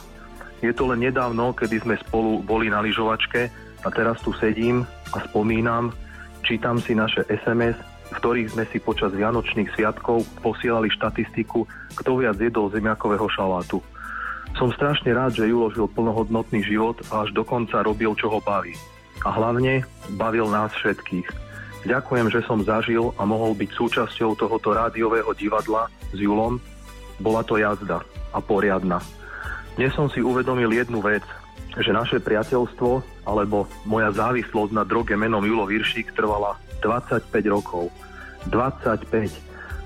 Je 0.61 0.69
to 0.73 0.85
len 0.85 1.01
nedávno, 1.01 1.57
kedy 1.57 1.81
sme 1.81 1.95
spolu 2.06 2.45
boli 2.45 2.69
na 2.69 2.85
lyžovačke 2.85 3.49
a 3.81 3.88
teraz 3.90 4.22
tu 4.22 4.30
sedím 4.38 4.85
a 5.09 5.17
spomínam, 5.25 5.90
čítam 6.45 6.77
si 6.77 6.93
naše 6.93 7.25
SMS, 7.25 7.73
v 7.81 8.19
ktorých 8.22 8.51
sme 8.53 8.64
si 8.69 8.77
počas 8.77 9.09
Vianočných 9.15 9.73
sviatkov 9.73 10.22
posielali 10.45 10.93
štatistiku, 10.93 11.65
kto 11.98 12.09
viac 12.22 12.38
jedol 12.38 12.69
zemiakového 12.69 13.25
šalátu. 13.33 13.81
Som 14.57 14.69
strašne 14.75 15.11
rád, 15.15 15.33
že 15.35 15.49
Julo 15.49 15.73
žil 15.73 15.88
plnohodnotný 15.89 16.61
život 16.61 16.99
a 17.09 17.25
až 17.25 17.33
dokonca 17.33 17.81
robil, 17.81 18.13
čo 18.15 18.30
ho 18.30 18.39
baví. 18.43 18.77
A 19.25 19.30
hlavne 19.33 19.85
bavil 20.17 20.49
nás 20.49 20.73
všetkých. 20.77 21.27
Ďakujem, 21.81 22.27
že 22.30 22.45
som 22.45 22.61
zažil 22.61 23.09
a 23.17 23.25
mohol 23.25 23.57
byť 23.57 23.69
súčasťou 23.73 24.38
tohoto 24.38 24.77
rádiového 24.77 25.33
divadla 25.33 25.89
s 26.13 26.17
Julom. 26.17 26.61
Bola 27.17 27.41
to 27.41 27.57
jazda 27.57 28.05
a 28.33 28.38
poriadna. 28.38 29.01
Dnes 29.81 29.89
som 29.97 30.05
si 30.13 30.21
uvedomil 30.21 30.69
jednu 30.69 31.01
vec, 31.01 31.25
že 31.73 31.89
naše 31.89 32.21
priateľstvo 32.21 33.25
alebo 33.25 33.65
moja 33.89 34.13
závislosť 34.13 34.71
na 34.77 34.85
droge 34.85 35.17
menom 35.17 35.41
Julo 35.41 35.65
Viršík 35.65 36.13
trvala 36.13 36.53
25 36.85 37.33
rokov. 37.49 37.89
25. 38.53 39.09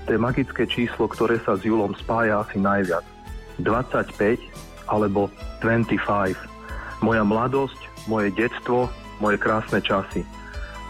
To 0.04 0.08
je 0.12 0.18
magické 0.20 0.68
číslo, 0.68 1.08
ktoré 1.08 1.40
sa 1.40 1.56
s 1.56 1.64
Julom 1.64 1.96
spája 1.96 2.44
asi 2.44 2.60
najviac. 2.60 3.15
25 3.60 4.88
alebo 4.90 5.32
25. 5.62 6.36
Moja 7.04 7.22
mladosť, 7.22 7.80
moje 8.08 8.32
detstvo, 8.32 8.88
moje 9.20 9.36
krásne 9.40 9.80
časy. 9.80 10.24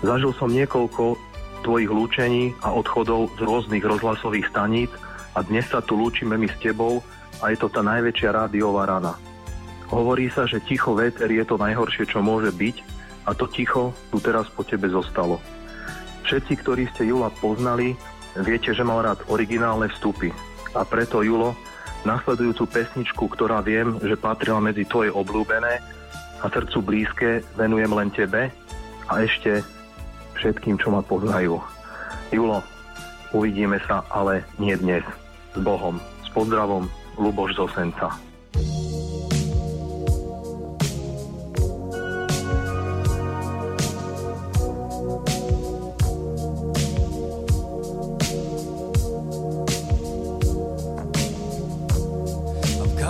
Zažil 0.05 0.35
som 0.37 0.53
niekoľko 0.53 1.17
tvojich 1.65 1.91
lúčení 1.91 2.55
a 2.63 2.71
odchodov 2.71 3.35
z 3.39 3.43
rôznych 3.43 3.83
rozhlasových 3.83 4.47
staníc 4.53 4.93
a 5.35 5.43
dnes 5.43 5.67
sa 5.67 5.83
tu 5.83 5.99
lúčime 5.99 6.39
my 6.39 6.47
s 6.47 6.57
tebou 6.63 7.03
a 7.43 7.51
je 7.51 7.59
to 7.59 7.69
tá 7.69 7.83
najväčšia 7.83 8.31
rádiová 8.31 8.87
rana. 8.87 9.19
Hovorí 9.91 10.31
sa, 10.31 10.47
že 10.47 10.63
ticho 10.63 10.95
véter 10.95 11.31
je 11.31 11.45
to 11.47 11.59
najhoršie, 11.59 12.07
čo 12.07 12.23
môže 12.23 12.51
byť 12.51 12.77
a 13.27 13.35
to 13.35 13.51
ticho 13.51 13.95
tu 14.11 14.19
teraz 14.23 14.47
po 14.51 14.63
tebe 14.63 14.87
zostalo. 14.91 15.43
Všetci, 16.27 16.53
ktorí 16.59 16.91
ste 16.91 17.07
Jula 17.07 17.31
poznali, 17.31 17.95
viete, 18.43 18.75
že 18.75 18.83
mal 18.83 19.03
rád 19.03 19.23
originálne 19.31 19.87
vstupy. 19.95 20.35
A 20.75 20.83
preto, 20.83 21.23
Julo, 21.23 21.55
nasledujúcu 22.07 22.65
pesničku, 22.71 23.27
ktorá 23.35 23.59
viem, 23.61 23.99
že 23.99 24.15
patrila 24.15 24.63
medzi 24.63 24.87
tvoje 24.87 25.11
obľúbené 25.11 25.83
a 26.41 26.47
srdcu 26.47 26.79
blízke, 26.81 27.31
venujem 27.59 27.91
len 27.91 28.09
tebe 28.15 28.55
a 29.11 29.13
ešte 29.19 29.67
všetkým, 30.39 30.79
čo 30.79 30.95
ma 30.95 31.03
poznajú. 31.03 31.59
Julo, 32.31 32.63
uvidíme 33.35 33.83
sa, 33.85 34.07
ale 34.15 34.47
nie 34.63 34.79
dnes. 34.79 35.03
S 35.53 35.59
Bohom. 35.59 35.99
S 36.23 36.29
pozdravom, 36.31 36.87
Luboš 37.19 37.59
z 37.59 37.61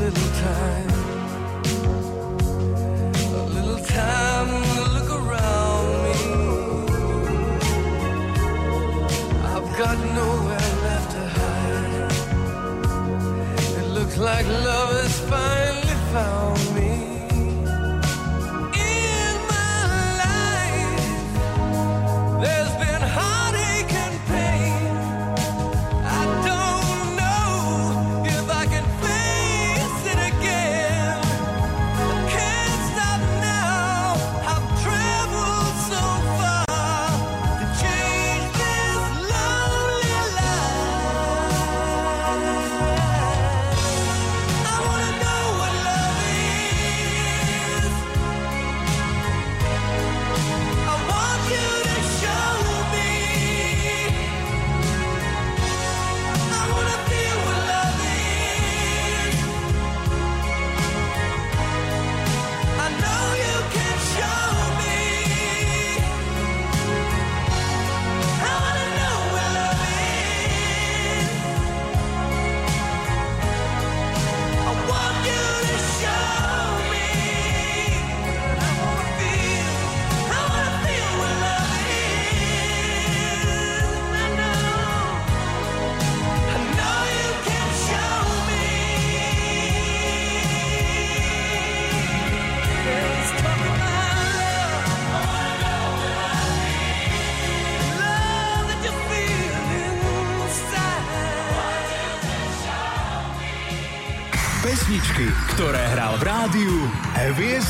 take 0.00 0.14
a 0.14 0.14
little 0.14 0.99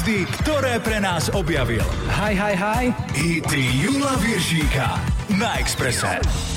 hviezdy, 0.00 0.24
ktoré 0.40 0.80
pre 0.80 0.96
nás 0.96 1.28
objavil. 1.36 1.84
Hi, 2.08 2.32
hi, 2.32 2.54
hi. 2.56 2.82
Hity 3.12 3.84
Jula 3.84 4.16
Viršíka 4.16 4.96
na 5.36 5.60
Exprese. 5.60 6.49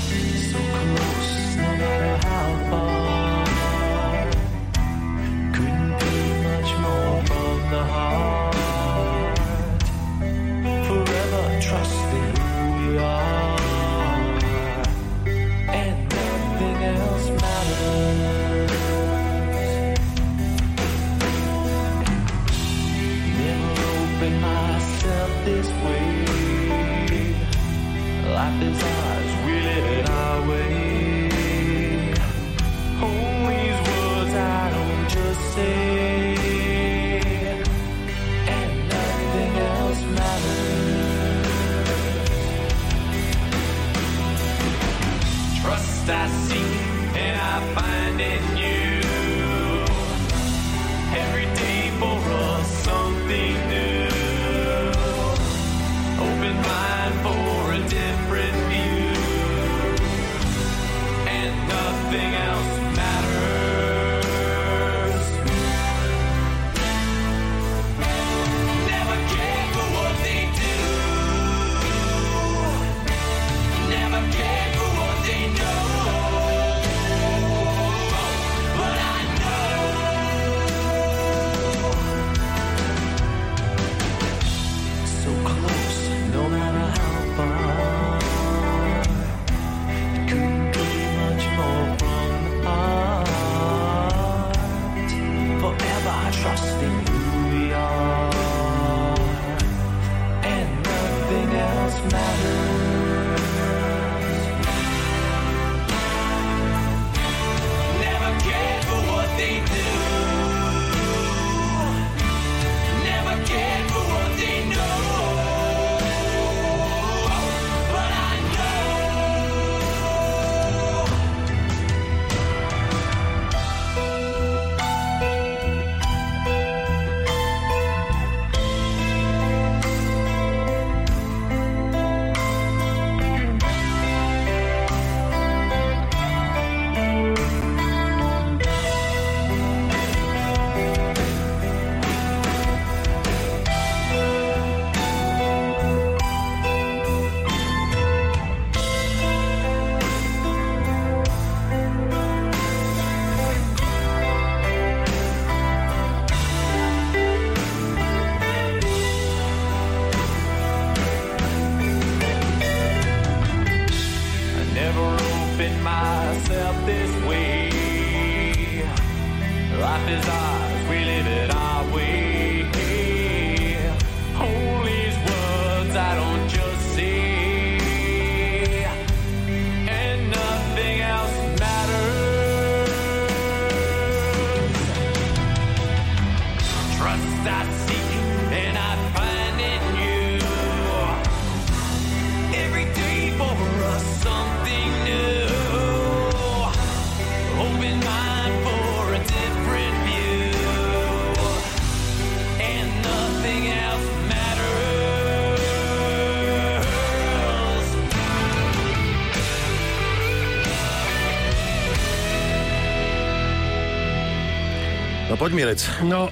Poď 215.44 215.60
Mirec. 215.60 215.84
No, 216.08 216.32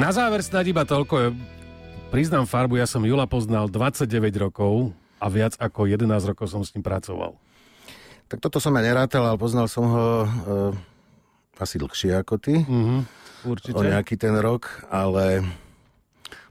na 0.00 0.08
záver 0.16 0.40
snáď 0.40 0.72
iba 0.72 0.88
toľko. 0.88 1.36
Priznám 2.08 2.48
farbu, 2.48 2.80
ja 2.80 2.88
som 2.88 3.04
Jula 3.04 3.28
poznal 3.28 3.68
29 3.68 4.08
rokov 4.40 4.96
a 5.20 5.28
viac 5.28 5.60
ako 5.60 5.84
11 5.84 6.08
rokov 6.24 6.48
som 6.48 6.64
s 6.64 6.72
ním 6.72 6.80
pracoval. 6.80 7.36
Tak 8.32 8.40
toto 8.40 8.56
som 8.56 8.72
ja 8.72 8.80
nerátal, 8.80 9.28
ale 9.28 9.36
poznal 9.36 9.68
som 9.68 9.84
ho 9.84 10.06
e, 10.24 10.28
asi 11.60 11.76
dlhšie 11.76 12.16
ako 12.16 12.40
ty. 12.40 12.64
Mhm, 12.64 13.04
určite. 13.44 13.76
O 13.76 13.84
nejaký 13.84 14.16
ten 14.16 14.32
rok, 14.40 14.88
ale 14.88 15.44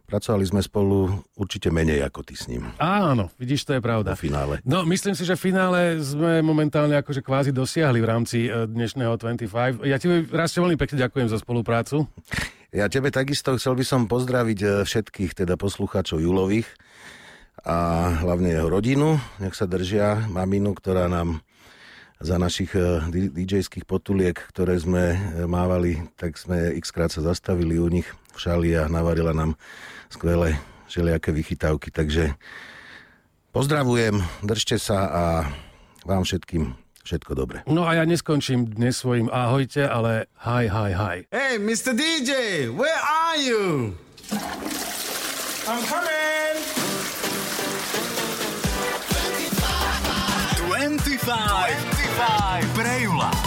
pracovali 0.06 0.46
sme 0.46 0.62
spolu 0.62 1.10
určite 1.36 1.74
menej 1.74 2.06
ako 2.06 2.22
ty 2.22 2.38
s 2.38 2.46
ním. 2.46 2.70
Áno, 2.78 3.34
vidíš, 3.42 3.66
to 3.66 3.74
je 3.76 3.82
pravda. 3.82 4.14
V 4.14 4.30
finále. 4.30 4.62
No, 4.62 4.86
myslím 4.86 5.18
si, 5.18 5.26
že 5.26 5.34
v 5.34 5.52
finále 5.52 5.98
sme 6.00 6.46
momentálne 6.46 6.94
akože 7.02 7.26
kvázi 7.26 7.52
dosiahli 7.52 8.00
v 8.00 8.08
rámci 8.08 8.38
e, 8.48 8.70
dnešného 8.70 9.18
25. 9.18 9.84
Ja 9.84 9.98
ti 9.98 10.08
raz 10.30 10.54
veľmi 10.54 10.78
pekne 10.78 11.02
ďakujem 11.02 11.28
za 11.28 11.42
spoluprácu. 11.42 12.06
Ja 12.70 12.86
tebe 12.88 13.10
takisto 13.10 13.58
chcel 13.58 13.74
by 13.76 13.86
som 13.86 14.02
pozdraviť 14.06 14.60
e, 14.62 14.68
všetkých 14.86 15.32
teda 15.34 15.58
poslucháčov 15.58 16.22
Julových 16.22 16.70
a 17.66 18.10
hlavne 18.22 18.54
jeho 18.54 18.70
rodinu. 18.70 19.18
Nech 19.42 19.58
sa 19.58 19.66
držia 19.66 20.30
maminu, 20.30 20.78
ktorá 20.78 21.10
nám 21.10 21.42
za 22.22 22.38
našich 22.38 22.72
e, 22.78 23.02
di- 23.10 23.34
DJ-ských 23.34 23.90
potuliek, 23.90 24.38
ktoré 24.54 24.78
sme 24.78 25.18
mávali, 25.50 26.06
tak 26.16 26.38
sme 26.38 26.78
x 26.78 26.94
krát 26.94 27.10
sa 27.10 27.26
zastavili 27.26 27.82
u 27.82 27.90
nich 27.90 28.06
v 28.36 28.38
šali 28.38 28.70
a 28.76 28.92
navarila 28.92 29.32
nám 29.32 29.58
skvelé 30.10 30.58
želiaké 30.88 31.32
vychytávky. 31.32 31.92
Takže 31.92 32.34
pozdravujem, 33.52 34.24
držte 34.44 34.80
sa 34.80 35.10
a 35.10 35.24
vám 36.06 36.24
všetkým 36.24 36.76
všetko 37.06 37.32
dobré. 37.38 37.62
No 37.70 37.86
a 37.86 37.94
ja 37.94 38.04
neskončím 38.04 38.66
dnes 38.66 38.98
svojim 38.98 39.30
ahojte, 39.30 39.86
ale 39.86 40.26
hi, 40.42 40.66
hi, 40.66 40.92
hi. 40.94 41.18
Hey, 41.30 41.62
Mr. 41.62 41.94
DJ, 41.94 42.66
where 42.74 42.98
are 42.98 43.38
you? 43.38 43.94
I'm 45.70 45.82
coming. 45.86 46.26
25 50.66 52.74
pre 52.74 53.02
Jula. 53.02 53.45